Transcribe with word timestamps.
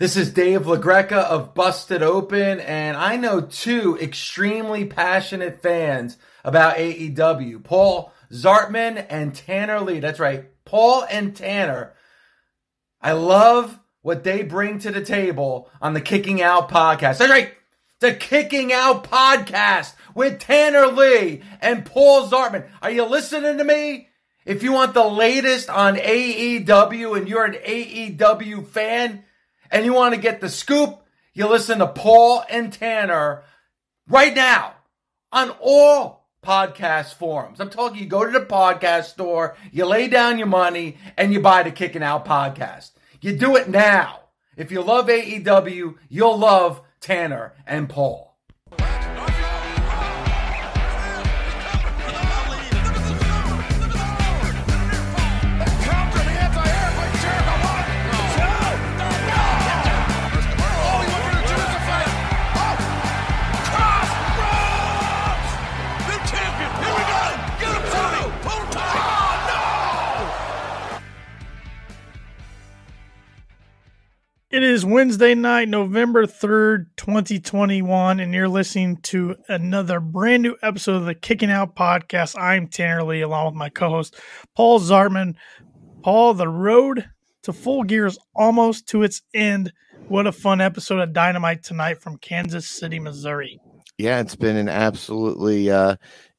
This 0.00 0.16
is 0.16 0.32
Dave 0.32 0.62
LaGreca 0.62 1.12
of 1.12 1.52
Busted 1.52 2.02
Open, 2.02 2.58
and 2.58 2.96
I 2.96 3.16
know 3.16 3.42
two 3.42 3.98
extremely 4.00 4.86
passionate 4.86 5.60
fans 5.60 6.16
about 6.42 6.76
AEW 6.76 7.62
Paul 7.62 8.10
Zartman 8.32 9.04
and 9.10 9.34
Tanner 9.34 9.78
Lee. 9.82 10.00
That's 10.00 10.18
right, 10.18 10.46
Paul 10.64 11.04
and 11.10 11.36
Tanner. 11.36 11.92
I 13.02 13.12
love 13.12 13.78
what 14.00 14.24
they 14.24 14.42
bring 14.42 14.78
to 14.78 14.90
the 14.90 15.04
table 15.04 15.70
on 15.82 15.92
the 15.92 16.00
Kicking 16.00 16.40
Out 16.40 16.70
podcast. 16.70 17.18
That's 17.18 17.28
right, 17.28 17.52
the 17.98 18.14
Kicking 18.14 18.72
Out 18.72 19.04
podcast 19.04 19.92
with 20.14 20.38
Tanner 20.38 20.86
Lee 20.86 21.42
and 21.60 21.84
Paul 21.84 22.26
Zartman. 22.26 22.66
Are 22.80 22.90
you 22.90 23.04
listening 23.04 23.58
to 23.58 23.64
me? 23.64 24.08
If 24.46 24.62
you 24.62 24.72
want 24.72 24.94
the 24.94 25.04
latest 25.04 25.68
on 25.68 25.96
AEW 25.96 27.18
and 27.18 27.28
you're 27.28 27.44
an 27.44 27.52
AEW 27.52 28.66
fan, 28.66 29.24
and 29.70 29.84
you 29.84 29.92
want 29.92 30.14
to 30.14 30.20
get 30.20 30.40
the 30.40 30.48
scoop, 30.48 31.00
you 31.32 31.46
listen 31.46 31.78
to 31.78 31.86
Paul 31.86 32.44
and 32.50 32.72
Tanner 32.72 33.44
right 34.08 34.34
now 34.34 34.74
on 35.32 35.50
all 35.60 36.26
podcast 36.42 37.14
forums. 37.14 37.60
I'm 37.60 37.70
talking 37.70 37.98
you 37.98 38.06
go 38.06 38.24
to 38.24 38.32
the 38.32 38.44
podcast 38.44 39.04
store, 39.04 39.56
you 39.72 39.84
lay 39.84 40.08
down 40.08 40.38
your 40.38 40.46
money, 40.46 40.96
and 41.16 41.32
you 41.32 41.40
buy 41.40 41.62
the 41.62 41.70
Kicking 41.70 42.02
Out 42.02 42.24
podcast. 42.24 42.92
You 43.20 43.36
do 43.36 43.56
it 43.56 43.68
now. 43.68 44.20
If 44.56 44.70
you 44.70 44.82
love 44.82 45.06
AEW, 45.06 45.96
you'll 46.08 46.38
love 46.38 46.82
Tanner 47.00 47.54
and 47.66 47.88
Paul. 47.88 48.29
It 74.50 74.64
is 74.64 74.84
Wednesday 74.84 75.36
night, 75.36 75.68
November 75.68 76.26
3rd, 76.26 76.86
2021, 76.96 78.18
and 78.18 78.34
you're 78.34 78.48
listening 78.48 78.96
to 79.02 79.36
another 79.46 80.00
brand 80.00 80.42
new 80.42 80.56
episode 80.60 80.96
of 80.96 81.04
the 81.04 81.14
Kicking 81.14 81.52
Out 81.52 81.76
Podcast. 81.76 82.36
I'm 82.36 82.66
Tanner 82.66 83.04
Lee, 83.04 83.20
along 83.20 83.46
with 83.46 83.54
my 83.54 83.68
co 83.68 83.90
host, 83.90 84.16
Paul 84.56 84.80
Zartman. 84.80 85.36
Paul, 86.02 86.34
the 86.34 86.48
road 86.48 87.08
to 87.44 87.52
full 87.52 87.84
gear 87.84 88.06
is 88.06 88.18
almost 88.34 88.88
to 88.88 89.04
its 89.04 89.22
end. 89.32 89.72
What 90.08 90.26
a 90.26 90.32
fun 90.32 90.60
episode 90.60 90.98
of 90.98 91.12
Dynamite 91.12 91.62
tonight 91.62 92.02
from 92.02 92.18
Kansas 92.18 92.68
City, 92.68 92.98
Missouri. 92.98 93.60
Yeah, 93.98 94.18
it's 94.18 94.34
been 94.34 94.56
an 94.56 94.68
absolutely 94.68 95.70
uh, 95.70 95.94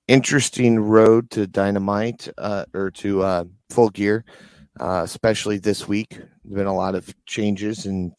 interesting 0.10 0.82
road 0.82 1.30
to 1.32 1.48
Dynamite 1.48 2.28
uh, 2.38 2.66
or 2.74 2.92
to 2.92 3.22
uh, 3.24 3.44
full 3.70 3.90
gear 3.90 4.26
uh, 4.80 5.02
especially 5.04 5.58
this 5.58 5.88
week. 5.88 6.20
There's 6.44 6.56
been 6.56 6.68
a 6.68 6.76
lot 6.76 6.96
of 6.96 7.14
changes, 7.26 7.86
and 7.86 8.14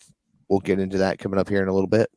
we'll 0.49 0.61
get 0.61 0.79
into 0.79 0.99
that 0.99 1.19
coming 1.19 1.39
up 1.39 1.49
here 1.49 1.63
in 1.63 1.69
a 1.69 1.73
little 1.73 1.89
bit. 1.89 2.11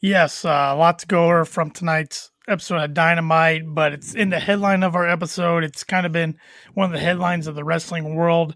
Yes, 0.00 0.44
uh, 0.44 0.70
a 0.72 0.76
lot 0.76 0.98
to 1.00 1.06
go 1.06 1.24
over 1.24 1.44
from 1.44 1.70
tonight's 1.70 2.30
episode 2.48 2.82
of 2.82 2.94
Dynamite, 2.94 3.62
but 3.66 3.92
it's 3.92 4.14
in 4.14 4.30
the 4.30 4.40
headline 4.40 4.82
of 4.82 4.96
our 4.96 5.08
episode. 5.08 5.64
It's 5.64 5.84
kind 5.84 6.06
of 6.06 6.12
been 6.12 6.36
one 6.74 6.86
of 6.86 6.92
the 6.92 7.04
headlines 7.04 7.46
of 7.46 7.54
the 7.54 7.64
wrestling 7.64 8.16
world 8.16 8.54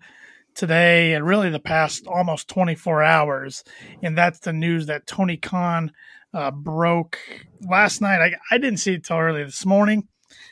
today 0.54 1.14
and 1.14 1.26
really 1.26 1.50
the 1.50 1.60
past 1.60 2.06
almost 2.06 2.48
24 2.48 3.02
hours. 3.02 3.62
And 4.02 4.18
that's 4.18 4.40
the 4.40 4.52
news 4.52 4.86
that 4.86 5.06
Tony 5.06 5.36
Khan 5.36 5.92
uh, 6.34 6.50
broke 6.50 7.18
last 7.62 8.00
night. 8.00 8.20
I, 8.20 8.34
I 8.50 8.58
didn't 8.58 8.78
see 8.78 8.94
it 8.94 9.04
till 9.04 9.18
early 9.18 9.44
this 9.44 9.64
morning. 9.64 10.08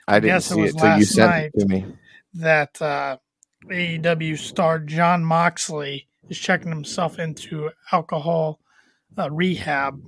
I 0.06 0.20
didn't 0.20 0.42
see 0.42 0.60
it 0.60 0.76
till 0.78 0.98
you 0.98 1.04
sent 1.04 1.46
it 1.54 1.60
to 1.60 1.66
me. 1.66 1.86
That 2.34 2.80
uh, 2.80 3.18
AEW 3.70 4.38
star 4.38 4.78
Jon 4.78 5.24
Moxley 5.24 6.06
is 6.28 6.38
checking 6.38 6.68
himself 6.68 7.18
into 7.18 7.70
alcohol 7.92 8.60
uh, 9.18 9.30
rehab. 9.30 10.00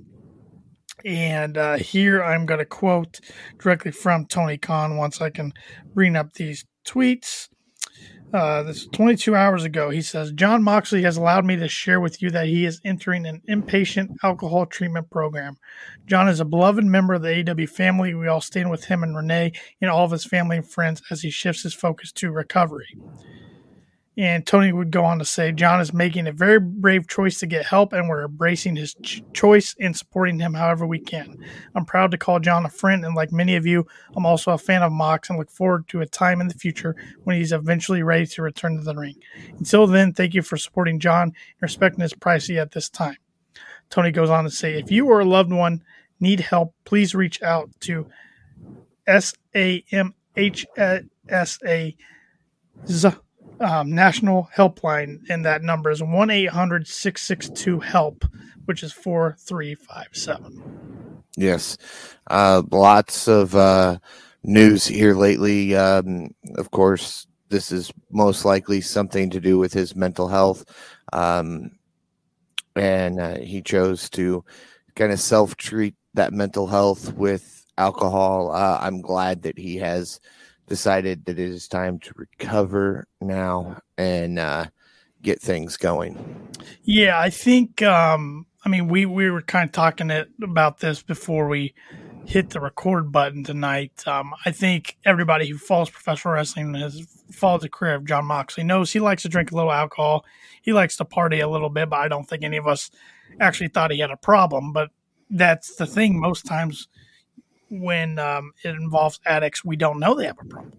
And 1.05 1.57
uh, 1.57 1.77
here 1.77 2.23
I'm 2.23 2.45
going 2.45 2.59
to 2.59 2.65
quote 2.65 3.19
directly 3.59 3.91
from 3.91 4.25
Tony 4.25 4.57
Khan 4.57 4.97
once 4.97 5.21
I 5.21 5.29
can 5.29 5.53
bring 5.93 6.15
up 6.15 6.33
these 6.33 6.65
tweets. 6.85 7.49
Uh, 8.33 8.61
this 8.63 8.87
22 8.87 9.35
hours 9.35 9.63
ago, 9.63 9.89
he 9.89 10.01
says, 10.01 10.33
Jon 10.33 10.61
Moxley 10.61 11.03
has 11.03 11.15
allowed 11.15 11.45
me 11.45 11.55
to 11.55 11.69
share 11.69 12.01
with 12.01 12.21
you 12.21 12.29
that 12.31 12.47
he 12.47 12.65
is 12.65 12.81
entering 12.83 13.25
an 13.25 13.41
inpatient 13.47 14.15
alcohol 14.21 14.65
treatment 14.65 15.09
program. 15.09 15.57
Jon 16.05 16.27
is 16.27 16.41
a 16.41 16.45
beloved 16.45 16.83
member 16.83 17.13
of 17.13 17.21
the 17.21 17.29
AEW 17.29 17.69
family. 17.69 18.13
We 18.13 18.27
all 18.27 18.41
stand 18.41 18.69
with 18.69 18.85
him 18.85 19.01
and 19.01 19.15
Renee 19.15 19.53
and 19.79 19.89
all 19.89 20.03
of 20.03 20.11
his 20.11 20.25
family 20.25 20.57
and 20.57 20.69
friends 20.69 21.01
as 21.09 21.21
he 21.21 21.29
shifts 21.29 21.63
his 21.63 21.73
focus 21.73 22.11
to 22.13 22.31
recovery. 22.31 22.97
And 24.17 24.47
Tony 24.47 24.73
would 24.73 24.89
go 24.89 25.05
on 25.05 25.19
to 25.19 25.25
say, 25.25 25.51
Jon 25.51 25.79
is 25.79 25.93
making 25.93 26.25
a 26.25 26.31
very 26.31 26.59
brave 26.59 27.07
choice 27.07 27.37
to 27.39 27.45
get 27.45 27.67
help, 27.67 27.93
and 27.93 28.09
we're 28.09 28.25
embracing 28.25 28.75
his 28.75 28.95
ch- 29.03 29.21
choice 29.31 29.75
and 29.79 29.95
supporting 29.95 30.39
him 30.39 30.55
however 30.55 30.87
we 30.87 30.97
can. 30.97 31.37
I'm 31.75 31.85
proud 31.85 32.09
to 32.11 32.17
call 32.17 32.39
Jon 32.39 32.65
a 32.65 32.69
friend, 32.69 33.05
and 33.05 33.13
like 33.13 33.31
many 33.31 33.55
of 33.55 33.67
you, 33.67 33.85
I'm 34.15 34.25
also 34.25 34.53
a 34.53 34.57
fan 34.57 34.81
of 34.81 34.91
Mox 34.91 35.29
and 35.29 35.37
look 35.37 35.51
forward 35.51 35.87
to 35.89 36.01
a 36.01 36.07
time 36.07 36.41
in 36.41 36.47
the 36.47 36.55
future 36.55 36.95
when 37.25 37.35
he's 37.35 37.51
eventually 37.51 38.01
ready 38.01 38.25
to 38.25 38.41
return 38.41 38.75
to 38.77 38.83
the 38.83 38.95
ring. 38.95 39.21
Until 39.59 39.85
then, 39.85 40.13
thank 40.13 40.33
you 40.33 40.41
for 40.41 40.57
supporting 40.57 40.99
Jon 40.99 41.27
and 41.27 41.33
respecting 41.61 42.01
his 42.01 42.13
privacy 42.13 42.57
at 42.57 42.71
this 42.71 42.89
time. 42.89 43.17
Tony 43.91 44.11
goes 44.11 44.31
on 44.31 44.45
to 44.45 44.49
say, 44.49 44.79
if 44.79 44.89
you 44.89 45.07
or 45.07 45.19
a 45.19 45.25
loved 45.25 45.53
one 45.53 45.83
need 46.19 46.39
help, 46.39 46.73
please 46.85 47.13
reach 47.13 47.43
out 47.43 47.69
to 47.81 48.09
S 49.05 49.35
A 49.55 49.85
M 49.91 50.15
H 50.35 50.65
S 51.29 51.59
A 51.63 51.95
Z 52.87 53.09
um, 53.59 53.93
national 53.93 54.49
helpline, 54.55 55.19
and 55.29 55.45
that 55.45 55.63
number 55.63 55.91
is 55.91 56.01
1 56.01 56.29
800 56.29 56.87
662 56.87 57.79
HELP, 57.79 58.25
which 58.65 58.83
is 58.83 58.93
4357. 58.93 61.23
Yes. 61.35 61.77
Uh, 62.29 62.63
lots 62.71 63.27
of 63.27 63.55
uh, 63.55 63.97
news 64.43 64.85
here 64.85 65.13
lately. 65.13 65.75
Um, 65.75 66.33
of 66.55 66.71
course, 66.71 67.27
this 67.49 67.71
is 67.71 67.91
most 68.11 68.45
likely 68.45 68.81
something 68.81 69.29
to 69.29 69.39
do 69.39 69.57
with 69.57 69.73
his 69.73 69.95
mental 69.95 70.27
health. 70.27 70.65
Um, 71.13 71.71
and 72.75 73.19
uh, 73.19 73.37
he 73.37 73.61
chose 73.61 74.09
to 74.11 74.43
kind 74.95 75.11
of 75.11 75.19
self 75.19 75.55
treat 75.55 75.95
that 76.13 76.33
mental 76.33 76.67
health 76.67 77.13
with 77.13 77.65
alcohol. 77.77 78.51
Uh, 78.51 78.77
I'm 78.81 79.01
glad 79.01 79.43
that 79.43 79.57
he 79.57 79.77
has 79.77 80.19
decided 80.67 81.25
that 81.25 81.39
it 81.39 81.49
is 81.49 81.67
time 81.67 81.99
to 81.99 82.13
recover 82.15 83.07
now 83.21 83.79
and 83.97 84.37
uh, 84.37 84.65
get 85.21 85.41
things 85.41 85.77
going. 85.77 86.49
Yeah, 86.83 87.19
I 87.19 87.29
think. 87.29 87.81
Um, 87.81 88.45
I 88.65 88.69
mean, 88.69 88.87
we 88.87 89.05
we 89.05 89.29
were 89.29 89.41
kind 89.41 89.67
of 89.67 89.73
talking 89.73 90.09
it, 90.09 90.29
about 90.41 90.79
this 90.79 91.01
before 91.01 91.47
we 91.47 91.73
hit 92.25 92.49
the 92.49 92.59
record 92.59 93.11
button 93.11 93.43
tonight. 93.43 94.05
Um, 94.05 94.33
I 94.45 94.51
think 94.51 94.97
everybody 95.05 95.47
who 95.47 95.57
follows 95.57 95.89
professional 95.89 96.33
wrestling 96.33 96.73
has 96.73 97.07
followed 97.31 97.61
the 97.61 97.69
career 97.69 97.95
of 97.95 98.05
Jon 98.05 98.25
Moxley 98.25 98.63
knows 98.63 98.91
he 98.91 98.99
likes 98.99 99.21
to 99.21 99.29
drink 99.29 99.51
a 99.51 99.55
little 99.55 99.71
alcohol. 99.71 100.25
He 100.61 100.73
likes 100.73 100.97
to 100.97 101.05
party 101.05 101.39
a 101.39 101.47
little 101.47 101.69
bit, 101.69 101.89
but 101.89 101.99
I 101.99 102.09
don't 102.09 102.27
think 102.27 102.43
any 102.43 102.57
of 102.57 102.67
us 102.67 102.91
actually 103.39 103.69
thought 103.69 103.91
he 103.91 103.99
had 103.99 104.11
a 104.11 104.17
problem. 104.17 104.73
But 104.73 104.89
that's 105.29 105.75
the 105.75 105.85
thing. 105.85 106.19
Most 106.19 106.45
times 106.45 106.89
when 107.69 108.19
um, 108.19 108.53
it 108.63 108.75
involves 108.75 109.19
addicts, 109.25 109.63
we 109.63 109.75
don't 109.75 109.99
know 109.99 110.15
they 110.15 110.25
have 110.25 110.39
a 110.39 110.45
problem. 110.45 110.73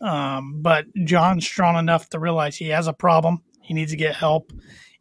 Um, 0.00 0.60
but 0.60 0.86
Jon's 1.04 1.46
strong 1.46 1.76
enough 1.76 2.08
to 2.10 2.18
realize 2.18 2.56
he 2.56 2.68
has 2.68 2.86
a 2.86 2.92
problem. 2.92 3.42
He 3.60 3.74
needs 3.74 3.92
to 3.92 3.96
get 3.96 4.14
help. 4.14 4.52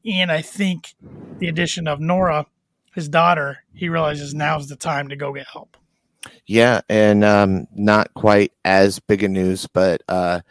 And 0.05 0.31
I 0.31 0.41
think 0.41 0.95
the 1.39 1.47
addition 1.47 1.87
of 1.87 1.99
Nora, 1.99 2.45
his 2.93 3.09
daughter, 3.09 3.59
he 3.73 3.89
realizes 3.89 4.33
now's 4.33 4.67
the 4.67 4.75
time 4.75 5.09
to 5.09 5.15
go 5.15 5.33
get 5.33 5.47
help. 5.51 5.77
Yeah, 6.45 6.81
and 6.89 7.23
um, 7.23 7.67
not 7.75 8.13
quite 8.13 8.53
as 8.63 8.99
big 8.99 9.23
a 9.23 9.27
news, 9.27 9.67
but 9.67 10.03
uh, 10.07 10.41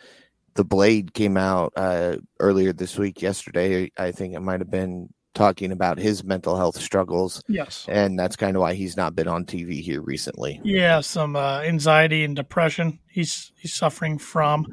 the 0.54 0.64
Blade 0.64 1.14
came 1.14 1.36
out 1.36 1.72
uh, 1.76 2.16
earlier 2.40 2.72
this 2.72 2.98
week. 2.98 3.22
Yesterday, 3.22 3.90
I 3.96 4.12
think 4.12 4.34
it 4.34 4.40
might 4.40 4.60
have 4.60 4.70
been 4.70 5.12
talking 5.42 5.72
about 5.72 5.98
his 5.98 6.22
mental 6.22 6.56
health 6.56 6.80
struggles. 6.80 7.42
Yes. 7.48 7.84
And 7.88 8.16
that's 8.16 8.36
kind 8.36 8.56
of 8.56 8.60
why 8.60 8.74
he's 8.74 8.96
not 8.96 9.16
been 9.16 9.26
on 9.26 9.44
TV 9.44 9.80
here 9.80 10.00
recently. 10.00 10.60
Yeah, 10.62 11.00
some 11.00 11.34
uh, 11.34 11.62
anxiety 11.62 12.22
and 12.22 12.36
depression 12.36 13.00
he's 13.08 13.50
he's 13.56 13.74
suffering 13.74 14.18
from. 14.18 14.72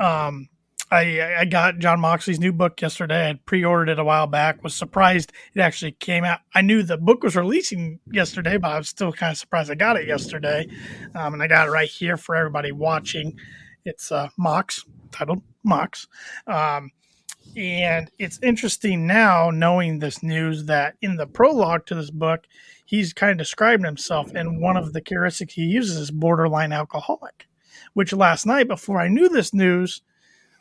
Um, 0.00 0.48
I 0.90 1.36
I 1.38 1.44
got 1.44 1.78
Jon 1.78 2.00
Moxley's 2.00 2.40
new 2.40 2.52
book 2.52 2.80
yesterday. 2.80 3.30
I 3.30 3.38
pre-ordered 3.46 3.92
it 3.92 4.00
a 4.00 4.04
while 4.04 4.26
back. 4.26 4.64
Was 4.64 4.74
surprised 4.74 5.32
it 5.54 5.60
actually 5.60 5.92
came 5.92 6.24
out. 6.24 6.40
I 6.52 6.62
knew 6.62 6.82
the 6.82 6.98
book 6.98 7.22
was 7.22 7.36
releasing 7.36 8.00
yesterday, 8.10 8.56
but 8.56 8.72
I 8.72 8.78
was 8.78 8.88
still 8.88 9.12
kind 9.12 9.30
of 9.30 9.38
surprised 9.38 9.70
I 9.70 9.76
got 9.76 9.96
it 9.96 10.08
yesterday. 10.08 10.66
Um, 11.14 11.34
and 11.34 11.42
I 11.42 11.46
got 11.46 11.68
it 11.68 11.70
right 11.70 11.88
here 11.88 12.16
for 12.16 12.34
everybody 12.34 12.72
watching. 12.72 13.38
It's 13.84 14.10
uh, 14.10 14.30
Mox 14.36 14.84
titled 15.12 15.42
Mox. 15.62 16.08
Um, 16.48 16.90
And 17.56 18.10
it's 18.18 18.38
interesting 18.42 19.06
now 19.06 19.50
knowing 19.50 19.98
this 19.98 20.22
news 20.22 20.66
that 20.66 20.96
in 21.02 21.16
the 21.16 21.26
prologue 21.26 21.86
to 21.86 21.94
this 21.94 22.10
book, 22.10 22.46
he's 22.84 23.12
kind 23.12 23.32
of 23.32 23.38
describing 23.38 23.84
himself, 23.84 24.32
and 24.34 24.60
one 24.60 24.76
of 24.76 24.92
the 24.92 25.00
characteristics 25.00 25.54
he 25.54 25.62
uses 25.62 25.96
is 25.96 26.10
borderline 26.10 26.72
alcoholic. 26.72 27.46
Which 27.94 28.12
last 28.12 28.46
night, 28.46 28.68
before 28.68 29.00
I 29.00 29.08
knew 29.08 29.28
this 29.28 29.52
news, 29.52 30.02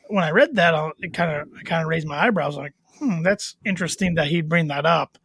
when 0.07 0.23
I 0.23 0.31
read 0.31 0.55
that, 0.55 0.93
it 0.99 1.13
kind 1.13 1.31
of 1.31 1.49
I 1.59 1.63
kind 1.63 1.81
of 1.81 1.87
raised 1.87 2.07
my 2.07 2.25
eyebrows, 2.25 2.57
like, 2.57 2.73
hmm, 2.97 3.21
that's 3.21 3.55
interesting 3.65 4.15
that 4.15 4.27
he'd 4.27 4.49
bring 4.49 4.67
that 4.67 4.85
up. 4.85 5.17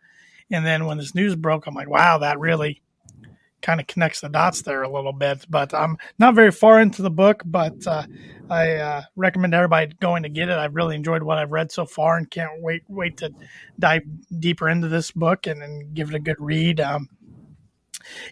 And 0.51 0.67
then 0.67 0.85
when 0.85 0.99
this 0.99 1.15
news 1.15 1.35
broke, 1.35 1.67
I'm 1.67 1.75
like, 1.75 1.89
wow, 1.89 2.19
that 2.19 2.39
really 2.39 2.83
kind 3.63 3.81
of 3.81 3.87
connects 3.87 4.21
the 4.21 4.29
dots 4.29 4.63
there 4.63 4.83
a 4.83 4.93
little 4.93 5.13
bit. 5.13 5.47
But 5.49 5.73
I'm 5.73 5.97
not 6.19 6.35
very 6.35 6.51
far 6.53 6.81
into 6.81 7.03
the 7.03 7.11
book, 7.11 7.43
but 7.47 7.87
uh, 7.87 8.05
I 8.51 8.73
uh, 8.75 9.03
recommend 9.17 9.55
everybody 9.55 9.95
going 10.01 10.25
to 10.25 10.29
get 10.29 10.49
it. 10.49 10.59
I've 10.59 10.75
really 10.75 10.97
enjoyed 10.97 11.23
what 11.23 11.39
I've 11.39 11.53
read 11.53 11.73
so 11.73 11.87
far, 11.87 12.17
and 12.19 12.31
can't 12.31 12.51
wait 12.61 12.83
wait 12.89 13.17
to 13.19 13.33
dive 13.79 14.03
deeper 14.39 14.69
into 14.69 14.89
this 14.89 15.11
book 15.11 15.47
and, 15.47 15.63
and 15.63 15.95
give 15.95 16.11
it 16.11 16.15
a 16.15 16.21
good 16.21 16.37
read. 16.39 16.81
Um, 16.81 17.09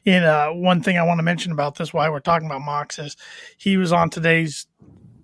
and 0.04 0.24
uh, 0.24 0.50
one 0.50 0.82
thing 0.82 0.98
I 0.98 1.02
want 1.02 1.18
to 1.18 1.22
mention 1.22 1.52
about 1.52 1.76
this, 1.76 1.92
why 1.92 2.08
we're 2.10 2.20
talking 2.20 2.46
about 2.46 2.62
Mox, 2.62 2.98
is 2.98 3.16
he 3.56 3.76
was 3.76 3.92
on 3.92 4.10
today's 4.10 4.66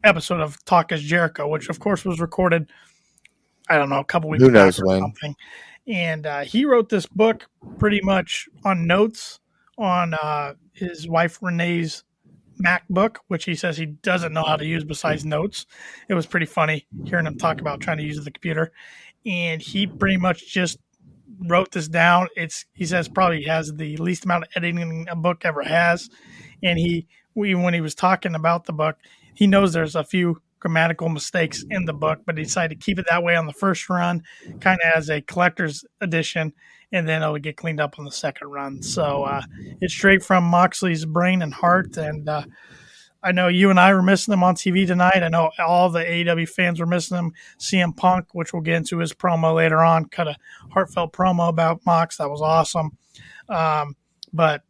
episode 0.04 0.40
of 0.40 0.64
Talk 0.64 0.92
is 0.92 1.02
Jericho, 1.02 1.48
which 1.48 1.68
of 1.68 1.80
course 1.80 2.04
was 2.04 2.20
recorded. 2.20 2.70
I 3.68 3.78
don't 3.78 3.90
know, 3.90 3.98
a 3.98 4.04
couple 4.04 4.30
weeks. 4.30 4.44
Who 4.44 4.50
knows 4.50 4.78
when? 4.78 5.00
Something. 5.00 5.34
And 5.88 6.26
uh, 6.26 6.40
he 6.40 6.64
wrote 6.64 6.88
this 6.88 7.06
book 7.06 7.48
pretty 7.78 8.00
much 8.00 8.48
on 8.64 8.86
notes 8.86 9.40
on 9.78 10.14
uh, 10.14 10.54
his 10.72 11.08
wife 11.08 11.38
Renee's 11.42 12.04
MacBook, 12.64 13.16
which 13.28 13.44
he 13.44 13.54
says 13.54 13.76
he 13.76 13.86
doesn't 13.86 14.32
know 14.32 14.42
how 14.42 14.56
to 14.56 14.64
use 14.64 14.84
besides 14.84 15.24
notes. 15.24 15.66
It 16.08 16.14
was 16.14 16.26
pretty 16.26 16.46
funny 16.46 16.86
hearing 17.04 17.26
him 17.26 17.36
talk 17.36 17.60
about 17.60 17.80
trying 17.80 17.98
to 17.98 18.04
use 18.04 18.22
the 18.22 18.30
computer. 18.30 18.72
And 19.24 19.60
he 19.60 19.86
pretty 19.86 20.16
much 20.16 20.50
just 20.50 20.78
wrote 21.46 21.72
this 21.72 21.88
down. 21.88 22.28
It's 22.36 22.64
he 22.72 22.86
says 22.86 23.08
probably 23.08 23.42
has 23.44 23.72
the 23.74 23.96
least 23.98 24.24
amount 24.24 24.44
of 24.44 24.50
editing 24.56 25.06
a 25.10 25.16
book 25.16 25.44
ever 25.44 25.62
has. 25.62 26.08
And 26.62 26.78
he 26.78 27.06
we 27.34 27.54
when 27.54 27.74
he 27.74 27.80
was 27.80 27.94
talking 27.94 28.34
about 28.34 28.64
the 28.64 28.72
book, 28.72 28.96
he 29.34 29.46
knows 29.46 29.72
there's 29.72 29.96
a 29.96 30.04
few 30.04 30.40
grammatical 30.58 31.08
mistakes 31.08 31.64
in 31.70 31.84
the 31.84 31.92
book, 31.92 32.20
but 32.24 32.38
he 32.38 32.44
decided 32.44 32.80
to 32.80 32.84
keep 32.84 32.98
it 32.98 33.06
that 33.08 33.22
way 33.22 33.36
on 33.36 33.46
the 33.46 33.52
first 33.52 33.88
run, 33.88 34.22
kind 34.60 34.78
of 34.84 34.96
as 34.96 35.10
a 35.10 35.20
collector's 35.20 35.84
edition, 36.00 36.52
and 36.92 37.08
then 37.08 37.22
it'll 37.22 37.38
get 37.38 37.56
cleaned 37.56 37.80
up 37.80 37.98
on 37.98 38.04
the 38.04 38.12
second 38.12 38.48
run. 38.48 38.82
So 38.82 39.24
uh, 39.24 39.42
it's 39.80 39.92
straight 39.92 40.22
from 40.22 40.44
Moxley's 40.44 41.04
brain 41.04 41.42
and 41.42 41.52
heart. 41.52 41.96
And 41.96 42.28
uh, 42.28 42.44
I 43.22 43.32
know 43.32 43.48
you 43.48 43.70
and 43.70 43.80
I 43.80 43.92
were 43.92 44.02
missing 44.02 44.32
them 44.32 44.44
on 44.44 44.54
TV 44.54 44.86
tonight. 44.86 45.22
I 45.22 45.28
know 45.28 45.50
all 45.58 45.90
the 45.90 46.04
AEW 46.04 46.48
fans 46.48 46.78
were 46.78 46.86
missing 46.86 47.16
them. 47.16 47.32
CM 47.58 47.96
Punk, 47.96 48.28
which 48.32 48.52
we'll 48.52 48.62
get 48.62 48.76
into 48.76 48.98
his 48.98 49.12
promo 49.12 49.54
later 49.54 49.82
on, 49.82 50.06
cut 50.06 50.28
a 50.28 50.36
heartfelt 50.70 51.12
promo 51.12 51.48
about 51.48 51.84
Mox. 51.84 52.18
That 52.18 52.30
was 52.30 52.40
awesome. 52.40 52.96
Um, 53.48 53.96
but 54.32 54.62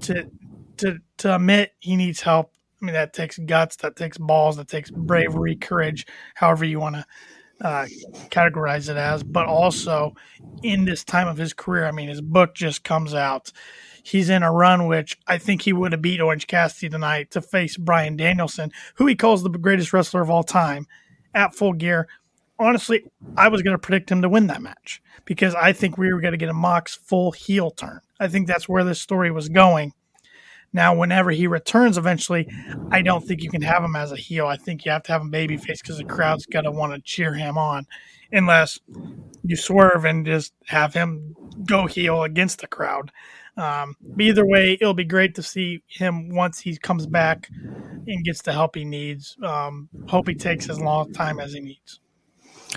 to 0.00 0.30
to 0.78 0.98
to 1.18 1.34
admit 1.34 1.72
he 1.80 1.96
needs 1.96 2.20
help 2.20 2.52
I 2.80 2.84
mean, 2.84 2.94
that 2.94 3.12
takes 3.12 3.38
guts, 3.38 3.76
that 3.76 3.96
takes 3.96 4.18
balls, 4.18 4.56
that 4.56 4.68
takes 4.68 4.90
bravery, 4.90 5.56
courage, 5.56 6.06
however 6.34 6.64
you 6.64 6.78
want 6.78 6.96
to 6.96 7.06
uh, 7.60 7.86
categorize 8.30 8.88
it 8.88 8.96
as. 8.96 9.22
But 9.22 9.46
also, 9.46 10.14
in 10.62 10.84
this 10.84 11.04
time 11.04 11.28
of 11.28 11.36
his 11.36 11.52
career, 11.52 11.86
I 11.86 11.92
mean, 11.92 12.08
his 12.08 12.20
book 12.20 12.54
just 12.54 12.84
comes 12.84 13.14
out. 13.14 13.52
He's 14.02 14.30
in 14.30 14.42
a 14.42 14.52
run 14.52 14.86
which 14.86 15.18
I 15.26 15.38
think 15.38 15.62
he 15.62 15.72
would 15.72 15.92
have 15.92 16.02
beat 16.02 16.20
Orange 16.20 16.46
Cassidy 16.46 16.88
tonight 16.88 17.30
to 17.32 17.42
face 17.42 17.76
Bryan 17.76 18.16
Danielson, 18.16 18.72
who 18.94 19.06
he 19.06 19.14
calls 19.14 19.42
the 19.42 19.50
greatest 19.50 19.92
wrestler 19.92 20.22
of 20.22 20.30
all 20.30 20.44
time, 20.44 20.86
at 21.34 21.54
full 21.54 21.74
gear. 21.74 22.08
Honestly, 22.58 23.04
I 23.36 23.48
was 23.48 23.62
going 23.62 23.74
to 23.74 23.78
predict 23.78 24.10
him 24.10 24.22
to 24.22 24.28
win 24.28 24.48
that 24.48 24.62
match 24.62 25.02
because 25.24 25.54
I 25.54 25.72
think 25.72 25.96
we 25.96 26.12
were 26.12 26.20
going 26.20 26.32
to 26.32 26.38
get 26.38 26.48
a 26.48 26.54
Mox 26.54 26.96
full 26.96 27.32
heel 27.32 27.70
turn. 27.70 28.00
I 28.18 28.28
think 28.28 28.48
that's 28.48 28.68
where 28.68 28.82
this 28.82 29.00
story 29.00 29.30
was 29.30 29.48
going. 29.48 29.92
Now, 30.72 30.94
whenever 30.94 31.30
he 31.30 31.46
returns 31.46 31.96
eventually, 31.96 32.48
I 32.90 33.02
don't 33.02 33.24
think 33.24 33.42
you 33.42 33.50
can 33.50 33.62
have 33.62 33.82
him 33.82 33.96
as 33.96 34.12
a 34.12 34.16
heel. 34.16 34.46
I 34.46 34.56
think 34.56 34.84
you 34.84 34.92
have 34.92 35.02
to 35.04 35.12
have 35.12 35.22
him 35.22 35.32
babyface 35.32 35.80
because 35.80 35.98
the 35.98 36.04
crowd's 36.04 36.46
going 36.46 36.64
to 36.64 36.70
want 36.70 36.92
to 36.92 37.00
cheer 37.00 37.34
him 37.34 37.56
on, 37.56 37.86
unless 38.32 38.78
you 39.42 39.56
swerve 39.56 40.04
and 40.04 40.26
just 40.26 40.52
have 40.66 40.92
him 40.94 41.34
go 41.64 41.86
heel 41.86 42.22
against 42.22 42.60
the 42.60 42.66
crowd. 42.66 43.10
Um, 43.56 43.96
either 44.20 44.46
way, 44.46 44.78
it'll 44.80 44.94
be 44.94 45.04
great 45.04 45.34
to 45.36 45.42
see 45.42 45.82
him 45.88 46.28
once 46.34 46.60
he 46.60 46.76
comes 46.76 47.06
back 47.06 47.48
and 47.50 48.24
gets 48.24 48.42
the 48.42 48.52
help 48.52 48.76
he 48.76 48.84
needs. 48.84 49.36
Um, 49.42 49.88
hope 50.06 50.28
he 50.28 50.34
takes 50.34 50.70
as 50.70 50.80
long 50.80 51.12
time 51.12 51.40
as 51.40 51.52
he 51.52 51.60
needs. 51.60 52.00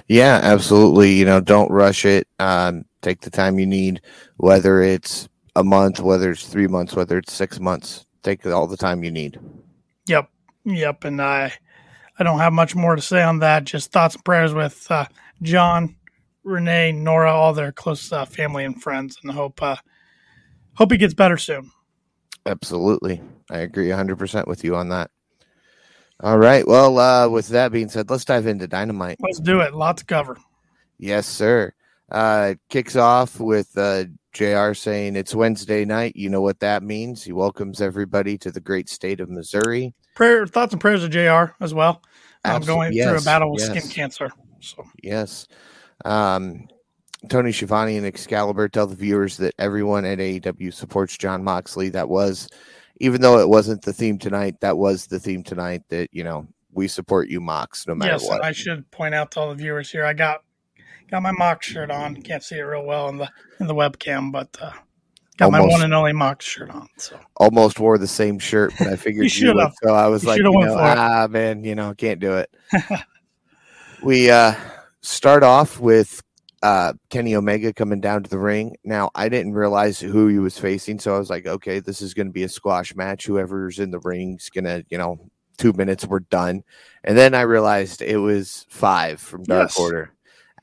Yeah, 0.07 0.39
absolutely. 0.41 1.13
You 1.13 1.25
know, 1.25 1.41
don't 1.41 1.69
rush 1.69 2.05
it. 2.05 2.27
Um, 2.39 2.85
take 3.01 3.21
the 3.21 3.29
time 3.29 3.59
you 3.59 3.65
need, 3.65 4.01
whether 4.37 4.81
it's 4.81 5.29
a 5.55 5.63
month, 5.63 5.99
whether 5.99 6.31
it's 6.31 6.47
three 6.47 6.67
months, 6.67 6.95
whether 6.95 7.17
it's 7.17 7.33
six 7.33 7.59
months. 7.59 8.05
Take 8.23 8.45
all 8.45 8.67
the 8.67 8.77
time 8.77 9.03
you 9.03 9.11
need. 9.11 9.39
Yep, 10.07 10.29
yep. 10.65 11.03
And 11.03 11.21
I, 11.21 11.53
I 12.19 12.23
don't 12.23 12.39
have 12.39 12.53
much 12.53 12.75
more 12.75 12.95
to 12.95 13.01
say 13.01 13.23
on 13.23 13.39
that. 13.39 13.63
Just 13.63 13.91
thoughts 13.91 14.15
and 14.15 14.23
prayers 14.23 14.53
with 14.53 14.85
uh, 14.89 15.05
Jon, 15.41 15.95
Renee, 16.43 16.91
Nora, 16.91 17.33
all 17.33 17.53
their 17.53 17.71
close 17.71 18.11
uh, 18.11 18.25
family 18.25 18.63
and 18.63 18.81
friends, 18.81 19.17
and 19.23 19.31
hope 19.31 19.61
uh, 19.61 19.77
hope 20.75 20.91
he 20.91 20.97
gets 20.97 21.13
better 21.13 21.37
soon. 21.37 21.71
Absolutely, 22.45 23.21
I 23.49 23.59
agree 23.59 23.89
100 23.89 24.17
percent 24.17 24.47
with 24.47 24.63
you 24.63 24.75
on 24.75 24.89
that. 24.89 25.09
All 26.23 26.37
right. 26.37 26.67
Well, 26.67 26.99
uh, 26.99 27.27
with 27.29 27.47
that 27.47 27.71
being 27.71 27.89
said, 27.89 28.09
let's 28.11 28.25
dive 28.25 28.45
into 28.45 28.67
Dynamite. 28.67 29.17
Let's 29.19 29.39
do 29.39 29.61
it. 29.61 29.73
Lots 29.73 30.03
to 30.03 30.05
cover. 30.05 30.37
Yes, 30.99 31.25
sir. 31.25 31.73
Uh, 32.11 32.53
kicks 32.69 32.95
off 32.95 33.39
with 33.39 33.75
uh, 33.75 34.03
JR 34.33 34.73
saying 34.73 35.15
it's 35.15 35.35
Wednesday 35.35 35.85
night. 35.85 36.15
You 36.15 36.29
know 36.29 36.41
what 36.41 36.59
that 36.59 36.83
means. 36.83 37.23
He 37.23 37.31
welcomes 37.31 37.81
everybody 37.81 38.37
to 38.39 38.51
the 38.51 38.61
great 38.61 38.89
state 38.89 39.19
of 39.19 39.29
Missouri. 39.29 39.93
Prayer, 40.15 40.45
thoughts 40.47 40.73
and 40.73 40.81
prayers 40.81 41.03
of 41.03 41.11
JR 41.11 41.53
as 41.59 41.73
well. 41.73 42.01
I'm 42.43 42.61
going 42.61 42.93
yes, 42.93 43.07
through 43.07 43.17
a 43.19 43.21
battle 43.21 43.51
with 43.51 43.61
yes. 43.61 43.69
skin 43.69 43.91
cancer. 43.91 44.31
So 44.59 44.83
yes. 45.01 45.47
Um, 46.05 46.67
Tony 47.29 47.51
Schiavone 47.51 47.97
and 47.97 48.05
Excalibur 48.05 48.67
tell 48.67 48.87
the 48.87 48.95
viewers 48.95 49.37
that 49.37 49.53
everyone 49.59 50.05
at 50.05 50.17
AEW 50.17 50.73
supports 50.73 51.17
Jon 51.17 51.43
Moxley. 51.43 51.89
That 51.89 52.09
was, 52.09 52.47
even 52.97 53.21
though 53.21 53.39
it 53.39 53.49
wasn't 53.49 53.83
the 53.83 53.93
theme 53.93 54.17
tonight, 54.17 54.59
that 54.61 54.77
was 54.77 55.07
the 55.07 55.19
theme 55.19 55.43
tonight. 55.43 55.83
That 55.89 56.09
you 56.11 56.23
know 56.23 56.47
we 56.71 56.87
support 56.87 57.29
you, 57.29 57.39
Mox, 57.39 57.87
no 57.87 57.93
matter 57.93 58.13
yes, 58.13 58.27
what. 58.27 58.43
I 58.43 58.51
should 58.51 58.89
point 58.91 59.13
out 59.13 59.31
to 59.31 59.39
all 59.39 59.49
the 59.49 59.55
viewers 59.55 59.91
here. 59.91 60.05
I 60.05 60.13
got 60.13 60.43
got 61.11 61.21
my 61.21 61.31
Mox 61.31 61.67
shirt 61.67 61.91
on. 61.91 62.15
Can't 62.21 62.43
see 62.43 62.57
it 62.57 62.61
real 62.61 62.85
well 62.85 63.09
in 63.09 63.17
the 63.17 63.29
in 63.59 63.67
the 63.67 63.75
webcam, 63.75 64.31
but 64.31 64.57
uh, 64.59 64.71
got 65.37 65.45
almost, 65.45 65.61
my 65.61 65.71
one 65.71 65.83
and 65.83 65.93
only 65.93 66.13
Mox 66.13 66.45
shirt 66.45 66.71
on. 66.71 66.87
So 66.97 67.19
almost 67.35 67.79
wore 67.79 67.97
the 67.97 68.07
same 68.07 68.39
shirt, 68.39 68.73
but 68.79 68.87
I 68.87 68.95
figured 68.95 69.23
you 69.25 69.29
should 69.29 69.57
have. 69.57 69.73
So 69.83 69.93
I 69.93 70.07
was 70.07 70.23
you 70.23 70.29
like, 70.29 70.37
you 70.37 70.43
know, 70.43 70.75
ah, 70.77 71.27
man, 71.29 71.63
you 71.63 71.75
know, 71.75 71.93
can't 71.93 72.19
do 72.19 72.37
it. 72.37 72.49
we 74.03 74.31
uh, 74.31 74.55
start 75.01 75.43
off 75.43 75.79
with 75.79 76.23
uh, 76.63 76.93
Kenny 77.09 77.35
Omega 77.35 77.73
coming 77.73 78.01
down 78.01 78.23
to 78.23 78.29
the 78.29 78.39
ring. 78.39 78.77
Now, 78.83 79.09
I 79.13 79.29
didn't 79.29 79.53
realize 79.53 79.99
who 79.99 80.27
he 80.27 80.39
was 80.39 80.57
facing, 80.57 80.99
so 80.99 81.15
I 81.15 81.19
was 81.19 81.29
like, 81.29 81.45
okay, 81.45 81.79
this 81.79 82.01
is 82.01 82.13
going 82.13 82.27
to 82.27 82.33
be 82.33 82.43
a 82.43 82.49
squash 82.49 82.95
match. 82.95 83.25
Whoever's 83.25 83.79
in 83.79 83.91
the 83.91 83.99
ring's 83.99 84.49
going 84.49 84.65
to, 84.65 84.85
you 84.89 84.97
know, 84.97 85.19
two 85.57 85.73
minutes, 85.73 86.05
we're 86.05 86.19
done. 86.19 86.63
And 87.03 87.17
then 87.17 87.33
I 87.33 87.41
realized 87.41 88.01
it 88.01 88.17
was 88.17 88.65
five 88.69 89.19
from 89.19 89.43
Dark 89.43 89.69
yes. 89.69 89.79
Order. 89.79 90.13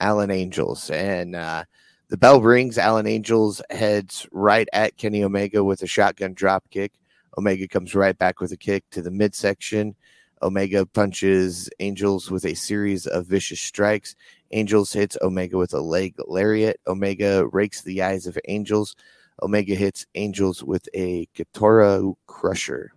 Alan 0.01 0.31
Angels. 0.31 0.91
And 0.91 1.35
uh, 1.35 1.65
the 2.09 2.17
bell 2.17 2.41
rings. 2.41 2.79
Alan 2.79 3.07
Angels 3.07 3.61
heads 3.71 4.27
right 4.33 4.69
at 4.73 4.97
Kenny 4.97 5.23
Omega 5.23 5.63
with 5.63 5.83
a 5.83 5.87
shotgun 5.87 6.35
drop 6.35 6.65
kick. 6.71 6.93
Omega 7.37 7.69
comes 7.69 7.95
right 7.95 8.17
back 8.17 8.41
with 8.41 8.53
a 8.53 8.57
kick 8.57 8.85
to 8.91 9.03
the 9.03 9.11
midsection. 9.11 9.95
Omega 10.43 10.87
punches 10.87 11.69
Angels 11.81 12.31
with 12.31 12.45
a 12.45 12.55
series 12.55 13.07
of 13.07 13.27
vicious 13.27 13.61
strikes. 13.61 14.15
Angels 14.53 14.93
hits 14.93 15.19
Omega 15.21 15.59
with 15.59 15.75
a 15.75 15.81
leg 15.81 16.15
lariat. 16.27 16.81
Omega 16.87 17.47
rakes 17.49 17.83
the 17.83 18.03
eyes 18.03 18.27
of 18.27 18.39
Angels. 18.49 18.97
Omega 19.43 19.75
hits 19.75 20.07
Angels 20.15 20.65
with 20.65 20.89
a 20.95 21.29
Kotaro 21.37 22.15
Crusher. 22.27 22.93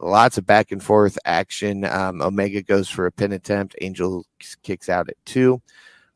Lots 0.00 0.38
of 0.38 0.46
back 0.46 0.72
and 0.72 0.82
forth 0.82 1.16
action. 1.24 1.84
Um, 1.84 2.20
Omega 2.20 2.62
goes 2.62 2.88
for 2.88 3.06
a 3.06 3.12
pin 3.12 3.32
attempt. 3.32 3.76
Angel 3.80 4.26
kicks 4.62 4.88
out 4.88 5.08
at 5.08 5.16
two. 5.24 5.62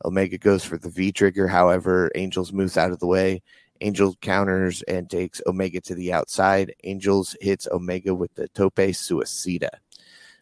Omega 0.05 0.37
goes 0.37 0.63
for 0.63 0.77
the 0.77 0.89
V 0.89 1.11
trigger. 1.11 1.47
However, 1.47 2.11
Angels 2.15 2.53
moves 2.53 2.77
out 2.77 2.91
of 2.91 2.99
the 2.99 3.07
way. 3.07 3.41
Angel 3.81 4.15
counters 4.21 4.81
and 4.83 5.09
takes 5.09 5.41
Omega 5.45 5.81
to 5.81 5.95
the 5.95 6.11
outside. 6.13 6.73
Angels 6.83 7.35
hits 7.41 7.67
Omega 7.71 8.13
with 8.13 8.33
the 8.35 8.47
tope 8.49 8.75
suicida. 8.75 9.69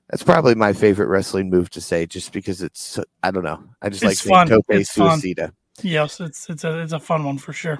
That's 0.09 0.23
probably 0.23 0.55
my 0.55 0.73
favorite 0.73 1.07
wrestling 1.07 1.49
move 1.49 1.69
to 1.71 1.81
say, 1.81 2.05
just 2.05 2.31
because 2.31 2.61
it's 2.61 2.97
I 3.23 3.31
don't 3.31 3.43
know. 3.43 3.63
I 3.81 3.89
just 3.89 4.03
it's 4.03 4.25
like 4.25 4.33
fun. 4.33 4.47
tope 4.47 4.65
it's 4.69 4.95
suicida. 4.95 5.37
Fun. 5.47 5.53
Yes, 5.83 6.19
it's 6.19 6.49
it's 6.49 6.63
a 6.63 6.79
it's 6.79 6.93
a 6.93 6.99
fun 6.99 7.23
one 7.23 7.37
for 7.37 7.53
sure. 7.53 7.79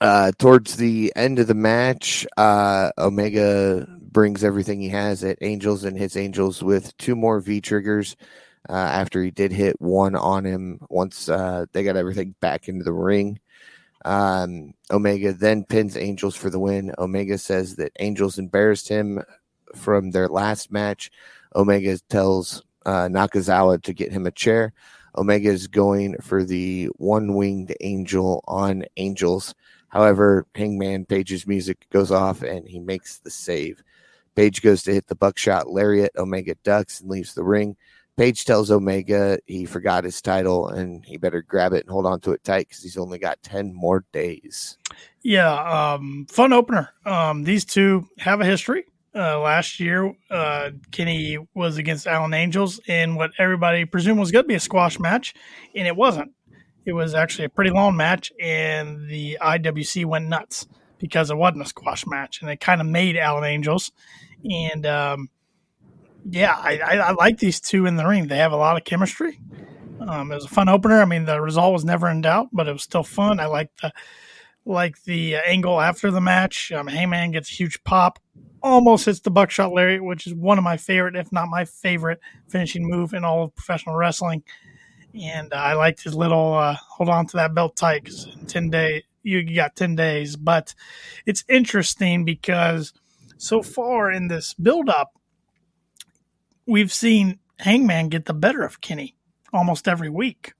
Uh, 0.00 0.30
towards 0.38 0.76
the 0.76 1.12
end 1.16 1.38
of 1.38 1.46
the 1.46 1.54
match, 1.54 2.26
uh, 2.36 2.90
Omega 2.98 3.86
brings 3.88 4.44
everything 4.44 4.80
he 4.80 4.90
has 4.90 5.24
at 5.24 5.38
Angels 5.40 5.84
and 5.84 5.96
hits 5.96 6.16
Angels 6.16 6.62
with 6.62 6.96
two 6.98 7.16
more 7.16 7.40
V 7.40 7.60
triggers. 7.60 8.16
Uh, 8.68 8.72
after 8.72 9.22
he 9.22 9.30
did 9.30 9.52
hit 9.52 9.80
one 9.80 10.14
on 10.14 10.44
him 10.44 10.80
once 10.88 11.28
uh, 11.28 11.66
they 11.72 11.84
got 11.84 11.96
everything 11.96 12.34
back 12.40 12.68
into 12.68 12.84
the 12.84 12.92
ring. 12.92 13.40
Um, 14.04 14.74
Omega 14.90 15.32
then 15.32 15.64
pins 15.64 15.96
Angels 15.96 16.36
for 16.36 16.50
the 16.50 16.60
win. 16.60 16.92
Omega 16.98 17.38
says 17.38 17.76
that 17.76 17.92
Angels 17.98 18.38
embarrassed 18.38 18.88
him 18.88 19.22
from 19.74 20.10
their 20.10 20.28
last 20.28 20.70
match. 20.70 21.10
Omega 21.54 21.98
tells 22.08 22.62
uh, 22.84 23.08
Nakazawa 23.08 23.82
to 23.82 23.92
get 23.92 24.12
him 24.12 24.26
a 24.26 24.30
chair. 24.30 24.72
Omega 25.16 25.48
is 25.48 25.66
going 25.66 26.16
for 26.20 26.44
the 26.44 26.86
one 26.96 27.34
winged 27.34 27.74
angel 27.80 28.44
on 28.46 28.84
Angels. 28.96 29.54
However, 29.88 30.46
Hangman 30.54 31.06
Page's 31.06 31.46
music 31.46 31.86
goes 31.90 32.10
off 32.10 32.42
and 32.42 32.68
he 32.68 32.78
makes 32.78 33.18
the 33.18 33.30
save. 33.30 33.82
Page 34.34 34.60
goes 34.60 34.82
to 34.82 34.92
hit 34.92 35.06
the 35.06 35.14
buckshot 35.14 35.70
lariat. 35.70 36.12
Omega 36.16 36.54
ducks 36.62 37.00
and 37.00 37.10
leaves 37.10 37.34
the 37.34 37.44
ring. 37.44 37.76
Page 38.16 38.46
tells 38.46 38.70
Omega 38.70 39.38
he 39.46 39.66
forgot 39.66 40.04
his 40.04 40.22
title 40.22 40.68
and 40.68 41.04
he 41.04 41.18
better 41.18 41.42
grab 41.42 41.72
it 41.74 41.84
and 41.84 41.90
hold 41.90 42.06
on 42.06 42.20
to 42.20 42.32
it 42.32 42.42
tight 42.44 42.68
because 42.68 42.82
he's 42.82 42.96
only 42.96 43.18
got 43.18 43.42
10 43.42 43.74
more 43.74 44.04
days. 44.12 44.78
Yeah, 45.22 45.52
um, 45.52 46.26
fun 46.30 46.52
opener. 46.52 46.90
Um, 47.04 47.44
these 47.44 47.64
two 47.64 48.08
have 48.18 48.40
a 48.40 48.44
history. 48.44 48.84
Uh, 49.14 49.40
last 49.40 49.80
year, 49.80 50.14
uh, 50.30 50.70
Kenny 50.90 51.38
was 51.54 51.78
against 51.78 52.06
Alan 52.06 52.34
Angels 52.34 52.80
in 52.86 53.14
what 53.14 53.30
everybody 53.38 53.86
presumed 53.86 54.20
was 54.20 54.30
going 54.30 54.44
to 54.44 54.48
be 54.48 54.54
a 54.54 54.60
squash 54.60 54.98
match, 54.98 55.34
and 55.74 55.86
it 55.86 55.96
wasn't. 55.96 56.32
It 56.84 56.92
was 56.92 57.14
actually 57.14 57.46
a 57.46 57.48
pretty 57.48 57.70
long 57.70 57.96
match, 57.96 58.30
and 58.38 59.08
the 59.08 59.38
IWC 59.40 60.04
went 60.04 60.28
nuts 60.28 60.68
because 60.98 61.30
it 61.30 61.36
wasn't 61.36 61.62
a 61.62 61.66
squash 61.66 62.06
match, 62.06 62.42
and 62.42 62.50
it 62.50 62.60
kind 62.60 62.80
of 62.80 62.86
made 62.86 63.16
Alan 63.16 63.44
Angels. 63.44 63.90
And 64.44 64.84
um, 64.84 65.30
yeah, 66.28 66.54
I, 66.56 66.78
I, 66.78 66.96
I, 66.96 67.10
like 67.12 67.38
these 67.38 67.60
two 67.60 67.86
in 67.86 67.96
the 67.96 68.06
ring. 68.06 68.28
They 68.28 68.38
have 68.38 68.52
a 68.52 68.56
lot 68.56 68.76
of 68.76 68.84
chemistry. 68.84 69.40
Um, 70.00 70.30
it 70.30 70.34
was 70.34 70.44
a 70.44 70.48
fun 70.48 70.68
opener. 70.68 71.00
I 71.00 71.04
mean, 71.04 71.24
the 71.24 71.40
result 71.40 71.72
was 71.72 71.84
never 71.84 72.08
in 72.08 72.20
doubt, 72.20 72.48
but 72.52 72.68
it 72.68 72.72
was 72.72 72.82
still 72.82 73.02
fun. 73.02 73.40
I 73.40 73.46
like 73.46 73.70
the 73.80 73.92
like 74.64 75.02
the 75.04 75.36
angle 75.36 75.80
after 75.80 76.10
the 76.10 76.20
match. 76.20 76.72
Um, 76.72 76.88
Hangman 76.88 77.30
gets 77.30 77.50
a 77.50 77.54
huge 77.54 77.82
pop 77.84 78.18
almost 78.66 79.06
hits 79.06 79.20
the 79.20 79.30
buckshot 79.30 79.72
lariat, 79.72 80.02
which 80.02 80.26
is 80.26 80.34
one 80.34 80.58
of 80.58 80.64
my 80.64 80.76
favorite, 80.76 81.16
if 81.16 81.32
not 81.32 81.48
my 81.48 81.64
favorite, 81.64 82.20
finishing 82.48 82.88
move 82.88 83.14
in 83.14 83.24
all 83.24 83.44
of 83.44 83.54
professional 83.54 83.96
wrestling. 83.96 84.42
And 85.14 85.52
uh, 85.52 85.56
I 85.56 85.74
liked 85.74 86.02
his 86.02 86.14
little 86.14 86.54
uh, 86.54 86.74
hold 86.74 87.08
on 87.08 87.26
to 87.28 87.36
that 87.38 87.54
belt 87.54 87.76
tight 87.76 88.04
because 88.04 88.26
in 88.26 88.46
10 88.46 88.70
days, 88.70 89.02
you, 89.22 89.54
got 89.54 89.76
10 89.76 89.94
days. 89.96 90.36
But 90.36 90.74
it's 91.24 91.44
interesting 91.48 92.24
because 92.24 92.92
so 93.38 93.62
far 93.62 94.10
in 94.10 94.28
this 94.28 94.54
build 94.54 94.88
up, 94.88 95.12
we've 96.66 96.92
seen 96.92 97.38
Hangman 97.58 98.08
get 98.08 98.26
the 98.26 98.34
better 98.34 98.62
of 98.62 98.80
Kenny 98.80 99.16
almost 99.52 99.88
every 99.88 100.10
week. 100.10 100.52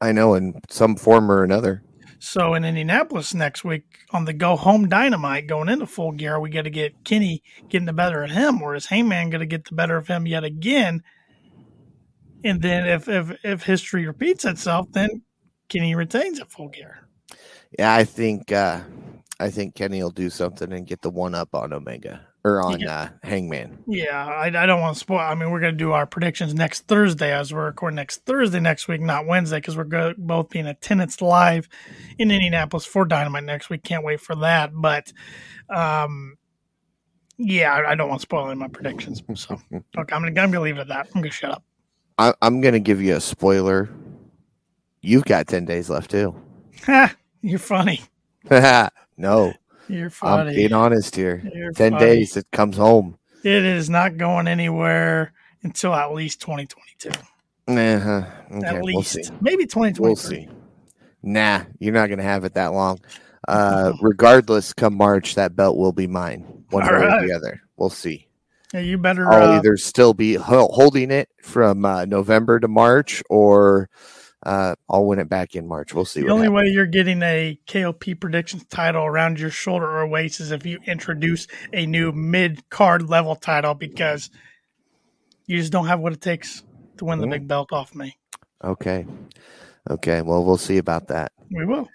I 0.00 0.12
know, 0.12 0.34
in 0.34 0.60
some 0.68 0.96
form 0.96 1.30
or 1.30 1.42
another. 1.42 1.82
So 2.18 2.54
in 2.54 2.64
Indianapolis 2.64 3.34
next 3.34 3.64
week 3.64 3.84
on 4.10 4.24
the 4.24 4.32
go 4.32 4.56
home 4.56 4.88
dynamite 4.88 5.46
going 5.46 5.68
into 5.68 5.86
full 5.86 6.12
gear, 6.12 6.40
we 6.40 6.50
got 6.50 6.62
to 6.62 6.70
get 6.70 7.04
Kenny 7.04 7.42
getting 7.68 7.86
the 7.86 7.92
better 7.92 8.22
of 8.22 8.30
him, 8.30 8.62
or 8.62 8.74
is 8.74 8.86
Hangman 8.86 9.30
going 9.30 9.40
to 9.40 9.46
get 9.46 9.66
the 9.66 9.74
better 9.74 9.96
of 9.96 10.06
him 10.06 10.26
yet 10.26 10.44
again? 10.44 11.02
And 12.42 12.60
then 12.62 12.86
if 12.86 13.08
if 13.08 13.32
if 13.44 13.62
history 13.62 14.06
repeats 14.06 14.44
itself, 14.44 14.90
then 14.92 15.22
Kenny 15.68 15.94
retains 15.94 16.40
at 16.40 16.50
full 16.50 16.68
gear. 16.68 17.08
Yeah, 17.78 17.94
I 17.94 18.04
think 18.04 18.52
uh 18.52 18.80
I 19.40 19.50
think 19.50 19.74
Kenny 19.74 20.02
will 20.02 20.10
do 20.10 20.30
something 20.30 20.72
and 20.72 20.86
get 20.86 21.02
the 21.02 21.10
one 21.10 21.34
up 21.34 21.54
on 21.54 21.72
Omega 21.72 22.26
or 22.44 22.60
on 22.62 22.78
yeah. 22.78 23.00
uh, 23.00 23.08
Hangman. 23.22 23.78
Yeah, 23.86 24.24
I, 24.26 24.46
I 24.46 24.66
don't 24.66 24.80
want 24.80 24.94
to 24.94 25.00
spoil. 25.00 25.18
I 25.18 25.34
mean, 25.34 25.50
we're 25.50 25.60
going 25.60 25.72
to 25.72 25.78
do 25.78 25.92
our 25.92 26.06
predictions 26.06 26.54
next 26.54 26.86
Thursday 26.86 27.32
as 27.32 27.54
we're 27.54 27.64
recording 27.64 27.96
next 27.96 28.26
Thursday 28.26 28.60
next 28.60 28.86
week, 28.86 29.00
not 29.00 29.26
Wednesday, 29.26 29.56
because 29.56 29.76
we're 29.76 29.84
go- 29.84 30.14
both 30.18 30.50
being 30.50 30.66
attendance 30.66 31.22
live 31.22 31.68
in 32.18 32.30
Indianapolis 32.30 32.84
for 32.84 33.06
Dynamite 33.06 33.44
next 33.44 33.70
week. 33.70 33.82
Can't 33.82 34.04
wait 34.04 34.20
for 34.20 34.36
that. 34.36 34.70
But, 34.74 35.10
um, 35.70 36.36
yeah, 37.38 37.72
I, 37.72 37.92
I 37.92 37.94
don't 37.94 38.10
want 38.10 38.20
to 38.20 38.22
spoil 38.22 38.48
any 38.50 38.60
my 38.60 38.68
predictions. 38.68 39.22
So, 39.34 39.58
okay, 39.98 40.14
I'm 40.14 40.22
going 40.34 40.52
to 40.52 40.60
leave 40.60 40.76
it 40.76 40.82
at 40.82 40.88
that. 40.88 41.06
I'm 41.06 41.22
going 41.22 41.30
to 41.30 41.30
shut 41.30 41.50
up. 41.50 41.64
I, 42.18 42.34
I'm 42.42 42.60
going 42.60 42.74
to 42.74 42.80
give 42.80 43.00
you 43.00 43.16
a 43.16 43.20
spoiler. 43.20 43.88
You've 45.00 45.24
got 45.24 45.48
10 45.48 45.64
days 45.64 45.88
left, 45.88 46.10
too. 46.10 46.34
Ha! 46.84 47.16
You're 47.40 47.58
funny. 47.58 48.02
no. 49.16 49.52
You're 49.88 50.10
funny. 50.10 50.50
I'm 50.50 50.56
being 50.56 50.72
honest 50.72 51.16
here. 51.16 51.42
You're 51.54 51.72
Ten 51.72 51.92
funny. 51.92 52.04
days, 52.04 52.36
it 52.36 52.46
comes 52.52 52.76
home. 52.76 53.18
It 53.42 53.64
is 53.64 53.90
not 53.90 54.16
going 54.16 54.48
anywhere 54.48 55.32
until 55.62 55.94
at 55.94 56.12
least 56.14 56.40
2022. 56.40 57.10
Uh-huh. 57.66 58.24
Okay, 58.56 58.66
at 58.66 58.84
least. 58.84 59.16
We'll 59.30 59.38
Maybe 59.40 59.64
2023. 59.64 60.00
We'll 60.00 60.16
see. 60.16 60.48
Nah, 61.22 61.62
you're 61.78 61.94
not 61.94 62.08
going 62.08 62.18
to 62.18 62.24
have 62.24 62.44
it 62.44 62.54
that 62.54 62.72
long. 62.72 63.00
Uh, 63.48 63.92
regardless, 64.02 64.72
come 64.72 64.96
March, 64.96 65.34
that 65.34 65.56
belt 65.56 65.76
will 65.76 65.92
be 65.92 66.06
mine, 66.06 66.64
one 66.70 66.82
All 66.82 66.90
way 66.90 67.06
right. 67.06 67.22
or 67.22 67.26
the 67.26 67.34
other. 67.34 67.62
We'll 67.76 67.90
see. 67.90 68.28
Yeah, 68.72 68.80
you 68.80 68.98
better. 68.98 69.30
I'll 69.30 69.52
uh, 69.52 69.58
either 69.58 69.76
still 69.76 70.14
be 70.14 70.34
holding 70.34 71.10
it 71.10 71.28
from 71.42 71.84
uh, 71.84 72.04
November 72.06 72.58
to 72.60 72.68
March, 72.68 73.22
or 73.30 73.88
uh, 74.44 74.74
I'll 74.88 75.06
win 75.06 75.18
it 75.18 75.28
back 75.28 75.54
in 75.54 75.66
March. 75.66 75.94
We'll 75.94 76.04
see. 76.04 76.20
The 76.20 76.28
only 76.28 76.46
happens. 76.46 76.56
way 76.56 76.72
you're 76.72 76.86
getting 76.86 77.22
a 77.22 77.58
KOP 77.66 78.04
predictions 78.20 78.64
title 78.66 79.04
around 79.04 79.40
your 79.40 79.50
shoulder 79.50 79.88
or 79.88 80.06
waist 80.06 80.40
is 80.40 80.50
if 80.50 80.66
you 80.66 80.78
introduce 80.86 81.46
a 81.72 81.86
new 81.86 82.12
mid 82.12 82.68
card 82.68 83.08
level 83.08 83.36
title 83.36 83.74
because 83.74 84.30
you 85.46 85.58
just 85.58 85.72
don't 85.72 85.86
have 85.86 86.00
what 86.00 86.12
it 86.12 86.20
takes 86.20 86.62
to 86.98 87.04
win 87.06 87.18
the 87.18 87.24
mm-hmm. 87.24 87.32
big 87.32 87.48
belt 87.48 87.72
off 87.72 87.94
me. 87.94 88.16
Okay. 88.62 89.06
Okay. 89.90 90.22
Well, 90.22 90.44
we'll 90.44 90.56
see 90.56 90.78
about 90.78 91.08
that. 91.08 91.32
We 91.50 91.64
will. 91.64 91.88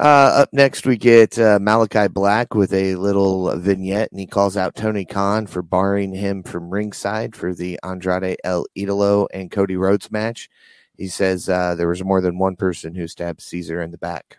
Uh, 0.00 0.32
up 0.42 0.48
next, 0.52 0.86
we 0.86 0.96
get 0.96 1.38
uh, 1.38 1.58
Malachi 1.60 2.08
Black 2.08 2.54
with 2.54 2.72
a 2.72 2.96
little 2.96 3.54
vignette, 3.58 4.10
and 4.10 4.18
he 4.18 4.26
calls 4.26 4.56
out 4.56 4.74
Tony 4.74 5.04
Khan 5.04 5.46
for 5.46 5.62
barring 5.62 6.14
him 6.14 6.42
from 6.42 6.70
ringside 6.70 7.36
for 7.36 7.54
the 7.54 7.78
Andrade 7.84 8.36
El 8.42 8.66
Idolo 8.76 9.28
and 9.34 9.50
Cody 9.50 9.76
Rhodes 9.76 10.10
match 10.10 10.48
he 10.96 11.08
says 11.08 11.48
uh, 11.48 11.74
there 11.74 11.88
was 11.88 12.04
more 12.04 12.20
than 12.20 12.38
one 12.38 12.56
person 12.56 12.94
who 12.94 13.06
stabbed 13.06 13.42
Caesar 13.42 13.82
in 13.82 13.90
the 13.90 13.98
back. 13.98 14.38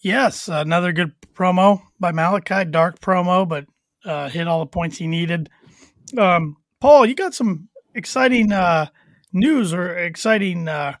Yes, 0.00 0.48
another 0.48 0.92
good 0.92 1.12
promo 1.34 1.82
by 2.00 2.12
Malachi. 2.12 2.64
Dark 2.64 3.00
promo, 3.00 3.48
but 3.48 3.66
uh, 4.04 4.28
hit 4.28 4.48
all 4.48 4.60
the 4.60 4.66
points 4.66 4.98
he 4.98 5.06
needed. 5.06 5.48
Um, 6.18 6.56
Paul, 6.80 7.06
you 7.06 7.14
got 7.14 7.34
some 7.34 7.68
exciting 7.94 8.52
uh, 8.52 8.86
news 9.32 9.72
or 9.72 9.96
exciting 9.96 10.68
uh, 10.68 10.96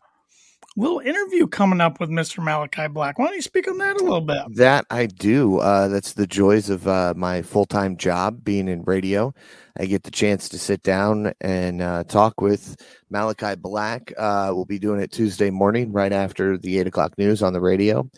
little 0.76 1.00
interview 1.00 1.46
coming 1.46 1.80
up 1.80 2.00
with 2.00 2.10
Mr. 2.10 2.42
Malachi 2.42 2.88
Black. 2.88 3.18
Why 3.18 3.26
don't 3.26 3.34
you 3.34 3.42
speak 3.42 3.68
on 3.68 3.78
that 3.78 4.00
a 4.00 4.04
little 4.04 4.20
bit? 4.20 4.42
That 4.54 4.86
I 4.90 5.06
do. 5.06 5.58
Uh, 5.58 5.88
that's 5.88 6.14
the 6.14 6.26
joys 6.26 6.70
of 6.70 6.86
uh, 6.86 7.14
my 7.16 7.42
full 7.42 7.66
time 7.66 7.96
job 7.96 8.44
being 8.44 8.68
in 8.68 8.82
radio. 8.84 9.34
I 9.78 9.86
get 9.86 10.02
the 10.02 10.10
chance 10.10 10.48
to 10.50 10.58
sit 10.58 10.82
down 10.82 11.32
and 11.40 11.80
uh, 11.80 12.04
talk 12.04 12.40
with 12.40 12.76
Malachi 13.10 13.54
Black. 13.56 14.12
Uh, 14.16 14.50
we'll 14.54 14.64
be 14.64 14.78
doing 14.78 15.00
it 15.00 15.10
Tuesday 15.10 15.50
morning, 15.50 15.92
right 15.92 16.12
after 16.12 16.58
the 16.58 16.78
eight 16.78 16.86
o'clock 16.86 17.16
news 17.16 17.42
on 17.42 17.52
the 17.52 17.60
radio. 17.60 18.08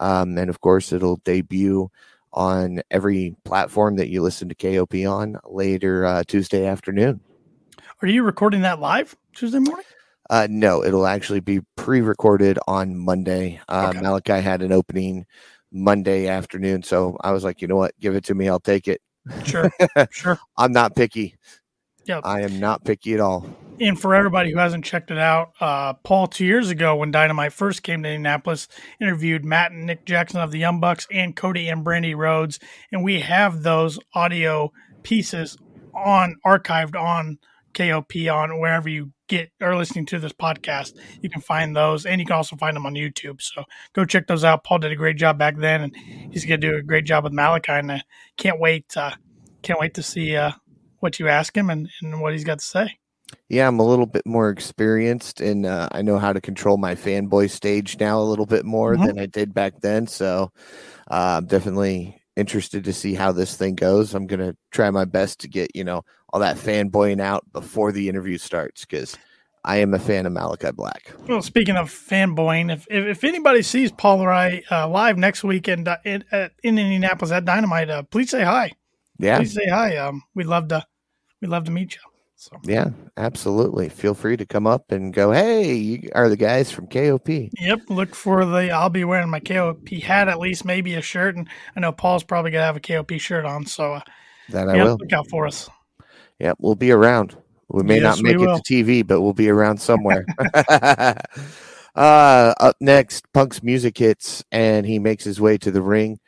Um, 0.00 0.36
and 0.38 0.50
of 0.50 0.60
course, 0.60 0.92
it'll 0.92 1.16
debut 1.18 1.90
on 2.32 2.82
every 2.90 3.36
platform 3.44 3.96
that 3.96 4.08
you 4.08 4.22
listen 4.22 4.48
to 4.48 4.54
KOP 4.54 4.94
on 5.06 5.38
later 5.44 6.04
uh, 6.04 6.24
Tuesday 6.26 6.66
afternoon. 6.66 7.20
Are 8.02 8.08
you 8.08 8.24
recording 8.24 8.62
that 8.62 8.80
live 8.80 9.16
Tuesday 9.34 9.60
morning? 9.60 9.84
Uh, 10.28 10.48
no, 10.50 10.82
it'll 10.82 11.06
actually 11.06 11.40
be 11.40 11.60
pre-recorded 11.76 12.58
on 12.66 12.96
Monday. 12.96 13.60
Uh, 13.68 13.90
okay. 13.90 14.00
Malachi 14.00 14.40
had 14.40 14.62
an 14.62 14.72
opening 14.72 15.26
Monday 15.70 16.28
afternoon, 16.28 16.82
so 16.82 17.16
I 17.20 17.32
was 17.32 17.44
like, 17.44 17.60
you 17.60 17.68
know 17.68 17.76
what, 17.76 17.98
give 18.00 18.14
it 18.14 18.24
to 18.24 18.34
me, 18.34 18.48
I'll 18.48 18.60
take 18.60 18.88
it. 18.88 19.00
Sure, 19.44 19.70
sure. 20.10 20.38
I'm 20.56 20.72
not 20.72 20.94
picky. 20.94 21.36
Yeah, 22.04 22.20
I 22.22 22.42
am 22.42 22.60
not 22.60 22.84
picky 22.84 23.14
at 23.14 23.20
all. 23.20 23.46
And 23.80 23.98
for 23.98 24.14
everybody 24.14 24.52
who 24.52 24.58
hasn't 24.58 24.84
checked 24.84 25.10
it 25.10 25.18
out, 25.18 25.52
uh, 25.60 25.94
Paul 25.94 26.28
two 26.28 26.44
years 26.44 26.70
ago 26.70 26.96
when 26.96 27.10
Dynamite 27.10 27.52
first 27.52 27.82
came 27.82 28.02
to 28.02 28.08
Indianapolis, 28.08 28.68
interviewed 29.00 29.44
Matt 29.44 29.72
and 29.72 29.86
Nick 29.86 30.04
Jackson 30.04 30.40
of 30.40 30.52
the 30.52 30.58
Young 30.58 30.80
Bucks 30.80 31.06
and 31.10 31.34
Cody 31.34 31.68
and 31.68 31.84
Brandi 31.84 32.14
Rhodes, 32.14 32.60
and 32.92 33.02
we 33.02 33.20
have 33.20 33.62
those 33.62 33.98
audio 34.14 34.70
pieces 35.02 35.56
on 35.94 36.36
archived 36.46 36.94
on 36.94 37.38
KOP 37.72 38.12
on 38.30 38.60
wherever 38.60 38.88
you 38.88 39.12
get 39.28 39.50
or 39.60 39.76
listening 39.76 40.06
to 40.06 40.18
this 40.18 40.32
podcast. 40.32 40.94
You 41.20 41.30
can 41.30 41.40
find 41.40 41.74
those, 41.74 42.06
and 42.06 42.20
you 42.20 42.26
can 42.26 42.36
also 42.36 42.56
find 42.56 42.76
them 42.76 42.86
on 42.86 42.94
YouTube. 42.94 43.40
So 43.40 43.64
go 43.92 44.04
check 44.04 44.26
those 44.26 44.44
out. 44.44 44.64
Paul 44.64 44.78
did 44.78 44.92
a 44.92 44.96
great 44.96 45.16
job 45.16 45.38
back 45.38 45.56
then, 45.56 45.82
and 45.82 45.96
he's 45.96 46.44
going 46.44 46.60
to 46.60 46.70
do 46.70 46.76
a 46.76 46.82
great 46.82 47.04
job 47.04 47.24
with 47.24 47.32
Malachi. 47.32 47.72
And 47.72 47.92
I 47.92 48.02
can't 48.36 48.60
wait, 48.60 48.96
uh, 48.96 49.12
can't 49.62 49.80
wait 49.80 49.94
to 49.94 50.02
see 50.02 50.36
uh, 50.36 50.52
what 51.00 51.18
you 51.18 51.28
ask 51.28 51.56
him 51.56 51.70
and, 51.70 51.88
and 52.02 52.20
what 52.20 52.32
he's 52.32 52.44
got 52.44 52.58
to 52.58 52.64
say. 52.64 52.98
Yeah, 53.48 53.66
I'm 53.66 53.80
a 53.80 53.86
little 53.86 54.06
bit 54.06 54.26
more 54.26 54.50
experienced, 54.50 55.40
and 55.40 55.66
uh, 55.66 55.88
I 55.92 56.02
know 56.02 56.18
how 56.18 56.32
to 56.32 56.40
control 56.40 56.76
my 56.76 56.94
fanboy 56.94 57.50
stage 57.50 57.98
now 57.98 58.20
a 58.20 58.22
little 58.22 58.46
bit 58.46 58.64
more 58.64 58.94
mm-hmm. 58.94 59.06
than 59.06 59.18
I 59.18 59.26
did 59.26 59.54
back 59.54 59.80
then. 59.80 60.06
So 60.06 60.52
uh, 61.10 61.38
I'm 61.38 61.46
definitely 61.46 62.20
interested 62.36 62.84
to 62.84 62.92
see 62.92 63.14
how 63.14 63.32
this 63.32 63.56
thing 63.56 63.74
goes. 63.74 64.14
I'm 64.14 64.26
going 64.26 64.40
to 64.40 64.56
try 64.70 64.90
my 64.90 65.04
best 65.04 65.40
to 65.40 65.48
get, 65.48 65.74
you 65.74 65.84
know, 65.84 66.02
all 66.34 66.40
that 66.40 66.56
fanboying 66.56 67.20
out 67.20 67.50
before 67.52 67.92
the 67.92 68.08
interview 68.08 68.36
starts 68.36 68.84
because 68.84 69.16
I 69.64 69.76
am 69.76 69.94
a 69.94 70.00
fan 70.00 70.26
of 70.26 70.32
Malachi 70.32 70.72
Black. 70.72 71.12
Well, 71.28 71.40
speaking 71.42 71.76
of 71.76 71.88
fanboying, 71.88 72.72
if 72.72 72.88
if, 72.90 73.06
if 73.06 73.24
anybody 73.24 73.62
sees 73.62 73.92
Paul 73.92 74.26
Wright 74.26 74.64
uh, 74.68 74.88
live 74.88 75.16
next 75.16 75.44
weekend 75.44 75.86
uh, 75.86 75.98
in, 76.04 76.24
in, 76.32 76.50
in 76.64 76.78
Indianapolis 76.78 77.30
at 77.30 77.44
Dynamite, 77.44 77.88
uh, 77.88 78.02
please 78.02 78.30
say 78.30 78.42
hi. 78.42 78.72
Yeah, 79.18 79.38
please 79.38 79.54
say 79.54 79.68
hi. 79.68 79.96
Um, 79.96 80.24
we'd 80.34 80.46
love 80.46 80.68
to 80.68 80.84
we'd 81.40 81.48
love 81.48 81.64
to 81.64 81.70
meet 81.70 81.94
you. 81.94 82.00
So 82.34 82.58
yeah, 82.64 82.90
absolutely. 83.16 83.88
Feel 83.88 84.14
free 84.14 84.36
to 84.36 84.44
come 84.44 84.66
up 84.66 84.90
and 84.90 85.14
go. 85.14 85.30
Hey, 85.30 85.72
you 85.74 86.08
are 86.16 86.28
the 86.28 86.36
guys 86.36 86.72
from 86.72 86.88
KOP. 86.88 87.28
Yep. 87.28 87.82
Look 87.90 88.16
for 88.16 88.44
the. 88.44 88.72
I'll 88.72 88.90
be 88.90 89.04
wearing 89.04 89.30
my 89.30 89.38
KOP 89.38 89.88
hat, 90.02 90.28
at 90.28 90.40
least 90.40 90.64
maybe 90.64 90.94
a 90.94 91.00
shirt, 91.00 91.36
and 91.36 91.48
I 91.76 91.80
know 91.80 91.92
Paul's 91.92 92.24
probably 92.24 92.50
gonna 92.50 92.64
have 92.64 92.76
a 92.76 92.80
KOP 92.80 93.12
shirt 93.20 93.44
on. 93.44 93.66
So 93.66 93.94
uh, 93.94 94.00
that 94.48 94.68
I 94.68 94.82
will 94.82 94.96
look 94.96 95.12
out 95.12 95.30
for 95.30 95.46
us. 95.46 95.70
Yep, 96.44 96.58
we'll 96.60 96.74
be 96.74 96.90
around. 96.90 97.38
We 97.68 97.84
may 97.84 98.02
yes, 98.02 98.18
not 98.18 98.22
make 98.22 98.36
it 98.36 98.62
to 98.62 98.84
TV, 98.84 99.06
but 99.06 99.22
we'll 99.22 99.32
be 99.32 99.48
around 99.48 99.78
somewhere. 99.80 100.26
uh, 100.68 101.16
up 101.94 102.76
next, 102.82 103.32
Punk's 103.32 103.62
music 103.62 103.96
hits, 103.96 104.44
and 104.52 104.84
he 104.84 104.98
makes 104.98 105.24
his 105.24 105.40
way 105.40 105.56
to 105.56 105.70
the 105.70 105.80
ring. 105.80 106.20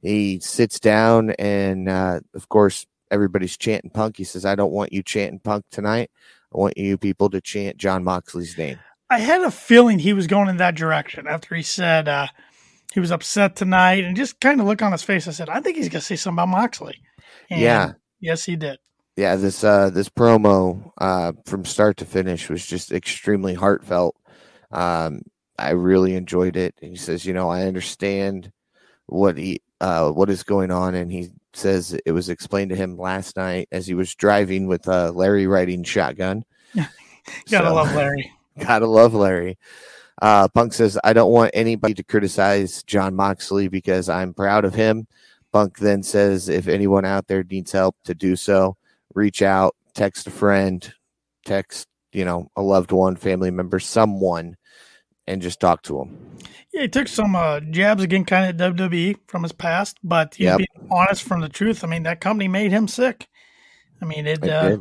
He 0.00 0.38
sits 0.38 0.78
down, 0.78 1.30
and 1.40 1.88
uh, 1.88 2.20
of 2.34 2.48
course, 2.48 2.86
everybody's 3.10 3.56
chanting 3.56 3.90
Punk. 3.90 4.16
He 4.16 4.22
says, 4.22 4.44
"I 4.44 4.54
don't 4.54 4.70
want 4.70 4.92
you 4.92 5.02
chanting 5.02 5.40
Punk 5.40 5.64
tonight. 5.72 6.08
I 6.54 6.58
want 6.58 6.78
you 6.78 6.96
people 6.96 7.28
to 7.30 7.40
chant 7.40 7.76
Jon 7.76 8.04
Moxley's 8.04 8.56
name." 8.56 8.78
I 9.10 9.18
had 9.18 9.40
a 9.40 9.50
feeling 9.50 9.98
he 9.98 10.12
was 10.12 10.28
going 10.28 10.48
in 10.48 10.58
that 10.58 10.76
direction 10.76 11.26
after 11.26 11.56
he 11.56 11.62
said 11.62 12.06
uh, 12.06 12.28
he 12.92 13.00
was 13.00 13.10
upset 13.10 13.56
tonight, 13.56 14.04
and 14.04 14.16
just 14.16 14.38
kind 14.38 14.60
of 14.60 14.68
look 14.68 14.82
on 14.82 14.92
his 14.92 15.02
face. 15.02 15.26
I 15.26 15.32
said, 15.32 15.48
"I 15.48 15.60
think 15.60 15.78
he's 15.78 15.88
going 15.88 16.00
to 16.00 16.06
say 16.06 16.14
something 16.14 16.44
about 16.44 16.56
Moxley." 16.56 17.00
And 17.50 17.60
yeah. 17.60 17.94
Yes, 18.20 18.44
he 18.44 18.54
did 18.54 18.78
yeah, 19.16 19.36
this 19.36 19.62
uh 19.62 19.90
this 19.90 20.08
promo 20.08 20.92
uh 20.98 21.32
from 21.46 21.64
start 21.64 21.96
to 21.98 22.04
finish 22.04 22.48
was 22.48 22.64
just 22.64 22.92
extremely 22.92 23.54
heartfelt. 23.54 24.16
Um 24.72 25.22
I 25.56 25.70
really 25.70 26.16
enjoyed 26.16 26.56
it. 26.56 26.74
He 26.80 26.96
says, 26.96 27.24
you 27.24 27.32
know, 27.32 27.48
I 27.48 27.62
understand 27.62 28.50
what 29.06 29.36
he 29.36 29.62
uh 29.80 30.10
what 30.10 30.30
is 30.30 30.42
going 30.42 30.70
on 30.70 30.94
and 30.94 31.12
he 31.12 31.30
says 31.52 31.96
it 32.04 32.12
was 32.12 32.28
explained 32.28 32.70
to 32.70 32.76
him 32.76 32.98
last 32.98 33.36
night 33.36 33.68
as 33.70 33.86
he 33.86 33.94
was 33.94 34.14
driving 34.14 34.66
with 34.66 34.88
uh 34.88 35.12
Larry 35.12 35.46
riding 35.46 35.84
shotgun. 35.84 36.44
gotta 36.74 36.88
so, 37.68 37.74
love 37.74 37.94
Larry. 37.94 38.32
Gotta 38.58 38.86
love 38.86 39.14
Larry. 39.14 39.58
Uh 40.22 40.48
Punk 40.48 40.72
says, 40.72 40.98
I 41.04 41.12
don't 41.12 41.32
want 41.32 41.50
anybody 41.54 41.94
to 41.94 42.04
criticize 42.04 42.82
Jon 42.82 43.14
Moxley 43.14 43.68
because 43.68 44.08
I'm 44.08 44.34
proud 44.34 44.64
of 44.64 44.74
him. 44.74 45.06
Punk 45.52 45.78
then 45.78 46.02
says, 46.02 46.48
if 46.48 46.66
anyone 46.66 47.04
out 47.04 47.28
there 47.28 47.44
needs 47.44 47.70
help 47.70 47.96
to 48.04 48.14
do 48.14 48.34
so, 48.34 48.76
reach 49.14 49.42
out, 49.42 49.74
text 49.94 50.26
a 50.26 50.30
friend, 50.30 50.92
text, 51.44 51.88
you 52.12 52.24
know, 52.24 52.48
a 52.56 52.62
loved 52.62 52.92
one, 52.92 53.16
family 53.16 53.50
member, 53.50 53.78
someone, 53.78 54.56
and 55.26 55.42
just 55.42 55.60
talk 55.60 55.82
to 55.82 55.98
them. 55.98 56.38
Yeah, 56.72 56.82
he 56.82 56.88
took 56.88 57.08
some 57.08 57.36
uh, 57.36 57.60
jabs 57.60 58.02
again, 58.02 58.24
kind 58.24 58.60
of 58.60 58.74
WWE 58.76 59.16
from 59.28 59.42
his 59.42 59.52
past, 59.52 59.98
but 60.02 60.34
he's 60.34 60.46
yep. 60.46 60.58
being 60.58 60.88
honest 60.90 61.22
from 61.22 61.40
the 61.40 61.48
truth. 61.48 61.84
I 61.84 61.86
mean, 61.86 62.02
that 62.02 62.20
company 62.20 62.48
made 62.48 62.72
him 62.72 62.88
sick. 62.88 63.28
I 64.02 64.06
mean, 64.06 64.26
it, 64.26 64.44
it 64.44 64.50
uh, 64.50 64.76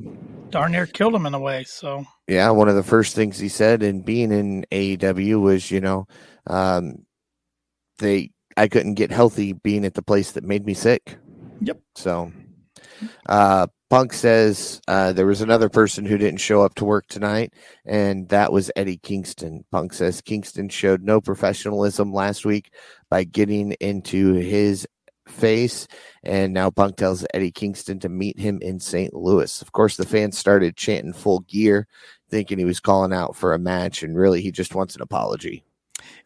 darn 0.49 0.71
near 0.71 0.85
killed 0.85 1.15
him 1.15 1.25
in 1.25 1.33
a 1.33 1.39
way. 1.39 1.63
So 1.65 2.05
yeah, 2.27 2.49
one 2.49 2.69
of 2.69 2.75
the 2.75 2.83
first 2.83 3.15
things 3.15 3.37
he 3.37 3.49
said 3.49 3.83
in 3.83 4.01
being 4.01 4.31
in 4.31 4.65
AEW 4.71 5.41
was, 5.41 5.69
you 5.69 5.81
know, 5.81 6.07
um, 6.47 7.05
they 7.99 8.31
I 8.57 8.67
couldn't 8.67 8.95
get 8.95 9.11
healthy 9.11 9.53
being 9.53 9.85
at 9.85 9.93
the 9.93 10.01
place 10.01 10.31
that 10.31 10.43
made 10.43 10.65
me 10.65 10.73
sick. 10.73 11.17
Yep. 11.61 11.79
So, 11.95 12.31
uh, 13.27 13.67
Punk 13.89 14.13
says 14.13 14.81
uh, 14.87 15.13
there 15.13 15.27
was 15.27 15.41
another 15.41 15.69
person 15.69 16.03
who 16.03 16.17
didn't 16.17 16.39
show 16.39 16.63
up 16.63 16.73
to 16.75 16.85
work 16.85 17.05
tonight, 17.07 17.53
and 17.85 18.27
that 18.29 18.51
was 18.51 18.71
Eddie 18.75 18.97
Kingston. 18.97 19.63
Punk 19.71 19.93
says 19.93 20.19
Kingston 20.19 20.69
showed 20.69 21.03
no 21.03 21.21
professionalism 21.21 22.11
last 22.11 22.43
week 22.43 22.73
by 23.09 23.23
getting 23.23 23.73
into 23.73 24.33
his 24.33 24.87
face, 25.27 25.87
and 26.23 26.53
now 26.53 26.71
Punk 26.71 26.97
tells 26.97 27.25
Eddie 27.35 27.51
Kingston 27.51 27.99
to 27.99 28.09
meet 28.09 28.39
him 28.39 28.57
in 28.63 28.79
St. 28.79 29.13
Louis. 29.13 29.61
Of 29.61 29.71
course, 29.71 29.95
the 29.95 30.07
fans 30.07 30.39
started 30.39 30.75
chanting 30.75 31.13
full 31.13 31.41
gear, 31.41 31.87
thinking 32.31 32.57
he 32.57 32.65
was 32.65 32.79
calling 32.79 33.13
out 33.13 33.35
for 33.35 33.53
a 33.53 33.59
match, 33.59 34.01
and 34.01 34.17
really 34.17 34.41
he 34.41 34.51
just 34.51 34.73
wants 34.73 34.95
an 34.95 35.03
apology. 35.03 35.63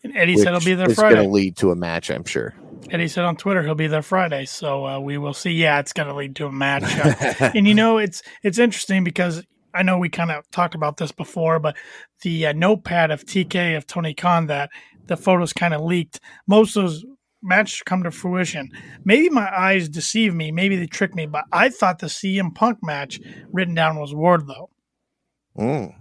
And 0.06 0.15
Eddie 0.15 0.38
said 0.38 0.54
he'll 0.54 0.60
be 0.62 0.73
there 0.73 0.88
Friday. 0.89 1.15
It's 1.15 1.15
going 1.15 1.28
to 1.28 1.34
lead 1.34 1.58
to 1.58 1.71
a 1.71 1.75
match, 1.75 2.10
I'm 2.10 2.23
sure. 2.23 2.56
Eddie 2.90 3.08
said 3.08 3.26
on 3.26 3.36
Twitter 3.36 3.63
he'll 3.63 3.76
be 3.76 3.88
there 3.88 4.02
Friday, 4.02 4.46
so 4.46 4.86
uh, 4.86 5.00
we 5.00 5.18
will 5.18 5.34
see. 5.34 5.52
Yeah, 5.52 5.80
it's 5.80 5.94
going 5.94 6.08
to 6.08 6.16
lead 6.16 6.36
to 6.38 6.48
a 6.48 6.52
match, 6.52 6.84
uh, 6.84 7.52
and 7.56 7.68
you 7.68 7.74
know 7.74 7.98
it's 7.98 8.22
it's 8.44 8.60
interesting 8.60 9.04
because 9.04 9.44
I 9.74 9.84
know 9.84 9.98
we 9.98 10.10
kind 10.10 10.32
of 10.32 10.50
talked 10.52 10.76
about 10.76 10.98
this 10.98 11.12
before, 11.12 11.60
but 11.60 11.76
the 12.22 12.48
uh, 12.48 12.54
notepad 12.54 13.12
of 13.12 13.26
TK 13.26 13.76
of 13.76 13.86
Tony 13.88 14.13
Khan 14.13 14.48
that 14.48 14.70
the 15.06 15.18
photos 15.18 15.54
kind 15.54 15.74
of 15.74 15.82
leaked. 15.82 16.20
Most 16.48 16.76
of 16.76 16.84
those 16.84 17.06
matches 17.42 17.82
come 17.86 18.04
to 18.04 18.12
fruition. 18.12 18.70
Maybe 19.04 19.30
my 19.30 19.50
eyes 19.56 19.90
deceive 19.90 20.34
me. 20.34 20.52
Maybe 20.52 20.76
they 20.76 20.88
trick 20.88 21.13
me, 21.16 21.26
but 21.26 21.46
I 21.52 21.70
thought 21.70 22.00
the 22.00 22.08
CM 22.08 22.56
Punk 22.56 22.80
match 22.82 23.20
written 23.52 23.76
down 23.76 24.00
was 24.00 24.13
Wardlow. 24.13 24.68
Mm 25.58 25.94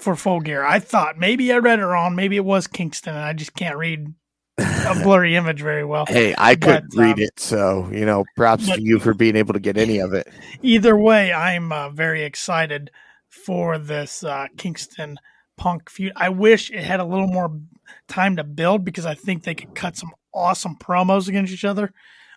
for 0.00 0.16
full 0.16 0.40
gear. 0.40 0.64
I 0.64 0.78
thought 0.78 1.18
maybe 1.18 1.52
I 1.52 1.58
read 1.58 1.78
it 1.78 1.84
wrong. 1.84 2.14
Maybe 2.14 2.36
it 2.36 2.44
was 2.44 2.66
Kingston, 2.66 3.14
and 3.14 3.24
I 3.24 3.32
just 3.32 3.54
can't 3.54 3.76
read 3.76 4.14
a 4.60 5.00
blurry 5.02 5.36
image 5.36 5.60
very 5.60 5.84
well. 5.84 6.04
Hey, 6.06 6.34
I 6.36 6.54
couldn't 6.54 6.94
read 6.94 7.14
um, 7.14 7.20
it, 7.20 7.40
so 7.40 7.88
you 7.92 8.04
know, 8.04 8.24
props 8.36 8.66
to 8.66 8.80
you 8.80 8.98
for 8.98 9.14
being 9.14 9.36
able 9.36 9.54
to 9.54 9.60
get 9.60 9.76
any 9.76 9.98
of 9.98 10.12
it. 10.12 10.28
Either 10.62 10.96
way, 10.96 11.32
I'm 11.32 11.72
uh, 11.72 11.90
very 11.90 12.24
excited 12.24 12.90
for 13.28 13.78
this 13.78 14.24
uh, 14.24 14.46
Kingston 14.56 15.16
Punk 15.56 15.90
feud. 15.90 16.12
I 16.16 16.30
wish 16.30 16.70
it 16.70 16.82
had 16.82 17.00
a 17.00 17.04
little 17.04 17.28
more 17.28 17.60
time 18.08 18.36
to 18.36 18.44
build 18.44 18.84
because 18.84 19.06
I 19.06 19.14
think 19.14 19.44
they 19.44 19.54
could 19.54 19.74
cut 19.74 19.96
some 19.96 20.10
awesome 20.32 20.76
promos 20.76 21.28
against 21.28 21.52
each 21.52 21.64
other. 21.64 21.92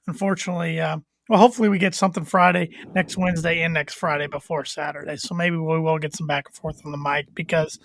Unfortunately, 0.07 0.79
uh, 0.79 0.97
well, 1.29 1.39
hopefully 1.39 1.69
we 1.69 1.77
get 1.79 1.95
something 1.95 2.25
Friday, 2.25 2.69
next 2.93 3.17
Wednesday, 3.17 3.61
and 3.61 3.73
next 3.73 3.93
Friday 3.93 4.27
before 4.27 4.65
Saturday. 4.65 5.15
So 5.15 5.33
maybe 5.33 5.55
we 5.55 5.79
will 5.79 5.97
get 5.97 6.15
some 6.15 6.27
back 6.27 6.47
and 6.47 6.55
forth 6.55 6.81
on 6.85 6.91
the 6.91 6.97
mic 6.97 7.33
because 7.33 7.79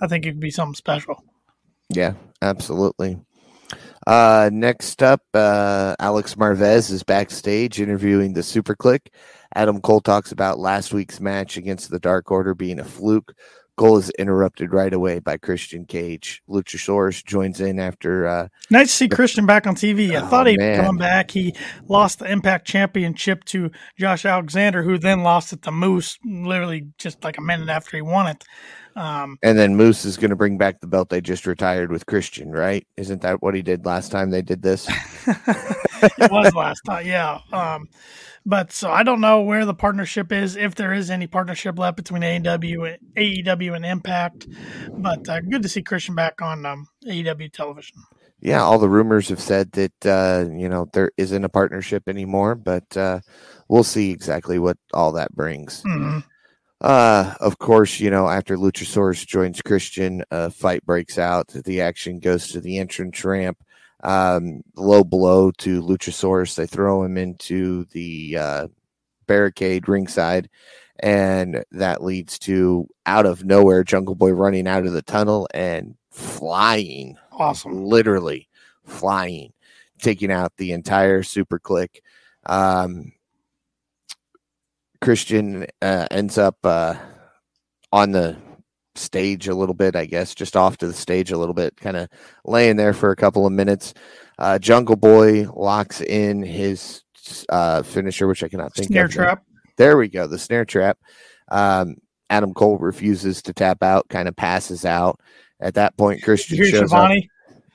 I 0.00 0.06
think 0.06 0.24
it 0.24 0.30
could 0.30 0.40
be 0.40 0.50
something 0.50 0.74
special. 0.74 1.22
Yeah, 1.90 2.14
absolutely. 2.40 3.20
Uh, 4.06 4.50
next 4.52 5.02
up, 5.02 5.22
uh, 5.34 5.94
Alex 5.98 6.34
Marvez 6.34 6.90
is 6.90 7.02
backstage 7.02 7.80
interviewing 7.80 8.32
the 8.32 8.42
Super 8.42 8.74
Kliq. 8.74 9.08
Adam 9.54 9.80
Cole 9.80 10.00
talks 10.00 10.32
about 10.32 10.58
last 10.58 10.92
week's 10.92 11.20
match 11.20 11.56
against 11.56 11.90
the 11.90 11.98
Dark 11.98 12.30
Order 12.30 12.54
being 12.54 12.78
a 12.78 12.84
fluke. 12.84 13.34
Cole 13.76 13.96
is 13.96 14.10
interrupted 14.18 14.72
right 14.72 14.92
away 14.92 15.18
by 15.18 15.38
Christian 15.38 15.86
Cage. 15.86 16.42
Luchasaurus 16.48 17.24
joins 17.24 17.60
in 17.60 17.78
after. 17.78 18.26
Uh, 18.26 18.48
nice 18.70 18.88
to 18.88 18.92
see 18.92 19.06
the, 19.06 19.16
Christian 19.16 19.46
back 19.46 19.66
on 19.66 19.74
TV. 19.74 20.12
I 20.12 20.24
oh, 20.24 20.26
thought 20.26 20.46
he'd 20.46 20.58
man. 20.58 20.84
come 20.84 20.98
back. 20.98 21.30
He 21.30 21.54
lost 21.88 22.18
the 22.18 22.30
Impact 22.30 22.66
Championship 22.66 23.44
to 23.46 23.70
Josh 23.98 24.26
Alexander, 24.26 24.82
who 24.82 24.98
then 24.98 25.22
lost 25.22 25.52
it 25.52 25.62
to 25.62 25.72
Moose, 25.72 26.18
literally 26.24 26.88
just 26.98 27.24
like 27.24 27.38
a 27.38 27.42
minute 27.42 27.70
after 27.70 27.96
he 27.96 28.02
won 28.02 28.26
it. 28.26 28.44
Um, 28.94 29.38
and 29.42 29.58
then 29.58 29.76
Moose 29.76 30.04
is 30.04 30.16
going 30.16 30.30
to 30.30 30.36
bring 30.36 30.58
back 30.58 30.80
the 30.80 30.86
belt 30.86 31.08
they 31.08 31.20
just 31.20 31.46
retired 31.46 31.90
with 31.90 32.06
Christian, 32.06 32.50
right? 32.50 32.86
Isn't 32.96 33.22
that 33.22 33.42
what 33.42 33.54
he 33.54 33.62
did 33.62 33.86
last 33.86 34.10
time 34.10 34.30
they 34.30 34.42
did 34.42 34.62
this? 34.62 34.88
it 35.26 36.30
was 36.30 36.54
last 36.54 36.82
time, 36.82 37.06
yeah. 37.06 37.40
Um, 37.52 37.88
but 38.44 38.72
so 38.72 38.90
I 38.90 39.02
don't 39.02 39.20
know 39.20 39.42
where 39.42 39.64
the 39.64 39.74
partnership 39.74 40.32
is, 40.32 40.56
if 40.56 40.74
there 40.74 40.92
is 40.92 41.10
any 41.10 41.26
partnership 41.26 41.78
left 41.78 41.96
between 41.96 42.22
AEW 42.22 42.94
and 42.94 43.14
AEW 43.16 43.76
and 43.76 43.86
Impact. 43.86 44.46
But 44.90 45.28
uh, 45.28 45.40
good 45.40 45.62
to 45.62 45.68
see 45.68 45.82
Christian 45.82 46.14
back 46.14 46.42
on 46.42 46.66
um, 46.66 46.88
AEW 47.06 47.52
television. 47.52 47.96
Yeah, 48.40 48.62
all 48.62 48.80
the 48.80 48.88
rumors 48.88 49.28
have 49.28 49.40
said 49.40 49.70
that 49.72 50.06
uh, 50.06 50.50
you 50.50 50.68
know 50.68 50.88
there 50.92 51.12
isn't 51.16 51.44
a 51.44 51.48
partnership 51.48 52.08
anymore, 52.08 52.56
but 52.56 52.96
uh, 52.96 53.20
we'll 53.68 53.84
see 53.84 54.10
exactly 54.10 54.58
what 54.58 54.76
all 54.92 55.12
that 55.12 55.32
brings. 55.32 55.82
Mm-hmm. 55.84 56.18
Uh, 56.82 57.34
of 57.40 57.58
course, 57.58 58.00
you 58.00 58.10
know, 58.10 58.28
after 58.28 58.56
Luchasaurus 58.56 59.24
joins 59.24 59.62
Christian, 59.62 60.24
a 60.30 60.50
fight 60.50 60.84
breaks 60.84 61.16
out. 61.16 61.48
The 61.48 61.80
action 61.80 62.18
goes 62.18 62.48
to 62.48 62.60
the 62.60 62.78
entrance 62.78 63.24
ramp 63.24 63.62
um, 64.02 64.62
low 64.76 65.04
blow 65.04 65.50
to 65.58 65.82
Luchasaurus. 65.82 66.54
They 66.54 66.66
throw 66.66 67.04
him 67.04 67.16
into 67.16 67.84
the 67.86 68.36
uh, 68.38 68.68
barricade 69.26 69.88
ringside, 69.88 70.48
and 71.00 71.64
that 71.70 72.02
leads 72.02 72.38
to 72.40 72.88
out 73.06 73.26
of 73.26 73.44
nowhere 73.44 73.84
Jungle 73.84 74.14
Boy 74.14 74.30
running 74.30 74.66
out 74.66 74.86
of 74.86 74.92
the 74.92 75.02
tunnel 75.02 75.48
and 75.54 75.94
flying. 76.10 77.16
Awesome. 77.32 77.84
Literally 77.84 78.48
flying, 78.84 79.52
taking 79.98 80.30
out 80.30 80.56
the 80.56 80.72
entire 80.72 81.22
Super 81.22 81.58
Kliq. 81.58 82.00
Um, 82.46 83.12
Christian 85.02 85.66
uh, 85.82 86.06
ends 86.10 86.38
up 86.38 86.56
uh, 86.64 86.94
on 87.92 88.12
the 88.12 88.36
stage 88.94 89.48
a 89.48 89.54
little 89.54 89.74
bit, 89.74 89.96
I 89.96 90.06
guess, 90.06 90.34
just 90.34 90.56
off 90.56 90.78
to 90.78 90.86
the 90.86 90.92
stage 90.92 91.30
a 91.30 91.38
little 91.38 91.54
bit, 91.54 91.76
kind 91.76 91.96
of 91.96 92.08
laying 92.44 92.76
there 92.76 92.94
for 92.94 93.10
a 93.10 93.16
couple 93.16 93.46
of 93.46 93.52
minutes. 93.52 93.94
Uh, 94.38 94.58
Jungle 94.58 94.96
Boy 94.96 95.46
locks 95.54 96.00
in 96.00 96.42
his 96.42 97.02
uh, 97.48 97.82
finisher, 97.82 98.26
which 98.26 98.42
I 98.42 98.48
cannot 98.48 98.74
think 98.74 98.88
snare 98.88 99.06
of. 99.06 99.10
trap. 99.10 99.42
There 99.76 99.96
we 99.96 100.08
go. 100.08 100.26
The 100.26 100.38
snare 100.38 100.64
trap. 100.64 100.98
Um, 101.50 101.96
Adam 102.30 102.54
Cole 102.54 102.78
refuses 102.78 103.42
to 103.42 103.52
tap 103.52 103.82
out, 103.82 104.08
kind 104.08 104.28
of 104.28 104.36
passes 104.36 104.84
out. 104.84 105.20
At 105.60 105.74
that 105.74 105.96
point, 105.96 106.22
Christian 106.22 106.56
Here's 106.56 106.70
shows 106.70 106.92
up. 106.92 107.10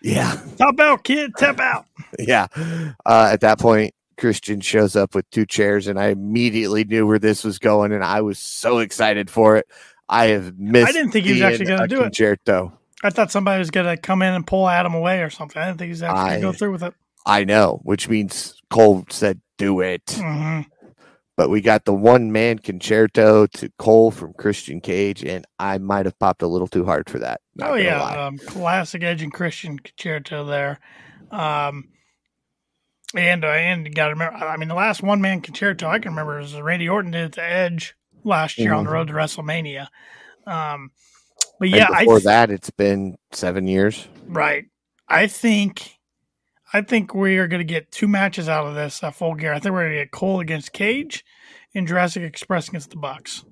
Yeah, 0.01 0.39
Tap 0.57 0.79
out, 0.79 1.03
kid. 1.03 1.31
Tap 1.37 1.59
out. 1.59 1.85
yeah. 2.19 2.47
Uh, 3.05 3.29
at 3.31 3.41
that 3.41 3.59
point, 3.59 3.93
Christian 4.17 4.61
shows 4.61 4.95
up 4.95 5.15
with 5.15 5.29
two 5.29 5.45
chairs, 5.45 5.87
and 5.87 5.99
I 5.99 6.07
immediately 6.07 6.83
knew 6.83 7.05
where 7.07 7.19
this 7.19 7.43
was 7.43 7.59
going, 7.59 7.91
and 7.91 8.03
I 8.03 8.21
was 8.21 8.39
so 8.39 8.79
excited 8.79 9.29
for 9.29 9.57
it. 9.57 9.67
I 10.09 10.27
have 10.27 10.57
missed. 10.57 10.89
I 10.89 10.91
didn't 10.91 11.11
think 11.11 11.25
he 11.25 11.33
was 11.33 11.41
actually 11.41 11.65
gonna 11.65 11.83
a 11.83 11.87
do 11.87 11.99
it. 11.99 12.03
concerto. 12.03 12.77
I 13.03 13.09
thought 13.09 13.31
somebody 13.31 13.59
was 13.59 13.69
going 13.69 13.85
to 13.85 13.95
come 13.95 14.23
in 14.23 14.33
and 14.33 14.45
pull 14.45 14.67
Adam 14.67 14.95
away 14.95 15.21
or 15.21 15.29
something. 15.29 15.61
I 15.61 15.67
didn't 15.67 15.77
think 15.77 15.89
he 15.89 15.91
was 15.91 16.01
actually 16.03 16.29
going 16.29 16.41
to 16.41 16.47
go 16.47 16.53
through 16.53 16.71
with 16.71 16.83
it. 16.83 16.93
I 17.27 17.43
know, 17.43 17.79
which 17.83 18.09
means 18.09 18.59
Cole 18.69 19.05
said, 19.09 19.39
"Do 19.57 19.81
it." 19.81 20.01
hmm 20.17 20.61
But 21.35 21.49
we 21.49 21.61
got 21.61 21.85
the 21.85 21.93
one 21.93 22.31
man 22.31 22.57
concerto 22.57 23.45
to 23.45 23.69
Cole 23.77 24.09
from 24.09 24.33
Christian 24.33 24.81
Cage, 24.81 25.23
and 25.23 25.45
I 25.59 25.77
might 25.77 26.05
have 26.07 26.17
popped 26.17 26.41
a 26.41 26.47
little 26.47 26.67
too 26.67 26.85
hard 26.85 27.09
for 27.09 27.19
that. 27.19 27.41
Oh 27.61 27.75
yeah, 27.75 28.01
um, 28.01 28.39
classic 28.39 29.03
Edge 29.03 29.21
and 29.21 29.31
Christian 29.31 29.77
concerto 29.77 30.45
there. 30.45 30.79
Um, 31.29 31.89
and 33.15 33.43
uh, 33.43 33.47
and 33.49 33.85
you 33.87 33.93
got 33.93 34.07
to 34.07 34.13
remember, 34.13 34.37
I 34.37 34.57
mean, 34.57 34.67
the 34.69 34.75
last 34.75 35.01
one 35.01 35.21
man 35.21 35.41
concerto 35.41 35.87
I 35.87 35.99
can 35.99 36.11
remember 36.11 36.39
is 36.39 36.53
Randy 36.59 36.89
Orton 36.89 37.11
did 37.11 37.25
it 37.25 37.31
to 37.33 37.43
Edge 37.43 37.95
last 38.23 38.57
year 38.57 38.73
on 38.73 38.83
the 38.83 38.89
Mhm. 38.89 38.93
road 38.93 39.07
to 39.07 39.13
WrestleMania. 39.13 39.87
Um, 40.45 40.91
but 41.59 41.67
And 41.69 41.75
yeah, 41.75 41.87
I 41.91 41.99
before 42.03 42.15
th- 42.19 42.25
that, 42.25 42.51
it's 42.51 42.69
been 42.69 43.17
seven 43.31 43.67
years. 43.67 44.07
right. 44.27 44.65
I 45.07 45.27
think. 45.27 45.93
I 46.73 46.81
think 46.81 47.15
we 47.15 47.37
are 47.37 47.47
going 47.47 47.61
to 47.65 47.73
get 47.73 47.91
two 47.93 48.09
matches 48.09 48.49
out 48.49 48.67
of 48.67 48.75
this 48.75 49.01
uh, 49.01 49.09
full 49.09 49.35
gear. 49.35 49.53
I 49.53 49.59
think 49.59 49.71
we're 49.73 49.83
going 49.83 49.93
to 49.93 50.01
get 50.03 50.11
Cole 50.11 50.41
against 50.41 50.73
Cage 50.73 51.23
and 51.73 51.87
Jurassic 51.87 52.23
Express 52.23 52.67
against 52.67 52.89
the 52.89 52.97
Bucks. 52.97 53.45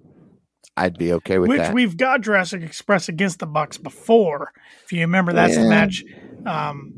I'd 0.75 0.97
be 0.97 1.13
okay 1.13 1.37
with 1.37 1.47
which 1.49 1.59
that. 1.59 1.73
we've 1.73 1.95
got 1.95 2.19
Jurassic 2.19 2.61
Express 2.61 3.07
against 3.07 3.39
the 3.39 3.45
Bucks 3.47 3.77
before. 3.77 4.51
If 4.83 4.91
you 4.91 4.99
remember, 4.99 5.31
that's 5.31 5.55
the 5.55 5.63
match. 5.63 6.03
Um, 6.45 6.91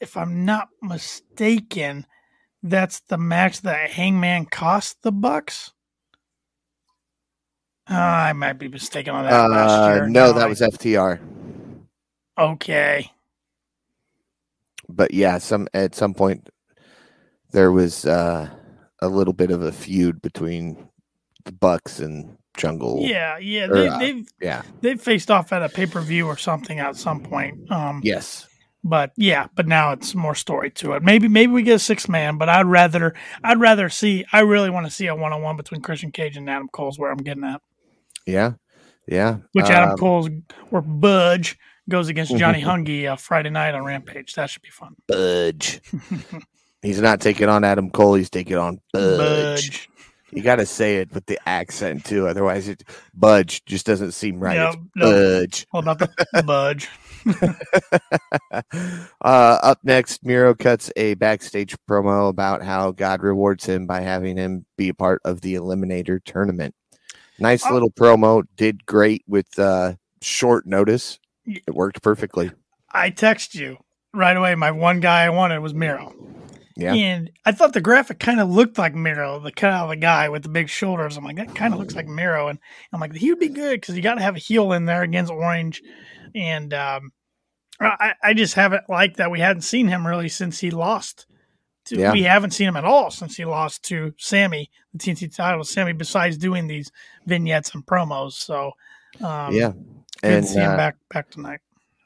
if 0.00 0.16
I'm 0.16 0.44
not 0.44 0.68
mistaken, 0.82 2.06
that's 2.62 3.00
the 3.00 3.18
match 3.18 3.62
that 3.62 3.90
Hangman 3.90 4.46
cost 4.46 5.02
the 5.02 5.12
Bucks. 5.12 5.72
Uh, 7.88 7.94
I 7.94 8.32
might 8.32 8.54
be 8.54 8.68
mistaken 8.68 9.14
on 9.14 9.24
that. 9.24 9.50
last 9.50 9.70
Uh, 9.72 9.94
year. 9.94 10.08
no, 10.08 10.32
that 10.32 10.46
I- 10.46 10.48
was 10.48 10.60
FTR. 10.60 11.20
okay. 12.36 13.10
But 14.88 15.12
yeah, 15.14 15.38
some 15.38 15.66
at 15.74 15.94
some 15.94 16.14
point 16.14 16.48
there 17.52 17.72
was 17.72 18.04
uh, 18.06 18.48
a 19.00 19.08
little 19.08 19.32
bit 19.32 19.50
of 19.50 19.62
a 19.62 19.72
feud 19.72 20.20
between 20.22 20.88
the 21.44 21.52
Bucks 21.52 21.98
and 22.00 22.36
Jungle. 22.56 23.00
Yeah, 23.02 23.36
yeah. 23.38 23.66
They, 23.66 23.88
uh, 23.88 23.98
they've 23.98 24.28
yeah, 24.40 24.62
they've 24.80 25.00
faced 25.00 25.30
off 25.30 25.52
at 25.52 25.62
a 25.62 25.68
pay 25.68 25.86
per 25.86 26.00
view 26.00 26.26
or 26.26 26.36
something 26.36 26.78
at 26.78 26.96
some 26.96 27.20
point. 27.22 27.70
Um, 27.70 28.00
yes. 28.04 28.46
But 28.86 29.10
yeah, 29.16 29.48
but 29.56 29.66
now 29.66 29.90
it's 29.92 30.14
more 30.14 30.34
story 30.34 30.70
to 30.70 30.92
it. 30.92 31.02
Maybe 31.02 31.26
maybe 31.26 31.52
we 31.52 31.62
get 31.62 31.74
a 31.74 31.78
six 31.80 32.08
man, 32.08 32.38
but 32.38 32.48
I'd 32.48 32.66
rather 32.66 33.14
I'd 33.42 33.58
rather 33.58 33.88
see. 33.88 34.24
I 34.32 34.40
really 34.40 34.70
want 34.70 34.86
to 34.86 34.92
see 34.92 35.08
a 35.08 35.14
one 35.14 35.32
on 35.32 35.42
one 35.42 35.56
between 35.56 35.82
Christian 35.82 36.12
Cage 36.12 36.36
and 36.36 36.48
Adam 36.48 36.68
Cole's 36.68 36.98
where 36.98 37.10
I'm 37.10 37.18
getting 37.18 37.44
at. 37.44 37.60
Yeah, 38.26 38.52
yeah. 39.08 39.38
Which 39.52 39.66
Adam 39.66 39.90
Um, 39.90 39.96
Cole's 39.98 40.30
or 40.70 40.82
Budge 40.82 41.58
goes 41.88 42.08
against 42.08 42.36
Johnny 42.36 42.62
Hungy 42.62 43.10
uh, 43.10 43.16
Friday 43.16 43.50
night 43.50 43.74
on 43.74 43.84
Rampage. 43.84 44.34
That 44.34 44.50
should 44.50 44.62
be 44.62 44.70
fun. 44.70 44.94
Budge. 45.08 45.80
he's 46.82 47.00
not 47.00 47.20
taking 47.20 47.48
on 47.48 47.64
Adam 47.64 47.90
Cole. 47.90 48.14
He's 48.14 48.30
taking 48.30 48.56
on 48.56 48.80
Budge. 48.92 49.18
Budge. 49.18 49.88
You 50.32 50.42
got 50.42 50.56
to 50.56 50.66
say 50.66 50.98
it 50.98 51.12
with 51.12 51.26
the 51.26 51.38
accent 51.48 52.04
too, 52.04 52.28
otherwise, 52.28 52.68
it 52.68 52.84
Budge 53.14 53.64
just 53.64 53.86
doesn't 53.86 54.12
seem 54.12 54.38
right. 54.38 54.56
No. 54.56 54.74
Budge. 54.94 55.66
About 55.72 55.98
the 55.98 56.42
Budge. 56.44 56.88
uh, 58.52 58.62
up 59.20 59.78
next, 59.82 60.24
Miro 60.24 60.54
cuts 60.54 60.90
a 60.96 61.14
backstage 61.14 61.76
promo 61.88 62.28
about 62.28 62.62
how 62.62 62.90
God 62.92 63.22
rewards 63.22 63.66
him 63.66 63.86
by 63.86 64.00
having 64.00 64.36
him 64.36 64.64
be 64.76 64.88
a 64.88 64.94
part 64.94 65.20
of 65.24 65.40
the 65.40 65.54
Eliminator 65.54 66.22
tournament. 66.24 66.74
Nice 67.38 67.64
Oh. 67.66 67.72
little 67.72 67.90
promo. 67.90 68.44
Did 68.56 68.86
great 68.86 69.22
with 69.26 69.58
uh, 69.58 69.94
short 70.22 70.66
notice. 70.66 71.18
It 71.46 71.74
worked 71.74 72.02
perfectly. 72.02 72.50
I 72.92 73.10
text 73.10 73.54
you 73.54 73.78
right 74.14 74.36
away. 74.36 74.54
My 74.54 74.70
one 74.70 75.00
guy 75.00 75.24
I 75.24 75.30
wanted 75.30 75.58
was 75.60 75.74
Miro. 75.74 76.14
Yeah. 76.76 76.92
And 76.92 77.30
I 77.46 77.52
thought 77.52 77.72
the 77.72 77.80
graphic 77.80 78.18
kind 78.18 78.38
of 78.38 78.50
looked 78.50 78.76
like 78.76 78.94
Miro, 78.94 79.40
the 79.40 79.50
kind 79.50 79.74
of 79.74 79.88
the 79.88 79.96
guy 79.96 80.28
with 80.28 80.42
the 80.42 80.50
big 80.50 80.68
shoulders. 80.68 81.16
I'm 81.16 81.24
like, 81.24 81.36
that 81.36 81.54
kind 81.54 81.72
of 81.72 81.80
looks 81.80 81.94
like 81.94 82.06
Miro. 82.06 82.48
And 82.48 82.58
I'm 82.92 83.00
like, 83.00 83.14
he 83.14 83.30
would 83.30 83.40
be 83.40 83.48
good 83.48 83.80
because 83.80 83.96
you 83.96 84.02
got 84.02 84.16
to 84.16 84.22
have 84.22 84.36
a 84.36 84.40
heel 84.40 84.72
in 84.72 84.84
there 84.84 85.02
against 85.02 85.32
Orange. 85.32 85.82
And 86.34 86.74
um, 86.74 87.12
I, 87.80 88.12
I 88.22 88.34
just 88.34 88.54
haven't 88.54 88.90
liked 88.90 89.16
that 89.16 89.30
we 89.30 89.40
hadn't 89.40 89.62
seen 89.62 89.88
him 89.88 90.06
really 90.06 90.28
since 90.28 90.58
he 90.58 90.70
lost. 90.70 91.26
To, 91.86 91.96
Yeah. 91.96 92.12
We 92.12 92.24
haven't 92.24 92.50
seen 92.50 92.68
him 92.68 92.76
at 92.76 92.84
all 92.84 93.10
since 93.10 93.36
he 93.36 93.46
lost 93.46 93.82
to 93.84 94.12
Sammy, 94.18 94.70
the 94.92 94.98
TNT 94.98 95.34
title. 95.34 95.64
Sammy, 95.64 95.94
besides 95.94 96.36
doing 96.36 96.66
these 96.66 96.92
vignettes 97.24 97.74
and 97.74 97.86
promos. 97.86 98.32
So, 98.32 98.72
um, 99.22 99.54
yeah. 99.54 99.72
And 100.22 100.46
see 100.46 100.58
him 100.58 100.72
uh, 100.72 100.76
back, 100.76 100.96
back 101.08 101.30
tonight. 101.30 101.60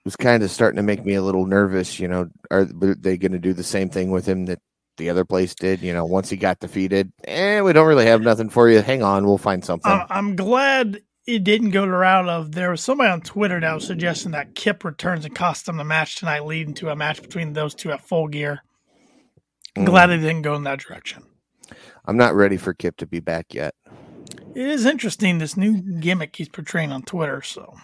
Was 0.04 0.16
kind 0.16 0.42
of 0.42 0.50
starting 0.50 0.76
to 0.76 0.82
make 0.82 1.04
me 1.04 1.14
a 1.14 1.22
little 1.22 1.46
nervous. 1.46 1.98
You 2.00 2.08
know, 2.08 2.28
are 2.50 2.64
they 2.64 3.16
going 3.16 3.32
to 3.32 3.38
do 3.38 3.52
the 3.52 3.62
same 3.64 3.88
thing 3.90 4.10
with 4.10 4.26
him 4.26 4.46
that 4.46 4.60
the 4.96 5.10
other 5.10 5.24
place 5.24 5.54
did? 5.54 5.80
You 5.82 5.92
know, 5.92 6.04
once 6.04 6.30
he 6.30 6.36
got 6.36 6.58
defeated, 6.60 7.12
eh, 7.24 7.60
we 7.60 7.72
don't 7.72 7.86
really 7.86 8.06
have 8.06 8.22
nothing 8.22 8.48
for 8.50 8.68
you. 8.68 8.80
Hang 8.80 9.02
on, 9.02 9.26
we'll 9.26 9.38
find 9.38 9.64
something. 9.64 9.90
Uh, 9.90 10.06
I'm 10.10 10.36
glad 10.36 11.00
it 11.26 11.44
didn't 11.44 11.70
go 11.70 11.82
the 11.82 11.92
route 11.92 12.28
of 12.28 12.52
there 12.52 12.70
was 12.70 12.80
somebody 12.80 13.10
on 13.10 13.20
Twitter 13.20 13.60
that 13.60 13.74
was 13.74 13.86
suggesting 13.86 14.32
that 14.32 14.54
Kip 14.54 14.84
returns 14.84 15.24
and 15.24 15.34
cost 15.34 15.66
them 15.66 15.76
the 15.76 15.84
match 15.84 16.16
tonight, 16.16 16.44
leading 16.44 16.74
to 16.74 16.90
a 16.90 16.96
match 16.96 17.22
between 17.22 17.52
those 17.52 17.74
two 17.74 17.92
at 17.92 18.00
full 18.06 18.26
gear. 18.28 18.62
I'm 19.76 19.84
Mm. 19.84 19.86
glad 19.86 20.10
it 20.10 20.18
didn't 20.18 20.42
go 20.42 20.54
in 20.56 20.64
that 20.64 20.80
direction. 20.80 21.22
I'm 22.06 22.16
not 22.16 22.34
ready 22.34 22.56
for 22.56 22.74
Kip 22.74 22.96
to 22.96 23.06
be 23.06 23.20
back 23.20 23.54
yet. 23.54 23.74
It 24.54 24.66
is 24.66 24.84
interesting 24.86 25.38
this 25.38 25.56
new 25.56 25.80
gimmick 26.00 26.34
he's 26.34 26.48
portraying 26.48 26.90
on 26.90 27.02
Twitter. 27.02 27.40
So 27.42 27.76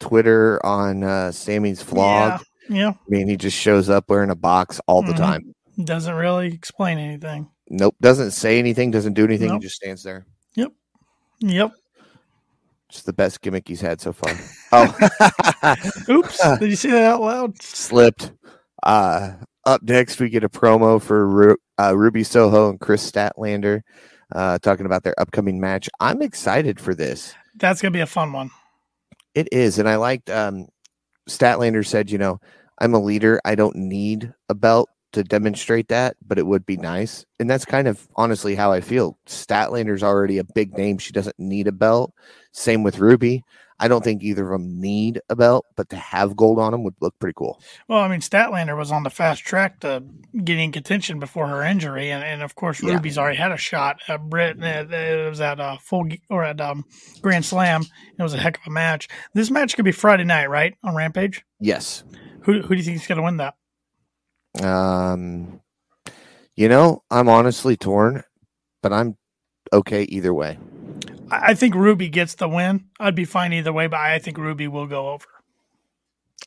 Twitter 0.00 0.64
on 0.64 1.02
uh, 1.04 1.32
Sammy's 1.32 1.82
vlog. 1.82 2.40
yeah, 2.68 2.76
yeah. 2.76 2.88
I 2.90 2.94
mean, 3.08 3.28
he 3.28 3.36
just 3.36 3.56
shows 3.56 3.88
up 3.88 4.08
wearing 4.08 4.30
a 4.30 4.34
box 4.36 4.80
all 4.86 5.02
the 5.02 5.12
Mhm. 5.12 5.16
time. 5.16 5.54
doesn't 5.84 6.14
really 6.14 6.48
explain 6.54 6.98
anything. 6.98 7.48
Nope, 7.68 7.96
doesn't 8.00 8.30
say 8.30 8.58
anything, 8.58 8.90
doesn't 8.90 9.12
do 9.14 9.24
anything. 9.24 9.48
Nope. 9.48 9.60
He 9.62 9.66
just 9.66 9.76
stands 9.76 10.02
there. 10.02 10.24
Yep. 10.54 10.72
Yep. 11.40 11.72
It's 12.88 13.02
the 13.02 13.12
best 13.12 13.40
gimmick 13.42 13.66
he's 13.68 13.80
had 13.80 14.00
so 14.00 14.12
far. 14.12 14.32
oh, 14.72 15.74
Oops. 16.08 16.40
Did 16.60 16.70
you 16.70 16.76
say 16.76 16.90
that 16.92 17.04
out 17.12 17.20
loud? 17.20 17.60
slipped. 17.62 18.32
Uh, 18.82 19.32
up 19.64 19.82
next, 19.82 20.20
we 20.20 20.28
get 20.30 20.44
a 20.44 20.48
promo 20.48 21.02
for 21.02 21.26
Ru- 21.26 21.56
uh, 21.78 21.96
Ruby 21.96 22.22
Soho 22.22 22.70
and 22.70 22.78
Kris 22.80 23.10
Statlander 23.10 23.80
uh, 24.34 24.58
talking 24.60 24.86
about 24.86 25.02
their 25.02 25.18
upcoming 25.20 25.60
match. 25.60 25.90
I'm 26.00 26.22
excited 26.22 26.80
for 26.80 26.94
this. 26.94 27.34
That's 27.56 27.82
gonna 27.82 27.90
be 27.92 28.00
a 28.00 28.06
fun 28.06 28.32
one. 28.32 28.50
It 29.36 29.48
is, 29.52 29.78
and 29.78 29.86
I 29.86 29.96
liked 29.96 30.30
um, 30.30 30.66
Statlander 31.28 31.84
said, 31.84 32.10
you 32.10 32.16
know, 32.16 32.40
I'm 32.80 32.94
a 32.94 32.98
leader. 32.98 33.38
I 33.44 33.54
don't 33.54 33.76
need 33.76 34.32
a 34.48 34.54
belt 34.54 34.88
to 35.12 35.22
demonstrate 35.22 35.88
that, 35.88 36.16
but 36.26 36.38
it 36.38 36.46
would 36.46 36.64
be 36.64 36.78
nice. 36.78 37.26
And 37.38 37.48
that's 37.48 37.66
kind 37.66 37.86
of 37.86 38.08
honestly 38.16 38.54
how 38.54 38.72
I 38.72 38.80
feel. 38.80 39.18
Statlander's 39.26 40.02
already 40.02 40.38
a 40.38 40.44
big 40.44 40.76
name. 40.78 40.96
She 40.96 41.12
doesn't 41.12 41.38
need 41.38 41.68
a 41.68 41.72
belt. 41.72 42.14
Same 42.52 42.82
with 42.82 42.98
Ruby. 42.98 43.44
I 43.78 43.88
don't 43.88 44.02
think 44.02 44.22
either 44.22 44.50
of 44.50 44.58
them 44.60 44.80
need 44.80 45.20
a 45.28 45.36
belt, 45.36 45.66
but 45.76 45.90
to 45.90 45.96
have 45.96 46.34
gold 46.34 46.58
on 46.58 46.72
them 46.72 46.82
would 46.84 46.94
look 47.00 47.18
pretty 47.18 47.34
cool. 47.36 47.60
Well, 47.88 47.98
I 47.98 48.08
mean, 48.08 48.20
Statlander 48.20 48.74
was 48.76 48.90
on 48.90 49.02
the 49.02 49.10
fast 49.10 49.44
track 49.44 49.80
to 49.80 50.02
getting 50.44 50.72
contention 50.72 51.18
before 51.20 51.46
her 51.48 51.62
injury, 51.62 52.10
and, 52.10 52.24
and 52.24 52.42
of 52.42 52.54
course, 52.54 52.82
Yeah. 52.82 52.94
Ruby's 52.94 53.18
already 53.18 53.36
had 53.36 53.52
a 53.52 53.58
shot 53.58 53.98
at 54.08 54.22
Britt. 54.30 54.62
uh, 54.62 54.86
It 54.90 55.28
was 55.28 55.42
at 55.42 55.60
a 55.60 55.76
full 55.82 56.08
or 56.30 56.42
at 56.42 56.58
um, 56.60 56.86
Grand 57.20 57.44
Slam. 57.44 57.82
It 58.18 58.22
was 58.22 58.32
a 58.32 58.38
heck 58.38 58.56
of 58.56 58.62
a 58.66 58.70
match. 58.70 59.08
This 59.34 59.50
match 59.50 59.76
could 59.76 59.84
be 59.84 59.92
Friday 59.92 60.24
night, 60.24 60.48
right 60.48 60.74
on 60.82 60.94
Rampage. 60.94 61.44
Yes. 61.60 62.02
Who 62.44 62.62
who 62.62 62.68
do 62.68 62.76
you 62.76 62.82
think 62.82 62.96
is 62.96 63.06
going 63.06 63.16
to 63.18 63.24
win 63.24 63.36
that? 63.38 63.54
Um, 64.64 65.60
you 66.54 66.68
know, 66.68 67.02
I'm 67.10 67.28
honestly 67.28 67.76
torn, 67.76 68.22
but 68.82 68.92
I'm 68.92 69.16
okay 69.72 70.04
either 70.04 70.32
way. 70.32 70.58
I, 71.30 71.54
think 71.54 71.74
Ruby 71.74 72.08
gets 72.08 72.34
the 72.34 72.48
win. 72.48 72.86
I'd 73.00 73.14
be 73.14 73.24
fine 73.24 73.52
either 73.52 73.72
way, 73.72 73.86
but 73.86 74.00
I 74.00 74.18
think 74.18 74.38
Ruby 74.38 74.68
will 74.68 74.86
go 74.86 75.10
over. 75.10 75.26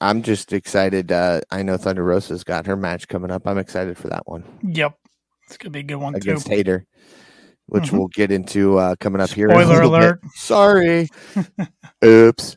I'm 0.01 0.21
just 0.21 0.53
excited. 0.53 1.11
Uh, 1.11 1.41
I 1.51 1.63
know 1.63 1.77
Thunder 1.77 2.03
Rosa's 2.03 2.43
got 2.43 2.65
her 2.67 2.75
match 2.77 3.07
coming 3.07 3.31
up. 3.31 3.45
I'm 3.47 3.57
excited 3.57 3.97
for 3.97 4.07
that 4.09 4.27
one. 4.27 4.43
Yep, 4.63 4.97
it's 5.47 5.57
going 5.57 5.65
to 5.67 5.69
be 5.71 5.79
a 5.79 5.83
good 5.83 5.95
one 5.95 6.15
against 6.15 6.47
too. 6.47 6.53
Hater, 6.53 6.85
which 7.65 7.85
Mhm. 7.85 7.97
we'll 7.97 8.07
get 8.07 8.31
into 8.31 8.77
uh, 8.77 8.95
coming 8.99 9.19
up 9.21 9.29
here. 9.31 9.49
Spoiler 9.49 9.75
little 9.75 9.91
bit. 9.91 9.99
alert. 9.99 10.21
Sorry. 10.35 11.09
Oops. 12.05 12.55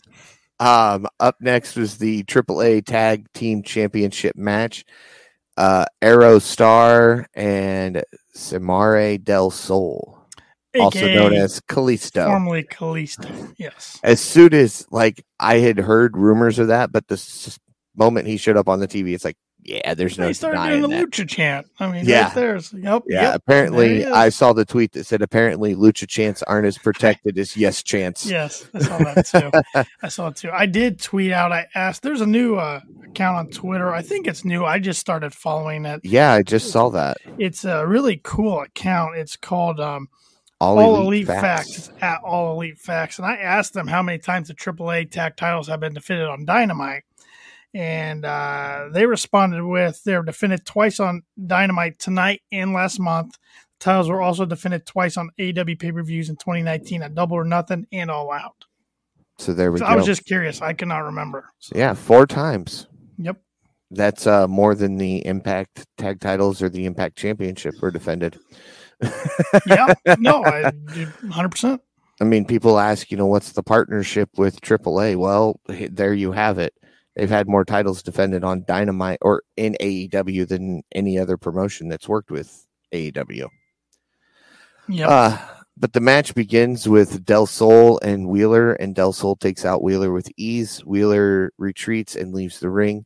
Um, 0.60 1.06
up 1.18 1.36
next 1.40 1.74
was 1.74 1.98
the 1.98 2.22
AAA 2.24 2.84
Tag 2.84 3.26
Team 3.32 3.64
Championship 3.64 4.36
match. 4.36 4.84
Uh, 5.56 5.84
Aero 6.00 6.38
Star 6.38 7.26
and 7.34 8.04
Samuray 8.34 9.18
Del 9.18 9.50
Sol. 9.50 10.21
Also 10.80 11.06
known 11.14 11.32
as 11.34 11.60
Kalisto. 11.60 12.26
formerly 12.26 12.64
Kalisto. 12.64 13.54
Yes. 13.58 13.98
as 14.02 14.20
soon 14.20 14.54
as 14.54 14.86
like 14.90 15.24
I 15.40 15.58
had 15.58 15.78
heard 15.78 16.16
rumors 16.16 16.58
of 16.58 16.68
that, 16.68 16.92
but 16.92 17.08
the 17.08 17.14
s- 17.14 17.58
moment 17.96 18.26
he 18.26 18.36
showed 18.36 18.56
up 18.56 18.68
on 18.68 18.80
the 18.80 18.88
TV, 18.88 19.14
it's 19.14 19.24
like, 19.24 19.36
yeah, 19.64 19.94
there's 19.94 20.18
no 20.18 20.26
they 20.26 20.32
started 20.32 20.60
doing 20.70 20.82
the 20.82 20.88
that. 20.88 21.06
lucha 21.10 21.28
chant. 21.28 21.68
I 21.78 21.86
mean, 21.88 22.04
Yeah. 22.04 22.24
right 22.24 22.34
there's 22.34 22.72
yep. 22.72 23.04
Yeah, 23.06 23.22
yep, 23.22 23.34
apparently 23.36 24.04
I 24.06 24.28
saw 24.30 24.52
the 24.52 24.64
tweet 24.64 24.90
that 24.92 25.04
said 25.04 25.22
apparently 25.22 25.76
lucha 25.76 26.08
chants 26.08 26.42
aren't 26.42 26.66
as 26.66 26.78
protected 26.78 27.38
as 27.38 27.56
yes 27.56 27.80
chants. 27.80 28.26
Yes, 28.26 28.66
I 28.74 28.78
saw 28.80 28.98
that 28.98 29.26
too. 29.74 29.84
I 30.02 30.08
saw 30.08 30.28
it 30.28 30.36
too. 30.36 30.50
I 30.50 30.66
did 30.66 31.00
tweet 31.00 31.30
out. 31.30 31.52
I 31.52 31.68
asked. 31.76 32.02
There's 32.02 32.20
a 32.22 32.26
new 32.26 32.56
uh, 32.56 32.80
account 33.04 33.36
on 33.36 33.46
Twitter. 33.50 33.94
I 33.94 34.02
think 34.02 34.26
it's 34.26 34.44
new. 34.44 34.64
I 34.64 34.80
just 34.80 34.98
started 34.98 35.32
following 35.32 35.84
it. 35.84 36.00
Yeah, 36.02 36.32
I 36.32 36.42
just 36.42 36.72
saw 36.72 36.88
that. 36.88 37.18
It's 37.38 37.64
a 37.64 37.86
really 37.86 38.20
cool 38.24 38.62
account. 38.62 39.14
It's 39.16 39.36
called 39.36 39.78
um, 39.78 40.08
All, 40.62 40.78
All 40.78 40.94
elite, 40.94 41.06
Elite, 41.06 41.26
facts. 41.26 41.88
Facts. 41.88 42.02
At 42.02 42.20
All 42.22 42.52
Elite 42.54 42.78
Facts, 42.78 43.18
and 43.18 43.26
I 43.26 43.34
asked 43.34 43.72
them 43.72 43.88
how 43.88 44.00
many 44.00 44.18
times 44.18 44.46
the 44.46 44.54
AAA 44.54 45.10
tag 45.10 45.36
titles 45.36 45.66
have 45.66 45.80
been 45.80 45.92
defended 45.92 46.28
on 46.28 46.44
Dynamite, 46.44 47.02
and 47.74 48.24
uh, 48.24 48.88
they 48.92 49.04
responded 49.04 49.64
with 49.64 50.00
they're 50.04 50.22
defended 50.22 50.64
twice 50.64 51.00
on 51.00 51.22
Dynamite 51.44 51.98
tonight 51.98 52.42
and 52.52 52.72
last 52.72 53.00
month. 53.00 53.36
Titles 53.80 54.08
were 54.08 54.22
also 54.22 54.44
defended 54.44 54.86
twice 54.86 55.16
on 55.16 55.30
AEW 55.36 55.80
pay 55.80 55.90
per 55.90 56.04
views 56.04 56.28
in 56.28 56.36
2019 56.36 57.02
at 57.02 57.16
Double 57.16 57.36
or 57.36 57.44
Nothing 57.44 57.84
and 57.92 58.08
All 58.08 58.30
Out. 58.30 58.64
So 59.38 59.52
there 59.52 59.72
we 59.72 59.78
So 59.80 59.84
go. 59.84 59.90
I 59.90 59.96
was 59.96 60.06
just 60.06 60.24
curious. 60.26 60.62
I 60.62 60.74
cannot 60.74 61.00
remember. 61.00 61.46
So, 61.58 61.72
yeah, 61.76 61.94
four 61.94 62.24
times. 62.24 62.86
Yep. 63.18 63.40
That's 63.90 64.28
uh, 64.28 64.46
more 64.46 64.76
than 64.76 64.96
the 64.96 65.26
Impact 65.26 65.84
tag 65.98 66.20
titles 66.20 66.62
or 66.62 66.68
the 66.68 66.86
Impact 66.86 67.16
Championship 67.16 67.74
were 67.82 67.90
defended. 67.90 68.38
Yeah. 69.66 69.94
No, 70.18 70.44
I 70.44 70.70
100%. 70.70 71.80
I 72.20 72.24
mean, 72.24 72.44
people 72.44 72.78
ask, 72.78 73.10
you 73.10 73.16
know, 73.16 73.26
what's 73.26 73.52
the 73.52 73.62
partnership 73.62 74.30
with 74.36 74.60
AAA? 74.60 75.16
Well, 75.16 75.60
there 75.66 76.14
you 76.14 76.32
have 76.32 76.58
it. 76.58 76.74
They've 77.16 77.28
had 77.28 77.48
more 77.48 77.64
titles 77.64 78.02
defended 78.02 78.44
on 78.44 78.64
Dynamite 78.66 79.18
or 79.22 79.42
in 79.56 79.76
AEW 79.80 80.48
than 80.48 80.82
any 80.94 81.18
other 81.18 81.36
promotion 81.36 81.88
that's 81.88 82.08
worked 82.08 82.30
with 82.30 82.66
AEW. 82.92 83.48
Yeah. 84.88 85.08
Uh, 85.08 85.38
but 85.76 85.92
the 85.92 86.00
match 86.00 86.34
begins 86.34 86.88
with 86.88 87.24
Del 87.24 87.46
Sol 87.46 87.98
and 88.00 88.28
Wheeler, 88.28 88.74
and 88.74 88.94
Del 88.94 89.12
Sol 89.12 89.36
takes 89.36 89.64
out 89.64 89.82
Wheeler 89.82 90.12
with 90.12 90.30
ease. 90.36 90.80
Wheeler 90.80 91.52
retreats 91.58 92.14
and 92.14 92.34
leaves 92.34 92.60
the 92.60 92.70
ring. 92.70 93.04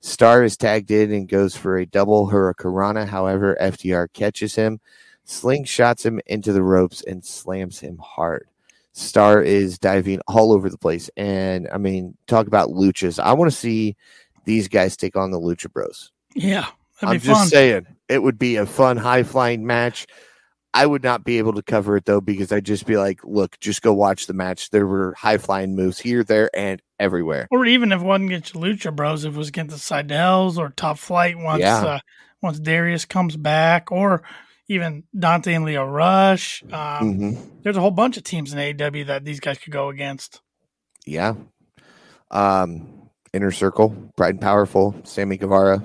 Star 0.00 0.44
is 0.44 0.56
tagged 0.56 0.90
in 0.90 1.12
and 1.12 1.28
goes 1.28 1.56
for 1.56 1.76
a 1.76 1.86
double 1.86 2.28
Hurricanrana. 2.28 3.06
However, 3.06 3.56
FTR 3.60 4.12
catches 4.12 4.54
him, 4.54 4.80
slingshots 5.28 6.04
him 6.04 6.20
into 6.26 6.52
the 6.52 6.62
ropes, 6.62 7.02
and 7.02 7.24
slams 7.24 7.78
him 7.78 7.98
hard. 8.02 8.48
Star 8.92 9.40
is 9.40 9.78
diving 9.78 10.20
all 10.26 10.50
over 10.52 10.68
the 10.68 10.78
place. 10.78 11.08
And 11.16 11.68
I 11.72 11.78
mean, 11.78 12.16
talk 12.26 12.48
about 12.48 12.70
luchas. 12.70 13.22
I 13.22 13.34
want 13.34 13.48
to 13.50 13.56
see 13.56 13.96
these 14.44 14.66
guys 14.66 14.96
take 14.96 15.14
on 15.16 15.30
the 15.30 15.38
Lucha 15.38 15.72
Bros. 15.72 16.10
yeah. 16.34 16.66
That'd 17.00 17.10
I'm 17.14 17.20
be 17.20 17.26
just 17.26 17.40
fun. 17.40 17.46
saying 17.48 17.86
it 18.08 18.20
would 18.24 18.40
be 18.40 18.56
a 18.56 18.66
fun 18.66 18.96
high 18.96 19.22
flying 19.22 19.64
match. 19.64 20.08
I 20.74 20.84
would 20.84 21.04
not 21.04 21.22
be 21.22 21.38
able 21.38 21.52
to 21.52 21.62
cover 21.62 21.96
it 21.96 22.06
though 22.06 22.20
because 22.20 22.50
I'd 22.50 22.64
just 22.64 22.86
be 22.86 22.96
like, 22.96 23.20
look, 23.22 23.56
just 23.60 23.82
go 23.82 23.92
watch 23.94 24.26
the 24.26 24.32
match. 24.34 24.70
There 24.70 24.84
were 24.86 25.14
high 25.16 25.38
flying 25.38 25.76
moves 25.76 26.00
here, 26.00 26.24
there, 26.24 26.50
and 26.56 26.82
everywhere. 26.98 27.46
Or 27.52 27.64
even 27.66 27.92
if 27.92 28.02
one 28.02 28.26
gets 28.26 28.50
Lucha 28.50 28.94
Bros, 28.96 29.24
if 29.24 29.34
it 29.34 29.38
was 29.38 29.46
against 29.48 29.74
the 29.76 29.78
Seidels 29.80 30.58
or 30.58 30.70
Top 30.70 30.98
Flight 30.98 31.38
once 31.38 31.60
Yeah. 31.60 31.84
uh, 31.84 31.98
once 32.42 32.58
Darius 32.58 33.04
comes 33.04 33.36
back, 33.36 33.92
or 33.92 34.22
even 34.68 35.04
Dante 35.18 35.54
and 35.54 35.64
Lio 35.64 35.84
Rush. 35.84 36.62
Um, 36.64 36.70
Mhm. 36.72 37.62
There's 37.62 37.76
a 37.76 37.80
whole 37.80 37.90
bunch 37.90 38.16
of 38.16 38.22
teams 38.24 38.52
in 38.52 38.58
AEW 38.58 39.04
that 39.06 39.24
these 39.24 39.40
guys 39.40 39.58
could 39.58 39.72
go 39.72 39.88
against. 39.88 40.40
Yeah. 41.06 41.34
Um, 42.30 43.08
Inner 43.32 43.50
Circle, 43.50 43.88
Bright 44.16 44.34
and 44.34 44.40
Powerful, 44.40 44.94
Sammy 45.04 45.36
Guevara, 45.36 45.82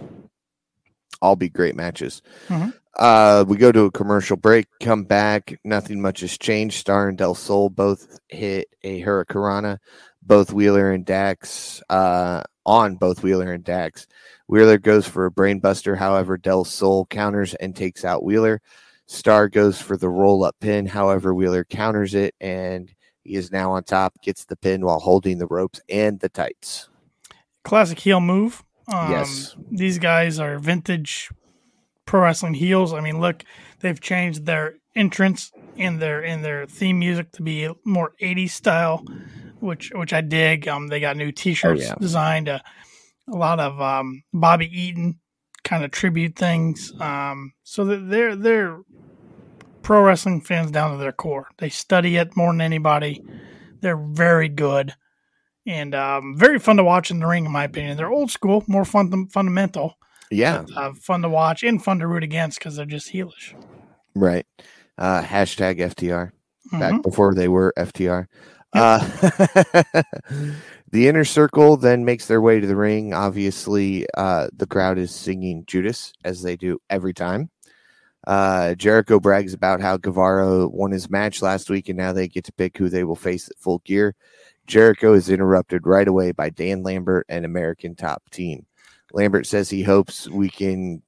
all 1.21 1.35
be 1.35 1.49
great 1.49 1.75
matches. 1.75 2.21
Mhm. 2.47 2.73
Uh, 2.97 3.43
we 3.47 3.57
go 3.57 3.71
to 3.71 3.85
a 3.85 3.91
commercial 3.91 4.37
break, 4.37 4.67
come 4.81 5.03
back. 5.03 5.57
Nothing 5.63 6.01
much 6.01 6.19
has 6.19 6.37
changed. 6.37 6.77
Star 6.77 7.07
and 7.09 7.17
Del 7.17 7.33
Sol 7.33 7.69
both 7.69 8.19
hit 8.29 8.67
a 8.83 9.01
Hurricanrana. 9.01 9.79
Both 10.21 10.53
Wheeler 10.53 10.91
and 10.91 11.05
Dax 11.05 11.81
uh, 11.89 12.43
on 12.65 12.95
both 12.95 13.23
Wheeler 13.23 13.53
and 13.53 13.63
Dax. 13.63 14.07
Wheeler 14.47 14.77
goes 14.77 15.07
for 15.07 15.25
a 15.25 15.31
brainbuster. 15.31 15.97
However, 15.97 16.37
Del 16.37 16.63
Sol 16.63 17.05
counters 17.07 17.53
and 17.55 17.75
takes 17.75 18.05
out 18.05 18.23
Wheeler. 18.23 18.61
Star 19.05 19.49
goes 19.49 19.79
for 19.79 19.97
the 19.97 20.09
roll 20.09 20.43
up 20.43 20.55
pin. 20.59 20.85
However, 20.85 21.33
Wheeler 21.33 21.63
counters 21.65 22.13
it 22.13 22.35
and 22.39 22.93
he 23.23 23.35
is 23.35 23.51
now 23.51 23.71
on 23.71 23.83
top, 23.83 24.21
gets 24.21 24.45
the 24.45 24.55
pin 24.55 24.85
while 24.85 24.99
holding 24.99 25.37
the 25.37 25.47
ropes 25.47 25.81
and 25.89 26.19
the 26.19 26.29
tights. 26.29 26.89
Classic 27.63 27.99
heel 27.99 28.19
move. 28.19 28.63
Um, 28.87 29.11
Yes. 29.11 29.55
These 29.71 29.99
guys 29.99 30.39
are 30.39 30.59
vintage 30.59 31.29
pro 32.05 32.21
wrestling 32.21 32.55
heels. 32.55 32.93
I 32.93 32.99
mean, 32.99 33.19
look, 33.21 33.43
they've 33.79 33.99
changed 33.99 34.45
their 34.45 34.75
entrance 34.95 35.51
and 35.77 36.01
their 36.01 36.21
in 36.21 36.41
their 36.41 36.65
theme 36.65 36.99
music 36.99 37.31
to 37.33 37.41
be 37.41 37.69
more 37.85 38.13
80s 38.21 38.51
style, 38.51 39.05
which 39.63 39.91
which 39.95 40.13
I 40.13 40.21
dig. 40.21 40.67
Um, 40.67 40.87
they 40.87 40.99
got 40.99 41.17
new 41.17 41.31
T-shirts 41.31 41.81
yeah. 41.83 41.95
designed. 41.99 42.49
Uh, 42.49 42.59
a 43.31 43.35
lot 43.37 43.59
of 43.59 43.79
um, 43.81 44.23
Bobby 44.33 44.67
Eaton 44.67 45.19
kind 45.63 45.83
of 45.85 45.91
tribute 45.91 46.35
things. 46.35 46.91
Um, 46.99 47.53
so 47.63 47.85
they're 47.85 48.35
they're 48.35 48.79
pro 49.81 50.01
wrestling 50.01 50.41
fans 50.41 50.71
down 50.71 50.91
to 50.91 50.97
their 50.97 51.11
core. 51.11 51.47
They 51.57 51.69
study 51.69 52.17
it 52.17 52.35
more 52.35 52.51
than 52.51 52.61
anybody. 52.61 53.21
They're 53.81 53.97
very 53.97 54.49
good 54.49 54.93
and 55.65 55.95
um, 55.95 56.35
very 56.37 56.59
fun 56.59 56.77
to 56.77 56.83
watch 56.83 57.11
in 57.11 57.19
the 57.19 57.27
ring, 57.27 57.45
in 57.45 57.51
my 57.51 57.63
opinion. 57.65 57.97
They're 57.97 58.11
old 58.11 58.31
school, 58.31 58.63
more 58.67 58.85
fun 58.85 59.27
fundamental, 59.27 59.95
Yeah, 60.31 60.65
uh, 60.75 60.93
fun 60.93 61.21
to 61.21 61.29
watch 61.29 61.63
and 61.63 61.83
fun 61.83 61.99
to 61.99 62.07
root 62.07 62.23
against 62.23 62.59
because 62.59 62.75
they're 62.75 62.85
just 62.85 63.11
heelish. 63.13 63.53
right. 64.15 64.45
Uh, 64.97 65.21
hashtag 65.23 65.79
FTR. 65.79 66.31
back 66.71 66.93
Mhm. 66.93 67.03
before 67.03 67.33
they 67.35 67.47
were 67.47 67.73
FTR. 67.77 68.27
Uh, 68.73 68.99
the 70.91 71.07
inner 71.07 71.25
circle 71.25 71.77
then 71.77 72.05
makes 72.05 72.27
their 72.27 72.41
way 72.41 72.59
to 72.59 72.67
the 72.67 72.75
ring. 72.75 73.13
Obviously, 73.13 74.05
uh, 74.15 74.47
the 74.55 74.67
crowd 74.67 74.97
is 74.97 75.13
singing 75.13 75.63
Judas 75.65 76.13
as 76.23 76.41
they 76.41 76.55
do 76.55 76.79
every 76.89 77.13
time. 77.13 77.49
Uh, 78.25 78.73
Jericho 78.75 79.19
brags 79.19 79.53
about 79.53 79.81
how 79.81 79.97
Guevara 79.97 80.67
won 80.67 80.91
his 80.91 81.09
match 81.09 81.41
last 81.41 81.69
week 81.69 81.89
and 81.89 81.97
now 81.97 82.13
they 82.13 82.27
get 82.27 82.45
to 82.45 82.53
pick 82.53 82.77
who 82.77 82.87
they 82.89 83.03
will 83.03 83.17
face 83.17 83.49
at 83.49 83.57
full 83.57 83.79
gear. 83.79 84.15
Jericho 84.65 85.13
is 85.13 85.29
interrupted 85.29 85.85
right 85.85 86.07
away 86.07 86.31
by 86.31 86.49
Dan 86.49 86.83
Lambert 86.83 87.25
and 87.27 87.43
American 87.43 87.95
Top 87.95 88.23
Team. 88.31 88.65
Lambert 89.11 89.45
says 89.45 89.69
he 89.69 89.83
hopes 89.83 90.29
we 90.29 90.49
can 90.49 91.01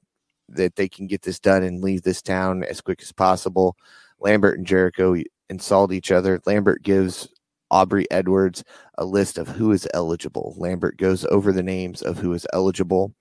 that 0.48 0.76
they 0.76 0.88
can 0.88 1.06
get 1.06 1.22
this 1.22 1.40
done 1.40 1.62
and 1.62 1.82
leave 1.82 2.02
this 2.02 2.22
town 2.22 2.62
as 2.64 2.80
quick 2.80 3.02
as 3.02 3.12
possible. 3.12 3.76
Lambert 4.20 4.58
and 4.58 4.66
Jericho 4.66 5.16
insult 5.48 5.92
each 5.92 6.12
other. 6.12 6.40
Lambert 6.46 6.82
gives 6.82 7.28
Aubrey 7.70 8.10
Edwards 8.10 8.64
a 8.98 9.04
list 9.04 9.38
of 9.38 9.48
who 9.48 9.72
is 9.72 9.86
eligible. 9.94 10.54
Lambert 10.56 10.96
goes 10.96 11.24
over 11.26 11.52
the 11.52 11.62
names 11.62 12.02
of 12.02 12.18
who 12.18 12.32
is 12.32 12.46
eligible. 12.52 13.14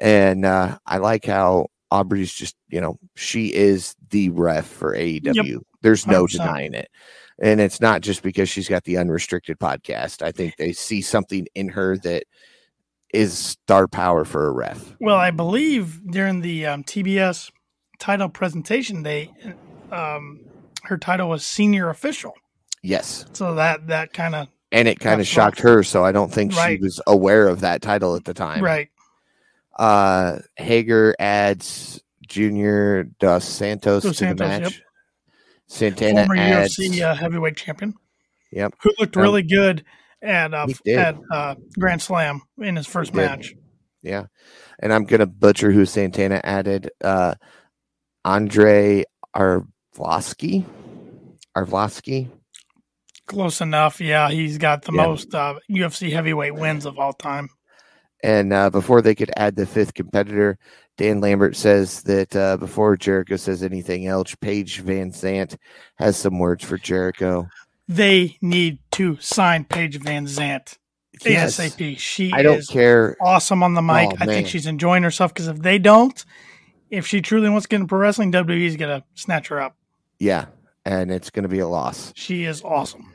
And 0.00 0.44
uh, 0.44 0.78
I 0.86 0.98
like 0.98 1.24
how 1.24 1.68
Aubrey's 1.90 2.32
just, 2.32 2.56
you 2.68 2.80
know, 2.80 2.98
she 3.14 3.52
is 3.52 3.94
the 4.10 4.30
ref 4.30 4.66
for 4.66 4.96
AEW. 4.96 5.60
There's 5.82 6.06
no 6.06 6.24
100%. 6.24 6.30
denying 6.30 6.74
it. 6.74 6.88
And 7.40 7.60
it's 7.60 7.80
not 7.80 8.02
just 8.02 8.22
because 8.22 8.48
she's 8.48 8.68
got 8.68 8.84
the 8.84 8.98
unrestricted 8.98 9.58
podcast. 9.58 10.22
I 10.22 10.32
think 10.32 10.56
they 10.56 10.72
see 10.72 11.02
something 11.02 11.46
in 11.54 11.68
her 11.70 11.96
that 11.98 12.24
is 13.12 13.36
star 13.36 13.88
power 13.88 14.24
for 14.24 14.46
a 14.46 14.52
ref. 14.52 14.96
Well, 15.00 15.16
I 15.16 15.30
believe 15.30 16.00
during 16.10 16.40
the 16.40 16.66
um, 16.66 16.84
TBS 16.84 17.50
title 17.98 18.28
presentation, 18.28 19.02
they 19.02 19.30
um, 19.90 20.40
her 20.84 20.98
title 20.98 21.28
was 21.28 21.44
senior 21.44 21.90
official. 21.90 22.34
Yes. 22.82 23.24
So 23.32 23.54
that 23.54 23.86
that 23.88 24.12
kind 24.12 24.34
of 24.34 24.48
And 24.72 24.88
it 24.88 24.98
kind 25.00 25.20
of 25.20 25.26
shocked 25.26 25.60
her. 25.60 25.82
So 25.82 26.04
I 26.04 26.12
don't 26.12 26.32
think 26.32 26.54
Right. 26.56 26.78
she 26.78 26.82
was 26.82 27.00
aware 27.06 27.46
of 27.48 27.60
that 27.60 27.82
title 27.82 28.16
at 28.16 28.24
the 28.24 28.34
time. 28.34 28.62
right. 28.62 28.88
Uh, 29.78 30.38
Hager 30.56 31.14
adds 31.18 32.02
Junior 32.28 33.04
Dos 33.04 33.44
Santos 33.44 34.02
Dos 34.02 34.12
to 34.12 34.24
Santos, 34.24 34.38
the 34.38 34.48
match. 34.48 34.72
yep. 34.74 34.82
Santana 35.68 36.26
Former 36.26 36.36
adds. 36.42 36.76
UFC 36.78 37.00
uh, 37.02 37.14
heavyweight 37.14 37.56
champion. 37.56 37.94
Yep. 38.50 38.74
Who 38.82 38.92
looked 38.98 39.16
Um, 39.16 39.22
really 39.22 39.42
good 39.42 39.84
at 40.20 40.52
uh, 40.52 40.66
at 40.88 41.16
uh, 41.32 41.54
Grand 41.78 42.02
Slam 42.02 42.42
in 42.60 42.76
his 42.76 42.86
first 42.86 43.14
match. 43.14 43.54
Yeah. 44.02 44.26
And 44.78 44.92
I'm 44.92 45.04
gonna 45.04 45.26
butcher 45.26 45.70
who 45.72 45.86
Santana 45.86 46.40
added. 46.44 46.90
Uh, 47.02 47.34
Andre 48.24 49.04
Arvlosky. 49.34 50.64
Arvlosky. 51.56 52.28
Close 53.32 53.60
enough. 53.60 54.00
Yeah, 54.00 54.30
he's 54.30 54.58
got 54.58 54.82
the 54.82 54.92
Yeah. 54.92 55.06
most 55.06 55.34
uh, 55.34 55.54
UFC 55.70 56.12
heavyweight 56.12 56.54
wins 56.54 56.84
of 56.86 56.98
all 56.98 57.12
time. 57.12 57.48
And 58.22 58.52
uh, 58.52 58.70
before 58.70 59.02
they 59.02 59.14
could 59.14 59.32
add 59.36 59.56
the 59.56 59.66
fifth 59.66 59.94
competitor, 59.94 60.58
Dan 60.96 61.20
Lambert 61.20 61.56
says 61.56 62.02
that 62.02 62.36
uh, 62.36 62.56
before 62.56 62.96
Jericho 62.96 63.36
says 63.36 63.62
anything 63.62 64.06
else, 64.06 64.34
Paige 64.36 64.80
Van 64.80 65.10
Zant 65.10 65.56
has 65.96 66.16
some 66.16 66.38
words 66.38 66.62
for 66.64 66.78
Jericho. 66.78 67.48
They 67.88 68.36
need 68.40 68.78
to 68.92 69.16
sign 69.20 69.64
Paige 69.64 69.98
Van 70.00 70.26
Zant 70.26 70.78
Yes. 71.24 71.58
ASAP. 71.58 71.98
She 71.98 72.32
I 72.32 72.42
don't 72.42 72.58
is 72.58 72.68
care. 72.68 73.16
awesome 73.20 73.62
on 73.62 73.74
the 73.74 73.82
mic. 73.82 74.10
Oh, 74.12 74.16
I 74.20 74.26
think 74.26 74.46
she's 74.46 74.66
enjoying 74.66 75.02
herself 75.02 75.32
because 75.32 75.48
if 75.48 75.58
they 75.58 75.78
don't, 75.78 76.24
if 76.90 77.06
she 77.06 77.20
truly 77.22 77.48
wants 77.48 77.64
to 77.64 77.68
get 77.68 77.76
into 77.76 77.86
pro 77.88 77.98
wrestling, 77.98 78.30
WWE's 78.32 78.76
gonna 78.76 79.02
snatch 79.14 79.48
her 79.48 79.60
up. 79.60 79.76
Yeah, 80.18 80.46
and 80.84 81.10
it's 81.10 81.30
going 81.30 81.42
to 81.44 81.48
be 81.48 81.58
a 81.58 81.66
loss. 81.68 82.12
She 82.16 82.44
is 82.44 82.62
awesome. 82.62 83.11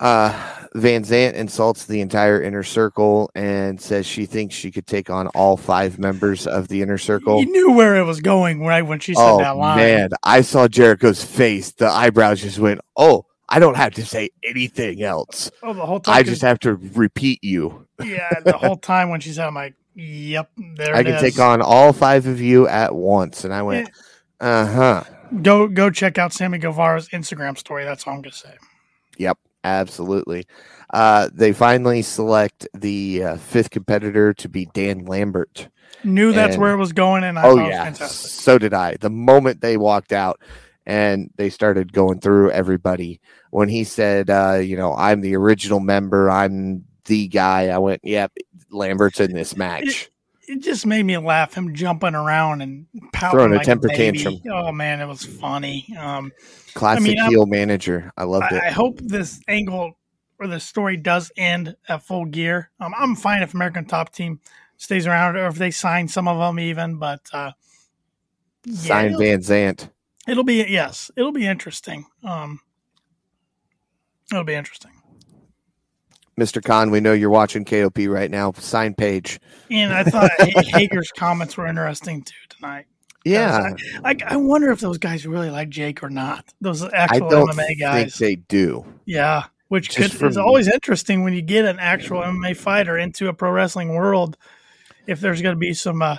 Uh, 0.00 0.32
VanZant 0.74 1.32
insults 1.34 1.86
the 1.86 2.00
entire 2.00 2.42
inner 2.42 2.62
circle 2.62 3.30
and 3.34 3.80
says 3.80 4.06
she 4.06 4.26
thinks 4.26 4.54
she 4.54 4.70
could 4.70 4.86
take 4.86 5.08
on 5.08 5.26
all 5.28 5.56
five 5.56 5.98
members 5.98 6.46
of 6.46 6.68
the 6.68 6.82
inner 6.82 6.98
circle. 6.98 7.40
You 7.40 7.46
knew 7.50 7.72
where 7.72 7.96
it 7.96 8.02
was 8.04 8.20
going 8.20 8.60
right 8.64 8.82
when 8.82 9.00
she 9.00 9.14
said 9.14 9.22
Oh 9.22 9.38
that 9.38 9.56
line. 9.56 9.78
man, 9.78 10.10
I 10.22 10.42
saw 10.42 10.68
Jericho's 10.68 11.24
face. 11.24 11.72
The 11.72 11.88
eyebrows 11.88 12.42
just 12.42 12.58
went, 12.58 12.80
"Oh, 12.96 13.24
I 13.48 13.58
don't 13.58 13.76
have 13.76 13.94
to 13.94 14.04
say 14.04 14.28
anything 14.44 15.02
else. 15.02 15.50
Oh, 15.62 15.72
the 15.72 15.86
whole 15.86 16.00
time. 16.00 16.14
I 16.14 16.22
just 16.22 16.42
have 16.42 16.58
to 16.60 16.74
repeat 16.74 17.42
you. 17.42 17.86
yeah, 18.04 18.40
the 18.44 18.56
whole 18.58 18.76
time 18.76 19.08
when 19.08 19.20
she 19.20 19.32
said, 19.32 19.46
"I'm 19.46 19.54
like, 19.54 19.74
yep, 19.94 20.50
there 20.76 20.94
I 20.94 21.02
can 21.04 21.14
is." 21.14 21.22
take 21.22 21.38
on 21.38 21.62
all 21.62 21.94
five 21.94 22.26
of 22.26 22.38
you 22.40 22.68
at 22.68 22.94
once." 22.94 23.44
And 23.44 23.54
I 23.54 23.62
went, 23.62 23.88
"Uh 24.40 24.66
huh, 24.66 25.04
Go 25.42 25.68
go 25.68 25.88
check 25.90 26.18
out 26.18 26.34
Sammy 26.34 26.58
Guevara's 26.58 27.08
Instagram 27.08 27.56
story. 27.56 27.84
That's 27.84 28.06
all 28.06 28.12
I'm 28.14 28.20
gonna 28.20 28.32
say. 28.32 28.56
Absolutely." 29.66 30.46
Uh, 30.92 31.28
they 31.32 31.52
finally 31.52 32.00
select 32.02 32.66
the 32.72 33.22
uh, 33.24 33.36
fifth 33.36 33.70
competitor 33.70 34.32
to 34.34 34.48
be 34.48 34.66
Dan 34.72 35.04
Lambert. 35.04 35.68
Knew 36.04 36.32
that's 36.32 36.54
And- 36.54 36.62
where 36.62 36.72
it 36.72 36.76
was 36.76 36.92
going, 36.92 37.24
and 37.24 37.38
I 37.38 37.42
oh 37.42 37.56
thought 37.56 37.58
it 37.58 37.90
was 37.90 38.00
yeah, 38.00 38.06
so 38.06 38.58
did 38.58 38.72
I. 38.72 38.96
The 39.00 39.10
moment 39.10 39.60
they 39.60 39.76
walked 39.76 40.12
out 40.12 40.40
and 40.84 41.30
they 41.36 41.50
started 41.50 41.92
going 41.92 42.20
through 42.20 42.52
everybody, 42.52 43.20
when 43.50 43.68
he 43.68 43.82
said, 43.82 44.30
uh, 44.30 44.58
"You 44.62 44.76
know, 44.76 44.94
I'm 44.94 45.20
the 45.22 45.34
original 45.36 45.80
member. 45.80 46.30
I'm 46.30 46.84
the 47.06 47.26
guy," 47.28 47.68
I 47.68 47.78
went, 47.78 48.02
"Yep, 48.04 48.32
Lambert's 48.70 49.18
in 49.20 49.32
this 49.32 49.56
match." 49.56 50.08
It 50.48 50.62
just 50.62 50.86
made 50.86 51.02
me 51.04 51.16
laugh. 51.18 51.54
Him 51.54 51.74
jumping 51.74 52.14
around 52.14 52.62
and 52.62 52.86
Throwing 53.30 53.52
a 53.52 53.56
like 53.56 53.66
temper 53.66 53.88
baby. 53.88 54.22
tantrum. 54.22 54.52
Oh 54.52 54.70
man, 54.72 55.00
it 55.00 55.06
was 55.06 55.24
funny. 55.24 55.86
Um, 55.98 56.32
Classic 56.74 57.02
mean, 57.02 57.18
I'm- 57.18 57.30
heel 57.30 57.46
manager. 57.46 58.12
I 58.16 58.24
loved 58.24 58.52
I, 58.52 58.56
it. 58.56 58.62
I 58.64 58.70
hope 58.70 58.98
this 59.00 59.40
angle 59.48 59.98
or 60.38 60.46
the 60.46 60.60
story 60.60 60.96
does 60.96 61.32
end 61.36 61.74
at 61.88 62.02
full 62.04 62.26
gear. 62.26 62.70
Um, 62.78 62.94
I'm 62.96 63.16
fine 63.16 63.42
if 63.42 63.54
American 63.54 63.86
Top 63.86 64.12
Team 64.12 64.40
stays 64.76 65.06
around 65.06 65.36
or 65.36 65.46
if 65.46 65.56
they 65.56 65.70
sign 65.70 66.06
some 66.08 66.28
of 66.28 66.38
them 66.38 66.60
even, 66.60 66.98
but 66.98 67.20
uh, 67.32 67.52
yeah, 68.64 68.74
Sign 68.74 69.12
VanZant. 69.14 69.90
it'll 70.28 70.44
be 70.44 70.64
yes, 70.68 71.10
it'll 71.16 71.32
be 71.32 71.46
interesting. 71.46 72.04
Um, 72.22 72.60
it'll 74.30 74.44
be 74.44 74.54
interesting. 74.54 74.90
Mr. 76.38 76.62
Khan, 76.62 76.90
we 76.90 77.00
know 77.00 77.12
you're 77.12 77.30
watching 77.30 77.64
KOP 77.64 77.98
right 78.08 78.30
now. 78.30 78.52
Sign 78.52 78.94
Paige. 78.94 79.40
And 79.70 79.92
I 79.92 80.04
thought 80.04 80.30
Hager's 80.38 81.10
comments 81.10 81.56
were 81.56 81.66
interesting 81.66 82.22
too 82.22 82.34
tonight. 82.48 82.86
Yeah, 83.24 83.70
I, 84.04 84.14
I 84.24 84.36
wonder 84.36 84.70
if 84.70 84.78
those 84.78 84.98
guys 84.98 85.26
really 85.26 85.50
like 85.50 85.68
Jake 85.68 86.04
or 86.04 86.10
not. 86.10 86.44
Those 86.60 86.84
actual 86.92 87.28
MMA 87.28 87.56
think 87.56 87.80
guys. 87.80 88.18
they 88.18 88.36
do. 88.36 88.86
Yeah, 89.04 89.46
which 89.66 89.96
could, 89.96 90.14
is 90.22 90.36
always 90.36 90.68
interesting 90.68 91.24
when 91.24 91.32
you 91.32 91.42
get 91.42 91.64
an 91.64 91.80
actual 91.80 92.20
MMA 92.20 92.56
fighter 92.56 92.96
into 92.96 93.26
a 93.26 93.34
pro 93.34 93.50
wrestling 93.50 93.96
world. 93.96 94.36
If 95.08 95.20
there's 95.20 95.42
going 95.42 95.56
to 95.56 95.58
be 95.58 95.74
some 95.74 96.02
uh, 96.02 96.18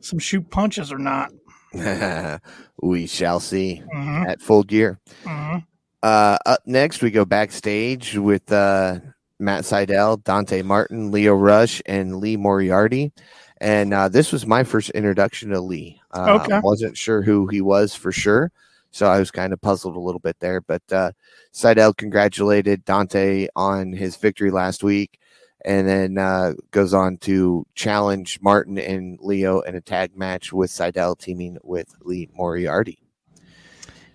some 0.00 0.20
shoot 0.20 0.48
punches 0.48 0.92
or 0.92 0.98
not. 0.98 1.32
we 2.82 3.06
shall 3.06 3.40
see 3.40 3.82
hmm 3.92 4.24
at 4.28 4.40
full 4.40 4.62
gear. 4.62 5.00
hmm 5.24 5.56
Uh, 6.04 6.38
up 6.46 6.60
next, 6.66 7.02
we 7.02 7.10
go 7.10 7.24
backstage 7.24 8.16
with 8.16 8.52
uh, 8.52 9.00
Matt 9.42 9.64
Sydal, 9.64 10.22
Dante 10.24 10.62
Martin, 10.62 11.10
Lio 11.10 11.34
Rush, 11.34 11.82
and 11.86 12.16
Lee 12.16 12.36
Moriarty. 12.36 13.12
And 13.60 13.92
uh, 13.92 14.08
this 14.08 14.32
was 14.32 14.46
my 14.46 14.64
first 14.64 14.90
introduction 14.90 15.50
to 15.50 15.60
Lee. 15.60 16.00
Uh, 16.12 16.40
Okay. 16.42 16.60
Wasn't 16.62 16.96
sure 16.96 17.22
who 17.22 17.46
he 17.48 17.60
was 17.60 17.94
for 17.94 18.12
sure. 18.12 18.50
So 18.90 19.06
I 19.06 19.18
was 19.18 19.30
kind 19.30 19.52
of 19.52 19.60
puzzled 19.60 19.96
a 19.96 20.00
little 20.00 20.20
bit 20.20 20.38
there. 20.40 20.60
But 20.60 20.82
uh, 20.92 21.12
Sydal 21.52 21.96
congratulated 21.96 22.84
Dante 22.84 23.48
on 23.56 23.92
his 23.92 24.16
victory 24.16 24.50
last 24.50 24.82
week 24.82 25.18
and 25.64 25.88
then 25.88 26.18
uh, 26.18 26.54
goes 26.72 26.92
on 26.92 27.16
to 27.18 27.66
challenge 27.74 28.38
Martin 28.42 28.78
and 28.78 29.18
Lio 29.20 29.60
in 29.60 29.74
a 29.74 29.80
tag 29.80 30.16
match 30.16 30.52
with 30.52 30.70
Sydal 30.70 31.18
teaming 31.18 31.58
with 31.62 31.94
Lee 32.02 32.28
Moriarty. 32.34 32.98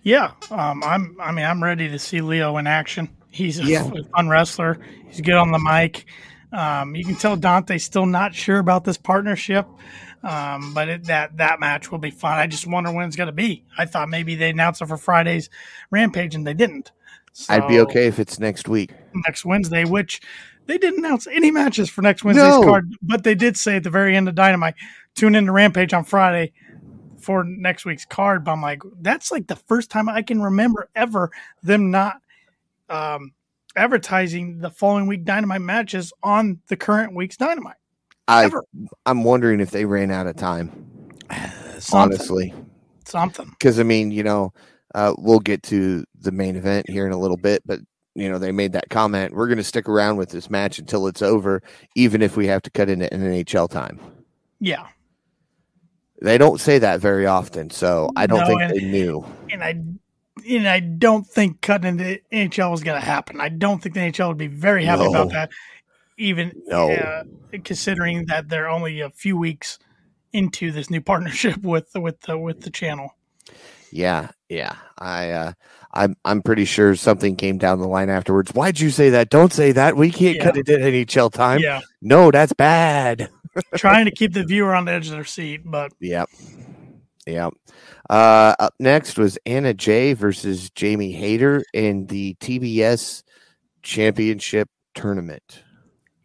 Yeah, 0.02 0.32
um, 0.50 0.82
I'm. 0.84 1.16
I 1.20 1.32
mean, 1.32 1.44
I'm 1.44 1.62
ready 1.62 1.88
to 1.88 1.98
see 1.98 2.20
Lio 2.20 2.56
in 2.56 2.66
action. 2.66 3.08
He's 3.30 3.58
a 3.58 3.64
Yeah. 3.64 3.90
fun 4.14 4.28
wrestler. 4.28 4.78
He's 5.08 5.20
good 5.20 5.34
on 5.34 5.52
the 5.52 5.58
mic. 5.58 6.04
Um, 6.52 6.94
you 6.96 7.04
can 7.04 7.14
tell 7.16 7.36
Dante's 7.36 7.84
still 7.84 8.06
not 8.06 8.34
sure 8.34 8.58
about 8.58 8.84
this 8.84 8.96
partnership, 8.96 9.66
um, 10.22 10.72
but 10.72 10.88
it, 10.88 11.04
that 11.04 11.36
that 11.36 11.60
match 11.60 11.90
will 11.92 11.98
be 11.98 12.10
fun. 12.10 12.38
I 12.38 12.46
just 12.46 12.66
wonder 12.66 12.90
when 12.90 13.06
it's 13.06 13.16
going 13.16 13.26
to 13.26 13.32
be. 13.32 13.64
I 13.76 13.84
thought 13.84 14.08
maybe 14.08 14.34
they 14.34 14.50
announced 14.50 14.80
it 14.80 14.86
for 14.88 14.96
Friday's 14.96 15.50
Rampage, 15.90 16.34
and 16.34 16.46
they 16.46 16.54
didn't. 16.54 16.90
I'd 17.50 17.68
be 17.68 17.80
okay 17.80 18.06
if 18.06 18.18
it's 18.18 18.38
next 18.40 18.66
week. 18.68 18.92
next 19.26 19.44
Wednesday, 19.44 19.84
which 19.84 20.20
they 20.66 20.78
didn't 20.78 21.04
announce 21.04 21.26
any 21.26 21.50
matches 21.50 21.88
for 21.90 22.02
next 22.02 22.24
Wednesday's 22.24 22.54
No. 22.60 22.62
card, 22.62 22.92
but 23.02 23.24
they 23.24 23.34
did 23.34 23.56
say 23.56 23.76
at 23.76 23.84
the 23.84 23.90
very 23.90 24.16
end 24.16 24.28
of 24.28 24.34
Dynamite, 24.34 24.74
tune 25.14 25.34
in 25.34 25.46
to 25.46 25.52
Rampage 25.52 25.92
on 25.92 26.04
Friday 26.04 26.52
for 27.20 27.44
next 27.44 27.84
week's 27.84 28.04
card. 28.04 28.44
But 28.44 28.52
I'm 28.52 28.62
like, 28.62 28.80
that's 29.00 29.30
like 29.30 29.46
the 29.46 29.56
first 29.56 29.90
time 29.90 30.08
I 30.08 30.22
can 30.22 30.40
remember 30.42 30.88
ever 30.94 31.30
them 31.62 31.90
not 31.90 32.16
um, 32.88 33.32
advertising 33.76 34.58
the 34.58 34.70
following 34.70 35.06
week 35.06 35.24
Dynamite 35.24 35.60
matches 35.60 36.12
on 36.22 36.60
the 36.68 36.76
current 36.76 37.14
week's 37.14 37.36
Dynamite. 37.36 37.76
I 38.26 38.44
Ever. 38.44 38.64
I'm 39.06 39.24
wondering 39.24 39.60
if 39.60 39.70
they 39.70 39.84
ran 39.84 40.10
out 40.10 40.26
of 40.26 40.36
time, 40.36 40.70
Something, 41.78 41.94
honestly. 42.18 42.54
something. 43.06 43.46
Because 43.50 43.78
I 43.80 43.84
mean, 43.84 44.10
you 44.10 44.22
know, 44.22 44.52
uh, 44.94 45.14
we'll 45.18 45.38
get 45.40 45.62
to 45.64 46.04
the 46.20 46.32
main 46.32 46.56
event 46.56 46.88
here 46.90 47.06
in 47.06 47.12
a 47.12 47.18
little 47.18 47.36
bit, 47.36 47.62
but 47.64 47.80
you 48.14 48.28
know, 48.28 48.38
they 48.38 48.50
made 48.52 48.72
that 48.72 48.90
comment. 48.90 49.32
We're 49.34 49.46
going 49.46 49.58
to 49.58 49.64
stick 49.64 49.88
around 49.88 50.16
with 50.16 50.30
this 50.30 50.50
match 50.50 50.78
until 50.80 51.06
it's 51.06 51.22
over, 51.22 51.62
even 51.94 52.20
if 52.20 52.36
we 52.36 52.48
have 52.48 52.62
to 52.62 52.70
cut 52.70 52.88
into 52.90 53.06
NHL 53.08 53.70
time. 53.70 54.00
Yeah, 54.60 54.88
They 56.20 56.36
don't 56.36 56.60
say 56.60 56.80
that 56.80 57.00
very 57.00 57.26
often, 57.26 57.70
so 57.70 58.10
I 58.16 58.26
don't 58.26 58.40
No, 58.40 58.46
think 58.46 58.60
and- 58.62 58.72
they 58.76 58.84
knew. 58.84 59.24
and 59.50 59.62
I. 59.62 59.80
And 60.48 60.68
I 60.68 60.80
don't 60.80 61.26
think 61.26 61.60
cutting 61.60 61.98
into 61.98 62.20
NHL 62.32 62.70
was 62.70 62.82
going 62.82 63.00
to 63.00 63.04
happen. 63.06 63.40
I 63.40 63.48
don't 63.48 63.82
think 63.82 63.94
the 63.94 64.00
NHL 64.00 64.28
would 64.28 64.36
be 64.38 64.46
very 64.46 64.84
happy 64.84 65.04
No. 65.04 65.10
about 65.10 65.30
that, 65.32 65.50
even 66.16 66.52
No. 66.66 66.92
uh, 66.92 67.24
considering 67.64 68.26
that 68.26 68.48
they're 68.48 68.68
only 68.68 69.00
a 69.00 69.10
few 69.10 69.36
weeks 69.36 69.78
into 70.32 70.70
this 70.72 70.90
new 70.90 71.00
partnership 71.12 71.58
with 71.62 71.88
with 71.94 72.20
the 72.22 72.38
with 72.38 72.60
the 72.60 72.70
channel. 72.70 73.14
Yeah, 73.90 74.28
yeah. 74.50 74.74
I 74.98 75.30
uh 75.30 75.52
I'm 75.94 76.14
I'm 76.24 76.42
pretty 76.42 76.66
sure 76.66 76.94
something 76.94 77.36
came 77.36 77.56
down 77.56 77.78
the 77.80 77.88
line 77.88 78.10
afterwards. 78.10 78.52
Why'd 78.52 78.78
you 78.78 78.90
say 78.90 79.08
that? 79.10 79.30
Don't 79.30 79.52
say 79.52 79.72
that. 79.72 79.96
We 79.96 80.10
can't 80.10 80.38
cut 80.40 80.58
it 80.58 80.68
at 80.68 80.80
NHL 80.80 81.32
time. 81.32 81.60
yeah, 81.60 81.80
No, 82.02 82.30
that's 82.30 82.52
bad. 82.52 83.30
trying 83.76 84.04
to 84.04 84.10
keep 84.10 84.34
the 84.34 84.44
viewer 84.44 84.74
on 84.74 84.84
the 84.84 84.92
edge 84.92 85.06
of 85.06 85.12
their 85.12 85.24
seat, 85.24 85.62
but 85.64 85.92
Yep. 86.00 86.28
Yep. 87.28 87.52
Uh, 88.08 88.54
up 88.58 88.74
next 88.80 89.18
was 89.18 89.38
Anna 89.44 89.74
Jay 89.74 90.14
versus 90.14 90.70
Jamie 90.70 91.12
Hayter 91.12 91.62
in 91.74 92.06
the 92.06 92.34
TBS 92.40 93.22
Championship 93.82 94.68
Tournament. 94.94 95.62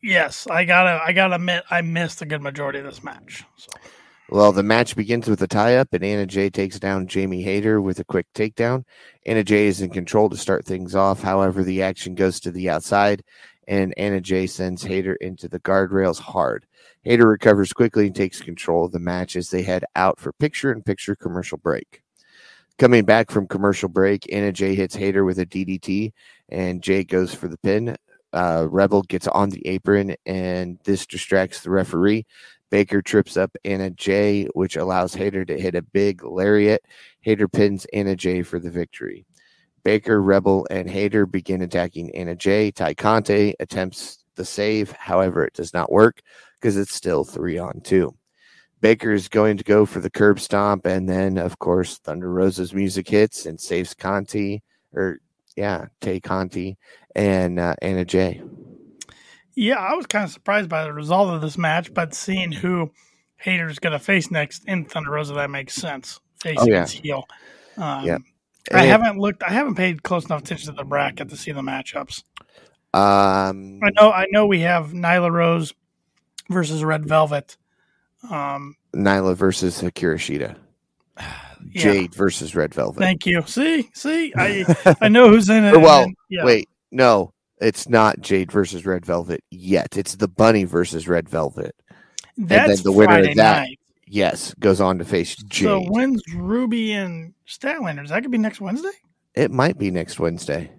yes, 0.01 0.47
I 0.47 0.63
gotta 0.65 1.01
I 1.03 1.11
gotta 1.11 1.35
admit 1.35 1.63
I 1.69 1.81
missed 1.81 2.21
a 2.21 2.25
good 2.25 2.41
majority 2.41 2.79
of 2.79 2.85
this 2.85 3.03
match. 3.03 3.43
So 3.57 3.69
Well, 4.29 4.51
the 4.53 4.63
match 4.63 4.95
begins 4.95 5.27
with 5.27 5.41
a 5.41 5.47
tie 5.47 5.75
up, 5.75 5.89
and 5.93 6.03
Anna 6.03 6.25
Jay 6.25 6.49
takes 6.49 6.79
down 6.79 7.07
Jamie 7.07 7.43
Hayter 7.43 7.81
with 7.81 7.99
a 7.99 8.05
quick 8.05 8.27
takedown. 8.33 8.85
Anna 9.25 9.43
Jay 9.43 9.67
is 9.67 9.81
in 9.81 9.89
control 9.89 10.29
to 10.29 10.37
start 10.37 10.65
things 10.65 10.95
off. 10.95 11.21
However, 11.21 11.63
the 11.63 11.83
action 11.83 12.15
goes 12.15 12.39
to 12.39 12.51
the 12.51 12.69
outside, 12.69 13.23
and 13.67 13.93
Anna 13.97 14.21
Jay 14.21 14.47
sends 14.47 14.83
Hayter 14.83 15.15
into 15.15 15.47
the 15.49 15.59
guardrails 15.59 16.19
hard. 16.19 16.65
Hayter 17.03 17.27
recovers 17.27 17.73
quickly 17.73 18.07
and 18.07 18.15
takes 18.15 18.41
control 18.41 18.85
of 18.85 18.91
the 18.91 18.99
match 18.99 19.35
as 19.35 19.49
they 19.49 19.61
head 19.61 19.83
out 19.95 20.19
for 20.19 20.31
picture 20.33 20.71
in 20.71 20.81
picture 20.81 21.15
commercial 21.15 21.57
break. 21.57 22.01
Coming 22.79 23.05
back 23.05 23.29
from 23.29 23.47
commercial 23.47 23.89
break, 23.89 24.31
Anna 24.33 24.51
Jay 24.51 24.73
hits 24.73 24.95
Hayter 24.95 25.23
with 25.23 25.37
a 25.37 25.45
DDT, 25.45 26.11
and 26.49 26.81
Jay 26.81 27.03
goes 27.03 27.33
for 27.33 27.47
the 27.47 27.57
pin. 27.57 27.95
Uh, 28.31 28.67
Rebel 28.69 29.03
gets 29.03 29.27
on 29.27 29.49
the 29.49 29.65
apron, 29.67 30.15
and 30.25 30.79
this 30.83 31.05
distracts 31.05 31.61
the 31.61 31.69
referee. 31.69 32.25
Baker 32.71 33.03
trips 33.03 33.37
up 33.37 33.55
Anna 33.63 33.91
Jay, 33.91 34.45
which 34.53 34.75
allows 34.75 35.13
Hayter 35.13 35.45
to 35.45 35.59
hit 35.59 35.75
a 35.75 35.83
big 35.83 36.23
lariat. 36.23 36.81
Hayter 37.21 37.47
pins 37.47 37.85
Anna 37.93 38.15
Jay 38.15 38.41
for 38.41 38.59
the 38.59 38.71
victory. 38.71 39.27
Baker, 39.83 40.21
Rebel, 40.21 40.65
and 40.71 40.89
Hayter 40.89 41.27
begin 41.27 41.61
attacking 41.61 42.15
Anna 42.15 42.35
Jay. 42.35 42.71
Tay 42.71 42.95
Conti 42.95 43.53
attempts 43.59 44.23
the 44.35 44.45
save, 44.45 44.91
however, 44.93 45.45
it 45.45 45.53
does 45.53 45.73
not 45.73 45.91
work. 45.91 46.21
Because 46.63 46.77
it's 46.77 46.95
still 46.95 47.25
three 47.25 47.57
on 47.57 47.81
two. 47.81 48.15
Baker 48.79 49.11
is 49.11 49.27
going 49.27 49.57
to 49.57 49.65
go 49.65 49.85
for 49.85 49.99
the 49.99 50.09
curb 50.09 50.39
stomp, 50.39 50.85
and 50.85 51.09
then 51.09 51.37
of 51.37 51.59
course 51.59 51.97
Thunder 51.97 52.31
Rosa's 52.31 52.73
music 52.73 53.09
hits 53.09 53.45
and 53.45 53.59
saves 53.59 53.93
Conti, 53.93 54.63
or 54.93 55.19
yeah, 55.57 55.87
Tay 55.99 56.21
Conti 56.21 56.77
and 57.15 57.59
uh, 57.59 57.75
Anna 57.81 58.05
Jay. 58.05 58.41
Yeah, 59.55 59.75
I 59.75 59.93
was 59.95 60.05
kind 60.05 60.23
of 60.23 60.31
surprised 60.31 60.69
by 60.69 60.83
the 60.85 60.93
result 60.93 61.29
of 61.33 61.41
this 61.41 61.57
match, 61.57 61.93
but 61.93 62.13
seeing 62.15 62.51
who 62.53 62.91
Hayter's 63.35 63.77
going 63.79 63.93
to 63.93 63.99
face 63.99 64.31
next 64.31 64.63
in 64.65 64.85
Thunder 64.85 65.11
Rosa, 65.11 65.33
that 65.33 65.49
makes 65.51 65.75
sense. 65.75 66.21
Face 66.41 66.57
Oh, 66.59 66.65
yeah. 66.65 66.73
against 66.75 66.93
heel. 66.95 67.25
Um, 67.77 68.05
Yeah. 68.05 68.17
I 68.71 68.85
haven't 68.85 69.19
looked. 69.19 69.43
I 69.43 69.49
haven't 69.51 69.75
paid 69.75 70.03
close 70.03 70.25
enough 70.25 70.41
attention 70.43 70.71
to 70.71 70.77
the 70.77 70.85
bracket 70.85 71.27
to 71.29 71.35
see 71.35 71.51
the 71.51 71.61
matchups. 71.61 72.23
Um, 72.93 73.81
I 73.83 73.89
know. 73.99 74.09
I 74.09 74.25
know 74.31 74.45
we 74.47 74.61
have 74.61 74.91
Nyla 74.93 75.29
Rose 75.29 75.73
versus 76.49 76.83
Red 76.83 77.05
Velvet. 77.05 77.57
Um, 78.29 78.75
Nyla 78.93 79.35
versus 79.35 79.81
Hikaru 79.81 80.15
Shida. 80.15 80.55
yeah. 81.17 81.81
Jade 81.81 82.15
versus 82.15 82.55
Red 82.55 82.73
Velvet. 82.73 82.99
Thank 82.99 83.25
you. 83.25 83.43
See, 83.45 83.89
see, 83.93 84.33
I 84.35 84.95
I 85.01 85.09
know 85.09 85.29
who's 85.29 85.49
in 85.49 85.63
it. 85.65 85.79
Well, 85.79 86.03
and- 86.03 86.15
yeah. 86.29 86.45
Wait, 86.45 86.69
no, 86.91 87.33
it's 87.59 87.87
not 87.89 88.21
Jade 88.21 88.51
versus 88.51 88.85
Red 88.85 89.05
Velvet 89.05 89.43
yet. 89.51 89.97
It's 89.97 90.15
the 90.15 90.27
Bunny 90.27 90.63
versus 90.63 91.07
Red 91.07 91.29
Velvet. 91.29 91.75
that's 92.37 92.81
the 92.83 92.91
winner 92.91 93.13
of 93.19 93.23
Friday 93.25 93.33
that 93.35 93.59
night. 93.61 93.79
Yes, 94.07 94.53
goes 94.55 94.79
on 94.79 94.99
to 94.99 95.05
face 95.05 95.35
Jade. 95.35 95.63
So 95.65 95.81
when's 95.81 96.21
Ruby 96.35 96.91
and 96.93 97.33
Statlanders? 97.47 98.09
That 98.09 98.21
could 98.21 98.31
be 98.31 98.37
next 98.37 98.61
Wednesday. 98.61 98.91
it 99.33 99.49
might 99.51 99.77
be 99.79 99.89
next 99.91 100.19
Wednesday. 100.19 100.71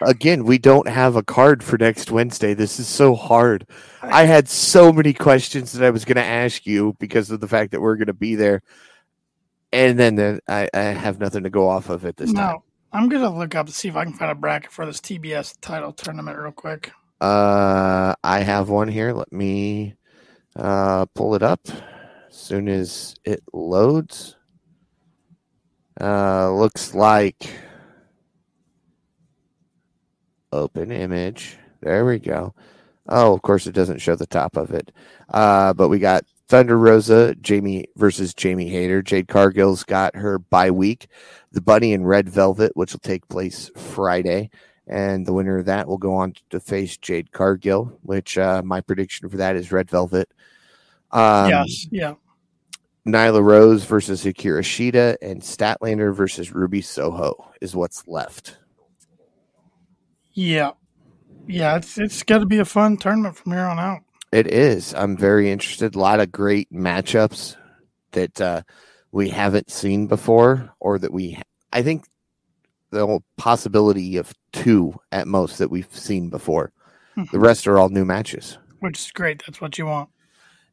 Again, 0.00 0.44
we 0.44 0.58
don't 0.58 0.88
have 0.88 1.16
a 1.16 1.22
card 1.22 1.62
for 1.62 1.78
next 1.78 2.10
Wednesday. 2.10 2.54
This 2.54 2.80
is 2.80 2.88
so 2.88 3.14
hard. 3.14 3.66
I 4.02 4.24
had 4.24 4.48
so 4.48 4.92
many 4.92 5.12
questions 5.12 5.72
that 5.72 5.86
I 5.86 5.90
was 5.90 6.04
going 6.04 6.16
to 6.16 6.24
ask 6.24 6.66
you 6.66 6.96
because 6.98 7.30
of 7.30 7.40
the 7.40 7.48
fact 7.48 7.72
that 7.72 7.80
we're 7.80 7.96
going 7.96 8.06
to 8.06 8.12
be 8.12 8.34
there, 8.34 8.62
and 9.72 9.98
then 9.98 10.16
the, 10.16 10.40
I, 10.48 10.68
I 10.74 10.80
have 10.80 11.20
nothing 11.20 11.44
to 11.44 11.50
go 11.50 11.68
off 11.68 11.90
of 11.90 12.04
at 12.04 12.16
this 12.16 12.32
time. 12.32 12.52
No, 12.52 12.64
I'm 12.92 13.08
gonna 13.08 13.30
look 13.30 13.54
up 13.54 13.66
to 13.66 13.72
see 13.72 13.88
if 13.88 13.96
I 13.96 14.04
can 14.04 14.14
find 14.14 14.30
a 14.30 14.34
bracket 14.34 14.72
for 14.72 14.84
this 14.84 15.00
TBS 15.00 15.58
title 15.60 15.92
tournament 15.92 16.38
real 16.38 16.52
quick. 16.52 16.90
Uh, 17.20 18.14
I 18.24 18.40
have 18.40 18.68
one 18.68 18.88
here. 18.88 19.12
Let 19.12 19.32
me 19.32 19.94
uh, 20.56 21.06
pull 21.14 21.34
it 21.34 21.42
up 21.42 21.60
as 21.68 22.34
soon 22.34 22.68
as 22.68 23.14
it 23.24 23.42
loads. 23.52 24.36
Uh, 26.00 26.50
looks 26.52 26.94
like 26.94 27.52
open 30.52 30.90
image. 30.90 31.56
There 31.80 32.04
we 32.04 32.18
go. 32.18 32.54
Oh, 33.08 33.34
of 33.34 33.42
course, 33.42 33.66
it 33.66 33.74
doesn't 33.74 34.00
show 34.00 34.14
the 34.14 34.26
top 34.26 34.56
of 34.56 34.72
it. 34.72 34.92
Uh, 35.28 35.72
but 35.72 35.88
we 35.88 35.98
got 35.98 36.24
Thunder 36.48 36.78
Rosa, 36.78 37.34
Jamie 37.36 37.86
versus 37.96 38.34
Jamie 38.34 38.68
Hayter. 38.68 39.02
Jade 39.02 39.28
Cargill's 39.28 39.84
got 39.84 40.14
her 40.16 40.38
bye 40.38 40.70
week. 40.70 41.08
The 41.52 41.60
Bunny 41.60 41.92
and 41.92 42.06
Red 42.06 42.28
Velvet, 42.28 42.72
which 42.74 42.92
will 42.92 43.00
take 43.00 43.26
place 43.28 43.70
Friday 43.76 44.50
and 44.90 45.24
the 45.24 45.32
winner 45.32 45.58
of 45.58 45.66
that 45.66 45.86
will 45.86 45.98
go 45.98 46.14
on 46.14 46.34
to 46.50 46.58
face 46.58 46.96
Jade 46.96 47.30
Cargill, 47.30 47.96
which 48.02 48.36
uh, 48.36 48.60
my 48.64 48.80
prediction 48.80 49.28
for 49.28 49.36
that 49.36 49.54
is 49.54 49.70
Red 49.70 49.88
Velvet. 49.88 50.28
Um, 51.12 51.48
yes, 51.48 51.86
yeah. 51.92 52.14
Nyla 53.06 53.42
Rose 53.42 53.84
versus 53.84 54.24
Hikaru 54.24 54.60
Shida, 54.60 55.16
and 55.22 55.40
Statlander 55.40 56.14
versus 56.14 56.52
Ruby 56.52 56.82
Soho 56.82 57.52
is 57.60 57.74
what's 57.74 58.06
left. 58.08 58.58
Yeah. 60.32 60.72
Yeah, 61.46 61.76
it's 61.76 61.98
it's 61.98 62.22
got 62.22 62.38
to 62.38 62.46
be 62.46 62.58
a 62.58 62.64
fun 62.64 62.96
tournament 62.96 63.36
from 63.36 63.52
here 63.52 63.64
on 63.64 63.78
out. 63.78 64.02
It 64.32 64.46
is. 64.46 64.94
I'm 64.94 65.16
very 65.16 65.50
interested. 65.50 65.94
A 65.94 65.98
lot 65.98 66.20
of 66.20 66.30
great 66.30 66.70
matchups 66.72 67.56
that 68.12 68.40
uh, 68.40 68.62
we 69.10 69.28
haven't 69.28 69.70
seen 69.70 70.06
before, 70.06 70.72
or 70.78 70.98
that 70.98 71.12
we, 71.12 71.40
I 71.72 71.82
think, 71.82 72.04
the 72.90 73.04
whole 73.04 73.24
possibility 73.36 74.16
of 74.16 74.32
two 74.52 74.94
at 75.10 75.26
most 75.26 75.58
that 75.58 75.70
we've 75.70 75.92
seen 75.96 76.28
before. 76.28 76.72
The 77.32 77.40
rest 77.40 77.66
are 77.66 77.78
all 77.78 77.90
new 77.90 78.04
matches. 78.04 78.56
Which 78.78 78.98
is 78.98 79.10
great. 79.10 79.42
That's 79.44 79.60
what 79.60 79.76
you 79.76 79.86
want. 79.86 80.08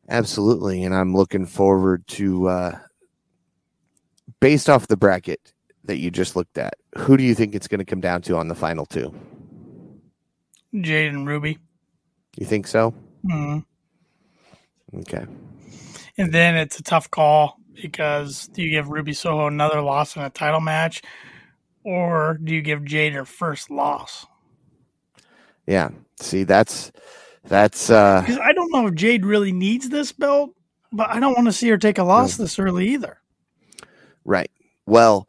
Absolutely, 0.07 0.83
and 0.83 0.95
I'm 0.95 1.13
looking 1.13 1.45
forward 1.45 2.07
to 2.07 2.47
uh 2.47 2.79
based 4.39 4.69
off 4.69 4.87
the 4.87 4.95
bracket 4.95 5.51
that 5.83 5.97
you 5.97 6.11
just 6.11 6.35
looked 6.35 6.57
at. 6.57 6.75
Who 6.97 7.17
do 7.17 7.23
you 7.23 7.35
think 7.35 7.55
it's 7.55 7.67
going 7.67 7.79
to 7.79 7.85
come 7.85 7.99
down 8.01 8.21
to 8.23 8.37
on 8.37 8.47
the 8.47 8.55
final 8.55 8.85
two? 8.85 9.13
Jade 10.73 11.13
and 11.13 11.27
Ruby. 11.27 11.59
You 12.37 12.45
think 12.45 12.67
so? 12.67 12.93
hmm 13.29 13.59
Okay. 14.95 15.25
And 16.17 16.33
then 16.33 16.55
it's 16.55 16.79
a 16.79 16.83
tough 16.83 17.11
call 17.11 17.57
because 17.81 18.47
do 18.47 18.63
you 18.63 18.71
give 18.71 18.89
Ruby 18.89 19.13
Soho 19.13 19.47
another 19.47 19.81
loss 19.81 20.15
in 20.15 20.21
a 20.23 20.29
title 20.29 20.61
match, 20.61 21.01
or 21.83 22.39
do 22.43 22.53
you 22.53 22.61
give 22.61 22.85
Jade 22.85 23.13
her 23.13 23.25
first 23.25 23.69
loss? 23.69 24.25
Yeah. 25.67 25.89
See, 26.19 26.43
that's 26.43 26.91
that's 27.43 27.89
uh 27.89 28.23
I 28.27 28.53
don't 28.53 28.71
know 28.71 28.87
if 28.87 28.95
Jade 28.95 29.25
really 29.25 29.51
needs 29.51 29.89
this 29.89 30.11
belt, 30.11 30.51
but 30.91 31.09
I 31.09 31.19
don't 31.19 31.35
want 31.35 31.47
to 31.47 31.53
see 31.53 31.69
her 31.69 31.77
take 31.77 31.97
a 31.97 32.03
loss 32.03 32.37
this 32.37 32.57
early 32.57 32.87
either. 32.89 33.19
right. 34.25 34.51
Well, 34.85 35.27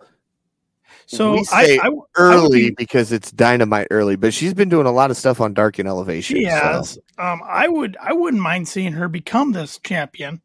So 1.09 1.33
We 1.33 1.39
I, 1.53 1.65
say 1.65 1.79
I, 1.79 1.89
I 1.89 1.91
early 2.19 2.69
be- 2.69 2.75
because 2.77 3.13
it's 3.13 3.33
dynamite 3.33 3.89
early, 3.91 4.15
but 4.17 4.35
she's 4.35 4.53
been 4.53 4.69
doing 4.69 4.87
a 4.87 4.93
lot 4.93 5.11
of 5.11 5.17
stuff 5.17 5.41
on 5.41 5.55
Dark 5.55 5.79
and 5.79 5.89
Elevation. 5.89 6.37
She 6.37 6.45
so- 6.45 7.01
Um, 7.17 7.41
I 7.47 7.67
would. 7.67 7.97
I 7.99 8.13
wouldn't 8.13 8.43
mind 8.43 8.69
seeing 8.69 8.93
her 8.93 9.09
become 9.09 9.53
this 9.53 9.79
champion, 9.79 10.43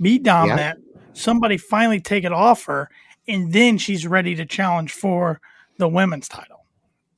be 0.00 0.18
dominant. 0.18 0.80
Somebody 1.14 1.56
finally 1.56 1.98
take 1.98 2.24
it 2.24 2.32
off 2.32 2.66
her, 2.66 2.90
and 3.26 3.54
then 3.54 3.78
she's 3.78 4.06
ready 4.06 4.34
to 4.34 4.44
challenge 4.44 4.92
for 4.92 5.40
the 5.78 5.88
women's 5.88 6.28
title. 6.28 6.66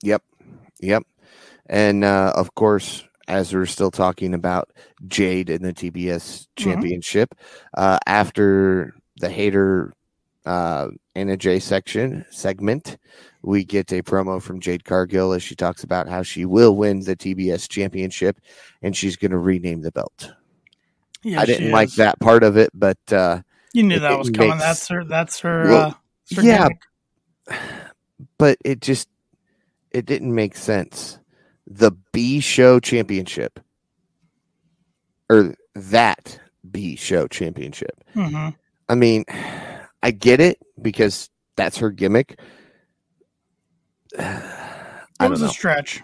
Yep. 0.03 0.23
Yep. 0.81 1.03
And 1.67 2.05
uh, 2.05 2.33
of 2.37 2.55
course, 2.55 3.03
as 3.27 3.53
we're 3.53 3.67
still 3.67 3.91
talking 3.91 4.35
about 4.35 4.71
Jade 5.09 5.51
in 5.51 5.63
the 5.63 5.73
TBS 5.73 6.47
championship, 6.55 7.35
uh, 7.77 7.99
after 8.07 8.95
the 9.19 9.31
Hayter 9.31 9.93
uh, 10.45 10.89
Anna 11.15 11.37
Jay 11.37 11.59
section 11.59 12.25
segment, 12.31 12.97
we 13.43 13.65
get 13.65 13.93
a 13.93 14.03
promo 14.03 14.41
from 14.43 14.61
Jade 14.61 14.85
Cargill 14.85 15.33
as 15.33 15.43
she 15.43 15.55
talks 15.55 15.85
about 15.85 16.09
how 16.09 16.23
she 16.23 16.45
will 16.45 16.75
win 16.77 17.01
the 17.01 17.17
TBS 17.17 17.69
championship 17.69 18.41
and 18.83 18.97
she's 18.97 19.17
going 19.17 19.31
to 19.31 19.39
rename 19.39 19.83
the 19.83 19.93
belt. 19.93 20.33
Yeah, 21.23 21.41
I 21.41 21.47
didn't 21.47 21.71
like 21.71 21.91
that 21.95 22.21
part 22.21 22.43
of 22.43 22.57
it, 22.59 22.71
but 22.75 22.99
uh, 23.11 23.41
You 23.73 23.83
knew 23.83 23.99
that 23.99 24.19
was 24.19 24.31
coming. 24.31 24.51
makes- 24.51 24.63
That's 24.63 24.89
her. 24.89 25.05
That's 25.05 25.41
her. 25.41 25.65
Well, 25.69 25.99
uh, 26.37 26.41
yeah, 26.43 26.69
but 28.39 28.59
it 28.65 28.81
just 28.81 29.09
it 29.91 30.05
didn't 30.07 30.35
make 30.35 30.57
sense. 30.57 31.19
The 31.67 31.93
B 32.13 32.41
show 32.41 32.81
championship 32.81 33.61
or 35.31 35.55
that 35.75 36.39
B 36.71 36.97
show 36.97 37.27
championship. 37.27 38.03
Mhm. 38.15 38.55
I 38.89 38.95
mean, 38.95 39.25
I 40.05 40.11
get 40.11 40.39
it 40.39 40.59
because 40.81 41.31
that's 41.57 41.79
her 41.79 41.91
gimmick. 41.91 42.39
It 45.21 45.31
was 45.31 45.43
know. 45.43 45.47
a 45.47 45.51
stretch. 45.51 46.03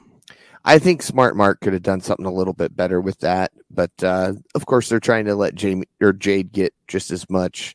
I 0.64 0.78
think 0.78 1.02
Smart 1.02 1.36
Mark 1.36 1.60
could 1.60 1.72
have 1.72 1.82
done 1.82 2.00
something 2.00 2.24
a 2.24 2.32
little 2.32 2.54
bit 2.54 2.76
better 2.76 3.00
with 3.00 3.18
that, 3.18 3.50
but 3.70 3.90
uh, 4.04 4.34
of 4.54 4.66
course 4.66 4.88
they're 4.88 5.00
trying 5.00 5.24
to 5.24 5.34
let 5.34 5.56
Jamie 5.56 5.88
or 6.00 6.12
Jade 6.12 6.52
get 6.52 6.72
just 6.86 7.10
as 7.10 7.28
much 7.28 7.74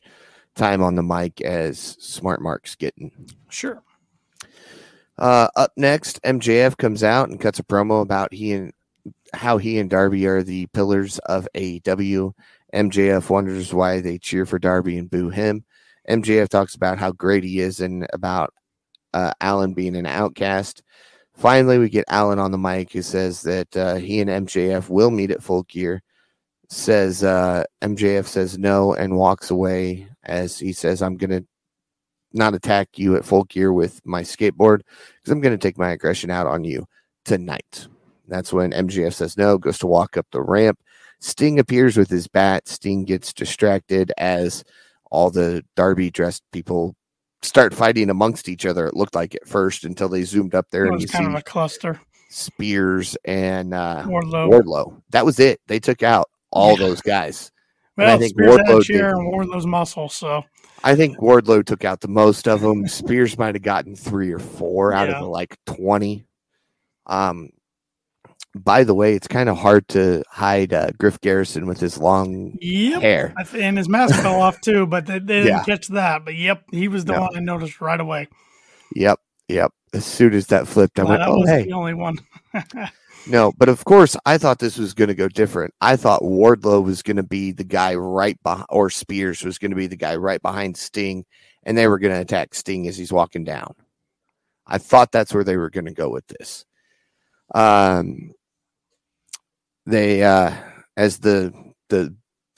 time 0.54 0.82
on 0.82 0.94
the 0.94 1.02
mic 1.02 1.42
as 1.42 1.78
Smart 2.00 2.40
Mark's 2.40 2.74
getting. 2.74 3.12
Sure. 3.50 3.82
Uh, 5.18 5.48
up 5.56 5.72
next, 5.76 6.22
MJF 6.22 6.78
comes 6.78 7.04
out 7.04 7.28
and 7.28 7.38
cuts 7.38 7.58
a 7.58 7.64
promo 7.64 8.00
about 8.00 8.32
he 8.32 8.54
and 8.54 8.72
how 9.34 9.58
he 9.58 9.78
and 9.78 9.90
Darby 9.90 10.26
are 10.26 10.42
the 10.42 10.66
pillars 10.68 11.18
of 11.18 11.46
AEW. 11.54 12.32
MJF 12.74 13.28
wonders 13.28 13.74
why 13.74 14.00
they 14.00 14.18
cheer 14.18 14.46
for 14.46 14.58
Darby 14.58 14.96
and 14.96 15.10
boo 15.10 15.28
him. 15.28 15.64
MJF 16.08 16.48
talks 16.48 16.74
about 16.74 16.98
how 16.98 17.12
great 17.12 17.44
he 17.44 17.60
is 17.60 17.80
and 17.80 18.06
about 18.12 18.52
uh, 19.14 19.32
Allen 19.40 19.74
being 19.74 19.96
an 19.96 20.06
outcast. 20.06 20.82
Finally, 21.34 21.78
we 21.78 21.88
get 21.88 22.04
Allen 22.08 22.38
on 22.38 22.50
the 22.50 22.58
mic 22.58 22.92
who 22.92 23.02
says 23.02 23.42
that 23.42 23.76
uh, 23.76 23.96
he 23.96 24.20
and 24.20 24.30
MJF 24.30 24.88
will 24.88 25.10
meet 25.10 25.30
at 25.30 25.42
Full 25.42 25.64
Gear. 25.64 26.02
Says 26.68 27.22
uh, 27.22 27.64
MJF 27.82 28.26
says 28.26 28.58
no 28.58 28.94
and 28.94 29.16
walks 29.16 29.50
away 29.50 30.08
as 30.24 30.58
he 30.58 30.72
says, 30.72 31.00
I'm 31.02 31.16
to 31.30 31.46
not 32.32 32.54
attack 32.54 32.98
you 32.98 33.16
at 33.16 33.24
Full 33.24 33.44
Gear 33.44 33.72
with 33.72 34.00
my 34.04 34.22
skateboard 34.22 34.80
because 35.18 35.32
I'm 35.32 35.40
to 35.56 35.58
take 35.58 35.78
my 35.78 35.90
aggression 35.90 36.30
out 36.30 36.46
on 36.46 36.64
you 36.64 36.86
tonight. 37.24 37.86
That's 38.28 38.52
when 38.52 38.72
MJF 38.72 39.14
says 39.14 39.36
no, 39.36 39.58
goes 39.58 39.78
to 39.78 39.86
walk 39.86 40.16
up 40.16 40.26
the 40.32 40.42
ramp. 40.42 40.78
Sting 41.20 41.58
appears 41.58 41.96
with 41.96 42.10
his 42.10 42.28
bat. 42.28 42.68
Sting 42.68 43.04
gets 43.04 43.32
distracted 43.32 44.12
as 44.18 44.64
all 45.10 45.30
the 45.30 45.64
Darby 45.76 46.10
dressed 46.10 46.42
people 46.52 46.94
start 47.42 47.74
fighting 47.74 48.10
amongst 48.10 48.48
each 48.48 48.66
other. 48.66 48.86
It 48.86 48.94
looked 48.96 49.14
like 49.14 49.34
at 49.34 49.46
first 49.46 49.84
until 49.84 50.08
they 50.08 50.22
zoomed 50.22 50.54
up 50.54 50.66
there 50.70 50.84
It 50.84 50.88
and 50.88 50.94
was 50.94 51.02
you 51.02 51.08
kind 51.08 51.26
see 51.26 51.30
of 51.32 51.38
a 51.38 51.42
cluster. 51.42 52.00
Spears, 52.28 53.16
and 53.24 53.72
uh, 53.72 54.02
Wardlow. 54.06 54.50
Wardlow. 54.50 55.02
That 55.10 55.24
was 55.24 55.38
it. 55.38 55.60
They 55.68 55.78
took 55.78 56.02
out 56.02 56.28
all 56.50 56.72
Yeah. 56.72 56.86
those 56.86 57.00
guys. 57.00 57.52
And 57.96 58.06
I 58.06 58.10
well, 58.10 58.18
think 58.18 58.30
Spears 58.32 58.56
had 58.56 58.66
Wardlow 58.66 58.80
a 58.80 58.84
chair 58.84 59.08
did. 59.08 59.16
and 59.16 59.32
Wardlow's 59.32 59.66
muscle, 59.66 60.08
so 60.08 60.42
I 60.84 60.94
think 60.96 61.18
Wardlow 61.18 61.64
took 61.64 61.84
out 61.84 62.00
the 62.00 62.08
most 62.08 62.46
of 62.48 62.60
them. 62.60 62.86
Spears 62.88 63.38
might 63.38 63.54
have 63.54 63.62
gotten 63.62 63.94
three 63.96 64.32
or 64.32 64.38
four 64.38 64.92
out 64.92 65.08
Yeah. 65.08 65.14
of 65.16 65.22
the 65.22 65.28
like 65.28 65.56
twenty. 65.66 66.26
Um, 67.06 67.50
by 68.64 68.84
the 68.84 68.94
way, 68.94 69.14
it's 69.14 69.28
kind 69.28 69.48
of 69.48 69.56
hard 69.56 69.86
to 69.88 70.22
hide 70.28 70.72
uh, 70.72 70.90
Griff 70.98 71.20
Garrison 71.20 71.66
with 71.66 71.80
his 71.80 71.98
long 71.98 72.56
yep. 72.60 73.02
hair. 73.02 73.34
And 73.54 73.76
his 73.78 73.88
mask 73.88 74.20
fell 74.22 74.40
off 74.40 74.60
too, 74.62 74.86
but 74.86 75.06
they, 75.06 75.18
they 75.18 75.40
didn't 75.42 75.46
Yeah. 75.48 75.64
catch 75.64 75.88
that. 75.88 76.24
But 76.24 76.34
yep, 76.36 76.64
he 76.70 76.88
was 76.88 77.04
the 77.04 77.12
No. 77.14 77.22
one 77.22 77.36
I 77.36 77.40
noticed 77.40 77.80
right 77.80 78.00
away. 78.00 78.28
Yep, 78.94 79.18
yep. 79.48 79.72
As 79.92 80.04
soon 80.04 80.34
as 80.34 80.46
that 80.48 80.68
flipped, 80.68 80.98
I 80.98 81.02
Glad 81.02 81.10
went, 81.10 81.20
that 81.22 81.28
"Oh, 81.28 81.38
was 81.38 81.48
hey." 81.50 81.64
the 81.64 81.72
only 81.72 81.94
one. 81.94 82.18
No, 83.28 83.52
but 83.58 83.68
of 83.68 83.84
course, 83.84 84.16
I 84.24 84.38
thought 84.38 84.60
this 84.60 84.78
was 84.78 84.94
going 84.94 85.08
to 85.08 85.14
go 85.14 85.26
different. 85.26 85.74
I 85.80 85.96
thought 85.96 86.22
Wardlow 86.22 86.84
was 86.84 87.02
going 87.02 87.16
to 87.16 87.24
be 87.24 87.50
the 87.50 87.64
guy 87.64 87.96
right 87.96 88.40
behind, 88.44 88.66
or 88.68 88.88
Spears 88.88 89.42
was 89.42 89.58
going 89.58 89.72
to 89.72 89.76
be 89.76 89.88
the 89.88 89.96
guy 89.96 90.14
right 90.14 90.40
behind 90.40 90.76
Sting, 90.76 91.24
and 91.64 91.76
they 91.76 91.88
were 91.88 91.98
going 91.98 92.14
to 92.14 92.20
attack 92.20 92.54
Sting 92.54 92.86
as 92.86 92.96
he's 92.96 93.12
walking 93.12 93.42
down. 93.42 93.74
I 94.64 94.78
thought 94.78 95.10
that's 95.10 95.34
where 95.34 95.42
they 95.42 95.56
were 95.56 95.70
going 95.70 95.86
to 95.86 95.92
go 95.92 96.08
with 96.08 96.24
this. 96.28 96.64
Um, 97.52 98.30
they, 99.86 100.22
uh, 100.22 100.52
as 100.96 101.18
the 101.18 101.52
the 101.88 102.14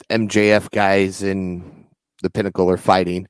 MJF 0.09 0.69
guys 0.71 1.21
in 1.23 1.85
the 2.21 2.29
Pinnacle 2.29 2.69
are 2.69 2.77
fighting, 2.77 3.27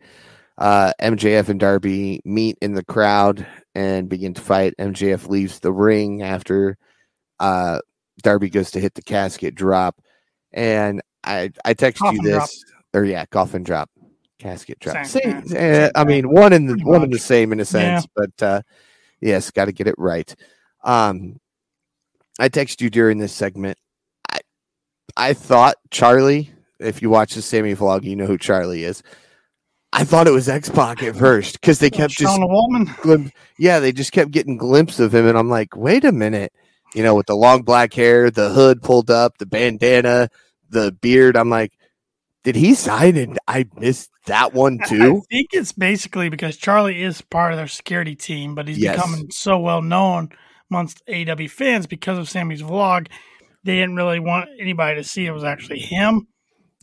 uh, 0.57 0.91
MJF 1.01 1.49
and 1.49 1.59
Darby 1.59 2.21
meet 2.25 2.57
in 2.61 2.73
the 2.73 2.83
crowd 2.85 3.45
and 3.75 4.09
begin 4.09 4.33
to 4.33 4.41
fight. 4.41 4.73
MJF 4.79 5.27
leaves 5.27 5.59
the 5.59 5.71
ring 5.71 6.21
after 6.23 6.77
uh 7.39 7.79
Darby 8.21 8.49
goes 8.49 8.71
to 8.71 8.79
hit 8.79 8.93
the 8.95 9.01
casket 9.01 9.55
drop, 9.55 10.01
and 10.51 11.01
I 11.23 11.51
I 11.65 11.73
text 11.73 12.01
Coffin 12.01 12.17
you 12.17 12.21
this 12.31 12.63
drop. 12.63 12.83
or 12.93 13.05
yeah, 13.05 13.25
coffin 13.27 13.63
drop, 13.63 13.89
casket 14.39 14.79
drop. 14.79 15.05
Same, 15.05 15.21
Same, 15.21 15.43
yeah, 15.53 15.57
eh, 15.59 15.83
same 15.85 15.91
I 15.95 16.03
mean, 16.03 16.29
one 16.29 16.51
in 16.53 16.65
the 16.65 16.73
pretty 16.73 16.83
one 16.85 17.03
in 17.03 17.11
the 17.11 17.19
same 17.19 17.51
in 17.53 17.59
a 17.59 17.63
Yeah. 17.63 17.65
sense, 17.99 18.07
but 18.15 18.43
uh 18.43 18.61
yes, 19.21 19.51
got 19.51 19.65
to 19.65 19.71
get 19.71 19.87
it 19.87 19.95
right. 19.97 20.33
Um, 20.83 21.39
I 22.39 22.47
text 22.49 22.81
you 22.81 22.89
during 22.89 23.17
this 23.17 23.33
segment. 23.33 23.77
I 25.17 25.33
thought 25.33 25.75
Charlie. 25.91 26.51
If 26.79 27.01
you 27.01 27.09
watch 27.09 27.35
the 27.35 27.41
Sammy 27.41 27.75
vlog, 27.75 28.03
you 28.03 28.15
know 28.15 28.25
who 28.25 28.37
Charlie 28.37 28.83
is. 28.85 29.03
I 29.91 30.03
thought 30.03 30.27
it 30.27 30.31
was 30.33 30.47
X 30.47 30.69
Pac 30.69 31.01
at 31.03 31.15
first 31.15 31.59
because 31.59 31.79
they 31.79 31.89
kept 31.89 32.13
just 32.13 32.35
Sean 32.35 32.47
Waltman. 32.47 33.01
glim- 33.01 33.31
yeah, 33.57 33.79
they 33.79 33.91
just 33.91 34.11
kept 34.11 34.31
getting 34.31 34.55
glimpses 34.55 34.99
of 34.99 35.13
him, 35.15 35.27
and 35.27 35.37
I'm 35.37 35.49
like, 35.49 35.75
wait 35.75 36.05
a 36.05 36.11
minute, 36.11 36.53
you 36.93 37.03
know, 37.03 37.15
with 37.15 37.25
the 37.25 37.35
long 37.35 37.63
black 37.63 37.93
hair, 37.93 38.29
the 38.31 38.49
hood 38.49 38.81
pulled 38.83 39.09
up, 39.09 39.39
the 39.39 39.45
bandana, 39.47 40.29
the 40.69 40.91
beard. 40.91 41.35
I'm 41.35 41.49
like, 41.49 41.73
did 42.43 42.55
he 42.55 42.75
sign? 42.75 43.17
And 43.17 43.37
I 43.47 43.65
missed 43.75 44.11
that 44.27 44.53
one 44.53 44.79
too? 44.87 45.17
I 45.17 45.35
think 45.35 45.49
it's 45.53 45.73
basically 45.73 46.29
because 46.29 46.55
Charlie 46.55 47.01
is 47.01 47.21
part 47.21 47.51
of 47.51 47.57
their 47.57 47.67
security 47.67 48.15
team, 48.15 48.53
but 48.55 48.67
he's 48.67 48.77
Yes. 48.77 48.95
becoming 48.95 49.31
so 49.31 49.57
well 49.59 49.81
known 49.81 50.29
amongst 50.71 51.03
AEW 51.07 51.49
fans 51.49 51.87
because 51.87 52.17
of 52.19 52.29
Sammy's 52.29 52.61
vlog. 52.61 53.07
They 53.63 53.75
didn't 53.75 53.95
really 53.95 54.19
want 54.19 54.49
anybody 54.59 54.95
to 54.95 55.03
see 55.03 55.25
it 55.25 55.31
was 55.31 55.43
actually 55.43 55.79
him. 55.79 56.27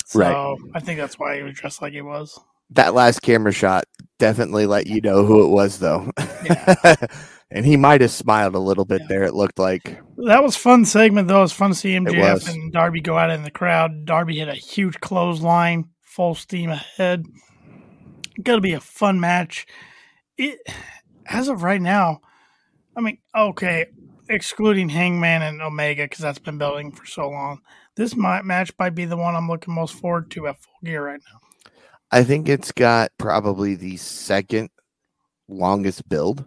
So 0.06 0.18
Right. 0.20 0.56
I 0.74 0.80
think 0.80 0.98
that's 1.00 1.18
why 1.18 1.36
he 1.36 1.42
was 1.42 1.54
dressed 1.54 1.82
like 1.82 1.92
he 1.92 2.02
was. 2.02 2.38
That 2.70 2.94
last 2.94 3.22
camera 3.22 3.52
shot 3.52 3.84
definitely 4.18 4.66
let 4.66 4.86
you 4.86 5.00
know 5.00 5.24
who 5.24 5.44
it 5.44 5.48
was, 5.50 5.78
though. 5.78 6.10
Yeah. 6.44 6.94
and 7.50 7.64
he 7.64 7.76
might 7.76 8.00
have 8.00 8.10
smiled 8.10 8.54
a 8.54 8.60
little 8.60 8.84
bit 8.84 9.02
Yeah. 9.02 9.06
there. 9.08 9.22
It 9.24 9.34
looked 9.34 9.58
like 9.58 10.00
That 10.26 10.42
was 10.42 10.56
fun 10.56 10.84
segment 10.84 11.28
though. 11.28 11.38
It 11.38 11.42
was 11.42 11.52
fun 11.52 11.70
to 11.70 11.76
see 11.76 11.92
MJF 11.96 12.48
and 12.48 12.72
Darby 12.72 13.00
go 13.00 13.16
out 13.18 13.30
in 13.30 13.42
the 13.44 13.50
crowd. 13.50 14.04
Darby 14.04 14.38
hit 14.38 14.48
a 14.48 14.54
huge 14.54 14.98
clothesline, 15.00 15.84
full 16.02 16.34
steam 16.34 16.70
ahead. 16.70 17.24
Gonna 18.42 18.60
be 18.60 18.72
a 18.74 18.80
fun 18.80 19.20
match. 19.20 19.66
It 20.36 20.58
as 21.26 21.48
of 21.48 21.62
right 21.62 21.80
now, 21.80 22.20
I 22.96 23.00
mean, 23.00 23.18
okay, 23.36 23.86
excluding 24.28 24.88
Hangman 24.88 25.42
and 25.42 25.62
Omega 25.62 26.04
because 26.04 26.20
that's 26.20 26.38
been 26.38 26.58
building 26.58 26.92
for 26.92 27.06
so 27.06 27.28
long. 27.28 27.60
This 27.96 28.14
might, 28.14 28.44
match 28.44 28.72
might 28.78 28.94
be 28.94 29.04
the 29.04 29.16
one 29.16 29.34
I'm 29.34 29.48
looking 29.48 29.74
most 29.74 29.94
forward 29.94 30.30
to 30.32 30.48
at 30.48 30.60
full 30.60 30.74
gear 30.84 31.04
right 31.06 31.20
now. 31.32 31.40
I 32.10 32.24
think 32.24 32.48
it's 32.48 32.72
got 32.72 33.10
probably 33.18 33.74
the 33.74 33.96
second 33.96 34.70
longest 35.48 36.08
build 36.08 36.44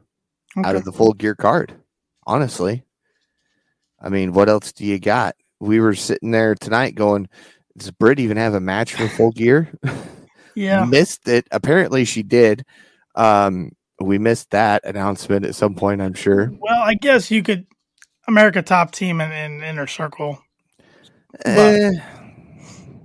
out 0.63 0.75
of 0.75 0.85
the 0.85 0.91
full 0.91 1.13
gear 1.13 1.35
card. 1.35 1.75
Honestly, 2.25 2.83
I 4.01 4.09
mean, 4.09 4.33
what 4.33 4.49
else 4.49 4.71
do 4.71 4.85
you 4.85 4.99
got? 4.99 5.35
We 5.59 5.79
were 5.79 5.95
sitting 5.95 6.31
there 6.31 6.55
tonight 6.55 6.95
going, 6.95 7.27
"Does 7.77 7.91
Britt 7.91 8.19
even 8.19 8.37
have 8.37 8.53
a 8.53 8.59
match 8.59 8.93
for 8.93 9.07
full 9.09 9.31
gear?" 9.31 9.73
yeah, 10.55 10.85
missed 10.85 11.27
it. 11.27 11.47
Apparently, 11.51 12.05
she 12.05 12.23
did. 12.23 12.63
Um, 13.15 13.71
we 13.99 14.17
missed 14.17 14.51
that 14.51 14.85
announcement 14.85 15.45
at 15.45 15.55
some 15.55 15.75
point. 15.75 16.01
I'm 16.01 16.13
sure. 16.13 16.53
well, 16.59 16.81
I 16.81 16.93
guess 16.93 17.29
you 17.29 17.43
could 17.43 17.65
America 18.29 18.61
top 18.61 18.91
team 18.91 19.19
in, 19.19 19.31
in 19.31 19.61
inner 19.63 19.87
circle 19.87 20.39
Eh, 21.45 21.91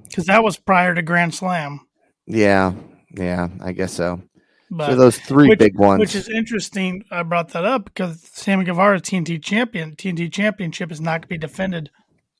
because 0.09 0.27
that 0.27 0.43
was 0.43 0.57
prior 0.57 0.95
to 0.95 1.03
Grand 1.03 1.35
Slam. 1.35 1.81
yeah, 2.27 2.73
yeah, 3.17 3.49
I 3.61 3.73
guess 3.73 3.93
so. 3.93 4.23
But 4.71 4.91
so 4.91 4.97
those 4.97 5.19
three 5.19 5.49
which, 5.49 5.59
big 5.59 5.79
ones. 5.79 6.01
Which 6.01 6.15
is 6.15 6.29
interesting. 6.29 7.05
I 7.11 7.23
brought 7.23 7.51
that 7.51 7.65
up 7.65 7.85
because 7.85 8.23
Sammy 8.33 8.65
Guevara 8.65 8.99
TNT 9.01 9.43
champion, 9.43 9.95
TNT 9.95 10.33
championship 10.33 10.91
is 10.91 11.01
not 11.01 11.21
going 11.21 11.23
to 11.23 11.29
be 11.29 11.39
defended 11.39 11.91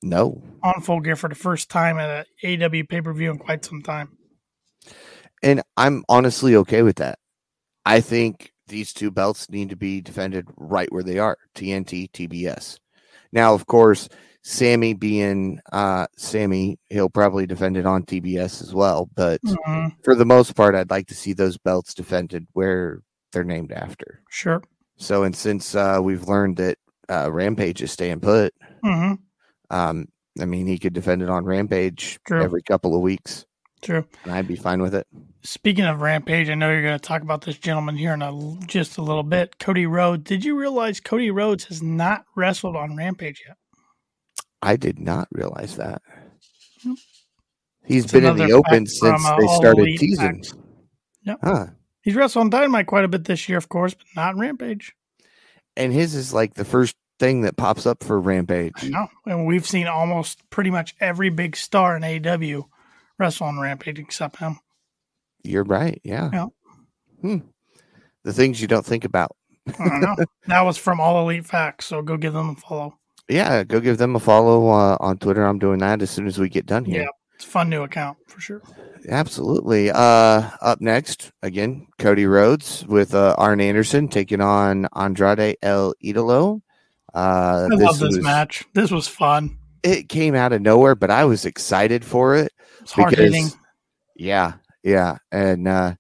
no, 0.03 0.43
on 0.63 0.81
full 0.81 1.01
gear 1.01 1.17
for 1.17 1.29
the 1.29 1.35
first 1.35 1.69
time 1.71 1.99
at 1.99 2.27
a 2.43 2.47
AEW 2.47 2.89
pay 2.89 3.01
per 3.03 3.13
view 3.13 3.31
in 3.31 3.39
quite 3.39 3.65
some 3.65 3.83
time. 3.83 4.17
and 5.43 5.63
I'm 5.77 6.03
honestly 6.09 6.57
okay 6.57 6.83
with 6.83 6.97
that. 6.97 7.19
I 7.85 8.01
think 8.01 8.53
these 8.75 8.93
two 8.93 9.13
belts 9.13 9.49
need 9.51 9.71
to 9.71 9.77
be 9.77 10.01
defended 10.01 10.49
right 10.57 10.91
where 10.93 11.05
they 11.05 11.21
are 11.21 11.39
TNT, 11.55 12.11
TBS. 12.11 12.79
Now, 13.33 13.55
of 13.55 13.67
course, 13.67 14.09
Sammy 14.43 14.95
being 14.95 15.61
uh, 15.73 16.09
Sammy, 16.17 16.77
he'll 16.91 17.09
probably 17.09 17.47
defend 17.47 17.77
it 17.77 17.87
on 17.87 18.03
TBS 18.03 18.61
as 18.63 18.75
well. 18.75 19.09
But 19.15 19.41
Mhm. 19.43 19.93
for 20.03 20.17
the 20.17 20.25
most 20.27 20.57
part, 20.57 20.75
I'd 20.75 20.91
like 20.91 21.07
to 21.07 21.15
see 21.15 21.33
those 21.33 21.57
belts 21.57 21.95
defended 21.95 22.49
where 22.53 23.01
they're 23.33 23.45
named 23.45 23.71
after. 23.71 24.23
Sure. 24.29 24.61
So, 24.97 25.23
and 25.23 25.37
since 25.37 25.77
uh, 25.77 26.01
we've 26.03 26.27
learned 26.27 26.57
that 26.57 26.79
uh, 27.09 27.31
Rampage 27.31 27.81
is 27.81 27.93
staying 27.93 28.21
put, 28.21 28.53
hmm 28.83 29.15
um, 29.71 30.09
I 30.41 30.47
mean, 30.47 30.67
he 30.67 30.79
could 30.81 30.93
defend 30.95 31.23
it 31.23 31.31
on 31.31 31.45
Rampage 31.45 32.19
True. 32.27 32.43
every 32.43 32.63
couple 32.63 32.97
of 32.97 33.03
weeks, 33.03 33.47
True. 33.85 34.05
and 34.25 34.33
I'd 34.33 34.49
be 34.49 34.57
fine 34.57 34.81
with 34.81 34.95
it. 34.95 35.07
Speaking 35.43 35.85
of 35.85 36.01
Rampage, 36.01 36.49
I 36.49 36.55
know 36.55 36.71
you're 36.71 36.83
going 36.83 36.99
to 36.99 37.07
talk 37.07 37.21
about 37.21 37.43
this 37.43 37.59
gentleman 37.59 37.97
here 37.97 38.15
in 38.15 38.23
a, 38.23 38.59
just 38.67 38.97
a 38.97 39.03
little 39.03 39.23
bit. 39.23 39.59
Cody 39.59 39.87
Rhodes. 39.87 40.25
Did 40.25 40.43
you 40.43 40.57
realize 40.57 41.01
Cody 41.01 41.31
Rhodes 41.31 41.65
has 41.65 41.83
not 41.83 42.25
wrestled 42.35 42.77
on 42.77 42.97
Rampage 42.97 43.43
yet? 43.47 43.59
I 44.63 44.77
did 44.77 44.99
not 44.99 45.29
realize 45.31 45.77
that. 45.77 46.01
Yep. 46.83 46.97
He's 47.85 48.05
It's 48.05 48.13
been 48.13 48.25
in 48.25 48.39
the 48.39 48.53
open 48.53 48.87
since 48.87 49.23
from, 49.23 49.27
uh, 49.27 49.37
they 49.39 49.47
started 49.55 49.85
teasing. 49.99 50.43
Yep. 51.25 51.39
Huh. 51.43 51.67
He's 52.01 52.15
wrestled 52.15 52.45
on 52.45 52.51
Dynamite 52.51 52.87
quite 52.87 53.05
a 53.05 53.09
bit 53.09 53.27
this 53.27 53.47
year, 53.49 53.59
of 53.59 53.69
course, 53.69 53.93
but 53.93 54.07
not 54.17 54.37
Rampage. 54.37 54.95
And 55.77 55.93
his 55.93 56.15
is 56.15 56.33
like 56.33 56.55
the 56.55 56.65
first 56.65 56.97
thing 57.19 57.43
that 57.43 57.59
pops 57.59 57.85
up 57.85 58.03
for 58.03 58.19
Rampage. 58.19 58.73
I 58.79 58.89
know. 58.89 59.09
And 59.27 59.45
we've 59.45 59.67
seen 59.67 59.87
almost 59.87 60.49
pretty 60.49 60.71
much 60.71 60.95
every 61.01 61.29
big 61.29 61.57
star 61.57 61.97
in 61.97 62.03
AEW 62.03 62.65
wrestle 63.19 63.47
on 63.47 63.59
Rampage 63.59 63.99
except 63.99 64.37
him. 64.39 64.59
You're 65.43 65.65
right. 65.65 66.01
Yeah. 66.05 66.31
Yeah. 66.33 66.47
Hmm. 67.21 67.39
The 68.25 68.33
things 68.33 68.61
you 68.61 68.69
don't 68.69 68.85
think 68.87 69.05
about. 69.05 69.37
I 69.79 69.89
don't 69.89 70.01
know. 70.01 70.17
that 70.47 70.63
was 70.63 70.77
from 70.77 71.01
All 71.01 71.21
Elite 71.23 71.47
Facts, 71.47 71.87
so 71.87 72.03
go 72.03 72.17
give 72.17 72.33
them 72.33 72.51
a 72.51 72.55
follow. 72.55 72.99
Yeah. 73.29 73.65
Go 73.65 73.81
give 73.81 73.99
them 73.99 74.17
a 74.17 74.21
follow 74.21 74.69
uh, 74.69 74.97
on 75.01 75.19
Twitter. 75.19 75.45
I'm 75.45 75.59
doing 75.59 75.79
that 75.81 76.03
as 76.03 76.11
soon 76.11 76.27
as 76.27 76.39
we 76.39 76.49
get 76.49 76.67
done 76.67 76.85
here. 76.85 77.03
Yeah. 77.03 77.09
It's 77.35 77.45
a 77.45 77.49
fun 77.49 77.69
new 77.69 77.83
account 77.83 78.17
for 78.27 78.41
sure. 78.41 78.63
Absolutely. 79.09 79.91
Uh, 79.91 80.51
up 80.63 80.81
next, 80.81 81.33
again, 81.43 81.87
Cody 81.99 82.27
Rhodes 82.27 82.87
with 82.87 83.13
uh, 83.15 83.35
Arn 83.39 83.61
Anderson 83.61 84.09
taking 84.09 84.41
on 84.41 84.87
Andrade 84.95 85.57
El 85.63 85.95
Idolo. 86.03 86.61
Uh, 87.13 87.69
I 87.71 87.75
love 87.75 87.99
this 87.99 88.01
was- 88.01 88.21
match. 88.23 88.65
This 88.73 88.91
was 88.91 89.09
fun. 89.09 89.59
It 89.85 90.09
came 90.09 90.35
out 90.35 90.53
of 90.53 90.63
nowhere, 90.63 90.97
but 90.97 91.11
I 91.11 91.27
was 91.27 91.45
excited 91.45 92.05
for 92.05 92.35
it. 92.35 92.53
It's 92.81 92.93
hard 92.93 93.15
hitting. 93.15 93.49
yeah, 94.17 94.55
yeah, 94.83 95.19
and 95.31 95.69
uh, 95.69 95.95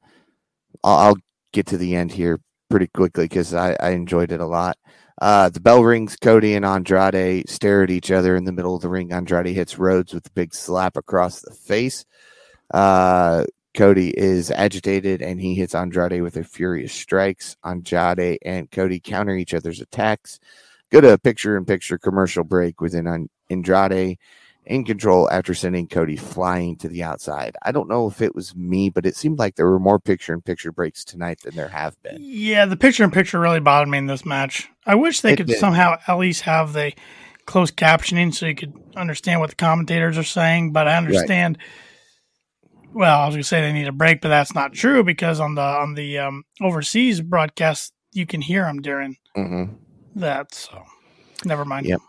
I'll, 0.82 0.97
I'll 0.97 1.16
get 1.53 1.66
to 1.66 1.76
the 1.76 1.95
end 1.95 2.11
here 2.11 2.41
pretty 2.70 2.89
quickly 2.89 3.26
because 3.26 3.55
I, 3.55 3.76
I 3.78 3.91
enjoyed 3.91 4.32
it 4.32 4.41
a 4.41 4.47
lot. 4.47 4.76
Uh, 5.20 5.49
the 5.49 5.61
bell 5.61 5.85
rings. 5.85 6.16
Cody 6.16 6.55
and 6.55 6.64
Andrade 6.64 7.49
stare 7.49 7.82
at 7.85 7.91
each 7.91 8.11
other 8.11 8.35
in 8.37 8.45
the 8.45 8.53
middle 8.53 8.74
of 8.74 8.82
the 8.82 8.89
ring. 8.89 9.12
Andrade 9.12 9.55
hits 9.55 9.78
Rhodes 9.78 10.12
with 10.12 10.26
a 10.26 10.30
big 10.30 10.55
slap 10.55 10.97
across 10.97 11.41
the 11.41 11.55
face. 11.55 12.05
Uh, 12.72 13.45
Cody 13.74 14.11
is 14.16 14.51
agitated 14.51 15.22
and 15.22 15.41
he 15.41 15.55
hits 15.55 15.74
Andrade 15.74 16.22
with 16.22 16.37
a 16.37 16.45
furious 16.45 16.93
strikes. 16.93 17.57
Andrade 17.64 18.39
and 18.45 18.70
Cody 18.70 18.99
counter 18.99 19.37
each 19.37 19.55
other's 19.55 19.80
attacks. 19.80 20.41
go 20.91 21.01
to 21.01 21.12
a 21.12 21.18
picture 21.18 21.57
in 21.57 21.64
picture 21.64 21.99
commercial 21.99 22.45
break 22.45 22.80
with 22.80 22.95
an 22.95 23.28
Andrade 23.51 24.19
in 24.67 24.85
control 24.85 25.31
after 25.31 25.55
sending 25.55 25.87
Cody 25.87 26.17
flying 26.17 26.77
to 26.77 26.89
the 26.89 27.03
outside. 27.03 27.57
I 27.63 27.73
don't 27.73 27.89
know 27.89 28.09
if 28.09 28.23
it 28.23 28.35
was 28.35 28.55
me, 28.57 28.89
but 28.91 29.05
it 29.07 29.17
seemed 29.17 29.39
like 29.39 29.57
there 29.57 29.67
were 29.67 29.79
more 29.79 29.99
picture 29.99 30.33
in 30.33 30.41
picture 30.41 30.73
breaks 30.73 31.05
tonight 31.05 31.41
than 31.43 31.55
there 31.55 31.69
have 31.69 32.01
been. 32.03 32.25
Yeah, 32.27 32.65
the 32.67 32.77
picture 32.77 33.05
in 33.05 33.11
picture 33.11 33.39
really 33.39 33.61
bothered 33.61 33.89
me 33.89 33.99
in 33.99 34.07
this 34.07 34.25
match. 34.25 34.69
I 34.87 34.95
wish 34.95 35.21
they 35.21 35.33
It 35.33 35.37
could 35.37 35.49
did. 35.49 35.59
somehow 35.59 35.97
at 36.09 36.19
least 36.19 36.43
have 36.43 36.73
the 36.73 36.93
closed 37.47 37.77
captioning 37.77 38.35
so 38.35 38.47
you 38.47 38.55
could 38.55 38.73
understand 38.97 39.41
what 39.41 39.51
the 39.51 39.57
commentators 39.57 40.17
are 40.17 40.23
saying, 40.25 40.73
but 40.73 40.89
I 40.89 40.97
understand 40.97 41.59
well, 42.95 43.21
I 43.21 43.27
was 43.27 43.35
gonna 43.35 43.43
say 43.43 43.61
they 43.61 43.73
need 43.73 43.89
a 43.89 43.93
break, 43.93 44.21
but 44.21 44.29
that's 44.29 44.55
not 44.55 44.73
true 44.73 45.03
because 45.03 45.41
on 45.41 45.57
the 45.57 45.63
on 45.63 45.95
the 45.95 46.19
um, 46.19 46.45
overseas 46.63 47.21
broadcast 47.21 47.93
you 48.13 48.25
can 48.25 48.41
hear 48.41 48.63
them 48.65 48.81
during 48.81 49.17
hmm 49.35 49.65
that. 50.15 50.55
So 50.55 50.85
never 51.45 51.65
mind. 51.65 51.87
Yep. 51.87 52.01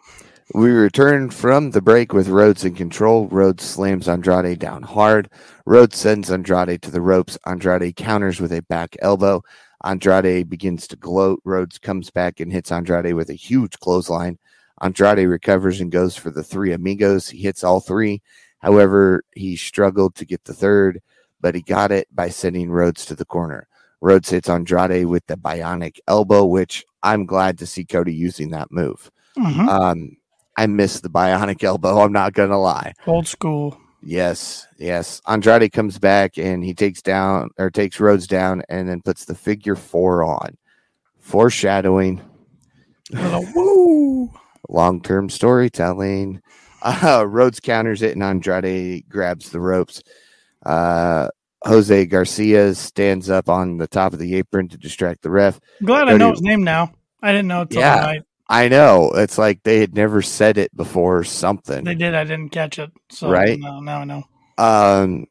We 0.54 0.70
return 0.70 1.32
from 1.32 1.72
the 1.72 1.82
break 1.82 2.14
with 2.14 2.28
Rhodes 2.28 2.64
in 2.64 2.76
control. 2.76 3.28
Rhodes 3.28 3.64
slams 3.64 4.08
Andrade 4.08 4.60
down 4.60 4.84
hard. 4.84 5.30
Rhodes 5.66 5.98
sends 5.98 6.30
Andrade 6.30 6.84
to 6.84 6.92
the 6.92 7.02
ropes. 7.02 7.38
Andrade 7.48 7.96
counters 7.96 8.40
with 8.40 8.52
a 8.52 8.62
back 8.62 8.96
elbow. 9.02 9.42
Andrade 9.84 10.48
begins 10.48 10.88
to 10.88 10.96
gloat. 10.98 11.42
Rhodes 11.46 11.80
comes 11.80 12.12
back 12.12 12.40
and 12.40 12.52
hits 12.52 12.72
Andrade 12.72 13.16
with 13.16 13.30
a 13.32 13.34
huge 13.34 13.80
clothesline. 13.80 14.38
Andrade 14.82 15.28
recovers 15.28 15.82
and 15.82 15.92
goes 15.92 16.16
for 16.16 16.30
the 16.30 16.44
three 16.44 16.74
amigos. 16.74 17.30
He 17.30 17.40
hits 17.40 17.64
all 17.64 17.80
three. 17.80 18.22
However, 18.60 19.24
he 19.36 19.56
struggled 19.56 20.14
to 20.16 20.26
get 20.26 20.44
the 20.44 20.54
third, 20.54 21.02
but 21.42 21.56
he 21.56 21.62
got 21.62 21.92
it 21.92 22.08
by 22.14 22.30
sending 22.30 22.70
Rhodes 22.70 23.06
to 23.08 23.16
the 23.16 23.26
corner. 23.26 23.68
Rhodes 24.00 24.30
hits 24.30 24.50
Andrade 24.50 25.06
with 25.08 25.26
the 25.26 25.38
bionic 25.38 25.98
elbow, 26.08 26.46
which 26.46 26.86
I'm 27.02 27.26
glad 27.26 27.58
to 27.60 27.66
see 27.66 27.84
Cody 27.84 28.14
using 28.14 28.52
that 28.52 28.72
move. 28.72 29.10
Mhm. 29.38 29.68
Um, 29.68 30.18
I 30.58 30.68
miss 30.68 31.00
the 31.02 31.10
bionic 31.10 31.64
elbow. 31.64 32.00
I'm 32.00 32.12
not 32.14 32.34
gonna 32.34 32.60
lie. 32.60 32.94
Old 33.08 33.28
school. 33.28 33.78
Yes, 34.02 34.68
yes. 34.78 35.22
Andrade 35.28 35.72
comes 35.74 35.98
back 35.98 36.38
and 36.38 36.64
he 36.64 36.74
takes 36.76 37.02
down 37.02 37.50
or 37.58 37.72
takes 37.72 38.00
Rhodes 38.00 38.28
down 38.28 38.62
and 38.70 38.88
then 38.88 39.02
puts 39.02 39.26
the 39.26 39.34
figure 39.36 39.76
four 39.76 40.24
on, 40.24 40.56
foreshadowing 41.20 42.22
woo. 43.56 44.32
long 44.70 45.02
term 45.02 45.30
storytelling. 45.30 46.42
Uh, 46.82 47.26
Rhodes 47.28 47.60
counters 47.60 48.02
it 48.04 48.14
and 48.14 48.24
Andrade 48.24 49.10
grabs 49.10 49.50
the 49.50 49.60
ropes. 49.60 50.04
Uh, 50.66 51.30
Jose 51.64 52.06
Garcia 52.06 52.76
stands 52.76 53.28
up 53.30 53.50
on 53.50 53.78
the 53.78 53.88
top 53.88 54.14
of 54.14 54.20
the 54.20 54.36
apron 54.36 54.68
to 54.70 54.78
distract 54.78 55.24
the 55.24 55.32
ref. 55.32 55.60
I'm 55.80 55.88
glad 55.88 56.08
I 56.10 56.18
know 56.18 56.30
his 56.30 56.44
name 56.44 56.64
now. 56.64 56.92
I 57.24 57.32
didn't 57.32 57.48
know 57.48 57.62
it 57.62 57.74
Yeah. 57.74 57.96
tonight. 58.02 58.22
I 58.48 58.68
know 58.68 59.12
it's 59.16 59.38
like 59.38 59.64
they 59.64 59.80
had 59.80 59.96
never 59.96 60.22
said 60.22 60.58
it 60.58 60.76
before 60.76 61.18
or 61.20 61.24
something. 61.24 61.84
They 61.84 61.96
did. 61.96 62.14
I 62.14 62.24
didn't 62.24 62.50
catch 62.50 62.78
it. 62.78 62.92
So 63.10 63.30
Right? 63.30 63.58
now, 63.60 63.80
now 63.80 64.00
I 64.00 64.04
know. 64.06 64.24
Um, 64.58 65.26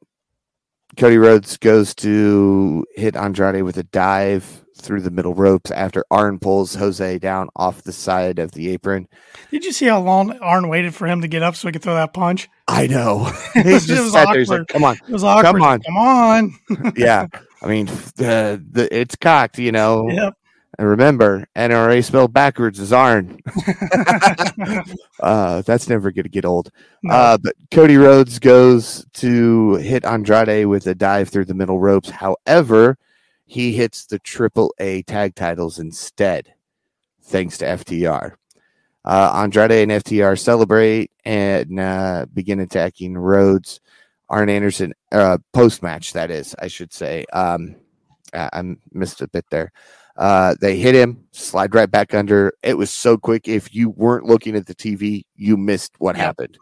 Cody 0.97 1.19
Rhodes 1.19 1.57
goes 1.57 1.95
to 1.97 2.85
hit 2.95 3.17
Andrade 3.17 3.63
with 3.63 3.77
a 3.79 3.85
dive 3.85 4.65
through 4.77 5.01
the 5.01 5.11
middle 5.11 5.35
ropes 5.35 5.71
after 5.71 6.05
Arn 6.11 6.39
pulls 6.39 6.75
Jose 6.75 7.19
down 7.19 7.49
off 7.57 7.83
the 7.83 7.93
side 7.93 8.39
of 8.39 8.53
the 8.53 8.69
apron. 8.71 9.09
Did 9.51 9.65
you 9.65 9.73
see 9.73 9.87
how 9.87 10.01
long 10.01 10.37
Arn 10.39 10.69
waited 10.69 10.95
for 10.95 11.07
him 11.07 11.23
to 11.23 11.29
get 11.29 11.43
up 11.43 11.57
so 11.57 11.69
he 11.69 11.73
could 11.73 11.83
throw 11.83 11.95
that 11.95 12.13
punch? 12.13 12.49
I 12.69 12.87
know. 12.87 13.31
He 13.55 13.63
just 13.63 14.13
sat 14.13 14.27
there. 14.27 14.39
He's 14.41 14.49
like, 14.51 14.67
"Come 14.69 14.85
on, 14.85 14.97
It 15.09 15.13
was 15.13 15.25
awkward. 15.25 15.53
Come 15.53 15.63
on. 15.63 15.81
Come 15.83 15.97
on. 15.97 16.93
yeah." 16.97 17.27
I 17.63 17.67
mean, 17.67 17.87
the, 18.17 18.63
the 18.73 18.89
it's 18.95 19.17
cocked, 19.17 19.59
you 19.59 19.73
know. 19.73 20.11
Yep. 20.11 20.35
And 20.79 20.89
remember, 20.89 21.47
NRA 21.57 22.05
spelled 22.05 22.33
backwards 22.33 22.81
is 22.81 22.93
Arn. 22.93 23.41
uh, 25.21 25.63
that's 25.63 25.89
never 25.89 26.11
going 26.11 26.25
to 26.25 26.29
get 26.29 26.45
old. 26.45 26.71
No. 27.03 27.15
Uh, 27.15 27.39
but 27.39 27.55
Cody 27.71 27.97
Rhodes 27.97 28.39
goes 28.39 29.07
to 29.15 29.75
hit 29.77 30.05
Andrade 30.05 30.67
with 30.67 30.87
a 30.87 30.95
dive 30.95 31.29
through 31.29 31.45
the 31.45 31.55
middle 31.55 31.79
ropes. 31.79 32.11
However, 32.11 32.99
he 33.47 33.73
hits 33.73 34.07
the 34.07 34.19
triple 34.19 34.75
A 34.79 35.03
tag 35.03 35.35
titles 35.35 35.79
instead, 35.79 36.55
thanks 37.23 37.59
to 37.59 37.67
FTR. 37.67 38.35
Uh, 39.05 39.33
Andrade 39.35 39.89
and 39.89 40.03
FTR 40.03 40.39
celebrate 40.39 41.11
and 41.25 41.79
uh, 41.79 42.27
begin 42.33 42.61
attacking 42.61 43.17
Rhodes. 43.17 43.81
Arn 44.31 44.49
Anderson, 44.49 44.95
uh, 45.13 45.39
post 45.53 45.83
match, 45.83 46.15
that 46.15 46.31
is, 46.31 46.55
I 46.59 46.69
should 46.69 46.93
say. 46.93 47.27
Um, 47.33 47.77
I, 48.33 48.49
I 48.53 48.77
missed 48.93 49.21
a 49.21 49.29
bit 49.29 49.45
there. 49.51 49.71
Uh, 50.17 50.55
they 50.61 50.77
hit 50.77 50.95
him, 50.95 51.25
slide 51.33 51.75
right 51.75 51.91
back 51.91 52.15
under. 52.15 52.53
It 52.63 52.79
was 52.79 52.91
so 52.91 53.17
quick. 53.17 53.49
If 53.49 53.75
you 53.75 53.91
weren't 53.91 54.27
looking 54.27 54.57
at 54.57 54.67
the 54.67 54.75
TV, 54.75 55.25
you 55.35 55.57
missed 55.57 55.95
what 55.99 56.17
happened. 56.17 56.57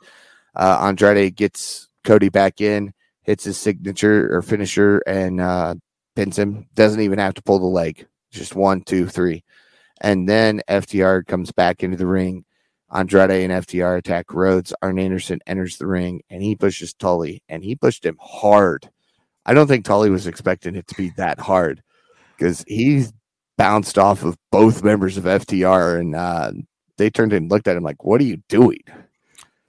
Uh, 0.54 0.78
Andrade 0.82 1.36
gets 1.36 1.88
Cody 2.04 2.28
back 2.28 2.60
in, 2.60 2.92
hits 3.22 3.44
his 3.44 3.58
signature 3.58 4.34
or 4.34 4.42
finisher, 4.42 5.02
and 5.06 5.40
uh, 5.40 5.74
pins 6.16 6.38
him. 6.38 6.66
Doesn't 6.74 7.00
even 7.00 7.18
have 7.18 7.34
to 7.34 7.42
pull 7.42 7.58
the 7.58 7.66
leg. 7.66 8.06
Just 8.30 8.54
one, 8.54 8.82
two, 8.82 9.06
three. 9.06 9.44
And 10.00 10.28
then 10.28 10.62
FTR 10.68 11.26
comes 11.26 11.52
back 11.52 11.82
into 11.82 11.96
the 11.96 12.06
ring. 12.06 12.44
Andrade 12.92 13.30
and 13.30 13.52
FTR 13.64 13.98
attack 13.98 14.32
Rhodes. 14.32 14.74
Arn 14.82 14.98
Anderson 14.98 15.40
enters 15.46 15.78
the 15.78 15.86
ring 15.86 16.22
and 16.28 16.42
he 16.42 16.56
pushes 16.56 16.92
Tully 16.92 17.42
and 17.48 17.64
he 17.64 17.74
pushed 17.74 18.04
him 18.04 18.18
hard. 18.20 18.90
I 19.46 19.54
don't 19.54 19.66
think 19.66 19.84
Tully 19.84 20.10
was 20.10 20.26
expecting 20.26 20.76
it 20.76 20.86
to 20.88 20.94
be 20.94 21.10
that 21.16 21.38
hard 21.38 21.82
because 22.36 22.64
he 22.66 23.06
bounced 23.58 23.98
off 23.98 24.24
of 24.24 24.36
both 24.50 24.82
members 24.82 25.16
of 25.16 25.24
FTR 25.24 26.00
and 26.00 26.14
uh, 26.14 26.52
they 26.96 27.10
turned 27.10 27.32
and 27.32 27.50
looked 27.50 27.68
at 27.68 27.76
him 27.76 27.82
like, 27.82 28.04
What 28.04 28.20
are 28.20 28.24
you 28.24 28.38
doing? 28.48 28.80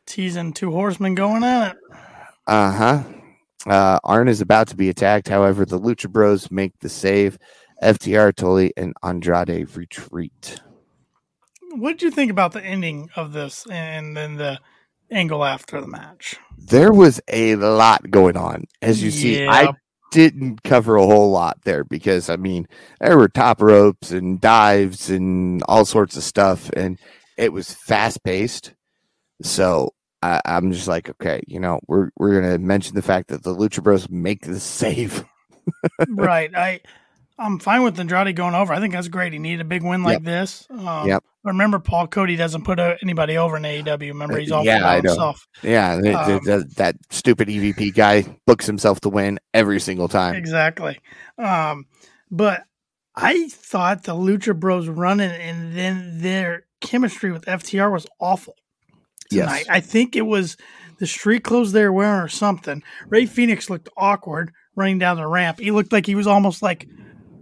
Teasing 0.05 0.53
two 0.53 0.71
horsemen 0.71 1.15
going 1.15 1.43
at 1.43 1.71
it. 1.71 1.77
Uh-huh. 2.47 3.03
Uh 3.65 3.99
Arn 4.03 4.27
is 4.27 4.41
about 4.41 4.67
to 4.67 4.75
be 4.75 4.89
attacked. 4.89 5.29
However, 5.29 5.65
the 5.65 5.79
Lucha 5.79 6.09
Bros 6.09 6.51
make 6.51 6.77
the 6.79 6.89
save. 6.89 7.37
FTR, 7.81 8.33
Tully, 8.35 8.73
and 8.77 8.93
Andrade 9.03 9.75
retreat. 9.75 10.61
What 11.71 11.93
did 11.93 12.01
you 12.03 12.11
think 12.11 12.31
about 12.31 12.51
the 12.51 12.63
ending 12.63 13.09
of 13.15 13.33
this 13.33 13.65
and 13.69 14.15
then 14.15 14.35
the 14.35 14.59
angle 15.09 15.43
after 15.43 15.81
the 15.81 15.87
match? 15.87 16.35
There 16.57 16.93
was 16.93 17.19
a 17.27 17.55
lot 17.55 18.09
going 18.11 18.37
on. 18.37 18.65
As 18.81 19.01
you 19.01 19.11
see, 19.11 19.45
I 19.47 19.63
Yeah. 19.63 19.71
Didn't 20.13 20.61
cover 20.63 20.95
a 20.95 21.05
whole 21.05 21.31
lot 21.31 21.57
there 21.63 21.83
because 21.83 22.29
I 22.29 22.35
mean 22.35 22.67
there 23.01 23.17
were 23.17 23.27
top 23.27 23.61
ropes 23.61 24.11
and 24.11 24.39
dives 24.39 25.09
and 25.09 25.63
all 25.67 25.85
sorts 25.85 26.15
of 26.15 26.23
stuff, 26.23 26.69
and 26.75 26.99
it 27.35 27.51
was 27.51 27.73
fast 27.73 28.23
paced. 28.23 28.73
So 29.41 29.89
I, 30.21 30.39
I'm 30.45 30.71
just 30.71 30.87
like, 30.87 31.09
okay, 31.09 31.41
you 31.47 31.59
know, 31.59 31.79
we're 31.87 32.11
we're 32.17 32.39
gonna 32.39 32.59
mention 32.59 32.93
the 32.93 33.01
fact 33.01 33.29
that 33.29 33.41
the 33.43 33.55
Lucha 33.55 33.81
Bros 33.81 34.07
make 34.07 34.45
the 34.45 34.59
save. 34.59 35.25
right. 36.09 36.55
I 36.55 36.81
I'm 37.37 37.59
fine 37.59 37.83
with 37.83 37.99
Andrade 37.99 38.35
going 38.35 38.53
over. 38.53 38.73
I 38.73 38.79
think 38.79 38.93
that's 38.93 39.07
great. 39.07 39.33
He 39.33 39.39
needed 39.39 39.61
a 39.61 39.65
big 39.65 39.83
win 39.83 40.03
like 40.03 40.23
this. 40.23 40.67
Um, 40.69 41.07
Yep. 41.07 41.23
Remember, 41.43 41.77
Paul 41.79 42.07
Cody 42.07 42.35
doesn't 42.37 42.63
put 42.63 42.79
uh, 42.79 42.95
anybody 43.01 43.37
over 43.37 43.57
in 43.57 43.63
AEW. 43.63 43.99
Remember, 44.09 44.37
he's 44.37 44.51
all 44.51 44.63
Yeah, 44.63 44.81
by 44.81 44.95
I 44.97 45.01
know. 45.01 45.09
himself. 45.09 45.47
Yeah, 45.61 45.95
Um, 45.95 46.39
th- 46.45 46.67
that 46.77 46.95
stupid 47.09 47.49
EVP 47.49 47.93
guy 47.93 48.23
books 48.47 48.65
himself 48.65 49.01
to 49.01 49.09
win 49.09 49.39
every 49.53 49.81
single 49.81 50.07
time. 50.07 50.35
Exactly. 50.35 50.99
Um, 51.37 51.85
but 52.31 52.63
I 53.15 53.49
thought 53.49 54.03
the 54.03 54.13
Lucha 54.13 54.57
Bros 54.57 54.87
running 54.87 55.31
and 55.31 55.75
then 55.75 56.21
their 56.21 56.65
chemistry 56.79 57.31
with 57.33 57.43
FTR 57.45 57.91
was 57.91 58.07
awful 58.21 58.55
tonight. 59.29 59.65
Yes. 59.65 59.69
I 59.69 59.81
think 59.81 60.15
it 60.15 60.25
was 60.25 60.55
the 60.99 61.07
street 61.07 61.43
clothes 61.43 61.73
they 61.73 61.83
were 61.83 61.91
wearing 61.91 62.21
or 62.21 62.29
something. 62.29 62.83
Rey 63.09 63.25
Fenix 63.25 63.69
looked 63.69 63.89
awkward 63.97 64.53
running 64.75 64.97
down 64.99 65.17
the 65.17 65.27
ramp. 65.27 65.59
He 65.59 65.71
looked 65.71 65.91
like 65.91 66.05
he 66.05 66.15
was 66.15 66.27
almost 66.27 66.61
like 66.61 66.87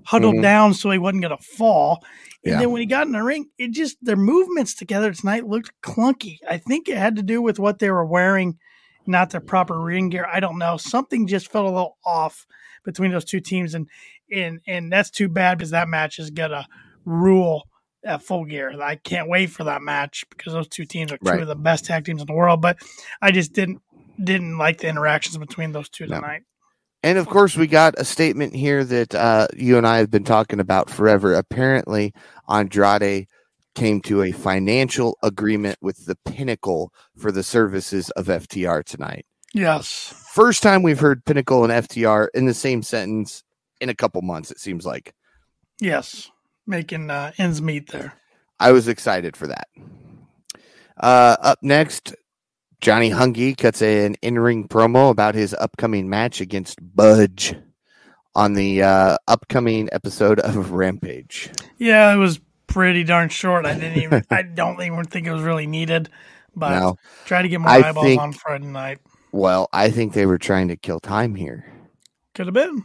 huddled 0.05 0.35
Mhm. 0.35 0.41
down 0.41 0.73
so 0.73 0.89
he 0.91 0.97
wasn't 0.97 1.21
going 1.23 1.35
to 1.37 1.43
fall. 1.43 2.03
And 2.43 2.53
Yeah. 2.53 2.59
then 2.59 2.71
when 2.71 2.81
he 2.81 2.85
got 2.87 3.05
in 3.07 3.13
the 3.13 3.23
ring, 3.23 3.49
it 3.57 3.71
just 3.71 3.97
their 4.03 4.15
movements 4.15 4.73
together 4.73 5.13
tonight 5.13 5.47
looked 5.47 5.71
clunky. 5.81 6.37
I 6.49 6.57
think 6.57 6.89
it 6.89 6.97
had 6.97 7.15
to 7.17 7.23
do 7.23 7.41
with 7.41 7.59
what 7.59 7.79
they 7.79 7.91
were 7.91 8.05
wearing, 8.05 8.57
not 9.05 9.29
their 9.29 9.41
proper 9.41 9.79
ring 9.79 10.09
gear. 10.09 10.25
I 10.31 10.39
don't 10.39 10.57
know. 10.57 10.77
Something 10.77 11.27
just 11.27 11.51
felt 11.51 11.65
a 11.65 11.69
little 11.69 11.97
off 12.05 12.45
between 12.83 13.11
those 13.11 13.25
two 13.25 13.39
teams, 13.39 13.73
and 13.75 13.87
and 14.31 14.59
and 14.67 14.91
that's 14.91 15.09
too 15.11 15.27
bad 15.29 15.57
because 15.57 15.71
that 15.71 15.87
match 15.89 16.17
is 16.17 16.29
gonna 16.31 16.65
rule 17.05 17.67
at 18.03 18.23
full 18.23 18.45
gear. 18.45 18.81
I 18.81 18.95
can't 18.95 19.29
wait 19.29 19.51
for 19.51 19.63
that 19.65 19.81
match 19.83 20.23
because 20.31 20.53
those 20.53 20.67
two 20.67 20.85
teams 20.85 21.11
are 21.11 21.17
two 21.17 21.29
Right. 21.29 21.41
of 21.41 21.47
the 21.47 21.55
best 21.55 21.85
tag 21.85 22.05
teams 22.05 22.21
in 22.21 22.27
the 22.27 22.33
world. 22.33 22.61
But 22.61 22.77
I 23.21 23.31
just 23.31 23.53
didn't 23.53 23.81
didn't 24.23 24.57
like 24.57 24.79
the 24.79 24.87
interactions 24.87 25.37
between 25.37 25.71
those 25.71 25.89
two 25.89 26.05
No. 26.07 26.15
tonight. 26.15 26.41
And 27.03 27.17
of 27.17 27.27
course, 27.27 27.57
we 27.57 27.67
got 27.67 27.95
a 27.97 28.05
statement 28.05 28.55
here 28.55 28.83
that 28.83 29.15
uh, 29.15 29.47
you 29.55 29.77
and 29.77 29.87
I 29.87 29.97
have 29.97 30.11
been 30.11 30.23
talking 30.23 30.59
about 30.59 30.89
forever. 30.89 31.33
Apparently, 31.33 32.13
Andrade 32.47 33.27
came 33.73 34.01
to 34.01 34.21
a 34.21 34.31
financial 34.31 35.17
agreement 35.23 35.77
with 35.81 36.05
the 36.05 36.17
pinnacle 36.25 36.93
for 37.17 37.31
the 37.31 37.43
services 37.43 38.09
of 38.11 38.27
FTR 38.27 38.83
tonight. 38.83 39.25
Yes. 39.53 40.13
First 40.33 40.61
time 40.63 40.83
we've 40.83 40.99
heard 40.99 41.25
pinnacle 41.25 41.63
and 41.63 41.73
FTR 41.73 42.27
in 42.33 42.45
the 42.45 42.53
same 42.53 42.83
sentence 42.83 43.43
in 43.79 43.89
a 43.89 43.95
couple 43.95 44.21
months, 44.21 44.51
it 44.51 44.59
seems 44.59 44.85
like. 44.85 45.13
Yes. 45.79 46.29
Making 46.67 47.09
uh, 47.09 47.31
ends 47.37 47.61
meet 47.61 47.89
there. 47.91 48.13
I 48.59 48.71
was 48.71 48.87
excited 48.87 49.35
for 49.35 49.47
that. 49.47 49.67
Uh, 50.97 51.35
up 51.41 51.59
next, 51.63 52.13
Johnny 52.81 53.11
Hungie 53.11 53.55
cuts 53.55 53.81
an 53.81 54.15
in-ring 54.21 54.67
promo 54.67 55.11
about 55.11 55.35
his 55.35 55.53
upcoming 55.53 56.09
match 56.09 56.41
against 56.41 56.79
Budge 56.95 57.55
on 58.33 58.53
the 58.53 58.81
uh, 58.81 59.17
upcoming 59.27 59.87
episode 59.91 60.39
of 60.39 60.71
Rampage. 60.71 61.51
Yeah, 61.77 62.11
it 62.11 62.17
was 62.17 62.39
pretty 62.65 63.03
darn 63.03 63.29
short. 63.29 63.65
I 63.65 63.75
didn't 63.75 64.01
even. 64.01 64.23
I 64.31 64.41
don't 64.41 64.81
even 64.81 65.03
think 65.05 65.27
it 65.27 65.31
was 65.31 65.43
really 65.43 65.67
needed. 65.67 66.09
But 66.55 66.71
Now, 66.79 66.95
try 67.25 67.43
to 67.43 67.47
get 67.47 67.61
more 67.61 67.69
I 67.69 67.81
eyeballs 67.89 68.05
think- 68.05 68.21
on 68.21 68.33
Friday 68.33 68.65
night. 68.65 68.99
well, 69.31 69.69
I 69.71 69.89
think 69.91 70.13
they 70.13 70.25
were 70.25 70.39
trying 70.39 70.67
to 70.69 70.75
kill 70.75 70.99
time 70.99 71.35
here 71.35 71.71
Could 72.35 72.47
have 72.47 72.53
been. 72.53 72.83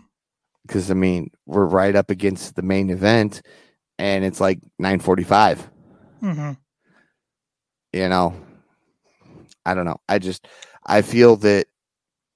because 0.66 0.90
I 0.90 0.94
mean 0.94 1.30
we're 1.46 1.64
right 1.64 1.96
up 1.96 2.10
against 2.10 2.54
the 2.54 2.62
main 2.62 2.90
event, 2.90 3.40
and 3.98 4.24
it's 4.24 4.40
like 4.40 4.60
nine 4.78 5.00
forty-five. 5.00 5.68
hmm 6.20 6.52
you 7.92 8.08
know 8.10 8.34
i 9.66 9.74
don't 9.74 9.84
know 9.84 10.00
i 10.08 10.18
just 10.18 10.46
i 10.86 11.02
feel 11.02 11.36
that 11.36 11.66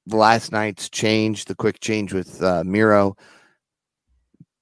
last 0.07 0.53
night's 0.53 0.89
change 0.91 1.45
the 1.47 1.55
quick 1.55 1.81
change 1.81 2.13
with 2.13 2.43
uh, 2.43 2.63
miro 2.65 3.17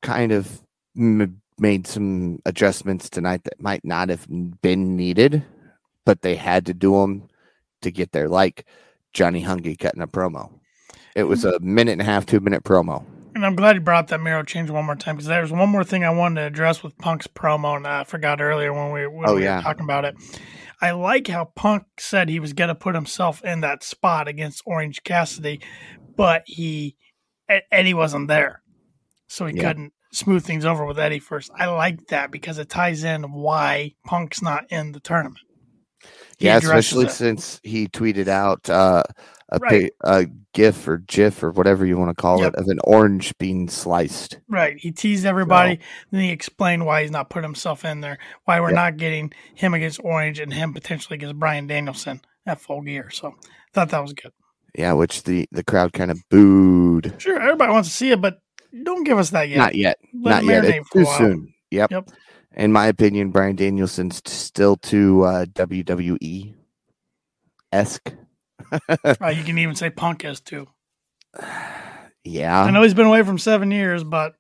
kind 0.03 0.33
of 0.33 0.61
m- 0.97 1.41
made 1.59 1.87
some 1.87 2.41
adjustments 2.47 3.11
tonight 3.11 3.43
that 3.45 3.61
might 3.61 3.85
not 3.85 4.09
have 4.09 4.27
been 4.63 4.97
needed 4.97 5.43
but 6.05 6.23
they 6.23 6.37
had 6.37 6.65
to 6.67 6.75
do 6.75 6.93
them 7.01 7.29
to 7.83 7.91
get 7.91 8.13
there 8.13 8.29
like 8.29 8.65
johnny 9.13 9.43
hungie 9.43 9.79
cutting 9.79 10.03
a 10.03 10.07
promo 10.07 10.51
it 11.17 11.25
was 11.25 11.45
a 11.45 11.59
minute 11.61 11.93
and 11.93 12.01
a 12.03 12.05
half 12.05 12.27
two 12.27 12.41
minute 12.41 12.63
promo 12.63 13.05
And 13.35 13.45
I'm 13.47 13.57
glad 13.57 13.77
you 13.77 13.81
brought 13.81 14.05
up 14.05 14.09
that 14.09 14.21
Miro 14.21 14.43
change 14.43 14.69
one 14.71 14.85
more 14.85 14.97
time 14.97 15.15
because 15.17 15.29
there's 15.29 15.53
one 15.53 15.69
more 15.69 15.85
thing 15.85 16.03
I 16.05 16.11
wanted 16.11 16.41
to 16.41 16.47
address 16.47 16.83
with 16.83 16.97
Punk's 16.99 17.29
promo, 17.29 17.77
and 17.77 17.87
I 17.87 18.03
forgot 18.05 18.41
earlier 18.41 18.73
when 18.73 18.91
we, 18.91 19.07
when 19.07 19.29
Oh, 19.29 19.37
we 19.37 19.43
yeah. 19.45 19.57
were 19.59 19.63
talking 19.63 19.85
about 19.85 20.05
it. 20.05 20.17
I 20.81 20.93
like 20.93 21.27
how 21.29 21.47
Punk 21.47 21.85
said 21.99 22.29
he 22.29 22.41
was 22.41 22.53
going 22.53 22.69
to 22.69 22.75
put 22.75 22.95
himself 22.95 23.45
in 23.45 23.61
that 23.63 23.83
spot 23.83 24.29
against 24.29 24.63
Orange 24.67 25.03
Cassidy, 25.03 25.61
but 26.17 26.43
he 26.47 26.97
Eddie 27.73 27.95
wasn't 27.95 28.29
there, 28.29 28.63
so 29.29 29.47
he 29.47 29.55
Yeah. 29.55 29.63
couldn't 29.69 29.93
smooth 30.13 30.45
things 30.45 30.65
over 30.65 30.85
with 30.85 30.99
Eddie 30.99 31.19
first. 31.19 31.51
I 31.57 31.67
like 31.67 32.07
that 32.09 32.31
because 32.31 32.59
it 32.59 32.69
ties 32.69 33.05
in 33.05 33.33
why 33.33 33.95
Punk's 34.07 34.43
not 34.43 34.65
in 34.71 34.93
the 34.93 35.01
tournament. 35.01 35.45
He 36.39 36.47
yeah 36.47 36.59
especially 36.59 37.07
it. 37.07 37.13
since 37.13 37.61
he 37.65 37.89
tweeted 37.89 38.29
out 38.29 38.69
uh, 38.71 39.03
a, 39.51 39.59
Right. 39.59 39.93
a 40.05 40.27
gif 40.53 40.87
or 40.87 40.99
gif 40.99 41.43
or 41.43 41.51
whatever 41.51 41.87
you 41.87 41.97
want 41.97 42.11
to 42.11 42.21
call 42.21 42.41
Yep. 42.41 42.55
it 42.55 42.61
of 42.61 42.67
an 42.69 42.79
orange 42.85 43.37
being 43.39 43.69
sliced 43.69 44.39
Right. 44.49 44.77
He 44.79 44.93
teased 44.93 45.25
everybody. 45.27 45.81
Then 46.11 46.21
he 46.21 46.31
explained 46.31 46.85
why 46.87 47.03
he's 47.03 47.11
not 47.11 47.31
putting 47.31 47.49
himself 47.49 47.85
in 47.85 48.01
there, 48.01 48.19
why 48.45 48.61
we're 48.61 48.69
Yep. 48.71 48.75
not 48.75 48.97
getting 48.99 49.33
him 49.55 49.75
against 49.75 50.01
Orange 50.05 50.39
and 50.39 50.53
him 50.53 50.75
potentially 50.75 51.17
against 51.17 51.39
Bryan 51.39 51.67
Danielson 51.67 52.21
at 52.47 52.61
full 52.61 52.83
gear. 52.83 53.11
So 53.11 53.35
thought 53.73 53.91
that 53.91 54.03
was 54.03 54.13
good. 54.13 54.33
Yeah, 54.75 54.93
which 54.93 55.23
the 55.25 55.47
the 55.51 55.65
crowd 55.65 55.93
kind 55.93 56.11
of 56.11 56.21
booed. 56.29 57.15
Sure, 57.19 57.41
everybody 57.41 57.73
wants 57.73 57.89
to 57.89 57.95
see 57.95 58.11
it, 58.11 58.21
but 58.21 58.39
don't 58.85 59.05
give 59.05 59.19
us 59.19 59.31
that 59.31 59.49
yet. 59.49 59.59
Not 59.59 59.75
yet. 59.75 59.99
Let 60.15 60.45
Not 60.45 60.45
yet. 60.45 60.65
It's 60.67 60.91
too 60.91 61.07
soon. 61.17 61.55
Yep. 61.71 61.91
Yep. 61.91 62.11
In 62.55 62.73
my 62.73 62.87
opinion, 62.87 63.31
Bryan 63.31 63.57
Danielson's 63.57 64.21
still 64.27 64.77
too 64.77 65.23
uh, 65.23 65.45
WWE 65.47 66.55
esque. 67.73 68.13
Uh, 69.21 69.29
you 69.29 69.45
can 69.45 69.59
even 69.59 69.75
say 69.75 69.91
Punk 69.91 70.25
is 70.25 70.41
too. 70.41 70.67
Yeah. 72.25 72.63
I 72.63 72.71
know 72.71 72.83
he's 72.83 72.93
been 72.95 73.07
away 73.07 73.23
from 73.23 73.39
seven 73.39 73.71
years, 73.71 74.05
but 74.05 74.35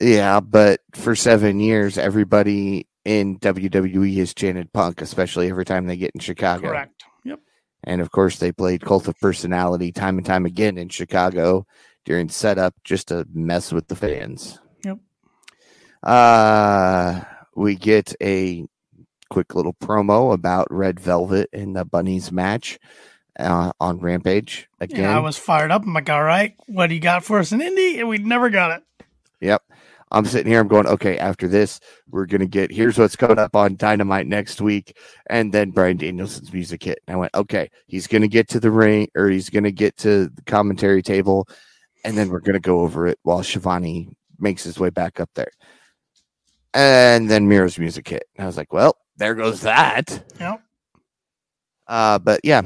Yeah, 0.00 0.40
but 0.40 0.80
for 0.94 1.14
seven 1.14 1.60
years, 1.60 1.98
everybody 1.98 2.86
in 3.04 3.38
WWE 3.38 4.16
has 4.16 4.32
chanted 4.32 4.72
Punk, 4.72 5.02
especially 5.02 5.50
every 5.50 5.66
time 5.66 5.86
they 5.86 5.96
get 5.96 6.12
in 6.14 6.20
Chicago. 6.20 6.68
correct. 6.68 7.04
Yep. 7.24 7.40
And 7.82 8.00
of 8.00 8.10
course, 8.10 8.38
they 8.38 8.50
played 8.50 8.80
Cult 8.80 9.08
of 9.08 9.18
Personality 9.20 9.92
time 9.92 10.16
and 10.16 10.26
time 10.26 10.46
again 10.46 10.78
in 10.78 10.88
Chicago 10.88 11.66
during 12.06 12.30
setup 12.30 12.74
just 12.82 13.08
to 13.08 13.26
mess 13.34 13.72
with 13.72 13.88
the 13.88 13.96
fans. 13.96 14.58
Yep. 14.84 14.98
Uh, 16.02 17.20
we 17.54 17.74
get 17.74 18.14
a 18.22 18.64
quick 19.28 19.54
little 19.54 19.74
promo 19.74 20.32
about 20.32 20.68
Red 20.70 20.98
Velvet 21.00 21.50
and 21.52 21.76
the 21.76 21.84
Bunnies 21.84 22.30
match 22.32 22.78
uh, 23.38 23.72
on 23.80 23.98
Rampage 23.98 24.68
again. 24.80 25.00
Yeah, 25.00 25.16
I 25.16 25.20
was 25.20 25.36
fired 25.36 25.70
up. 25.70 25.82
I'm 25.82 25.92
like, 25.92 26.10
all 26.10 26.22
right, 26.22 26.54
what 26.66 26.88
do 26.88 26.94
you 26.94 27.00
got 27.00 27.24
for 27.24 27.38
us 27.38 27.52
in 27.52 27.60
Indy? 27.60 28.00
And 28.00 28.08
we 28.08 28.18
never 28.18 28.50
got 28.50 28.72
it. 28.72 29.06
Yep. 29.40 29.62
I'm 30.10 30.24
sitting 30.24 30.50
here. 30.50 30.60
I'm 30.60 30.68
going, 30.68 30.86
okay, 30.86 31.18
after 31.18 31.48
this, 31.48 31.80
we're 32.08 32.26
going 32.26 32.40
to 32.40 32.46
get 32.46 32.70
here's 32.70 32.96
what's 32.96 33.16
coming 33.16 33.38
up 33.38 33.56
on 33.56 33.74
Dynamite 33.76 34.28
next 34.28 34.60
week. 34.60 34.96
And 35.28 35.52
then 35.52 35.70
Bryan 35.70 35.96
Danielson's 35.96 36.52
music 36.52 36.84
hit. 36.84 37.00
And 37.06 37.16
I 37.16 37.18
went, 37.18 37.34
okay, 37.34 37.68
he's 37.86 38.06
going 38.06 38.22
to 38.22 38.28
get 38.28 38.48
to 38.50 38.60
the 38.60 38.70
ring 38.70 39.08
or 39.16 39.28
he's 39.28 39.50
going 39.50 39.64
to 39.64 39.72
get 39.72 39.96
to 39.98 40.28
the 40.28 40.42
commentary 40.42 41.02
table. 41.02 41.48
And 42.04 42.16
then 42.16 42.28
we're 42.28 42.40
going 42.40 42.54
to 42.54 42.60
go 42.60 42.80
over 42.80 43.08
it 43.08 43.18
while 43.22 43.40
Shivani 43.40 44.14
makes 44.38 44.62
his 44.62 44.78
way 44.78 44.90
back 44.90 45.18
up 45.18 45.30
there. 45.34 45.50
And 46.74 47.28
then 47.28 47.48
Miro's 47.48 47.78
music 47.78 48.06
hit. 48.06 48.24
And 48.36 48.44
I 48.44 48.46
was 48.46 48.56
like, 48.56 48.72
well, 48.72 48.96
there 49.16 49.34
goes 49.34 49.62
that. 49.62 50.22
Yep. 50.38 50.60
Uh, 51.86 52.18
but 52.18 52.40
yeah, 52.44 52.62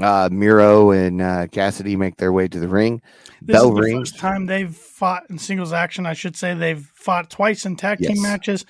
uh, 0.00 0.28
Miro 0.32 0.90
and 0.90 1.20
uh, 1.22 1.46
Cassidy 1.48 1.96
make 1.96 2.16
their 2.16 2.32
way 2.32 2.48
to 2.48 2.58
the 2.60 2.68
ring. 2.68 3.00
This 3.42 3.54
Bell 3.54 3.68
is 3.70 3.74
the 3.76 3.82
rings. 3.82 4.10
first 4.10 4.18
time 4.18 4.46
they've 4.46 4.74
fought 4.74 5.24
in 5.30 5.38
singles 5.38 5.72
action. 5.72 6.06
I 6.06 6.12
should 6.14 6.36
say 6.36 6.54
they've 6.54 6.84
fought 6.94 7.30
twice 7.30 7.64
in 7.66 7.76
tag 7.76 7.98
Yes. 8.00 8.12
team 8.14 8.22
matches. 8.22 8.64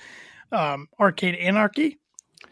Um, 0.51 0.87
Arcade 0.99 1.35
Anarchy, 1.35 1.99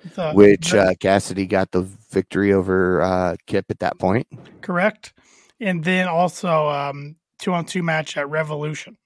with, 0.03 0.19
uh, 0.19 0.33
which 0.33 0.71
the- 0.71 0.81
uh, 0.81 0.93
Cassidy 0.99 1.45
got 1.45 1.71
the 1.71 1.83
victory 2.11 2.51
over 2.51 3.01
uh, 3.01 3.35
Kip 3.47 3.65
at 3.69 3.79
that 3.79 3.97
point. 3.99 4.27
correct, 4.61 5.13
and 5.61 5.83
then 5.83 6.07
also 6.09 6.67
um, 6.69 7.15
two 7.39 7.53
on 7.53 7.65
two 7.65 7.81
match 7.83 8.17
at 8.17 8.29
Revolution, 8.29 8.97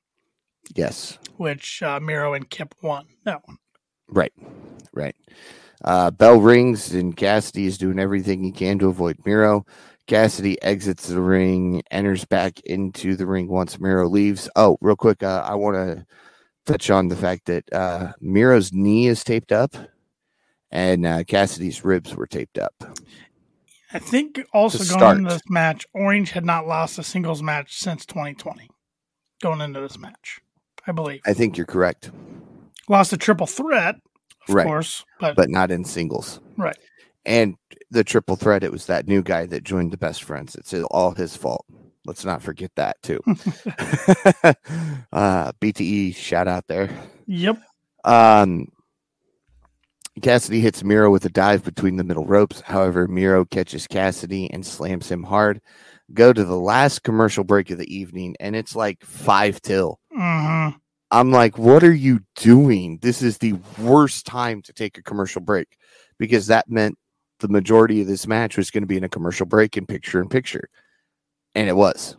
Yes, 0.75 1.19
which 1.37 1.83
uh, 1.83 1.99
Miro 1.99 2.33
and 2.33 2.49
Kip 2.49 2.73
won 2.81 3.05
that 3.25 3.41
one. 3.47 3.57
right, 4.07 4.33
right. 4.93 5.15
Uh, 5.83 6.11
bell 6.11 6.39
rings 6.39 6.93
and 6.93 7.15
Cassidy 7.15 7.65
is 7.65 7.77
doing 7.77 7.99
everything 7.99 8.43
he 8.43 8.51
can 8.51 8.79
to 8.79 8.89
avoid 8.89 9.17
Miro. 9.25 9.65
Cassidy 10.07 10.61
exits 10.61 11.07
the 11.07 11.21
ring, 11.21 11.83
enters 11.91 12.25
back 12.25 12.59
into 12.61 13.15
the 13.15 13.27
ring 13.27 13.47
once 13.47 13.79
Miro 13.79 14.09
leaves. 14.09 14.49
Oh, 14.55 14.77
real 14.81 14.95
quick, 14.95 15.21
uh, 15.21 15.43
I 15.45 15.55
want 15.55 15.75
to 15.75 16.05
touch 16.65 16.89
on 16.89 17.07
the 17.07 17.15
fact 17.15 17.45
that 17.45 17.71
uh, 17.71 18.13
Miro's 18.19 18.73
knee 18.73 19.07
is 19.07 19.23
taped 19.23 19.51
up, 19.51 19.75
and 20.71 21.05
uh, 21.05 21.23
Cassidy's 21.25 21.85
ribs 21.85 22.15
were 22.15 22.27
taped 22.27 22.57
up. 22.57 22.73
I 23.93 23.99
think 23.99 24.41
also 24.53 24.97
going 24.97 25.19
into 25.19 25.29
this 25.31 25.49
match, 25.49 25.85
Orange 25.93 26.31
had 26.31 26.45
not 26.45 26.67
lost 26.67 26.99
a 26.99 27.03
singles 27.03 27.41
match 27.41 27.77
since 27.77 28.05
2020. 28.05 28.69
Going 29.41 29.61
into 29.61 29.79
this 29.79 29.97
match, 29.97 30.41
I 30.85 30.91
believe 30.91 31.21
I 31.25 31.33
think 31.33 31.55
you're 31.55 31.65
correct, 31.65 32.11
lost 32.89 33.13
a 33.13 33.17
triple 33.17 33.47
threat, 33.47 33.95
of 34.49 34.55
Right. 34.55 34.65
course, 34.65 35.05
but, 35.19 35.35
but 35.35 35.49
not 35.49 35.71
in 35.71 35.83
singles. 35.85 36.39
right. 36.57 36.77
And 37.25 37.55
the 37.91 38.03
triple 38.03 38.35
threat, 38.35 38.63
it 38.63 38.71
was 38.71 38.85
that 38.87 39.07
new 39.07 39.21
guy 39.21 39.45
that 39.45 39.63
joined 39.63 39.91
the 39.91 39.97
best 39.97 40.23
friends. 40.23 40.55
It's 40.55 40.73
all 40.73 41.11
his 41.11 41.35
fault. 41.35 41.65
Let's 42.05 42.25
not 42.25 42.41
forget 42.41 42.71
that 42.75 42.95
too. 43.03 43.19
uh, 45.11 45.51
BTE 45.61 46.15
shout 46.15 46.47
out 46.47 46.65
there. 46.67 46.89
Yep. 47.27 47.61
Um, 48.05 48.67
Cassidy 50.21 50.59
hits 50.61 50.83
Miro 50.83 51.11
with 51.11 51.25
a 51.25 51.29
dive 51.29 51.63
between 51.63 51.97
the 51.97 52.03
middle 52.03 52.25
ropes. 52.25 52.61
However, 52.61 53.07
Miro 53.07 53.45
catches 53.45 53.85
Cassidy 53.87 54.49
and 54.51 54.65
slams 54.65 55.09
him 55.11 55.23
hard. 55.23 55.61
Go 56.13 56.33
to 56.33 56.43
the 56.43 56.57
last 56.59 57.03
commercial 57.03 57.43
break 57.43 57.69
of 57.69 57.77
the 57.77 57.93
evening, 57.95 58.35
and 58.39 58.55
it's 58.55 58.75
like 58.75 59.03
five 59.05 59.61
till. 59.61 59.99
hmm 60.11 60.69
I'm 61.11 61.31
like, 61.31 61.57
what 61.57 61.83
are 61.83 61.93
you 61.93 62.19
doing? 62.35 62.99
This 63.01 63.21
is 63.21 63.37
the 63.39 63.53
worst 63.79 64.25
time 64.25 64.61
to 64.63 64.73
take 64.73 64.97
a 64.97 65.03
commercial 65.03 65.41
break 65.41 65.77
because 66.19 66.47
that 66.47 66.69
meant 66.69 66.97
the 67.39 67.47
majority 67.47 68.01
of 68.01 68.07
this 68.07 68.27
match 68.27 68.57
was 68.57 68.69
going 68.69 68.83
to 68.83 68.87
be 68.87 68.97
in 68.97 69.03
a 69.03 69.09
commercial 69.09 69.45
break 69.45 69.75
in 69.77 69.85
picture 69.85 70.21
in 70.21 70.29
picture. 70.29 70.69
And 71.55 71.67
it 71.67 71.75
was. 71.75 72.15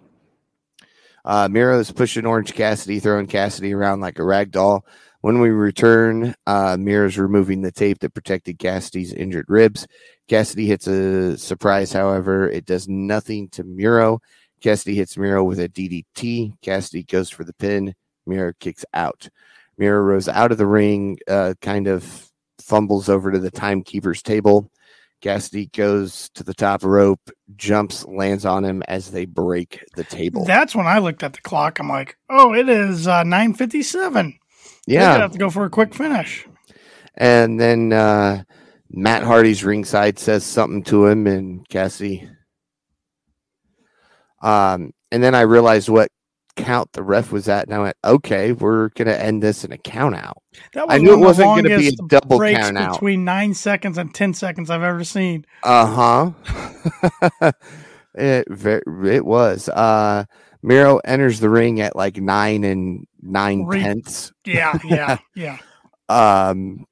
Uh, 1.25 1.49
Miro 1.51 1.79
is 1.79 1.93
pushing 1.93 2.27
Orange 2.27 2.55
Cassidy, 2.55 2.99
throwing 2.99 3.27
Cassidy 3.27 3.75
around 3.75 4.01
like 4.01 4.19
a 4.19 4.25
rag 4.25 4.51
doll. 4.51 4.85
When 5.21 5.41
we 5.41 5.51
return, 5.51 6.35
uh, 6.47 6.79
Miro's 6.81 7.19
removing 7.19 7.61
the 7.61 7.71
tape 7.71 7.99
that 8.01 8.15
protected 8.15 8.59
Cassidy's 8.59 9.13
injured 9.13 9.45
ribs. 9.49 9.87
Cassidy 10.29 10.67
hits 10.67 10.87
a 10.87 11.37
surprise, 11.37 11.93
however, 11.93 12.49
it 12.49 12.65
does 12.65 12.89
nothing 12.89 13.51
to 13.51 13.63
Miro. 13.63 14.21
Cassidy 14.63 14.95
hits 14.95 15.19
Miro 15.19 15.45
with 15.45 15.61
a 15.61 15.69
DDT. 15.69 16.55
Cassidy 16.63 17.03
goes 17.03 17.29
for 17.29 17.45
the 17.45 17.53
pin. 17.53 17.95
Miro 18.27 18.53
kicks 18.61 18.85
out. 18.95 19.29
Miro 19.79 20.01
rose 20.01 20.29
out 20.29 20.53
of 20.53 20.59
the 20.59 20.67
ring, 20.67 21.19
uh, 21.29 21.55
kind 21.61 21.87
of 21.87 22.31
fumbles 22.61 23.09
over 23.09 23.33
to 23.33 23.39
the 23.39 23.51
timekeeper's 23.51 24.23
table. 24.23 24.71
Cassidy 25.21 25.67
goes 25.67 26.31
to 26.35 26.43
the 26.43 26.55
top 26.55 26.83
rope, 26.83 27.31
jumps, 27.57 28.07
lands 28.07 28.47
on 28.47 28.65
him 28.65 28.83
as 28.89 29.11
they 29.11 29.27
break 29.27 29.85
the 29.95 30.05
table. 30.05 30.45
That's 30.45 30.75
when 30.75 30.87
I 30.87 30.99
looked 30.99 31.23
at 31.23 31.35
the 31.35 31.43
clock. 31.43 31.79
I'm 31.79 31.89
like, 31.89 32.17
oh, 32.31 32.55
it 32.55 32.69
is 32.69 33.07
uh, 33.07 33.23
9:57. 33.25 34.13
They're 34.13 34.23
gonna 34.23 34.35
yeah, 34.87 35.19
have 35.19 35.33
to 35.33 35.39
go 35.39 35.51
for 35.51 35.65
a 35.65 35.71
quick 35.71 35.95
finish. 35.95 36.47
And 37.15 37.61
then 37.61 37.93
uh, 37.93 38.45
Matt 38.91 39.23
Hardy's 39.23 39.63
ringside 39.63 40.19
says 40.19 40.45
something 40.45 40.83
to 40.85 41.07
him, 41.07 41.27
and 41.27 41.69
Cassidy. 41.69 42.29
Um, 44.43 44.93
and 45.13 45.23
then 45.23 45.35
I 45.35 45.43
realized 45.43 45.91
what 45.91 46.09
count 46.65 46.93
the 46.93 47.03
ref 47.03 47.33
was 47.33 47.49
at, 47.49 47.67
and 47.67 47.75
I 47.75 47.79
went, 47.79 47.97
"Okay, 48.05 48.53
we're 48.53 48.89
gonna 48.91 49.13
end 49.13 49.43
this 49.43 49.65
in 49.65 49.73
a 49.73 49.79
count 49.79 50.15
out." 50.15 50.39
That 50.75 50.87
I 50.89 50.95
was 50.95 51.03
knew 51.03 51.13
it 51.15 51.19
wasn't 51.19 51.57
gonna 51.57 51.79
be 51.79 51.89
a 51.89 51.93
double 52.07 52.39
breaks 52.39 52.61
count 52.61 52.79
out. 52.79 52.93
between 52.95 53.25
nine 53.25 53.55
seconds 53.55 53.99
and 53.99 54.15
ten 54.15 54.35
seconds 54.35 54.71
I've 54.71 54.83
ever 54.83 55.05
seen. 55.05 55.45
Uh 55.63 56.33
huh. 57.43 57.53
it 58.15 58.47
it 58.49 59.25
was. 59.25 59.69
Uh, 59.69 60.25
Miro 60.63 60.99
enters 61.05 61.41
the 61.41 61.51
ring 61.51 61.81
at 61.81 61.97
like 61.97 62.17
nine 62.17 62.65
and 62.65 63.07
nine 63.23 63.65
Re- 63.65 63.81
tenths. 63.81 64.33
Yeah, 64.45 64.79
yeah, 64.85 65.19
yeah. 65.35 65.59
Um, 66.09 66.87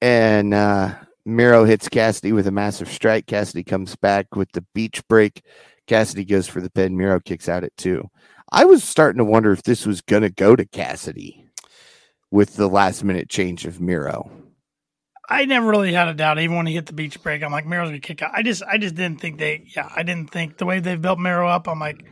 and 0.00 0.52
uh, 0.52 0.94
Miro 1.24 1.64
hits 1.64 1.88
Cassidy 1.88 2.32
with 2.32 2.46
a 2.46 2.52
massive 2.52 2.90
strike. 2.90 3.26
Cassidy 3.26 3.64
comes 3.64 3.96
back 3.96 4.34
with 4.34 4.50
the 4.52 4.64
beach 4.74 5.06
break. 5.08 5.42
Cassidy 5.86 6.24
goes 6.24 6.48
for 6.48 6.60
the 6.60 6.70
pin. 6.70 6.96
Miro 6.96 7.20
kicks 7.20 7.48
out 7.48 7.64
at 7.64 7.76
two. 7.76 8.08
I 8.54 8.64
was 8.66 8.84
starting 8.84 9.18
to 9.18 9.24
wonder 9.24 9.50
if 9.50 9.64
this 9.64 9.84
was 9.84 10.00
going 10.00 10.22
to 10.22 10.30
go 10.30 10.54
to 10.54 10.64
Cassidy 10.64 11.44
with 12.30 12.54
the 12.54 12.68
last 12.68 13.02
minute 13.02 13.28
change 13.28 13.66
of 13.66 13.80
Miro. 13.80 14.30
I 15.28 15.44
never 15.44 15.66
really 15.66 15.92
had 15.92 16.06
a 16.06 16.14
doubt. 16.14 16.38
Even 16.38 16.56
when 16.56 16.66
he 16.66 16.74
hit 16.74 16.86
the 16.86 16.92
beach 16.92 17.20
break, 17.20 17.42
I'm 17.42 17.50
like, 17.50 17.66
Miro's 17.66 17.88
gonna 17.88 17.98
kick 17.98 18.22
out. 18.22 18.30
I 18.32 18.42
just, 18.42 18.62
I 18.62 18.78
just 18.78 18.94
didn't 18.94 19.20
think 19.20 19.38
they. 19.38 19.64
Yeah, 19.74 19.90
I 19.96 20.02
didn't 20.04 20.30
think 20.30 20.58
the 20.58 20.66
way 20.66 20.78
they've 20.80 21.00
built 21.00 21.18
Miro 21.18 21.48
up. 21.48 21.66
I'm 21.66 21.80
like, 21.80 22.04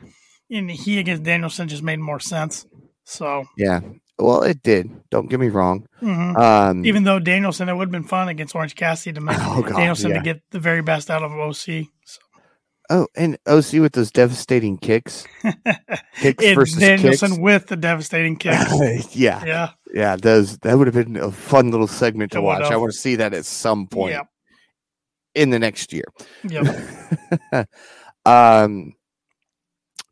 and 0.50 0.70
he 0.70 0.98
against 0.98 1.22
Danielson 1.22 1.68
just 1.68 1.82
made 1.82 2.00
more 2.00 2.18
sense. 2.20 2.66
So, 3.04 3.44
Yeah. 3.56 3.80
Well, 4.18 4.42
it 4.42 4.62
did. 4.62 4.90
Don't 5.10 5.28
get 5.28 5.40
me 5.40 5.48
wrong. 5.48 5.86
mhm. 6.00 6.36
Um, 6.36 6.86
even 6.86 7.04
though 7.04 7.18
Danielson, 7.18 7.68
it 7.68 7.74
would 7.74 7.88
have 7.88 7.92
been 7.92 8.04
fun 8.04 8.28
against 8.28 8.54
Orange 8.54 8.74
Cassidy 8.74 9.14
to 9.14 9.20
make 9.20 9.36
Oh, 9.40 9.62
God, 9.62 9.76
Danielson 9.76 10.10
yeah. 10.10 10.18
to 10.18 10.22
get 10.22 10.42
the 10.50 10.60
very 10.60 10.82
best 10.82 11.10
out 11.10 11.22
of 11.22 11.32
OC. 11.32 11.86
So. 12.04 12.20
Oh, 12.90 13.06
and 13.16 13.38
OC 13.46 13.74
with 13.74 13.92
those 13.92 14.10
devastating 14.10 14.76
kicks. 14.76 15.26
Kicks 16.16 16.44
And 16.44 16.54
versus 16.56 16.78
Danielson 16.78 17.30
kicks. 17.30 17.40
with 17.40 17.66
the 17.68 17.76
devastating 17.76 18.36
kick. 18.38 18.58
yeah, 19.12 19.44
yeah, 19.44 19.70
yeah. 19.94 20.16
Those 20.16 20.58
that 20.58 20.76
would 20.76 20.86
have 20.88 20.94
been 20.94 21.16
a 21.16 21.30
fun 21.30 21.70
little 21.70 21.86
segment 21.86 22.32
to 22.32 22.38
It 22.38 22.42
watch. 22.42 22.62
I 22.62 22.76
want 22.76 22.92
to 22.92 22.98
see 22.98 23.16
that 23.16 23.32
at 23.34 23.44
some 23.46 23.86
point 23.86 24.12
Yep. 24.14 24.26
in 25.34 25.50
the 25.50 25.58
next 25.58 25.92
year. 25.92 26.04
Yep. 26.44 27.66
um, 28.26 28.92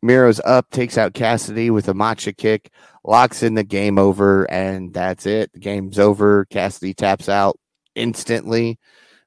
Miro's 0.01 0.39
up, 0.43 0.69
takes 0.71 0.97
out 0.97 1.13
Cassidy 1.13 1.69
with 1.69 1.87
a 1.87 1.93
machka 1.93 2.35
kick, 2.35 2.71
locks 3.03 3.43
in 3.43 3.53
the 3.53 3.63
game 3.63 3.99
over, 3.99 4.49
and 4.49 4.93
that's 4.93 5.25
it. 5.25 5.51
The 5.53 5.59
game's 5.59 5.99
over. 5.99 6.45
Cassidy 6.45 6.93
taps 6.93 7.29
out 7.29 7.59
instantly. 7.95 8.79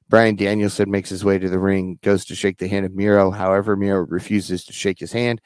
Bryan 0.09 0.35
Danielson 0.35 0.91
makes 0.91 1.09
his 1.09 1.25
way 1.25 1.39
to 1.39 1.49
the 1.49 1.59
ring, 1.59 1.99
goes 2.03 2.25
to 2.25 2.35
shake 2.35 2.57
the 2.57 2.67
hand 2.67 2.85
of 2.85 2.93
Miro. 2.93 3.31
However, 3.31 3.75
Miro 3.75 4.05
refuses 4.05 4.63
to 4.65 4.73
shake 4.73 4.99
his 4.99 5.11
hand, 5.11 5.41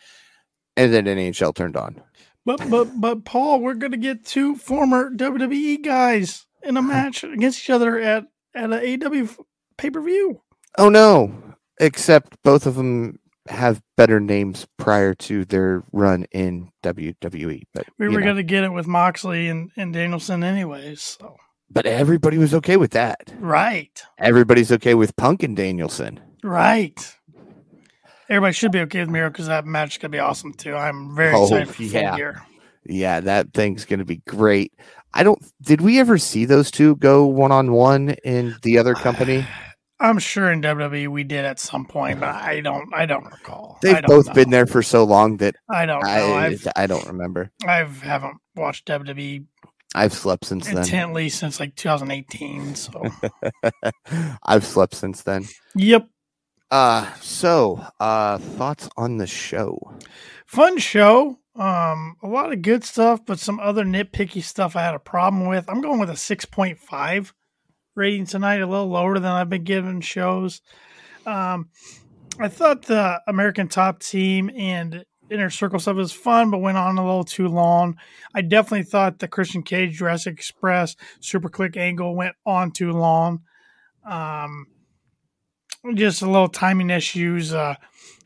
and 0.76 0.93
then 0.93 1.05
NHL 1.05 1.55
turned 1.55 1.78
on. 1.78 2.01
But 2.45 2.70
but 2.70 2.99
but 2.99 3.26
Paul, 3.26 3.62
we're 3.62 3.74
gonna 3.76 3.97
get 3.97 4.26
two 4.26 4.55
former 4.55 5.12
WWE 5.12 5.84
guys 5.84 6.45
in 6.64 6.78
a 6.78 6.82
match 6.82 7.24
against 7.24 7.60
each 7.60 7.70
other 7.70 7.99
at 7.99 8.26
at 8.55 8.72
a 8.72 8.78
AEW 8.78 9.38
pay 9.78 9.89
per 9.89 10.01
view. 10.01 10.41
Oh 10.78 10.89
no! 10.89 11.34
Except 11.80 12.36
both 12.43 12.66
of 12.66 12.76
them 12.76 13.20
have 13.47 13.82
better 13.97 14.20
names 14.20 14.68
prior 14.78 15.14
to 15.16 15.43
their 15.45 15.84
run 15.91 16.26
in 16.32 16.70
WWE. 16.84 17.64
But 17.74 17.88
We 17.97 18.07
were 18.10 18.20
know. 18.20 18.28
gonna 18.28 18.43
get 18.43 18.64
it 18.64 18.72
with 18.74 18.88
Moxley 18.88 19.47
and, 19.47 19.72
and 19.76 19.93
Danielson 19.93 20.43
anyways. 20.43 21.01
So 21.01 21.36
but 21.72 21.86
everybody 21.86 22.38
was 22.38 22.54
okay 22.54 22.78
with 22.78 22.92
that. 22.92 23.34
right, 23.40 24.02
Everybody's 24.18 24.72
okay 24.74 24.94
with 24.96 25.16
Punk 25.16 25.44
and 25.44 25.56
Danielson. 25.56 26.20
right. 26.44 27.16
Everybody 28.30 28.54
should 28.54 28.72
be 28.72 28.80
okay 28.82 29.00
with 29.00 29.10
Miro 29.10 29.30
because 29.32 29.48
that 29.48 29.66
match 29.66 29.94
is 29.96 29.98
gonna 29.98 30.12
be 30.12 30.20
awesome 30.20 30.54
too. 30.54 30.76
I'm 30.76 31.16
very 31.16 31.34
Oh, 31.34 31.44
excited 31.46 31.70
for 31.74 31.82
yeah. 31.84 32.10
full 32.12 32.18
gear. 32.18 32.42
Yeah, 32.86 33.20
that 33.22 33.54
thing's 33.54 33.86
going 33.86 34.00
to 34.00 34.06
be 34.06 34.18
great. 34.28 34.74
I 35.14 35.24
don't. 35.24 35.40
Did 35.62 35.82
we 35.82 36.00
ever 36.00 36.18
see 36.18 36.46
those 36.46 36.72
two 36.72 36.96
go 36.98 37.26
one 37.26 37.52
on 37.52 37.72
one 37.72 38.12
in 38.24 38.56
the 38.64 38.78
other 38.78 38.94
company? 38.94 39.46
I'm 40.00 40.18
sure 40.18 40.50
in 40.52 40.62
WWE 40.62 41.08
we 41.10 41.24
did 41.26 41.44
at 41.44 41.60
some 41.60 41.86
point, 41.86 42.20
but 42.22 42.30
I 42.30 42.62
don't 42.62 42.94
I 42.94 43.06
don't 43.06 43.26
recall. 43.26 43.80
They've 43.82 43.96
don't 43.96 44.06
both 44.08 44.28
know. 44.28 44.34
been 44.34 44.50
there 44.50 44.66
for 44.68 44.82
so 44.82 45.04
long 45.04 45.38
that 45.38 45.56
I 45.70 45.86
don't 45.86 46.02
know. 46.04 46.10
I 46.10 46.56
I 46.76 46.88
don't 46.88 47.06
remember. 47.08 47.52
I've 47.68 48.02
haven't 48.02 48.38
watched 48.56 48.88
WWE 48.88 49.44
I've 49.96 50.14
slept 50.14 50.46
since 50.46 50.68
then. 50.68 50.78
intently 50.78 51.30
since 51.30 51.60
like 51.60 51.76
2018. 51.76 52.76
So 52.76 53.04
I've 54.44 54.66
slept 54.66 54.96
since 54.96 55.24
then. 55.24 55.46
yep, 55.76 56.08
Uh 56.72 57.12
so 57.22 57.84
uh 58.00 58.38
thoughts 58.38 58.90
on 58.98 59.18
the 59.18 59.28
show. 59.28 59.94
fun 60.46 60.78
show. 60.78 61.40
Um, 61.56 62.16
a 62.24 62.28
lot 62.28 62.54
of 62.54 62.62
good 62.62 62.84
stuff, 62.86 63.26
but 63.26 63.38
some 63.40 63.60
other 63.60 63.84
nitpicky 63.84 64.42
stuff 64.42 64.76
I 64.78 64.82
had 64.84 64.96
a 64.96 65.00
problem 65.00 65.48
with. 65.48 65.70
I'm 65.70 65.82
going 65.82 66.00
with 66.00 66.10
a 66.10 66.14
6.5 66.14 67.34
rating 67.96 68.26
tonight, 68.28 68.62
a 68.62 68.68
little 68.68 68.88
lower 68.88 69.20
than 69.20 69.32
I've 69.32 69.50
been 69.50 69.66
giving 69.66 70.00
shows. 70.00 70.62
Um, 71.26 71.70
I 72.40 72.48
thought 72.48 72.84
the 72.84 73.20
American 73.28 73.68
Top 73.68 74.00
Team 74.00 74.50
and 74.56 75.04
Inner 75.32 75.50
Circle 75.50 75.80
stuff 75.80 75.96
was 75.96 76.12
fun, 76.12 76.50
but 76.52 76.60
went 76.60 76.78
on 76.78 76.98
a 76.98 77.06
little 77.06 77.24
too 77.24 77.48
long. 77.48 77.98
I 78.34 78.42
definitely 78.42 78.84
thought 78.84 79.20
the 79.20 79.28
Christian 79.28 79.64
Cage 79.64 79.98
Jurassic 79.98 80.34
Express 80.34 80.96
Super 81.20 81.50
Kliq 81.50 81.78
angle 81.78 82.16
went 82.16 82.36
on 82.46 82.72
too 82.72 82.92
long. 82.92 83.42
Um, 84.06 84.68
just 85.96 86.22
a 86.22 86.30
little 86.30 86.50
timing 86.50 86.90
issues 86.90 87.54
uh, 87.54 87.76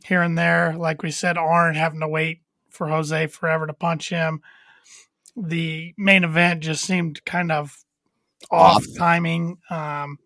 here 0.06 0.22
and 0.22 0.38
there. 0.38 0.76
Like 0.78 1.04
we 1.04 1.12
said, 1.12 1.38
Arn 1.38 1.76
having 1.76 2.00
to 2.00 2.08
wait 2.08 2.42
for 2.70 2.88
Jose 2.88 3.28
forever 3.28 3.68
to 3.68 3.74
punch 3.74 4.10
him. 4.10 4.42
The 5.36 5.94
main 5.98 6.24
event 6.24 6.62
just 6.62 6.84
seemed 6.86 7.24
kind 7.26 7.52
of 7.52 7.76
off, 8.52 8.78
Off. 8.78 8.86
timing. 8.98 9.58
Um, 9.70 10.18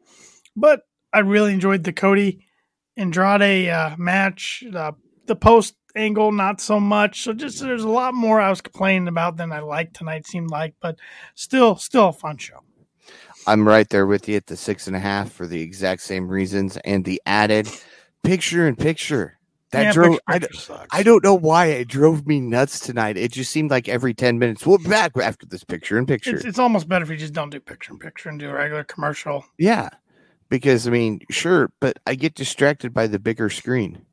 but 0.55 0.81
I 1.13 1.19
really 1.19 1.53
enjoyed 1.53 1.83
the 1.83 1.93
Cody 1.93 2.45
Andrade 2.97 3.69
uh, 3.69 3.95
match. 3.97 4.63
Uh, 4.73 4.93
the 5.27 5.35
post 5.35 5.75
angle, 5.97 6.31
not 6.31 6.61
so 6.61 6.79
much. 6.79 7.23
So 7.23 7.33
just 7.33 7.59
there's 7.59 7.83
a 7.83 7.89
lot 7.89 8.13
more 8.13 8.39
I 8.39 8.49
was 8.49 8.61
complaining 8.61 9.07
about 9.07 9.37
than 9.37 9.51
I 9.51 9.59
liked 9.59 9.95
tonight. 9.95 10.25
Seemed 10.27 10.49
like, 10.51 10.75
but 10.81 10.97
still, 11.35 11.75
still 11.75 12.09
a 12.09 12.13
fun 12.13 12.37
show. 12.37 12.59
I'm 13.45 13.67
right 13.67 13.87
there 13.89 14.05
with 14.05 14.27
you 14.27 14.35
at 14.35 14.47
the 14.47 14.57
six 14.57 14.87
and 14.87 14.95
a 14.95 14.99
half 14.99 15.31
for 15.31 15.47
the 15.47 15.61
exact 15.61 16.01
same 16.01 16.27
reasons 16.27 16.77
and 16.83 17.05
the 17.05 17.21
added 17.25 17.69
picture 18.23 18.67
in 18.67 18.75
picture. 18.75 19.33
That 19.71 19.83
Yeah, 19.83 19.91
drove 19.93 20.19
picture- 20.27 20.47
I, 20.53 20.57
sucks. 20.57 20.87
I 20.91 21.03
don't 21.03 21.23
know 21.23 21.33
why 21.35 21.65
it 21.67 21.87
drove 21.89 22.25
me 22.25 22.39
nuts 22.39 22.79
tonight. 22.79 23.17
It 23.17 23.33
just 23.33 23.51
seemed 23.51 23.69
like 23.69 23.89
every 23.89 24.13
10 24.13 24.39
minutes, 24.39 24.65
we'll 24.65 24.77
back 24.77 25.11
after 25.17 25.45
this 25.45 25.63
picture 25.65 25.97
in 25.97 26.05
picture. 26.05 26.35
It's, 26.37 26.45
it's 26.45 26.59
almost 26.59 26.87
better 26.87 27.03
if 27.03 27.09
you 27.11 27.17
just 27.17 27.33
don't 27.33 27.49
do 27.49 27.59
picture 27.59 27.91
in 27.91 27.99
picture 27.99 28.29
and 28.29 28.39
do 28.39 28.49
a 28.49 28.53
regular 28.53 28.83
commercial. 28.85 29.45
yeah. 29.57 29.89
Because 30.49 30.87
I 30.87 30.91
mean, 30.91 31.19
sure, 31.29 31.69
but 31.81 31.99
I 32.07 32.15
get 32.15 32.33
distracted 32.33 32.93
by 32.93 33.07
the 33.07 33.19
bigger 33.19 33.49
screen. 33.49 34.05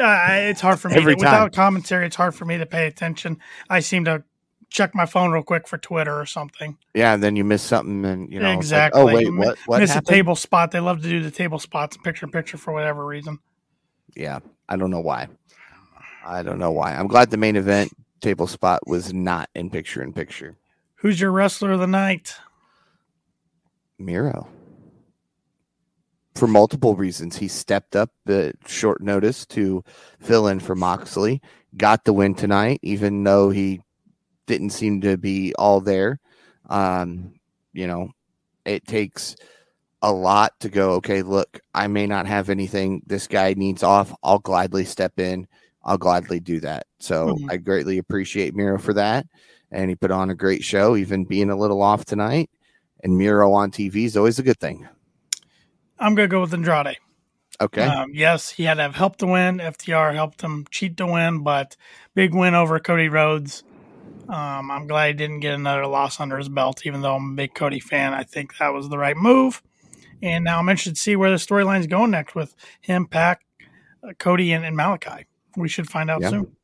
Uh, 0.00 0.26
it's 0.30 0.60
hard 0.60 0.80
for 0.80 0.88
me 0.88 0.96
Every 0.96 1.14
to, 1.14 1.20
without 1.20 1.52
commentary. 1.52 2.06
It's 2.06 2.16
hard 2.16 2.34
for 2.34 2.44
me 2.44 2.58
to 2.58 2.66
pay 2.66 2.86
attention. 2.86 3.38
I 3.68 3.80
seem 3.80 4.04
to 4.06 4.24
check 4.70 4.94
my 4.94 5.04
phone 5.04 5.30
real 5.32 5.42
quick 5.42 5.68
for 5.68 5.76
Twitter 5.76 6.18
or 6.18 6.24
something. 6.24 6.78
Yeah, 6.94 7.12
and 7.14 7.22
then 7.22 7.36
you 7.36 7.44
miss 7.44 7.62
something 7.62 8.04
and 8.06 8.32
you 8.32 8.40
know, 8.40 8.46
it's 8.46 8.54
like, 8.54 8.58
Exactly. 8.58 9.00
oh 9.02 9.06
wait, 9.06 9.34
what 9.34 9.58
what 9.66 9.80
Miss 9.80 9.90
happened? 9.90 10.08
a 10.08 10.12
table 10.12 10.34
spot. 10.34 10.70
They 10.70 10.80
love 10.80 11.02
to 11.02 11.08
do 11.08 11.22
the 11.22 11.30
table 11.30 11.58
spots 11.58 11.96
picture 11.98 12.24
in 12.26 12.32
picture 12.32 12.56
for 12.56 12.72
whatever 12.72 13.04
reason. 13.04 13.38
Yeah, 14.16 14.38
I 14.68 14.76
don't 14.76 14.90
know 14.90 15.00
why. 15.00 15.28
I 16.24 16.42
don't 16.42 16.58
know 16.58 16.70
why. 16.70 16.94
I'm 16.94 17.06
glad 17.08 17.30
the 17.30 17.36
main 17.36 17.56
event 17.56 17.92
table 18.20 18.46
spot 18.46 18.86
was 18.86 19.12
not 19.12 19.50
in 19.54 19.68
picture 19.68 20.02
in 20.02 20.12
picture. 20.12 20.56
Who's 20.96 21.20
your 21.20 21.32
wrestler 21.32 21.72
of 21.72 21.80
the 21.80 21.86
night? 21.86 22.36
Miro. 23.98 24.48
For 26.34 26.46
multiple 26.46 26.96
reasons, 26.96 27.36
he 27.36 27.48
stepped 27.48 27.94
up 27.94 28.10
at 28.26 28.56
short 28.66 29.02
notice 29.02 29.44
to 29.46 29.84
fill 30.18 30.48
in 30.48 30.60
for 30.60 30.74
Moxley. 30.74 31.42
Got 31.76 32.04
the 32.04 32.12
win 32.12 32.34
tonight, 32.34 32.80
even 32.82 33.22
though 33.22 33.50
he 33.50 33.82
didn't 34.46 34.70
seem 34.70 35.00
to 35.02 35.16
be 35.16 35.54
all 35.58 35.80
there. 35.80 36.20
Um, 36.68 37.34
you 37.72 37.86
know, 37.86 38.10
it 38.64 38.86
takes 38.86 39.36
a 40.02 40.12
lot 40.12 40.58
to 40.60 40.68
go, 40.68 40.92
okay, 40.94 41.22
look, 41.22 41.60
I 41.74 41.86
may 41.86 42.06
not 42.06 42.26
have 42.26 42.50
anything. 42.50 43.02
This 43.06 43.26
guy 43.26 43.54
needs 43.54 43.82
off. 43.82 44.14
I'll 44.22 44.38
gladly 44.38 44.84
step 44.84 45.18
in. 45.18 45.46
I'll 45.84 45.98
gladly 45.98 46.40
do 46.40 46.60
that. 46.60 46.86
So 46.98 47.36
Mhm. 47.36 47.46
I 47.50 47.56
greatly 47.56 47.98
appreciate 47.98 48.54
Miro 48.54 48.78
for 48.78 48.94
that. 48.94 49.26
And 49.70 49.90
he 49.90 49.96
put 49.96 50.10
on 50.10 50.30
a 50.30 50.34
great 50.34 50.64
show, 50.64 50.96
even 50.96 51.24
being 51.24 51.50
a 51.50 51.56
little 51.56 51.82
off 51.82 52.04
tonight. 52.04 52.50
And 53.02 53.16
Miro 53.16 53.52
on 53.52 53.70
TV 53.70 54.04
is 54.04 54.16
always 54.16 54.38
a 54.38 54.42
good 54.42 54.60
thing. 54.60 54.88
I'm 56.02 56.14
going 56.14 56.28
to 56.28 56.32
go 56.32 56.40
with 56.40 56.52
Andrade. 56.52 56.98
Okay. 57.60 57.84
Um, 57.84 58.10
yes, 58.12 58.50
he 58.50 58.64
had 58.64 58.74
to 58.74 58.82
have 58.82 58.94
help 58.96 59.16
to 59.18 59.26
win. 59.26 59.58
FTR 59.58 60.14
helped 60.14 60.42
him 60.42 60.66
cheat 60.70 60.96
to 60.96 61.06
win, 61.06 61.42
but 61.44 61.76
big 62.14 62.34
win 62.34 62.54
over 62.54 62.78
Cody 62.80 63.08
Rhodes. 63.08 63.62
Um, 64.28 64.70
I'm 64.70 64.86
glad 64.86 65.08
he 65.08 65.12
didn't 65.14 65.40
get 65.40 65.54
another 65.54 65.86
loss 65.86 66.18
under 66.18 66.38
his 66.38 66.48
belt, 66.48 66.84
even 66.86 67.02
though 67.02 67.14
I'm 67.14 67.32
a 67.32 67.34
big 67.34 67.54
Cody 67.54 67.78
fan. 67.78 68.14
I 68.14 68.24
think 68.24 68.56
that 68.58 68.72
was 68.72 68.88
the 68.88 68.98
right 68.98 69.16
move. 69.16 69.62
And 70.22 70.44
now 70.44 70.58
I'm 70.58 70.68
interested 70.68 70.94
to 70.96 71.00
see 71.00 71.16
where 71.16 71.30
the 71.30 71.36
storyline's 71.36 71.86
going 71.86 72.10
next 72.10 72.34
with 72.34 72.54
him, 72.80 73.06
Pac, 73.06 73.42
uh, 74.02 74.12
Cody, 74.18 74.52
and, 74.52 74.64
and 74.64 74.76
Malakai. 74.76 75.24
We 75.56 75.68
should 75.68 75.88
find 75.88 76.10
out 76.10 76.20
Yeah. 76.22 76.30
soon. 76.30 76.56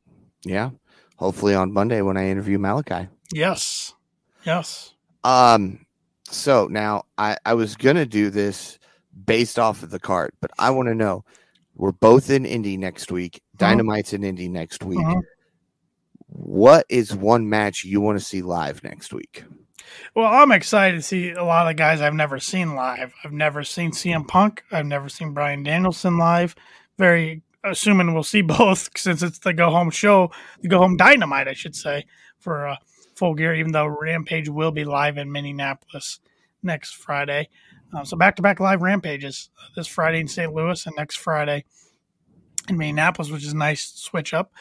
Yeah. 0.44 0.70
Hopefully 1.16 1.54
on 1.54 1.72
Monday 1.72 2.00
when 2.00 2.16
I 2.16 2.28
interview 2.28 2.58
Malakai. 2.58 3.08
Yes. 3.32 3.94
Yes. 4.44 4.94
Um, 5.24 5.84
so 6.24 6.68
now 6.68 7.04
I, 7.18 7.36
I 7.44 7.54
was 7.54 7.76
gonna 7.76 8.06
do 8.06 8.30
this 8.30 8.77
based 9.24 9.58
off 9.58 9.82
of 9.82 9.90
the 9.90 9.98
card, 9.98 10.32
but 10.40 10.50
I 10.58 10.70
want 10.70 10.88
to 10.88 10.94
know 10.94 11.24
we're 11.74 11.92
both 11.92 12.30
in 12.30 12.44
Indy 12.44 12.76
next 12.76 13.10
week. 13.10 13.36
Uh-huh. 13.36 13.70
Dynamite's 13.70 14.12
in 14.12 14.24
Indy 14.24 14.48
next 14.48 14.84
week. 14.84 14.98
Uh-huh. 14.98 15.20
What 16.26 16.86
is 16.88 17.14
one 17.14 17.48
match 17.48 17.84
you 17.84 18.00
want 18.00 18.18
to 18.18 18.24
see 18.24 18.42
live 18.42 18.84
next 18.84 19.14
week? 19.14 19.44
Well, 20.14 20.26
I'm 20.26 20.52
excited 20.52 20.96
to 20.96 21.02
see 21.02 21.30
a 21.30 21.44
lot 21.44 21.70
of 21.70 21.76
guys 21.76 22.00
I've 22.00 22.14
never 22.14 22.38
seen 22.38 22.74
live. 22.74 23.12
I've 23.24 23.32
never 23.32 23.64
seen 23.64 23.92
CM 23.92 24.26
Punk. 24.26 24.62
I've 24.70 24.86
never 24.86 25.08
seen 25.08 25.32
Bryan 25.32 25.62
Danielson 25.62 26.18
live. 26.18 26.54
Very 26.98 27.42
assuming 27.64 28.14
we'll 28.14 28.22
see 28.22 28.42
both 28.42 28.90
since 28.96 29.22
it's 29.22 29.38
the 29.38 29.52
go 29.52 29.70
home 29.70 29.90
show, 29.90 30.30
the 30.60 30.68
go 30.68 30.78
home 30.78 30.96
dynamite, 30.96 31.48
I 31.48 31.54
should 31.54 31.76
say, 31.76 32.06
for 32.38 32.68
uh, 32.68 32.76
full 33.14 33.34
gear. 33.34 33.54
Even 33.54 33.72
though 33.72 33.86
Rampage 33.86 34.48
will 34.48 34.72
be 34.72 34.84
live 34.84 35.18
in 35.18 35.32
Minneapolis 35.32 36.20
next 36.62 36.96
Friday, 36.96 37.48
um, 37.92 38.04
so 38.04 38.16
back 38.16 38.36
to 38.36 38.42
back 38.42 38.60
live 38.60 38.82
rampages 38.82 39.50
uh, 39.60 39.68
this 39.76 39.86
Friday 39.86 40.20
in 40.20 40.28
St. 40.28 40.52
Louis 40.52 40.84
and 40.86 40.94
next 40.96 41.16
Friday 41.16 41.64
in 42.68 42.76
Minneapolis, 42.76 43.30
which 43.30 43.44
is 43.44 43.52
a 43.52 43.56
nice 43.56 43.86
switch 43.94 44.34
up. 44.34 44.52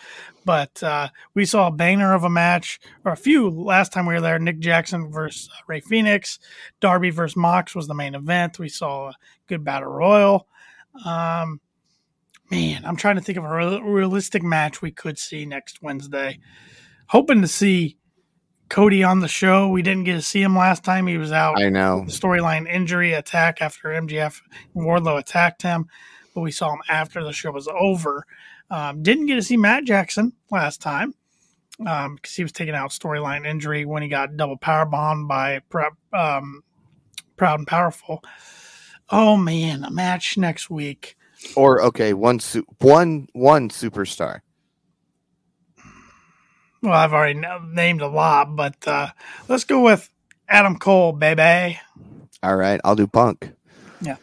But 0.45 0.82
uh, 0.82 1.09
we 1.34 1.45
saw 1.45 1.67
a 1.67 1.71
banger 1.71 2.13
of 2.13 2.23
a 2.23 2.30
match, 2.30 2.80
or 3.03 3.11
a 3.11 3.17
few 3.17 3.49
last 3.49 3.91
time 3.91 4.05
we 4.05 4.13
were 4.13 4.21
there. 4.21 4.39
Nick 4.39 4.59
Jackson 4.59 5.11
versus 5.11 5.49
uh, 5.51 5.61
Rey 5.67 5.82
Fenix, 5.82 6.39
Darby 6.80 7.09
versus 7.09 7.36
Mox 7.36 7.75
was 7.75 7.88
the 7.88 7.93
main 7.93 8.15
event. 8.15 8.59
We 8.59 8.69
saw 8.69 9.09
a 9.09 9.15
good 9.47 9.63
battle 9.63 9.89
royal. 9.89 10.47
Um, 11.05 11.59
man, 12.49 12.86
I'm 12.86 12.95
trying 12.95 13.17
to 13.17 13.21
think 13.21 13.38
of 13.38 13.43
a 13.43 13.53
real- 13.53 13.82
realistic 13.82 14.43
match 14.43 14.82
we 14.82 14.91
could 14.91 15.19
see 15.19 15.45
next 15.45 15.82
Wednesday. 15.82 16.39
Hoping 17.07 17.41
to 17.41 17.47
see 17.47 17.97
Cody 18.70 19.03
on 19.03 19.20
the 19.20 19.28
show. 19.28 19.70
We 19.70 19.82
didn't 19.82 20.03
get 20.03 20.15
to 20.15 20.22
see 20.22 20.41
him 20.41 20.55
last 20.55 20.84
time. 20.84 21.07
He 21.07 21.18
was 21.18 21.32
out 21.32 21.61
I 21.61 21.70
know. 21.70 22.03
storyline 22.07 22.70
injury 22.70 23.13
attack 23.13 23.61
after 23.61 23.89
MJF 23.89 24.41
Wardlow 24.76 25.20
attacked 25.20 25.61
him, 25.61 25.88
but 26.34 26.41
we 26.41 26.51
saw 26.51 26.74
him 26.74 26.82
after 26.89 27.24
the 27.24 27.34
show 27.34 27.51
was 27.51 27.68
over. 27.68 28.26
Um, 28.70 29.01
didn't 29.01 29.28
get 29.28 29.36
to 29.36 29.41
see 29.41 29.57
Matt 29.57 29.86
Jackson 29.86 30.34
last 30.51 30.82
time 30.82 31.13
because 31.78 32.34
he 32.36 32.43
was 32.43 32.51
taking 32.51 32.76
out 32.76 32.91
storyline 32.91 33.45
injury 33.45 33.86
when 33.86 34.03
he 34.03 34.09
got 34.09 34.36
double 34.36 34.57
power 34.57 34.86
bombed 34.86 35.28
by 35.28 35.61
um, 36.13 36.61
Proud 37.38 37.59
and 37.59 37.68
Powerful. 37.68 38.24
Oh 39.09 39.38
man, 39.38 39.84
a 39.84 39.91
match 39.91 40.38
next 40.38 40.70
week. 40.70 41.15
Or 41.55 41.82
okay, 41.84 42.13
one 42.13 42.39
su- 42.39 42.65
one 42.80 43.28
one 43.34 43.70
superstar. 43.70 44.41
Well, 46.82 46.93
I've 46.93 47.13
already 47.13 47.41
named 47.73 48.01
a 48.01 48.07
lot, 48.07 48.55
but 48.55 48.88
uh, 48.88 49.07
let's 49.47 49.63
go 49.63 49.82
with 49.82 50.09
Adam 50.47 50.78
Cole, 50.78 51.11
baby. 51.11 51.80
All 52.43 52.55
right, 52.55 52.80
I'll 52.84 52.95
do 52.95 53.07
Punk. 53.07 53.51
Yeah. 54.01 54.17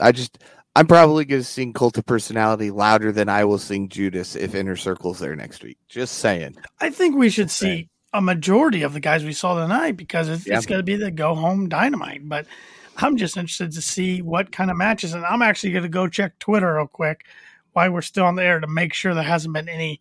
I 0.00 0.12
just 0.12 0.38
I'm 0.74 0.86
probably 0.86 1.24
going 1.24 1.40
to 1.42 1.44
sing 1.46 1.72
Cult 1.72 1.98
of 1.98 2.06
Personality 2.06 2.70
louder 2.70 3.12
than 3.12 3.28
I 3.28 3.44
will 3.44 3.58
sing 3.58 3.88
Judas 3.88 4.36
if 4.36 4.54
Inner 4.54 4.76
Circle's 4.76 5.18
there 5.18 5.36
next 5.36 5.62
week. 5.62 5.78
Just 5.88 6.18
saying. 6.18 6.56
I 6.80 6.90
think 6.90 7.16
we 7.16 7.28
should 7.28 7.46
Okay. 7.46 7.50
see 7.50 7.88
a 8.12 8.22
majority 8.22 8.82
of 8.82 8.92
the 8.92 9.00
guys 9.00 9.24
we 9.24 9.32
saw 9.32 9.60
tonight 9.60 9.96
because 9.96 10.28
it's, 10.28 10.46
Yeah. 10.46 10.56
it's 10.56 10.66
going 10.66 10.78
to 10.78 10.84
be 10.84 10.96
the 10.96 11.10
go 11.10 11.34
home 11.34 11.68
dynamite. 11.68 12.28
But 12.28 12.46
I'm 12.96 13.16
just 13.16 13.36
interested 13.36 13.72
to 13.72 13.82
see 13.82 14.22
what 14.22 14.52
kind 14.52 14.70
of 14.70 14.76
matches, 14.76 15.12
and 15.12 15.24
I'm 15.24 15.42
actually 15.42 15.72
going 15.72 15.82
to 15.82 15.88
go 15.88 16.08
check 16.08 16.38
Twitter 16.38 16.74
real 16.76 16.86
quick 16.86 17.24
while 17.72 17.90
we're 17.90 18.00
still 18.02 18.24
on 18.24 18.36
the 18.36 18.44
air 18.44 18.60
to 18.60 18.66
make 18.66 18.94
sure 18.94 19.12
there 19.14 19.22
hasn't 19.22 19.54
been 19.54 19.68
any 19.68 20.00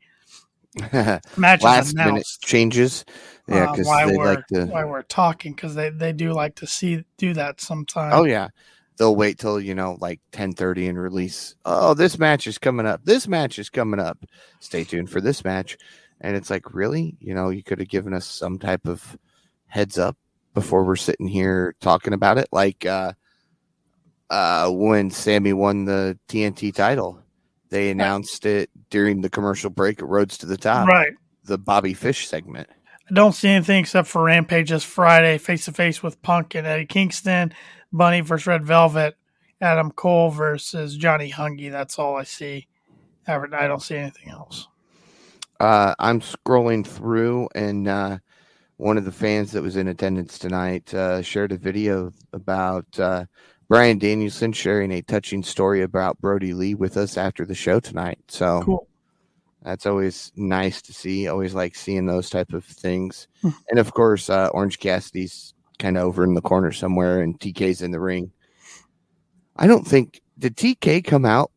matches 1.38 1.64
Last 1.64 1.96
minute 1.96 2.28
changes. 2.42 3.06
Yeah, 3.48 3.64
uh, 3.64 3.72
because 3.72 3.88
while 3.88 4.08
they 4.08 4.18
we're 4.18 4.26
like 4.26 4.48
to. 4.48 4.66
while 4.66 4.88
we're 4.88 5.02
talking 5.04 5.54
because 5.54 5.76
they, 5.76 5.90
they 5.90 6.14
do 6.14 6.34
like 6.34 6.56
to 6.56 6.68
see 6.68 7.04
do 7.18 7.34
that 7.34 7.62
sometimes. 7.62 8.14
Oh 8.14 8.24
yeah, 8.24 8.50
they'll 8.98 9.16
wait 9.16 9.40
till 9.40 9.60
you 9.60 9.74
know 9.74 9.98
like 10.00 10.20
ten 10.32 10.54
thirty 10.54 10.88
and 10.88 11.00
release. 11.00 11.56
Oh, 11.66 11.94
this 11.94 12.20
match 12.20 12.48
is 12.48 12.58
coming 12.58 12.86
up. 12.86 13.02
This 13.06 13.28
match 13.28 13.58
is 13.58 13.70
coming 13.70 14.00
up. 14.00 14.24
Stay 14.60 14.84
tuned 14.84 15.10
for 15.10 15.22
this 15.22 15.44
match. 15.44 15.78
And 16.22 16.36
it's 16.36 16.50
like, 16.50 16.74
really, 16.74 17.16
you 17.20 17.34
know, 17.34 17.50
you 17.50 17.64
could 17.64 17.80
have 17.80 17.88
given 17.88 18.14
us 18.14 18.26
some 18.26 18.60
type 18.60 18.88
of 18.88 19.18
heads 19.68 19.98
up 19.98 20.18
before 20.54 20.84
we're 20.84 20.96
sitting 20.96 21.28
here 21.28 21.76
talking 21.80 22.14
about 22.14 22.38
it. 22.38 22.50
Like 22.52 22.86
uh, 22.86 23.14
uh, 24.30 24.70
when 24.70 25.12
Sammy 25.12 25.54
won 25.54 25.86
the 25.86 26.20
TNT 26.28 26.74
title, 26.74 27.22
they 27.70 27.90
announced 27.90 28.46
it 28.46 28.70
during 28.90 29.22
the 29.22 29.30
commercial 29.30 29.70
break 29.70 30.00
at 30.00 30.08
Roads 30.08 30.38
to 30.40 30.46
the 30.46 30.58
Top, 30.58 30.88
right. 30.88 31.14
the 31.46 31.58
Bobby 31.58 31.94
Fish 31.94 32.28
segment. 32.28 32.68
I 33.10 33.14
don't 33.14 33.34
see 33.34 33.50
anything 33.50 33.80
except 33.80 34.08
for 34.08 34.24
Rampage 34.24 34.70
this 34.70 34.84
Friday, 34.84 35.38
face 35.38 35.66
to 35.66 35.72
face 35.72 36.04
with 36.04 36.22
Punk 36.22 36.56
and 36.56 36.68
Eddie 36.68 36.86
Kingston, 36.86 37.54
Bunny 37.92 38.22
versus 38.22 38.48
Red 38.48 38.66
Velvet, 38.66 39.16
Adam 39.62 39.92
Cole 39.92 40.30
versus 40.30 40.96
Johnny 40.96 41.32
Hungie. 41.32 41.72
That's 41.72 41.98
all 41.98 42.16
I 42.16 42.24
see. 42.24 42.68
I 43.28 43.36
I 43.36 43.68
don't 43.68 43.82
see 43.82 43.96
anything 43.96 44.30
else. 44.30 44.68
Uh, 45.60 45.94
I'm 46.00 46.22
scrolling 46.22 46.86
through, 46.86 47.50
and 47.54 47.88
uh, 47.88 48.20
one 48.78 48.98
of 48.98 49.06
the 49.06 49.12
fans 49.12 49.52
that 49.52 49.62
was 49.62 49.76
in 49.76 49.88
attendance 49.88 50.40
tonight 50.40 50.94
uh, 50.94 51.22
shared 51.22 51.52
a 51.52 51.58
video 51.58 52.14
about 52.32 52.86
uh, 52.98 53.26
Bryan 53.70 54.00
Danielson 54.00 54.52
sharing 54.52 54.92
a 54.92 55.02
touching 55.04 55.44
story 55.44 55.82
about 55.84 56.20
Brodie 56.20 56.54
Lee 56.56 56.74
with 56.76 56.98
us 56.98 57.18
after 57.18 57.46
the 57.46 57.54
show 57.56 57.80
tonight. 57.80 58.18
So 58.28 58.64
Cool. 58.64 58.88
that's 59.62 59.86
always 59.86 60.32
nice 60.36 60.82
to 60.84 60.94
see. 60.94 61.28
Always 61.28 61.54
like 61.54 61.76
seeing 61.76 62.06
those 62.08 62.30
type 62.32 62.52
of 62.54 62.66
things. 62.66 63.28
Hmm. 63.42 63.50
and 63.70 63.80
of 63.80 63.94
course, 63.94 64.30
uh, 64.30 64.48
Orange 64.54 64.80
Cassidy's 64.80 65.54
kind 65.78 65.98
of 65.98 66.04
over 66.04 66.24
in 66.24 66.34
the 66.34 66.42
corner 66.42 66.72
somewhere, 66.72 67.22
and 67.22 67.40
TK's 67.40 67.82
in 67.82 67.92
the 67.92 68.00
ring. 68.00 68.32
I 69.56 69.68
don't 69.68 69.86
think 69.88 70.20
did 70.38 70.56
TK 70.58 71.04
come 71.04 71.26
out 71.26 71.52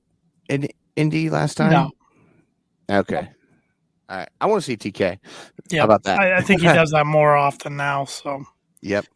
in 0.49 0.69
Indy 0.97 1.31
last 1.31 1.55
time. 1.57 1.71
No. 1.73 1.91
Okay. 2.91 3.29
All 4.09 4.17
right. 4.19 4.29
I 4.41 4.47
want 4.47 4.63
to 4.63 4.67
see 4.67 4.77
TK. 4.77 5.19
Yeah. 5.71 5.79
How 5.81 5.85
about 5.87 6.03
that? 6.03 6.19
I, 6.21 6.37
I 6.39 6.41
think 6.43 6.61
he 6.61 6.67
does 6.73 6.91
that 6.91 7.07
more 7.07 7.35
often 7.37 7.77
now. 7.77 8.05
So 8.05 8.45
Yep. 8.83 9.07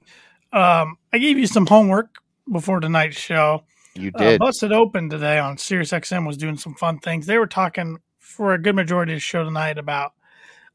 um, 0.53 0.97
I 1.13 1.19
gave 1.19 1.37
you 1.39 1.47
some 1.47 1.67
homework 1.67 2.17
before 2.51 2.81
tonight's 2.81 3.19
show. 3.19 3.65
You 3.95 4.11
Uh, 4.15 4.19
did. 4.19 4.39
Busted 4.41 4.73
Open 4.73 5.09
today 5.09 5.39
on 5.39 5.57
SiriusXM 5.57 6.27
was 6.27 6.37
doing 6.37 6.57
some 6.57 6.75
fun 6.75 6.99
things. 6.99 7.27
They 7.27 7.39
were 7.39 7.47
talking 7.47 7.99
for 8.19 8.53
a 8.53 8.59
good 8.61 8.75
majority 8.75 9.13
of 9.13 9.17
the 9.17 9.21
show 9.21 9.45
tonight 9.45 9.79
about 9.79 10.13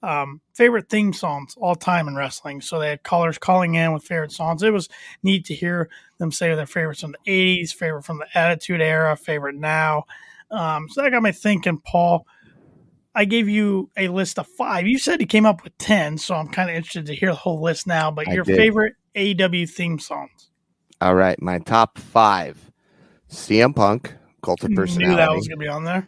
um, 0.03 0.41
favorite 0.55 0.89
theme 0.89 1.13
songs 1.13 1.53
all 1.57 1.75
time 1.75 2.07
in 2.07 2.15
wrestling. 2.15 2.61
So 2.61 2.79
they 2.79 2.89
had 2.89 3.03
callers 3.03 3.37
calling 3.37 3.75
in 3.75 3.93
with 3.93 4.03
favorite 4.03 4.31
songs. 4.31 4.63
It 4.63 4.73
was 4.73 4.89
neat 5.21 5.45
to 5.45 5.53
hear 5.53 5.89
them 6.17 6.31
say 6.31 6.53
their 6.55 6.65
favorites 6.65 7.01
from 7.01 7.13
the 7.23 7.31
80s, 7.31 7.73
favorite 7.73 8.03
from 8.03 8.17
the 8.17 8.27
Attitude 8.37 8.81
Era, 8.81 9.15
favorite 9.15 9.55
now. 9.55 10.05
Um, 10.49 10.89
so 10.89 11.01
that 11.01 11.11
got 11.11 11.21
me 11.21 11.31
thinking, 11.31 11.79
Paul. 11.79 12.25
I 13.13 13.25
gave 13.25 13.49
you 13.49 13.91
a 13.97 14.07
list 14.07 14.39
of 14.39 14.47
five. 14.47 14.87
You 14.87 14.97
said 14.97 15.19
you 15.19 15.27
came 15.27 15.45
up 15.45 15.63
with 15.63 15.77
10, 15.79 16.17
so 16.17 16.33
I'm 16.33 16.47
kind 16.47 16.69
of 16.69 16.75
interested 16.75 17.05
to 17.07 17.15
hear 17.15 17.29
the 17.29 17.35
whole 17.35 17.61
list 17.61 17.85
now. 17.85 18.09
But 18.09 18.29
I 18.29 18.33
your 18.33 18.45
did. 18.45 18.55
favorite 18.55 18.93
AEW 19.15 19.69
theme 19.69 19.99
songs? 19.99 20.49
All 21.01 21.15
right. 21.15 21.41
My 21.41 21.59
top 21.59 21.97
five 21.97 22.71
CM 23.29 23.75
Punk, 23.75 24.13
Cult 24.43 24.63
of 24.63 24.69
Knew 24.69 25.15
that 25.15 25.31
was 25.31 25.47
going 25.47 25.59
to 25.59 25.63
be 25.63 25.67
on 25.67 25.83
there. 25.83 26.07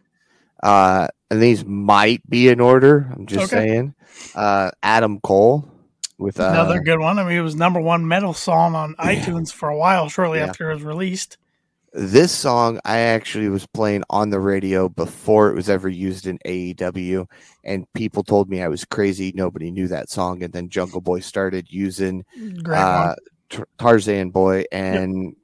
Uh, 0.61 1.07
and 1.29 1.41
these 1.41 1.65
might 1.65 2.27
be 2.29 2.47
in 2.47 2.59
order. 2.61 3.09
I'm 3.13 3.25
just 3.25 3.51
Okay. 3.53 3.67
saying. 3.67 3.95
Uh, 4.35 4.71
Adam 4.83 5.19
Cole 5.19 5.67
with 6.19 6.39
uh, 6.39 6.43
Another 6.49 6.79
good 6.79 6.99
one. 6.99 7.17
I 7.19 7.23
mean, 7.23 7.37
it 7.37 7.41
was 7.41 7.55
number 7.55 7.81
one 7.81 8.07
metal 8.07 8.33
song 8.33 8.75
on 8.75 8.93
iTunes 8.95 9.51
for 9.51 9.67
a 9.69 9.75
while, 9.77 10.09
shortly 10.09 10.39
Yeah. 10.39 10.45
after 10.45 10.69
it 10.69 10.75
was 10.75 10.83
released. 10.83 11.37
this 11.95 12.31
song. 12.31 12.79
I 12.85 12.97
actually 12.99 13.49
was 13.49 13.67
playing 13.67 14.03
on 14.09 14.29
the 14.31 14.39
radio 14.39 14.89
before 14.89 15.49
it 15.51 15.55
was 15.55 15.69
ever 15.69 15.87
used 15.89 16.25
in 16.25 16.39
AEW, 16.45 17.27
and 17.63 17.85
people 17.93 18.23
told 18.23 18.49
me 18.49 18.61
I 18.63 18.67
was 18.67 18.83
crazy. 18.85 19.31
Nobody 19.35 19.69
knew 19.69 19.87
that 19.89 20.09
song, 20.09 20.41
and 20.43 20.51
then 20.53 20.69
Jungle 20.69 21.01
Boy 21.01 21.19
started 21.19 21.71
using 21.71 22.25
Great 22.63 22.79
uh. 22.79 23.15
Tar- 23.53 23.67
Tarzan 23.77 24.29
Boy, 24.31 24.65
and 24.71 25.35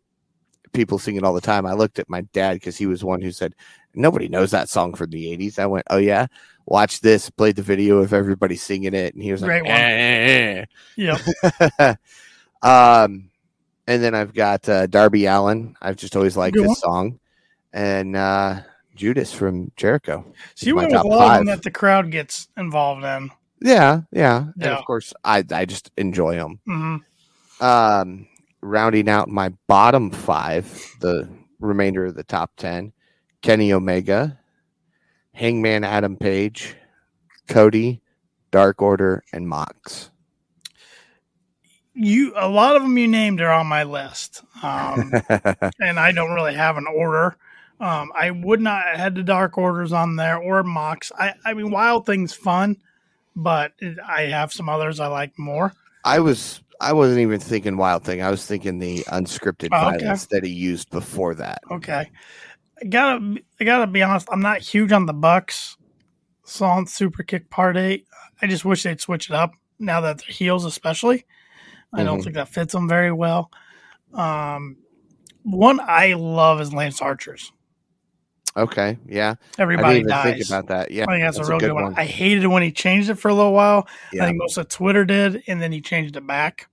people 0.74 1.00
sing 1.00 1.16
it 1.16 1.24
all 1.24 1.34
the 1.34 1.42
time. 1.42 1.66
I 1.66 1.74
looked 1.74 2.00
at 2.00 2.10
my 2.10 2.22
dad 2.34 2.54
because 2.56 2.78
he 2.78 2.86
was 2.86 3.04
one 3.04 3.22
who 3.22 3.32
said 3.32 3.56
nobody 3.94 4.28
knows 4.28 4.52
that 4.52 4.70
song 4.70 4.94
from 4.94 5.10
the 5.12 5.28
'80s. 5.36 5.60
I 5.60 5.66
went, 5.66 5.86
"Oh 5.90 5.98
yeah, 5.98 6.28
watch 6.66 7.02
this." 7.02 7.30
Played 7.30 7.56
the 7.56 7.62
video 7.62 7.98
of 8.00 8.14
everybody 8.14 8.56
singing 8.56 8.94
it, 8.94 9.14
and 9.14 9.24
he 9.24 9.32
was 9.32 9.42
Great 9.42 9.64
like. 9.64 9.72
"Eh, 9.72 10.66
Yep. 10.98 11.20
eh, 11.62 11.64
eh." 11.80 11.96
um, 12.62 13.30
and 13.88 14.04
then 14.04 14.14
I've 14.16 14.34
got 14.34 14.68
uh, 14.70 14.88
Darby 14.88 15.26
Allin. 15.26 15.76
I've 15.82 15.96
just 15.98 16.16
always 16.16 16.38
liked 16.38 16.56
Good 16.56 16.64
this 16.64 16.68
one. 16.70 16.76
song, 16.78 17.20
and 17.74 18.16
uh, 18.16 18.62
Judas 18.96 19.34
from 19.34 19.72
Jericho. 19.76 20.26
So 20.56 20.68
you 20.68 20.76
my 20.76 20.84
went 20.84 20.94
with 20.94 21.02
a 21.04 21.08
lot 21.08 21.32
of 21.32 21.38
them 21.40 21.46
that 21.48 21.64
the 21.64 21.72
crowd 21.72 22.12
gets 22.12 22.48
involved 22.58 23.04
in. 23.04 23.32
Yeah, 23.62 24.02
yeah, 24.12 24.46
and 24.62 24.74
of 24.74 24.86
course, 24.86 25.14
I 25.24 25.44
I 25.52 25.66
just 25.66 25.92
enjoy 25.98 26.36
them. 26.36 26.60
hmm 26.66 26.98
Um, 27.62 28.28
rounding 28.62 29.10
out 29.10 29.30
my 29.30 29.50
bottom 29.68 30.12
five, 30.12 30.96
the 31.02 31.30
remainder 31.60 32.06
of 32.06 32.16
the 32.16 32.24
top 32.24 32.52
ten: 32.58 32.94
Kenny 33.42 33.74
Omega, 33.74 34.40
Hangman 35.34 35.84
Adam 35.84 36.16
Page, 36.16 36.76
Cody, 37.48 38.02
Dark 38.52 38.82
Order, 38.82 39.24
and 39.34 39.48
Mox. 39.48 40.10
You 41.94 42.34
a 42.36 42.48
lot 42.48 42.76
of 42.76 42.82
them 42.82 42.98
you 42.98 43.08
named 43.08 43.42
are 43.42 43.52
on 43.52 43.68
my 43.68 43.84
list, 43.84 44.44
um, 44.64 45.12
and 45.82 46.00
I 46.00 46.12
don't 46.14 46.34
really 46.34 46.54
have 46.54 46.78
an 46.78 46.88
order. 46.88 47.36
Um, 47.80 48.12
I 48.18 48.32
would 48.32 48.60
not 48.60 48.86
have 48.86 48.98
had 48.98 49.16
the 49.16 49.24
Dark 49.24 49.58
Orders 49.58 49.94
on 49.94 50.18
there 50.18 50.38
or 50.38 50.64
Mox. 50.64 51.12
I, 51.18 51.34
I 51.46 51.54
mean, 51.54 51.72
Wild 51.72 52.06
Thing's 52.06 52.34
fun, 52.34 52.78
but 53.36 53.72
I 54.06 54.24
have 54.24 54.52
some 54.52 54.68
others 54.68 55.00
I 55.00 55.08
like 55.08 55.38
more. 55.40 55.74
I 56.04 56.20
was 56.20 56.62
I 56.82 56.94
wasn't 56.94 57.20
even 57.20 57.40
thinking 57.40 57.76
Wild 57.78 58.04
Thing. 58.04 58.22
I 58.22 58.30
was 58.30 58.46
thinking 58.46 58.80
the 58.80 59.00
unscripted 59.10 59.70
Oh, 59.72 59.90
okay. 59.90 59.98
violence 60.00 60.26
that 60.28 60.44
he 60.46 60.52
used 60.52 60.90
before 60.90 61.36
that. 61.36 61.60
Okay, 61.72 62.10
I 62.82 62.86
gotta 62.86 63.38
I 63.60 63.64
gotta 63.64 63.88
be 63.88 64.02
honest. 64.02 64.28
I'm 64.32 64.42
not 64.42 64.60
huge 64.62 64.92
on 64.92 65.06
the 65.06 65.14
Bucks. 65.14 65.76
Song 66.46 66.86
Superkick 66.86 67.50
Party. 67.50 68.06
I 68.42 68.48
just 68.48 68.66
wish 68.66 68.84
they'd 68.84 69.00
switch 69.02 69.30
it 69.30 69.36
up 69.36 69.52
now 69.78 70.02
that 70.02 70.18
they're 70.20 70.34
heels, 70.34 70.66
especially. 70.66 71.26
I 71.94 72.04
don't 72.04 72.20
Mhm. 72.20 72.24
think 72.24 72.36
that 72.36 72.50
fits 72.50 72.74
them 72.74 72.88
very 72.88 73.12
well. 73.12 73.52
Um, 74.14 74.78
one 75.44 75.80
I 75.82 76.14
love 76.14 76.60
is 76.62 76.74
Lance 76.74 77.02
Archer's. 77.02 77.52
Okay, 78.58 78.98
yeah, 79.08 79.36
Everybody 79.60 80.00
even 80.00 80.12
think 80.12 80.38
dies. 80.38 80.50
about 80.50 80.68
that. 80.68 80.92
Yeah, 80.92 81.04
I 81.08 81.14
think 81.14 81.24
that's, 81.24 81.38
a 81.38 81.44
real 81.44 81.60
good 81.60 81.68
good 81.68 81.74
one. 81.74 81.94
I 81.98 82.06
hated 82.06 82.44
it 82.44 82.48
when 82.48 82.64
he 82.64 82.72
changed 82.72 83.10
it 83.10 83.16
for 83.16 83.28
a 83.30 83.34
little 83.34 83.54
while. 83.54 83.88
Yeah. 84.12 84.24
I 84.24 84.28
think 84.28 84.40
most 84.40 84.58
of 84.58 84.68
Twitter 84.70 85.06
did, 85.06 85.44
and 85.48 85.62
then 85.62 85.72
he 85.72 85.82
changed 85.82 86.16
it 86.16 86.26
back. 86.26 86.68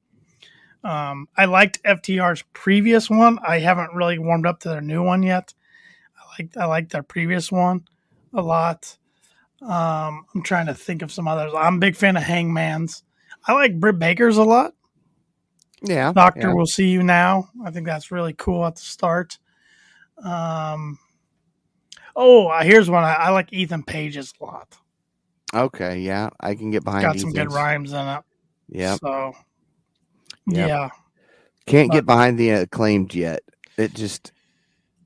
Um, 0.85 1.29
I 1.37 1.47
liked 1.47 1.83
FTR's 1.83 2.43
previous 2.53 3.11
one. 3.11 3.39
I 3.47 3.59
haven't 3.59 3.95
really 3.95 4.19
warmed 4.19 4.47
up 4.47 4.61
to 4.61 4.69
their 4.69 4.81
new 4.81 5.03
one 5.03 5.23
yet. 5.23 5.53
I 6.17 6.43
like 6.43 6.57
I 6.57 6.65
like 6.67 6.91
their 6.91 7.03
previous 7.03 7.51
one 7.51 7.85
a 8.33 8.43
lot. 8.43 8.97
Um, 9.63 10.27
I'm 10.35 10.43
trying 10.45 10.67
to 10.67 10.75
think 10.75 11.03
of 11.03 11.11
some 11.11 11.27
others. 11.27 11.53
I'm 11.57 11.77
a 11.77 11.79
big 11.79 11.97
fan 11.97 12.17
of 12.17 12.23
Hangman's. 12.23 13.03
I 13.47 13.53
like 13.53 13.81
Britt 13.81 13.99
Baker's 13.99 14.37
a 14.37 14.45
lot. 14.45 14.75
yeah, 15.83 16.13
Doctor 16.13 16.49
yeah. 16.49 16.55
will 16.55 16.67
see 16.67 16.89
you 16.89 17.03
now. 17.03 17.49
I 17.65 17.71
think 17.71 17.87
that's 17.87 18.11
really 18.11 18.35
cool 18.35 18.67
at 18.67 18.77
the 18.77 18.83
start. 18.83 19.39
Um, 20.23 20.99
oh, 22.15 22.49
uh, 22.49 22.63
here's 22.63 22.91
one 22.91 23.05
I, 23.05 23.15
I 23.15 23.31
like. 23.31 23.53
Ethan 23.53 23.83
Page's 23.83 24.35
a 24.41 24.45
lot. 24.45 24.77
Okay, 25.55 26.01
yeah, 26.01 26.31
I 26.41 26.55
can 26.55 26.71
get 26.71 26.85
behind. 26.85 27.03
Got 27.03 27.21
some 27.21 27.33
good 27.33 27.53
rhymes 27.53 27.93
in 27.93 28.07
it. 28.07 28.23
Yeah, 28.69 28.97
So, 28.97 29.35
Yep. 30.49 30.69
yeah. 30.69 30.89
can't 31.67 31.89
but- 31.89 31.95
get 31.95 32.07
behind 32.07 32.39
the 32.39 32.51
acclaimed 32.51 33.15
yet. 33.15 33.43
It 33.77 33.93
just, 33.95 34.33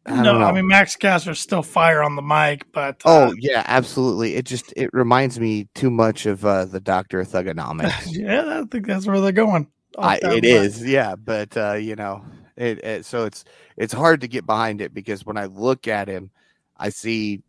I 0.07 0.23
no. 0.23 0.41
I 0.41 0.53
mean 0.53 0.67
Max 0.69 0.95
Caster's 0.97 1.41
still 1.41 1.63
fire 1.63 2.03
on 2.03 2.15
the 2.15 2.23
mic, 2.23 2.71
but 2.73 3.03
oh 3.05 3.29
uh, 3.29 3.33
yeah, 3.39 3.65
absolutely. 3.67 4.37
It 4.37 4.45
just 4.45 4.73
it 4.77 4.91
reminds 4.93 5.41
me 5.41 5.69
too 5.75 5.91
much 5.91 6.27
of 6.27 6.45
uh, 6.45 6.67
the 6.67 6.81
Doctor 6.81 7.21
of 7.21 7.29
Thuganomics. 7.29 8.07
yeah, 8.11 8.61
I 8.61 8.65
think 8.71 8.87
that's 8.87 9.07
where 9.07 9.21
they're 9.21 9.33
going. 9.33 9.67
I, 9.99 10.21
it 10.23 10.45
is, 10.45 10.87
yeah, 10.87 11.17
but 11.17 11.57
uh, 11.57 11.73
you 11.75 11.97
know, 11.97 12.25
it, 12.57 12.79
it 12.85 13.05
so 13.05 13.25
it's 13.25 13.45
it's 13.77 13.93
hard 13.93 14.21
to 14.21 14.29
get 14.29 14.47
behind 14.47 14.81
it 14.81 14.95
because 14.95 15.27
when 15.27 15.37
I 15.37 15.47
look 15.47 15.89
at 15.89 16.07
him, 16.07 16.31
I 16.77 16.91
see 16.91 17.43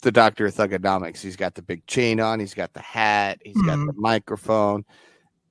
the 0.00 0.10
Doctor 0.10 0.46
of 0.46 0.54
Thuganomics. 0.54 1.20
He's 1.20 1.36
got 1.36 1.54
the 1.54 1.62
big 1.62 1.86
chain 1.86 2.20
on, 2.20 2.40
he's 2.40 2.54
got 2.54 2.72
the 2.72 2.80
hat, 2.80 3.38
he's 3.44 3.54
got 3.62 3.76
Mm-hmm. 3.76 3.86
the 3.86 3.92
microphone, 3.96 4.84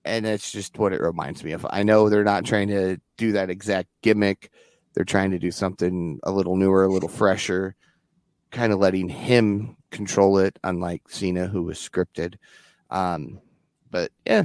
and 0.06 0.26
it's 0.26 0.52
just 0.52 0.78
what 0.78 0.94
it 0.94 1.02
reminds 1.02 1.44
me 1.44 1.52
of. 1.52 1.66
I 1.70 1.84
know 1.84 2.08
they're 2.10 2.24
not 2.24 2.46
trying 2.46 2.68
to 2.70 2.98
do 3.18 3.34
that 3.34 3.50
exact 3.50 3.90
gimmick; 4.02 4.52
they're 4.94 5.04
trying 5.06 5.32
to 5.32 5.40
do 5.40 5.52
something 5.52 6.20
a 6.24 6.32
little 6.32 6.56
newer, 6.56 6.84
a 6.86 6.90
little 6.90 7.10
fresher, 7.10 7.76
kind 8.52 8.72
of 8.72 8.80
letting 8.80 9.10
him 9.10 9.76
control 9.92 10.38
it, 10.38 10.58
unlike 10.64 11.02
Cena, 11.10 11.48
who 11.48 11.64
was 11.64 11.78
scripted. 11.78 12.36
Um, 12.90 13.40
but 13.92 14.12
yeah, 14.26 14.44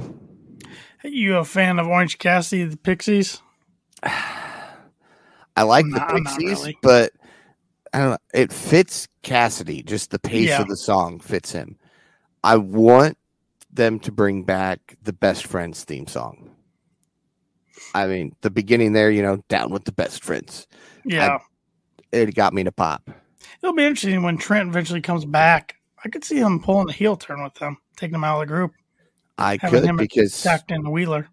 Are 1.03 1.09
You 1.09 1.37
a 1.37 1.45
fan 1.45 1.77
of 1.79 1.87
Orange 1.87 2.17
Cassidy, 2.17 2.63
the 2.65 2.77
Pixies? 2.77 3.41
I 4.03 5.63
like 5.63 5.85
I'm 5.85 5.91
the 5.91 5.99
not 5.99 6.09
Pixies, 6.15 6.59
really. 6.59 6.77
but 6.81 7.11
I 7.93 7.99
don't 7.99 8.09
know. 8.11 8.17
It 8.33 8.53
fits 8.53 9.07
Cassidy. 9.21 9.83
Just 9.83 10.11
the 10.11 10.19
pace 10.19 10.49
Yeah. 10.49 10.61
of 10.61 10.67
the 10.69 10.77
song 10.77 11.19
fits 11.19 11.51
him. 11.51 11.77
I 12.43 12.55
want 12.57 13.17
them 13.73 13.99
to 13.99 14.11
bring 14.11 14.43
back 14.43 14.97
the 15.01 15.13
Best 15.13 15.45
Friends 15.45 15.83
theme 15.83 16.07
song. 16.07 16.51
I 17.93 18.07
mean, 18.07 18.35
the 18.41 18.49
beginning 18.49 18.93
there, 18.93 19.11
you 19.11 19.21
know, 19.21 19.43
down 19.49 19.71
with 19.71 19.85
the 19.85 19.91
best 19.91 20.23
friends. 20.23 20.67
Yeah, 21.03 21.39
It 22.11 22.35
got 22.35 22.53
me 22.53 22.63
to 22.63 22.71
pop. 22.71 23.09
it'll 23.61 23.75
be 23.75 23.83
interesting 23.83 24.23
when 24.23 24.37
Trent 24.37 24.69
eventually 24.69 25.01
comes 25.01 25.25
back. 25.25 25.75
I 26.03 26.09
could 26.09 26.23
see 26.23 26.37
him 26.37 26.61
pulling 26.61 26.89
a 26.89 26.93
heel 26.93 27.15
turn 27.15 27.43
with 27.43 27.55
them, 27.55 27.77
taking 27.97 28.13
them 28.13 28.23
out 28.23 28.41
of 28.41 28.47
the 28.47 28.53
group, 28.53 28.71
I 29.37 29.57
could 29.57 29.83
him 29.83 29.97
because 29.97 30.33
stacked 30.33 30.71
in 30.71 30.83
the 30.83 30.89
Wheeler. 30.89 31.27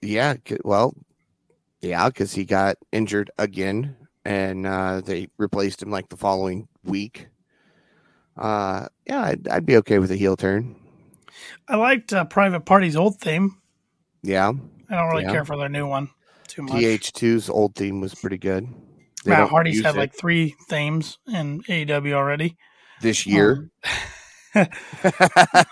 yeah, 0.00 0.34
well, 0.64 0.94
yeah, 1.80 2.08
because 2.08 2.32
he 2.32 2.44
got 2.44 2.76
injured 2.92 3.30
again, 3.38 3.96
and 4.24 4.66
uh, 4.66 5.00
they 5.00 5.28
replaced 5.38 5.82
him 5.82 5.90
like 5.90 6.08
the 6.08 6.16
following 6.16 6.68
week. 6.84 7.28
Uh, 8.36 8.86
yeah, 9.06 9.22
I'd, 9.22 9.48
I'd 9.48 9.66
be 9.66 9.76
okay 9.78 9.98
with 9.98 10.10
a 10.10 10.16
heel 10.16 10.36
turn. 10.36 10.76
I 11.68 11.76
liked 11.76 12.12
uh, 12.12 12.24
Private 12.24 12.60
Party's 12.66 12.96
old 12.96 13.18
theme. 13.20 13.56
Yeah, 14.22 14.52
I 14.90 14.94
don't 14.96 15.08
really 15.10 15.24
Yeah. 15.24 15.32
care 15.32 15.44
for 15.44 15.56
their 15.56 15.68
new 15.68 15.86
one 15.86 16.10
too 16.48 16.62
much. 16.62 16.72
TH2's 16.82 17.48
old 17.50 17.74
theme 17.74 18.00
was 18.00 18.14
pretty 18.14 18.38
good. 18.38 18.66
They 19.24 19.30
Matt 19.30 19.48
Hardy's 19.48 19.82
had 19.82 19.94
it 19.94 19.98
like 19.98 20.14
three 20.14 20.54
themes 20.68 21.18
in 21.26 21.62
AEW 21.62 22.12
already. 22.14 22.56
this 23.00 23.26
year. 23.26 23.70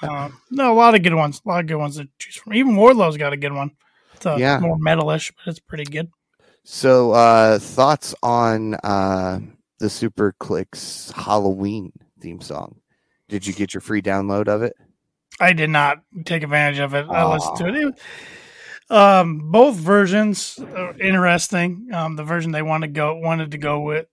Um, 0.03 0.41
no, 0.51 0.73
a 0.73 0.75
lot 0.75 0.95
of 0.97 1.03
good 1.05 1.15
ones. 1.15 1.41
A 1.45 1.49
lot 1.49 1.61
of 1.61 1.67
good 1.67 1.77
ones 1.77 1.97
to 1.99 2.09
choose 2.19 2.35
from. 2.37 2.55
Even 2.55 2.75
Wardlow's 2.77 3.17
got 3.17 3.33
a 3.33 3.37
good 3.37 3.53
one. 3.53 3.71
It's 4.15 4.27
uh, 4.27 4.37
Yeah. 4.39 4.59
more 4.59 4.77
metalish, 4.77 5.33
but 5.37 5.51
it's 5.51 5.61
pretty 5.61 5.85
good. 5.85 6.11
so, 6.65 7.13
uh, 7.13 7.59
thoughts 7.61 8.13
on 8.23 8.75
uh, 8.83 9.39
the 9.79 9.89
Super 9.91 10.35
Kliq's 10.41 11.13
Halloween 11.13 11.93
theme 12.21 12.41
song? 12.41 12.81
Did 13.29 13.47
you 13.47 13.53
get 13.53 13.73
your 13.75 13.81
free 13.81 14.03
download 14.03 14.49
of 14.49 14.63
it? 14.63 14.75
I 15.41 15.53
did 15.53 15.71
not 15.71 16.03
take 16.25 16.43
advantage 16.43 16.79
of 16.79 16.95
it. 16.95 17.07
I 17.11 17.33
listened 17.33 17.57
to 17.59 17.69
it. 17.69 17.75
It 17.75 18.01
um, 18.91 19.51
both 19.51 19.77
versions 19.77 20.59
are 20.59 20.95
interesting. 21.01 21.89
Um, 21.93 22.17
the 22.17 22.25
version 22.25 22.53
they 22.53 22.63
wanted 22.63 22.89
to 22.89 22.93
go 22.93 23.15
wanted 23.17 23.51
to 23.53 23.59
go 23.59 23.81
with, 23.81 24.07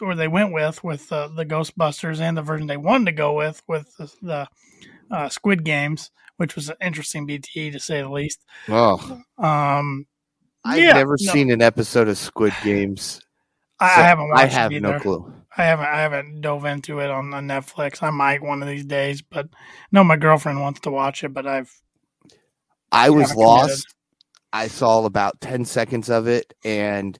or 0.00 0.14
they 0.16 0.28
went 0.28 0.52
with, 0.52 0.82
with 0.82 1.10
uh, 1.12 1.28
the 1.28 1.46
Ghostbusters, 1.46 2.20
and 2.20 2.36
the 2.36 2.42
version 2.42 2.66
they 2.66 2.76
wanted 2.76 3.06
to 3.06 3.12
go 3.12 3.34
with 3.34 3.62
with 3.68 3.94
the, 3.96 4.12
the 4.22 4.48
uh, 5.10 5.28
Squid 5.28 5.64
Games, 5.64 6.10
which 6.36 6.56
was 6.56 6.68
an 6.68 6.76
interesting 6.80 7.28
BTE 7.28 7.72
to 7.72 7.78
say 7.80 8.02
the 8.02 8.08
least. 8.08 8.44
Oh, 8.68 9.20
Um, 9.38 10.06
I've 10.64 10.82
Yeah, 10.82 10.94
never 10.94 11.16
no. 11.20 11.32
seen 11.32 11.50
an 11.50 11.62
episode 11.62 12.08
of 12.08 12.18
Squid 12.18 12.54
Games. 12.64 13.20
I, 13.78 13.94
so 13.94 14.00
I 14.02 14.04
haven't 14.04 14.28
watched 14.30 14.42
I 14.42 14.46
have 14.46 14.72
no 14.72 14.98
clue. 14.98 15.32
I 15.56 15.64
haven't 15.64 15.86
I 15.86 16.00
haven't 16.00 16.40
dove 16.40 16.64
into 16.64 17.00
it 17.00 17.10
on, 17.10 17.32
on 17.34 17.46
Netflix. 17.48 18.02
I 18.02 18.10
might 18.10 18.42
one 18.42 18.62
of 18.62 18.68
these 18.68 18.84
days, 18.84 19.22
but 19.22 19.48
no, 19.92 20.04
my 20.04 20.16
girlfriend 20.16 20.60
wants 20.60 20.80
to 20.80 20.90
watch 20.90 21.24
it, 21.24 21.32
but 21.34 21.46
I've 21.46 21.72
I 22.92 23.10
was 23.10 23.32
committed. 23.32 23.38
lost. 23.38 23.94
I 24.52 24.68
saw 24.68 25.04
about 25.04 25.40
10 25.40 25.64
seconds 25.64 26.08
of 26.10 26.28
it 26.28 26.54
and 26.64 27.18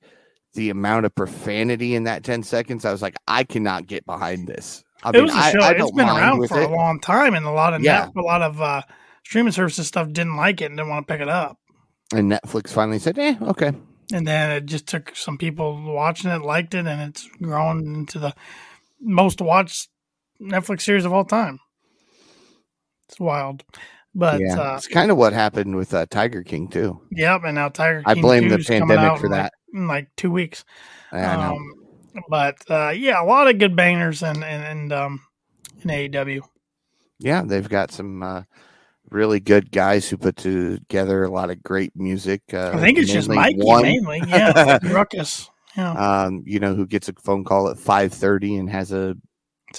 the 0.55 0.71
amount 0.71 1.07
of 1.07 1.15
profanity 1.15 1.95
in 1.97 2.05
that 2.05 2.25
10 2.25 2.43
seconds, 2.45 2.85
I 2.85 2.93
was 2.93 3.03
like, 3.03 3.17
I 3.27 3.45
cannot 3.45 3.87
get 3.87 4.07
behind 4.07 4.47
this. 4.47 4.85
I 5.03 5.13
it 5.13 5.23
mean, 5.23 5.25
was 5.25 5.37
a 5.37 5.43
I, 5.43 5.51
show. 5.53 5.61
I 5.61 5.75
it's 5.79 5.79
don't 5.79 5.97
been 5.97 6.09
around 6.09 6.43
for 6.49 6.61
it. 6.61 6.71
a 6.71 6.75
long 6.75 7.01
time, 7.01 7.35
and 7.35 7.47
a 7.47 7.51
lot 7.51 7.75
of 7.75 7.83
Yeah. 7.83 8.07
net, 8.07 8.11
a 8.17 8.21
lot 8.23 8.43
of 8.43 8.61
uh, 8.61 8.83
streaming 9.25 9.53
services 9.53 9.89
stuff 9.89 10.13
didn't 10.13 10.37
like 10.37 10.61
it 10.63 10.67
and 10.67 10.77
didn't 10.77 10.91
want 10.91 11.07
to 11.09 11.13
pick 11.13 11.21
it 11.23 11.29
up. 11.29 11.59
And 12.13 12.31
Netflix 12.31 12.69
finally 12.71 12.99
said, 12.99 13.19
eh, 13.19 13.37
okay. 13.43 13.73
And 14.13 14.27
then 14.27 14.51
it 14.51 14.67
just 14.67 14.87
took 14.87 15.17
some 15.17 15.39
people 15.39 15.83
watching 15.93 16.31
it, 16.31 16.43
liked 16.43 16.75
it, 16.75 16.87
and 16.87 17.01
it's 17.01 17.29
grown 17.41 17.95
into 17.95 18.19
the 18.19 18.35
most 19.01 19.41
watched 19.41 19.89
Netflix 20.41 20.83
series 20.83 21.05
of 21.05 21.13
all 21.13 21.25
time. 21.25 21.59
It's 23.09 23.19
wild, 23.21 23.65
but 24.15 24.41
yeah. 24.41 24.59
uh, 24.61 24.77
it's 24.77 24.89
kind 24.89 25.11
of 25.11 25.17
what 25.17 25.33
happened 25.33 25.77
with 25.77 25.95
uh, 25.95 26.07
Tiger 26.11 26.43
King, 26.43 26.69
too. 26.69 27.01
yep. 27.13 27.43
And 27.45 27.55
now 27.55 27.69
Tiger 27.69 28.03
I 28.05 28.15
King 28.15 28.23
blame 28.23 28.43
2 28.49 28.57
the 28.57 28.65
pandemic 28.65 28.99
out 28.99 29.21
for 29.21 29.27
in 29.27 29.33
like- 29.33 29.43
that. 29.43 29.53
in 29.73 29.87
like 29.89 30.09
two 30.17 30.31
weeks. 30.31 30.65
I. 31.13 31.23
Um, 31.23 31.73
but 32.29 32.59
uh, 32.71 32.91
yeah, 32.91 33.23
a 33.23 33.25
lot 33.25 33.49
of 33.49 33.59
good 33.59 33.75
bangers 33.75 34.23
and 34.23 34.45
and, 34.45 34.65
and 34.65 34.93
um, 34.93 35.21
in 35.83 35.91
AEW. 35.91 36.43
yeah, 37.19 37.43
they've 37.45 37.69
got 37.69 37.91
some 37.91 38.23
uh, 38.23 38.43
really 39.15 39.41
good 39.41 39.71
guys 39.71 40.09
who 40.09 40.19
put 40.19 40.37
together 40.37 41.25
a 41.25 41.31
lot 41.31 41.51
of 41.51 41.63
great 41.63 41.93
music. 41.95 42.43
Uh, 42.53 42.73
I 42.75 42.81
think 42.81 42.99
it's 42.99 43.11
just 43.11 43.29
Mikey 43.29 43.59
one, 43.59 43.83
mainly. 43.83 44.23
Yeah, 44.27 44.79
Rukus. 44.83 45.49
Yeah, 45.77 45.93
um, 45.93 46.43
you 46.47 46.61
know, 46.61 46.75
who 46.75 46.87
gets 46.87 47.09
a 47.09 47.15
phone 47.15 47.45
call 47.45 47.69
at 47.69 47.77
5.30 47.77 48.61
and 48.61 48.71
has 48.71 48.93
a 48.93 49.17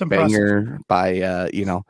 banger 0.03 0.79
by 0.89 1.21
uh 1.21 1.47
you 1.53 1.63
know 1.63 1.85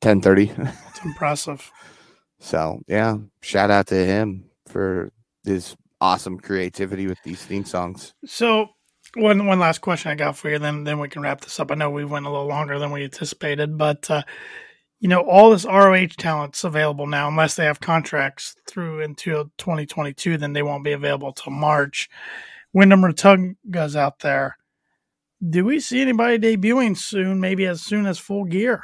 ten 0.00 0.20
thirty. 0.20 0.50
It's 0.50 1.04
impressive. 1.04 1.70
so 2.40 2.80
yeah, 2.88 3.18
shout 3.42 3.70
out 3.70 3.86
to 3.88 3.94
him 3.94 4.50
for 4.66 5.12
his 5.44 5.76
awesome 6.00 6.40
creativity 6.40 7.06
with 7.06 7.18
these 7.24 7.44
theme 7.44 7.64
songs. 7.64 8.14
So 8.24 8.70
one 9.14 9.46
one 9.46 9.60
last 9.60 9.80
question 9.80 10.10
I 10.10 10.14
got 10.16 10.36
for 10.36 10.50
you, 10.50 10.58
then 10.58 10.84
then 10.84 10.98
we 10.98 11.08
can 11.08 11.22
wrap 11.22 11.40
this 11.42 11.60
up. 11.60 11.70
I 11.70 11.74
know 11.74 11.90
we 11.90 12.04
went 12.04 12.26
a 12.26 12.30
little 12.30 12.46
longer 12.46 12.78
than 12.78 12.90
we 12.90 13.04
anticipated, 13.04 13.78
but 13.78 14.10
uh, 14.10 14.22
you 15.00 15.08
know 15.08 15.20
all 15.20 15.50
this 15.50 15.64
ROH 15.64 16.16
talent's 16.18 16.64
available 16.64 17.06
now, 17.06 17.28
unless 17.28 17.54
they 17.56 17.64
have 17.64 17.80
contracts 17.80 18.54
through 18.66 19.02
until 19.02 19.50
2022. 19.58 20.38
Then 20.38 20.52
they 20.52 20.62
won't 20.62 20.84
be 20.84 20.92
available 20.92 21.32
till 21.32 21.52
March. 21.52 22.08
Windham 22.72 23.04
Rotunda's 23.04 23.96
out 23.96 24.20
there. 24.20 24.56
Do 25.48 25.64
we 25.64 25.80
see 25.80 26.00
anybody 26.00 26.38
debuting 26.38 26.96
soon? 26.96 27.40
Maybe 27.40 27.66
as 27.66 27.80
soon 27.80 28.06
as 28.06 28.18
Full 28.18 28.44
Gear. 28.44 28.82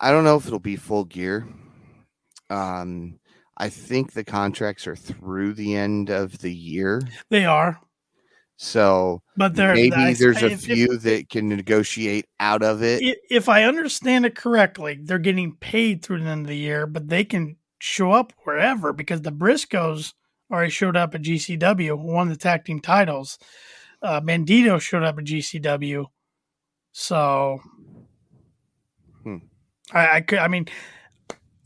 I 0.00 0.10
don't 0.10 0.24
know 0.24 0.36
if 0.36 0.46
it'll 0.46 0.58
be 0.58 0.76
full 0.76 1.04
gear. 1.04 1.46
Um, 2.50 3.18
I 3.56 3.68
think 3.70 4.12
the 4.12 4.24
contracts 4.24 4.86
are 4.86 4.96
through 4.96 5.54
the 5.54 5.74
end 5.74 6.10
of 6.10 6.38
the 6.38 6.54
year, 6.54 7.02
They 7.30 7.44
are, 7.44 7.80
so 8.56 9.22
but 9.36 9.54
they're 9.54 9.74
maybe 9.74 9.94
I- 9.94 10.14
there's 10.14 10.42
a 10.42 10.46
if- 10.46 10.52
if- 10.52 10.60
few 10.62 10.96
that 10.98 11.28
can 11.28 11.48
negotiate 11.48 12.26
out 12.40 12.62
of 12.62 12.82
it. 12.82 13.02
if 13.30 13.48
I 13.48 13.64
understand 13.64 14.24
it 14.26 14.34
correctly, 14.34 14.98
they're 15.02 15.18
getting 15.18 15.56
paid 15.56 16.02
through 16.02 16.22
the 16.22 16.28
end 16.30 16.42
of 16.42 16.46
the 16.48 16.56
year, 16.56 16.86
but 16.86 17.08
they 17.08 17.24
can 17.24 17.56
show 17.78 18.12
up 18.12 18.32
wherever 18.44 18.92
because 18.94 19.22
the 19.22 19.30
Briscoes 19.32 20.14
already 20.50 20.70
showed 20.70 20.96
up 20.96 21.14
at 21.14 21.22
GCW, 21.22 21.96
won 21.98 22.28
the 22.28 22.36
tag 22.36 22.64
team 22.64 22.80
titles. 22.80 23.38
Uh, 24.00 24.20
Bandito 24.20 24.80
showed 24.80 25.02
up 25.02 25.18
at 25.18 25.24
GCW, 25.24 26.06
so 26.92 27.60
Hmm. 29.22 29.36
I, 29.92 30.16
I 30.16 30.20
could. 30.20 30.38
I 30.38 30.48
mean, 30.48 30.66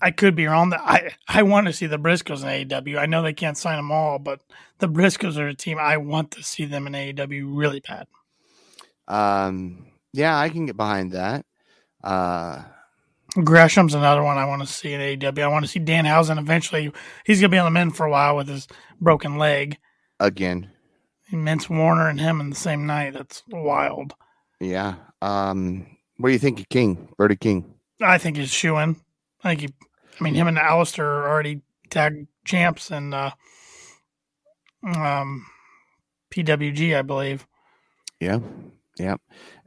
I 0.00 0.10
could 0.10 0.34
be 0.34 0.46
wrong. 0.46 0.72
I 0.74 1.10
I 1.28 1.42
want 1.42 1.66
to 1.66 1.72
see 1.72 1.86
the 1.86 1.98
Briscoes 1.98 2.42
in 2.42 2.68
AEW. 2.68 2.98
I 2.98 3.06
know 3.06 3.22
they 3.22 3.32
can't 3.32 3.58
sign 3.58 3.76
them 3.76 3.92
all, 3.92 4.18
but 4.18 4.40
the 4.78 4.88
Briscoes 4.88 5.36
are 5.36 5.48
a 5.48 5.54
team 5.54 5.78
I 5.78 5.96
want 5.98 6.30
to 6.32 6.42
see 6.42 6.64
them 6.64 6.86
in 6.86 6.92
AEW 6.94 7.44
really 7.56 7.80
bad. 7.80 8.06
Um, 9.08 9.86
yeah, 10.12 10.38
I 10.38 10.48
can 10.48 10.66
get 10.66 10.76
behind 10.76 11.12
that. 11.12 11.44
Uh, 12.02 12.62
Gresham's 13.44 13.94
another 13.94 14.22
one 14.22 14.38
I 14.38 14.44
want 14.46 14.62
to 14.62 14.68
see 14.68 14.92
in 14.92 15.00
AEW. 15.00 15.42
I 15.42 15.48
want 15.48 15.64
to 15.64 15.70
see 15.70 15.80
Danhausen 15.80 16.38
eventually. 16.38 16.92
He's 17.24 17.40
going 17.40 17.50
to 17.50 17.54
be 17.54 17.58
on 17.58 17.66
the 17.66 17.70
men 17.70 17.90
for 17.90 18.06
a 18.06 18.10
while 18.10 18.36
with 18.36 18.48
his 18.48 18.66
broken 19.00 19.38
leg. 19.38 19.76
again, 20.18 20.70
Vince 21.30 21.68
Warner 21.70 22.08
and 22.08 22.20
him 22.20 22.40
in 22.40 22.50
the 22.50 22.56
same 22.56 22.86
night. 22.86 23.12
That's 23.14 23.42
wild. 23.50 24.14
yeah. 24.60 24.94
Um, 25.22 25.86
what 26.16 26.30
do 26.30 26.32
you 26.32 26.38
think 26.38 26.60
of 26.60 26.68
King, 26.70 27.08
Brody 27.16 27.36
King? 27.36 27.74
I 28.00 28.16
think 28.18 28.36
he's 28.38 28.50
shooing. 28.50 29.00
I 29.44 29.54
think 29.54 29.60
he, 29.60 29.68
I 30.20 30.24
mean, 30.24 30.34
him 30.34 30.48
and 30.48 30.58
Alistair 30.58 31.06
are 31.06 31.28
already 31.30 31.62
tag 31.88 32.26
champs 32.44 32.90
and 32.90 33.14
uh, 33.14 33.30
um, 34.84 35.46
PWG, 36.30 36.96
I 36.96 37.02
believe. 37.02 37.46
Yeah, 38.20 38.40
yeah, 38.98 39.16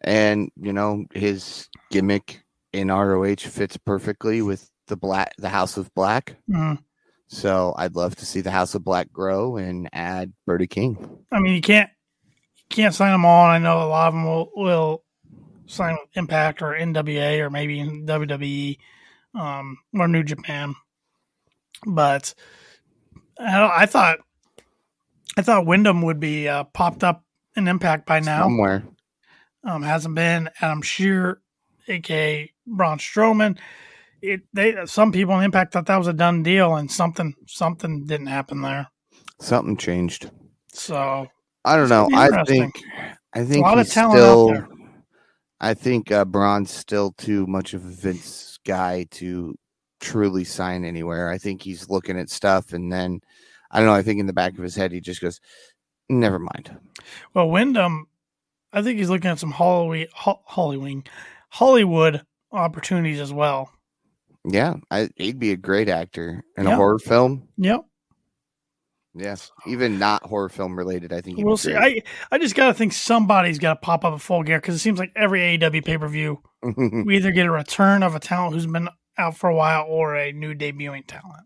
and 0.01 0.51
you 0.55 0.73
know 0.73 1.05
his 1.13 1.67
gimmick 1.91 2.43
in 2.71 2.89
ROH 2.89 3.35
fits 3.35 3.77
perfectly 3.77 4.41
with 4.41 4.69
the 4.87 4.95
black, 4.95 5.33
the 5.37 5.49
House 5.49 5.77
of 5.77 5.93
Black. 5.95 6.35
Mm. 6.49 6.79
So 7.27 7.73
I'd 7.77 7.95
love 7.95 8.15
to 8.17 8.25
see 8.25 8.41
the 8.41 8.51
House 8.51 8.75
of 8.75 8.83
Black 8.83 9.11
grow 9.11 9.57
and 9.57 9.89
add 9.91 10.33
Brody 10.45 10.67
King. 10.67 11.17
I 11.31 11.39
mean, 11.39 11.55
you 11.55 11.61
can't 11.61 11.89
you 12.57 12.65
can't 12.69 12.93
sign 12.93 13.11
them 13.11 13.25
all. 13.25 13.45
And 13.45 13.53
I 13.53 13.57
know 13.57 13.83
a 13.83 13.89
lot 13.89 14.07
of 14.09 14.13
them 14.13 14.25
will, 14.25 14.51
will 14.55 15.03
sign 15.65 15.97
with 15.99 16.15
Impact 16.15 16.61
or 16.61 16.73
NWA 16.73 17.39
or 17.39 17.49
maybe 17.49 17.79
WWE 17.79 18.77
um, 19.35 19.77
or 19.93 20.07
New 20.07 20.23
Japan. 20.23 20.75
But 21.85 22.33
I, 23.39 23.59
don't, 23.59 23.71
I 23.71 23.85
thought 23.85 24.19
I 25.37 25.41
thought 25.41 25.65
Windham 25.65 26.01
would 26.03 26.19
be 26.19 26.47
uh, 26.47 26.63
popped 26.65 27.03
up 27.03 27.23
in 27.55 27.67
Impact 27.67 28.05
by 28.05 28.19
now. 28.19 28.43
Somewhere. 28.43 28.83
Um, 29.63 29.81
hasn't 29.81 30.15
been 30.15 30.49
Adam 30.61 30.81
Scherr, 30.81 31.37
aka 31.87 32.51
Braun 32.67 32.97
Strowman. 32.97 33.57
It 34.21 34.41
they 34.53 34.85
some 34.85 35.11
people 35.11 35.37
in 35.37 35.43
Impact 35.43 35.73
thought 35.73 35.85
that 35.87 35.97
was 35.97 36.07
a 36.07 36.13
done 36.13 36.43
deal, 36.43 36.75
and 36.75 36.91
something 36.91 37.33
something 37.47 38.05
didn't 38.05 38.27
happen 38.27 38.61
there. 38.61 38.87
Something 39.39 39.77
changed. 39.77 40.29
So 40.71 41.27
I 41.65 41.75
don't 41.75 41.89
know. 41.89 42.09
I 42.13 42.43
think 42.43 42.81
I 43.33 43.43
think 43.43 43.65
lot 43.65 43.79
of 43.79 43.89
talent 43.89 44.19
out 44.19 44.21
still 44.21 44.47
there. 44.47 44.67
I 45.59 45.73
think 45.73 46.11
uh 46.11 46.25
Braun's 46.25 46.71
still 46.71 47.11
too 47.11 47.47
much 47.47 47.73
of 47.73 47.85
a 47.85 47.89
Vince 47.89 48.52
guy 48.63 49.05
to 49.11 49.55
truly 49.99 50.43
sign 50.43 50.85
anywhere. 50.85 51.29
I 51.29 51.37
think 51.37 51.61
he's 51.61 51.89
looking 51.89 52.19
at 52.19 52.29
stuff 52.29 52.73
and 52.73 52.91
then 52.91 53.21
I 53.71 53.79
don't 53.79 53.87
know, 53.87 53.93
I 53.93 54.03
think 54.03 54.19
in 54.19 54.27
the 54.27 54.33
back 54.33 54.57
of 54.57 54.63
his 54.63 54.75
head 54.75 54.91
he 54.91 54.99
just 54.99 55.21
goes, 55.21 55.39
Never 56.09 56.37
mind. 56.37 56.77
Well, 57.33 57.49
Windham, 57.49 58.07
I 58.71 58.81
think 58.81 58.99
he's 58.99 59.09
looking 59.09 59.31
at 59.31 59.39
some 59.39 59.51
Hollywood, 59.51 60.09
Hollywood, 60.13 61.09
Hollywood 61.49 62.25
opportunities 62.51 63.19
as 63.19 63.31
well. 63.31 63.71
Yeah, 64.45 64.75
I, 64.91 65.09
he'd 65.15 65.39
be 65.39 65.53
a 65.53 65.57
great 65.57 65.87
actor 65.87 66.43
in 66.57 66.67
a 66.67 66.75
horror 66.75 66.99
film. 66.99 67.47
Yep, 67.57 67.85
Yes, 69.15 69.51
even 69.67 69.99
not 69.99 70.23
horror 70.23 70.49
film 70.49 70.77
related. 70.77 71.13
I 71.13 71.21
think 71.21 71.37
we'll 71.37 71.55
see. 71.55 71.71
great. 71.73 72.03
I 72.31 72.35
I 72.35 72.39
just 72.39 72.55
gotta 72.55 72.73
think 72.73 72.93
somebody's 72.93 73.59
got 73.59 73.75
to 73.75 73.79
pop 73.79 74.03
up 74.03 74.13
a 74.13 74.19
full 74.19 74.41
gear 74.41 74.59
because 74.59 74.75
it 74.75 74.79
seems 74.79 74.97
like 74.97 75.11
every 75.15 75.39
AEW 75.39 75.85
pay 75.85 75.97
per 75.97 76.07
view 76.07 76.41
we 77.05 77.17
either 77.17 77.31
get 77.31 77.45
a 77.45 77.51
return 77.51 78.03
of 78.03 78.15
a 78.15 78.19
talent 78.19 78.53
who's 78.53 78.67
been 78.67 78.89
out 79.17 79.37
for 79.37 79.49
a 79.49 79.55
while 79.55 79.85
or 79.87 80.15
a 80.15 80.31
new 80.31 80.53
debuting 80.53 81.05
talent. 81.05 81.45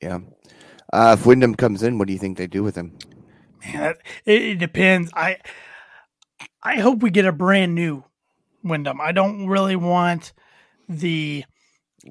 yeah. 0.00 0.18
Uh, 0.92 1.16
if 1.18 1.26
Windham 1.26 1.54
comes 1.54 1.82
in, 1.82 1.98
what 1.98 2.06
do 2.06 2.12
you 2.12 2.18
think 2.18 2.38
they 2.38 2.46
do 2.46 2.62
with 2.62 2.76
him? 2.76 2.96
Man, 3.64 3.94
it, 4.24 4.42
it 4.42 4.58
depends. 4.58 5.10
I 5.14 5.38
I 6.62 6.76
hope 6.76 7.02
we 7.02 7.10
get 7.10 7.24
a 7.24 7.32
brand 7.32 7.74
new 7.74 8.04
Windham. 8.62 9.00
I 9.00 9.12
don't 9.12 9.46
really 9.46 9.76
want 9.76 10.32
the 10.88 11.44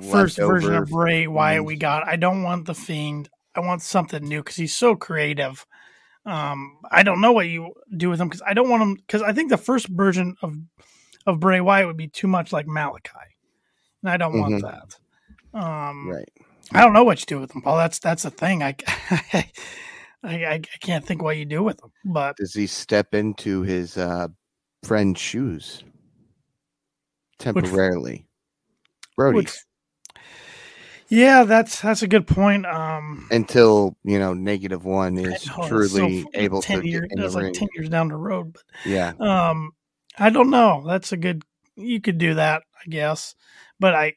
first 0.09 0.37
version 0.37 0.75
of 0.75 0.89
Bray 0.89 1.27
Wyatt 1.27 1.65
we 1.65 1.75
got. 1.75 2.07
I 2.07 2.15
don't 2.15 2.43
want 2.43 2.65
the 2.65 2.73
Fiend. 2.73 3.29
I 3.55 3.59
want 3.59 3.81
something 3.81 4.23
new 4.23 4.39
because 4.39 4.55
he's 4.55 4.75
so 4.75 4.95
creative. 4.95 5.65
Um, 6.25 6.77
I 6.89 7.03
don't 7.03 7.21
know 7.21 7.31
what 7.31 7.47
you 7.47 7.73
do 7.95 8.09
with 8.09 8.19
him 8.19 8.29
because 8.29 8.41
I 8.45 8.53
don't 8.53 8.69
want 8.69 8.81
him 8.81 8.95
because 8.95 9.21
I 9.21 9.33
think 9.33 9.49
the 9.49 9.57
first 9.57 9.87
version 9.87 10.35
of 10.41 10.55
of 11.25 11.39
Bray 11.39 11.61
Wyatt 11.61 11.87
would 11.87 11.97
be 11.97 12.07
too 12.07 12.27
much 12.27 12.51
like 12.51 12.65
Malakai, 12.67 13.35
and 14.01 14.09
I 14.11 14.17
don't 14.17 14.33
want 14.39 14.55
Mhm. 14.55 14.61
that. 14.61 15.59
Um, 15.59 16.09
Right. 16.09 16.29
I 16.71 16.81
don't 16.81 16.93
know 16.93 17.03
what 17.03 17.19
you 17.19 17.25
do 17.25 17.39
with 17.39 17.53
him, 17.53 17.61
Paul. 17.61 17.77
That's 17.77 17.99
that's 17.99 18.23
the 18.23 18.31
thing. 18.31 18.63
I 18.63 18.75
I, 18.87 19.45
I, 20.23 20.53
I 20.55 20.61
can't 20.81 21.05
think 21.05 21.21
what 21.21 21.37
you 21.37 21.45
do 21.45 21.61
with 21.63 21.81
him, 21.83 21.91
but 22.05 22.37
Does 22.37 22.53
he 22.53 22.65
step 22.67 23.13
into 23.13 23.61
his 23.61 23.97
uh, 23.97 24.29
friend's 24.83 25.19
shoes 25.19 25.83
temporarily? 27.39 28.25
Brody. 29.15 29.47
yeah, 31.09 31.43
that's 31.43 31.81
that's 31.81 32.01
a 32.01 32.07
good 32.07 32.25
point. 32.25 32.65
Um, 32.65 33.27
until 33.29 33.95
you 34.03 34.17
know 34.17 34.33
negative 34.33 34.85
one 34.85 35.17
is 35.17 35.25
know, 35.25 35.31
it's 35.33 35.45
so 35.45 35.67
truly 35.67 36.25
able 36.33 36.61
to 36.61 36.67
10 36.67 36.81
get 36.81 36.85
years, 36.89 37.07
in 37.11 37.17
the 37.17 37.23
that's 37.23 37.35
like 37.35 37.53
ten 37.53 37.67
years 37.75 37.89
down 37.89 38.07
the 38.07 38.15
road, 38.15 38.53
but 38.53 38.63
Yeah, 38.85 39.13
Um, 39.19 39.71
I 40.17 40.29
don't 40.29 40.49
know. 40.49 40.83
That's 40.85 41.11
a 41.11 41.17
good. 41.17 41.43
You 41.75 41.99
could 42.01 42.17
do 42.17 42.35
that, 42.35 42.63
I 42.85 42.89
guess. 42.89 43.35
But 43.79 43.95
I, 43.95 44.13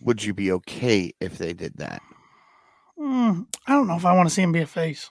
would 0.00 0.22
you 0.22 0.34
be 0.34 0.52
okay 0.52 1.12
if 1.20 1.38
they 1.38 1.52
did 1.52 1.78
that? 1.78 2.02
mm, 2.98 3.46
I 3.66 3.72
don't 3.72 3.86
know 3.86 3.96
if 3.96 4.04
I 4.04 4.14
want 4.14 4.28
to 4.28 4.34
see 4.34 4.42
him 4.42 4.52
be 4.52 4.60
a 4.60 4.66
face. 4.66 5.10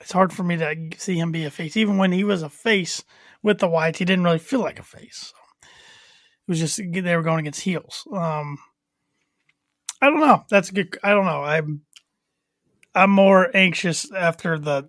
It's 0.00 0.12
hard 0.12 0.32
for 0.32 0.42
me 0.42 0.56
to 0.56 0.76
see 0.96 1.18
him 1.18 1.30
be 1.30 1.44
a 1.44 1.50
face. 1.50 1.76
Even 1.76 1.98
when 1.98 2.10
he 2.10 2.24
was 2.24 2.42
a 2.42 2.48
face 2.48 3.04
with 3.42 3.58
the 3.58 3.68
Wyatts, 3.68 3.96
he 3.98 4.04
didn't 4.04 4.24
really 4.24 4.38
feel 4.38 4.60
like 4.60 4.78
a 4.78 4.82
face. 4.82 5.32
It 5.62 6.48
was 6.48 6.58
just 6.58 6.80
they 6.92 7.16
were 7.16 7.22
going 7.22 7.40
against 7.40 7.60
heels. 7.60 8.06
Um, 8.12 8.58
I 10.00 10.08
don't 10.08 10.20
know. 10.20 10.44
That's 10.48 10.70
a 10.70 10.72
good. 10.72 10.98
I 11.02 11.10
don't 11.10 11.26
know. 11.26 11.42
I'm 11.42 11.82
I'm 12.94 13.10
more 13.10 13.54
anxious 13.54 14.10
after 14.12 14.58
the 14.58 14.88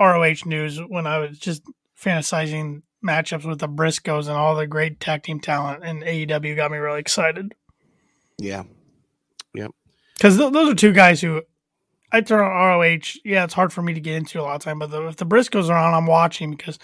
ROH 0.00 0.46
news 0.46 0.80
when 0.80 1.06
I 1.06 1.18
was 1.18 1.38
just 1.38 1.62
fantasizing 2.02 2.82
matchups 3.04 3.44
with 3.44 3.58
the 3.60 3.68
Briscoes 3.68 4.28
and 4.28 4.36
all 4.36 4.54
the 4.54 4.66
great 4.66 5.00
tag 5.00 5.22
team 5.22 5.40
talent, 5.40 5.84
and 5.84 6.02
AEW 6.02 6.56
got 6.56 6.70
me 6.70 6.78
really 6.78 7.00
excited 7.00 7.54
Yeah, 8.38 8.64
Yep. 9.54 9.70
because 10.16 10.36
th- 10.38 10.52
those 10.52 10.70
are 10.72 10.74
two 10.74 10.92
guys 10.92 11.20
who 11.20 11.42
I 12.12 12.20
turn 12.20 12.40
on 12.40 12.50
ROH. 12.50 13.18
Yeah, 13.24 13.44
it's 13.44 13.54
hard 13.54 13.72
for 13.72 13.82
me 13.82 13.94
to 13.94 14.00
get 14.00 14.16
into 14.16 14.40
a 14.40 14.42
lot 14.42 14.56
of 14.56 14.62
time, 14.62 14.78
but 14.80 14.90
the, 14.90 15.06
if 15.08 15.16
the 15.16 15.26
Briscoes 15.26 15.68
are 15.68 15.76
on, 15.76 15.94
I'm 15.94 16.06
watching 16.06 16.50
because 16.50 16.78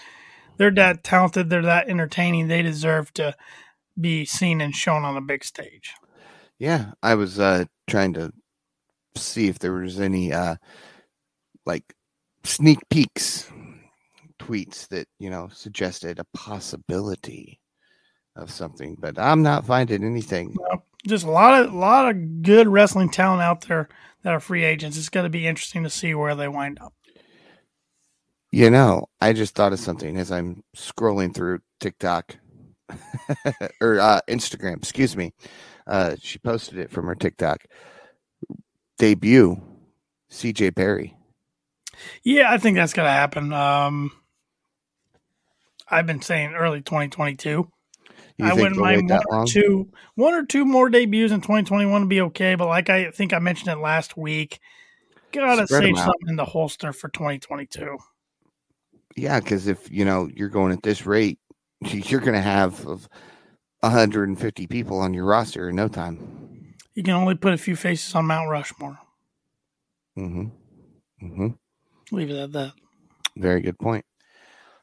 they're 0.57 0.71
that 0.71 1.03
talented, 1.03 1.49
they're 1.49 1.61
that 1.63 1.89
entertaining. 1.89 2.47
They 2.47 2.61
deserve 2.61 3.13
to 3.15 3.35
be 3.99 4.23
seen 4.25 4.61
and 4.61 4.73
shown 4.75 5.03
on 5.03 5.17
a 5.17 5.21
big 5.21 5.43
stage. 5.43 5.93
yeah. 6.59 6.91
I 7.03 7.15
was 7.15 7.39
uh 7.39 7.65
trying 7.87 8.13
to 8.13 8.31
see 9.15 9.47
if 9.47 9.59
there 9.59 9.73
was 9.73 9.99
any 9.99 10.31
uh 10.31 10.55
like 11.65 11.93
sneak 12.43 12.79
peeks 12.89 13.51
tweets 14.47 14.87
that 14.89 15.07
you 15.19 15.29
know 15.29 15.49
suggested 15.53 16.19
a 16.19 16.37
possibility 16.37 17.59
of 18.35 18.51
something, 18.51 18.95
but 18.99 19.17
I'm 19.17 19.41
not 19.41 19.65
finding 19.65 20.03
anything. 20.03 20.55
Well, 20.57 20.85
just 21.05 21.25
a 21.25 21.31
lot 21.31 21.61
of 21.61 21.73
a 21.73 21.77
lot 21.77 22.09
of 22.09 22.41
good 22.43 22.67
wrestling 22.67 23.09
talent 23.09 23.41
out 23.41 23.61
there 23.61 23.89
that 24.23 24.33
are 24.33 24.39
free 24.39 24.63
agents. 24.63 24.97
It's 24.97 25.09
going 25.09 25.25
to 25.25 25.29
be 25.29 25.47
interesting 25.47 25.83
to 25.83 25.89
see 25.89 26.13
where 26.13 26.35
they 26.35 26.47
wind 26.47 26.79
up. 26.81 26.93
You 28.51 28.69
know, 28.69 29.07
I 29.19 29.33
just 29.33 29.55
thought 29.55 29.73
of 29.73 29.79
something 29.79 30.17
as 30.17 30.31
I'm 30.31 30.63
scrolling 30.75 31.33
through 31.33 31.59
TikTok 31.79 32.37
or 33.81 33.99
uh, 33.99 34.21
Instagram. 34.29 34.77
Excuse 34.77 35.17
me. 35.17 35.33
Uh, 35.85 36.15
she 36.21 36.39
posted 36.39 36.77
it 36.79 36.91
from 36.91 37.05
her 37.07 37.15
TikTok 37.15 37.65
debut. 38.97 39.61
CJ 40.29 40.75
Perry. 40.75 41.15
Yeah, 42.23 42.51
I 42.51 42.57
think 42.57 42.75
that's 42.75 42.93
going 42.93 43.07
to 43.07 43.11
happen. 43.11 43.53
Um, 43.53 44.11
I've 45.89 46.07
been 46.07 46.21
saying 46.21 46.53
early 46.53 46.81
2022. 46.81 47.69
You 48.39 48.45
I 48.45 48.53
wouldn't 48.53 48.77
mind 48.77 49.09
one 49.09 49.21
or 49.29 49.45
two, 49.47 49.89
one 50.15 50.33
or 50.33 50.45
two 50.45 50.63
more 50.63 50.89
debuts 50.89 51.31
in 51.31 51.41
2021 51.41 52.01
would 52.01 52.09
be 52.09 52.21
okay. 52.21 52.55
But 52.55 52.67
like 52.67 52.89
I 52.89 53.09
think 53.09 53.33
I 53.33 53.39
mentioned 53.39 53.69
it 53.69 53.81
last 53.81 54.15
week, 54.15 54.59
gotta 55.31 55.65
Spread 55.65 55.83
save 55.83 55.97
something 55.97 56.29
in 56.29 56.35
the 56.35 56.45
holster 56.45 56.93
for 56.93 57.09
2022. 57.09 57.97
Yeah, 59.15 59.39
because 59.39 59.65
if 59.65 59.89
you 59.91 60.05
know 60.05 60.29
you're 60.35 60.49
going 60.49 60.71
at 60.71 60.83
this 60.83 61.05
rate, 61.07 61.39
you're 61.81 62.21
going 62.21 62.33
to 62.33 62.41
have 62.41 62.85
150 62.85 64.67
people 64.67 64.99
on 64.99 65.13
your 65.13 65.25
roster 65.25 65.69
in 65.69 65.75
no 65.75 65.87
time. 65.87 66.75
You 66.93 67.03
can 67.03 67.13
only 67.13 67.35
put 67.35 67.53
a 67.53 67.57
few 67.57 67.75
faces 67.75 68.13
on 68.15 68.25
Mount 68.25 68.49
Rushmore. 68.49 68.97
Mm-hmm. 70.17 71.25
Mm-hmm. 71.25 72.15
Leave 72.15 72.29
it 72.29 72.37
at 72.37 72.51
that. 72.53 72.73
Very 73.35 73.61
good 73.61 73.77
point. 73.77 74.03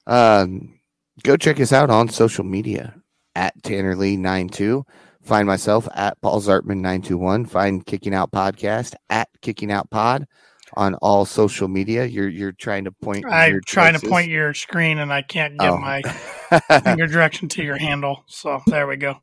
Um, 0.07 0.79
go 1.23 1.36
check 1.36 1.61
us 1.61 1.73
out 1.73 1.91
on 1.91 2.09
social 2.09 2.45
media 2.45 2.95
at 3.35 3.61
Tanner 3.62 3.97
Lee 3.97 4.16
92. 4.16 4.85
Find 5.23 5.47
myself 5.47 5.89
at 5.95 6.20
Paul 6.20 6.41
Zartman 6.41 6.81
921. 6.81 7.47
Find 7.47 7.85
Kicking 7.86 8.15
Out 8.15 8.31
Podcast 8.31 8.95
at 9.09 9.28
Kicking 9.41 9.73
Out 9.73 9.89
Pod 9.91 10.27
on 10.74 10.95
all 10.97 11.24
social 11.24 11.69
media. 11.69 12.05
You're 12.05 12.28
you're 12.28 12.53
trying 12.53 12.85
to 12.85 12.93
point. 12.93 13.24
I'm 13.31 13.53
your 13.53 13.61
trying 13.66 13.99
to 13.99 14.07
point 14.07 14.28
your 14.28 14.53
screen 14.55 14.99
and 14.99 15.12
I 15.12 15.23
can't 15.23 15.59
get 15.59 15.70
Oh. 15.70 15.78
my 15.78 16.03
finger 16.82 17.07
direction 17.07 17.49
to 17.51 17.62
your 17.62 17.77
handle. 17.78 18.24
So 18.27 18.61
there 18.66 18.86
we 18.86 18.97
go. 18.97 19.16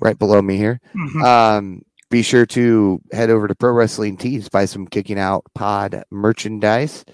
right 0.00 0.18
below 0.18 0.42
me 0.42 0.56
here. 0.58 0.78
Mhm. 0.94 1.24
Um, 1.24 1.82
be 2.10 2.22
sure 2.22 2.44
to 2.46 3.00
head 3.12 3.30
over 3.30 3.48
to 3.48 3.54
Pro 3.54 3.72
Wrestling 3.72 4.16
Tees, 4.18 4.48
buy 4.50 4.66
some 4.66 4.86
Kicking 4.86 5.18
Out 5.18 5.44
Pod 5.54 6.04
merchandise. 6.10 7.04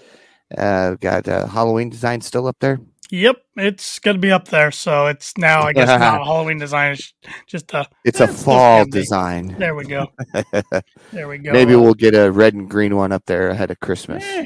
Uh, 0.57 0.95
got 0.95 1.27
uh, 1.27 1.47
Halloween 1.47 1.89
design 1.89 2.21
still 2.21 2.47
up 2.47 2.57
there. 2.59 2.79
Yep, 3.11 3.37
it's 3.57 3.99
going 3.99 4.15
to 4.15 4.19
be 4.21 4.31
up 4.31 4.47
there. 4.47 4.71
So 4.71 5.05
it's 5.07 5.37
now, 5.37 5.61
I 5.63 5.73
guess, 5.73 5.87
not 5.87 6.21
a 6.21 6.23
Halloween 6.25 6.57
design. 6.57 6.93
It's 6.93 7.13
just 7.45 7.71
a. 7.73 7.87
It's 8.03 8.19
Eh, 8.19 8.25
a 8.25 8.27
it's 8.29 8.43
fall 8.43 8.79
gonna 8.79 8.91
design. 8.91 9.55
There 9.59 9.75
we 9.75 9.85
go. 9.85 10.07
There 11.11 11.27
we 11.27 11.37
go. 11.37 11.51
Maybe 11.51 11.75
Uh, 11.75 11.79
we'll 11.79 11.93
get 11.93 12.15
a 12.15 12.31
red 12.31 12.55
and 12.55 12.67
green 12.69 12.95
one 12.95 13.11
up 13.11 13.23
there 13.27 13.49
ahead 13.49 13.69
of 13.69 13.79
Christmas. 13.79 14.23
eh, 14.25 14.45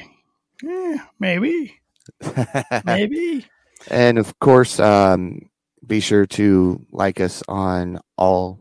eh, 0.67 0.97
maybe. 1.19 1.75
Maybe. 2.85 3.45
and 3.89 4.17
of 4.17 4.37
course, 4.39 4.79
um, 4.79 5.49
be 5.85 5.99
sure 5.99 6.25
to 6.25 6.85
like 6.91 7.19
us 7.21 7.43
on 7.47 7.99
all 8.17 8.59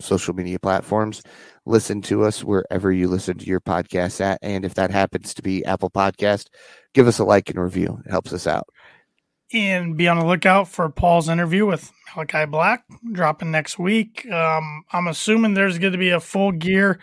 social 0.00 0.34
media 0.34 0.58
platforms. 0.58 1.22
Listen 1.64 2.02
to 2.02 2.24
us 2.24 2.42
wherever 2.42 2.90
you 2.92 3.06
listen 3.08 3.38
to 3.38 3.46
your 3.46 3.60
podcast 3.60 4.20
at. 4.20 4.38
And 4.42 4.64
if 4.64 4.74
that 4.74 4.90
happens 4.90 5.32
to 5.34 5.42
be 5.42 5.64
Apple 5.64 5.90
Podcast, 5.90 6.48
give 6.94 7.06
us 7.06 7.18
a 7.18 7.24
like 7.24 7.50
and 7.50 7.58
review. 7.60 8.00
It 8.04 8.10
helps 8.10 8.32
us 8.32 8.46
out. 8.46 8.68
and 9.52 9.96
be 9.96 10.08
on 10.08 10.18
the 10.18 10.24
lookout 10.24 10.66
for 10.68 10.88
Paul's 10.88 11.28
interview 11.28 11.66
with 11.66 11.92
Malakai 12.14 12.50
Black 12.50 12.84
dropping 13.12 13.50
next 13.50 13.78
week. 13.78 14.26
Um, 14.30 14.84
I'm 14.92 15.08
assuming 15.08 15.54
there's 15.54 15.78
going 15.78 15.92
to 15.92 15.98
be 15.98 16.10
a 16.10 16.20
full 16.20 16.52
gear, 16.52 16.98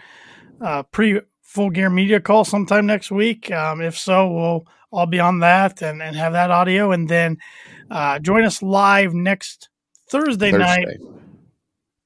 uh, 0.61 0.83
pre 0.83 1.21
full 1.43 1.69
gear 1.69 1.89
media 1.89 2.19
call 2.19 2.45
sometime 2.45 2.85
next 2.85 3.11
week. 3.11 3.51
Um, 3.51 3.81
if 3.81 3.97
so, 3.97 4.27
we'll 4.31 4.67
all 4.91 5.05
be 5.05 5.19
on 5.19 5.39
that 5.39 5.81
and, 5.81 6.01
and 6.01 6.15
have 6.15 6.33
that 6.33 6.51
audio. 6.51 6.91
And 6.91 7.07
then 7.07 7.37
uh, 7.91 8.19
join 8.19 8.43
us 8.45 8.61
live 8.61 9.13
next 9.13 9.69
Thursday, 10.09 10.51
night, 10.51 10.87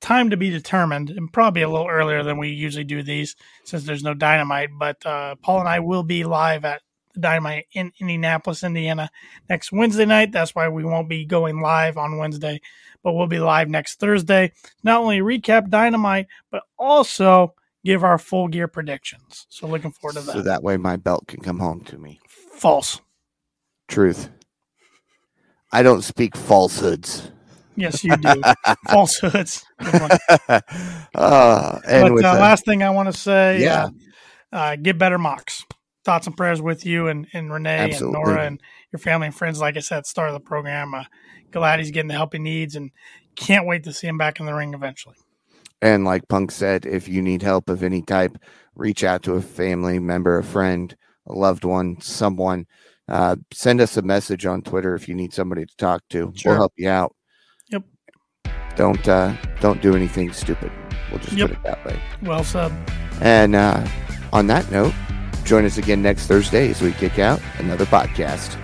time 0.04 0.30
to 0.30 0.38
be 0.38 0.50
determined, 0.50 1.10
and 1.10 1.32
probably 1.32 1.62
a 1.62 1.70
little 1.70 1.88
earlier 1.88 2.24
than 2.24 2.38
we 2.38 2.50
usually 2.50 2.84
do 2.84 3.02
these 3.02 3.36
since 3.64 3.86
there's 3.86 4.04
no 4.04 4.14
dynamite. 4.14 4.70
But 4.78 5.04
uh, 5.06 5.36
Paul 5.42 5.62
and 5.62 5.70
I 5.70 5.80
will 5.80 6.04
be 6.04 6.26
live 6.26 6.66
at 6.66 6.82
the 7.14 7.22
Dynamite 7.22 7.68
in 7.72 7.92
Indianapolis, 8.00 8.64
Indiana 8.64 9.10
next 9.50 9.72
Wednesday 9.72 10.06
night. 10.06 10.32
That's 10.32 10.54
why 10.54 10.68
we 10.68 10.84
won't 10.84 11.10
be 11.10 11.26
going 11.26 11.62
live 11.62 11.98
on 11.98 12.18
Wednesday, 12.18 12.60
but 13.02 13.14
we'll 13.14 13.28
be 13.28 13.40
live 13.40 13.70
next 13.70 14.00
Thursday. 14.00 14.52
Not 14.84 15.00
only 15.00 15.20
recap 15.20 15.70
Dynamite, 15.70 16.28
but 16.52 16.64
also 16.78 17.56
give 17.86 18.04
our 18.04 18.18
full 18.18 18.50
gear 18.50 18.68
predictions. 18.68 19.46
So 19.50 19.68
looking 19.68 19.92
forward 19.92 20.20
to 20.20 20.26
that. 20.26 20.34
So 20.34 20.42
that 20.42 20.64
way 20.64 20.76
my 20.78 20.98
belt 20.98 21.28
can 21.28 21.42
come 21.42 21.60
home 21.60 21.82
to 21.86 21.98
me. 21.98 22.20
False. 22.28 23.00
Truth. 23.88 24.30
I 25.72 25.82
don't 25.82 26.04
speak 26.04 26.36
falsehoods. 26.36 27.32
Yes, 27.76 28.04
you 28.04 28.16
do. 28.18 28.42
Falsehoods. 28.90 29.66
Uh, 29.80 30.60
and 31.88 32.04
but 32.04 32.14
with 32.14 32.26
uh, 32.26 32.34
last 32.34 32.66
thing 32.66 32.84
I 32.84 32.90
want 32.90 33.14
to 33.14 33.18
say, 33.20 33.62
Yeah. 33.62 33.86
uh, 34.52 34.56
uh, 34.56 34.76
get 34.76 34.98
better 34.98 35.18
Mox. 35.18 35.66
Thoughts 36.06 36.28
and 36.28 36.36
prayers 36.36 36.62
with 36.62 36.86
you 36.86 37.08
and, 37.08 37.28
and 37.34 37.52
Renee 37.52 37.92
Absolutely. 37.92 38.20
and 38.20 38.28
Nora 38.28 38.46
and 38.46 38.62
your 38.92 39.00
family 39.00 39.28
and 39.28 39.36
friends. 39.36 39.62
Like 39.62 39.78
I 39.78 39.80
said, 39.80 40.00
at 40.00 40.04
the 40.04 40.10
start 40.10 40.30
of 40.30 40.34
the 40.34 40.42
program, 40.42 40.94
uh, 40.94 41.06
glad 41.52 41.80
he's 41.80 41.92
getting 41.92 42.10
the 42.10 42.14
help 42.16 42.34
he 42.34 42.40
needs 42.40 42.76
and 42.76 42.92
can't 43.36 43.66
wait 43.66 43.84
to 43.86 43.94
see 43.94 44.08
him 44.08 44.18
back 44.18 44.40
in 44.40 44.46
the 44.46 44.54
ring 44.54 44.74
eventually. 44.74 45.16
And 45.82 46.04
like 46.04 46.28
Punk 46.28 46.52
said, 46.52 46.86
if 46.86 47.08
you 47.08 47.22
need 47.22 47.42
help 47.42 47.70
of 47.70 47.84
any 47.84 48.02
type, 48.02 48.38
reach 48.76 49.04
out 49.04 49.24
to 49.24 49.34
a 49.36 49.42
family 49.42 50.00
member, 50.00 50.38
a 50.38 50.44
friend, 50.44 50.96
a 51.26 51.34
loved 51.34 51.64
one, 51.64 52.00
someone. 52.02 52.66
Uh, 53.08 53.36
send 53.54 53.82
us 53.82 53.98
a 53.98 54.02
message 54.02 54.46
on 54.46 54.62
Twitter 54.62 54.96
if 54.96 55.08
you 55.10 55.16
need 55.16 55.34
somebody 55.34 55.66
to 55.66 55.76
talk 55.78 56.02
to. 56.10 56.32
Sure. 56.36 56.52
We'll 56.52 56.60
help 56.60 56.74
you 56.78 56.90
out. 56.90 57.16
Don't 58.76 59.08
uh, 59.08 59.34
don't 59.62 59.82
do 59.82 59.96
anything 59.96 60.32
stupid. 60.34 60.72
We'll 61.12 61.20
just 61.20 61.34
Yep. 61.34 61.50
put 61.50 61.58
it 61.58 61.64
that 61.64 61.86
way. 61.86 62.00
Well 62.22 62.44
said. 62.44 62.72
And 63.22 63.56
uh, 63.56 63.86
on 64.32 64.48
that 64.48 64.70
note, 64.72 64.94
join 65.44 65.66
us 65.66 65.78
again 65.78 66.02
next 66.02 66.26
Thursday 66.28 66.70
as 66.70 66.82
we 66.82 66.92
kick 66.94 67.20
out 67.20 67.40
another 67.60 67.86
podcast. 67.86 68.58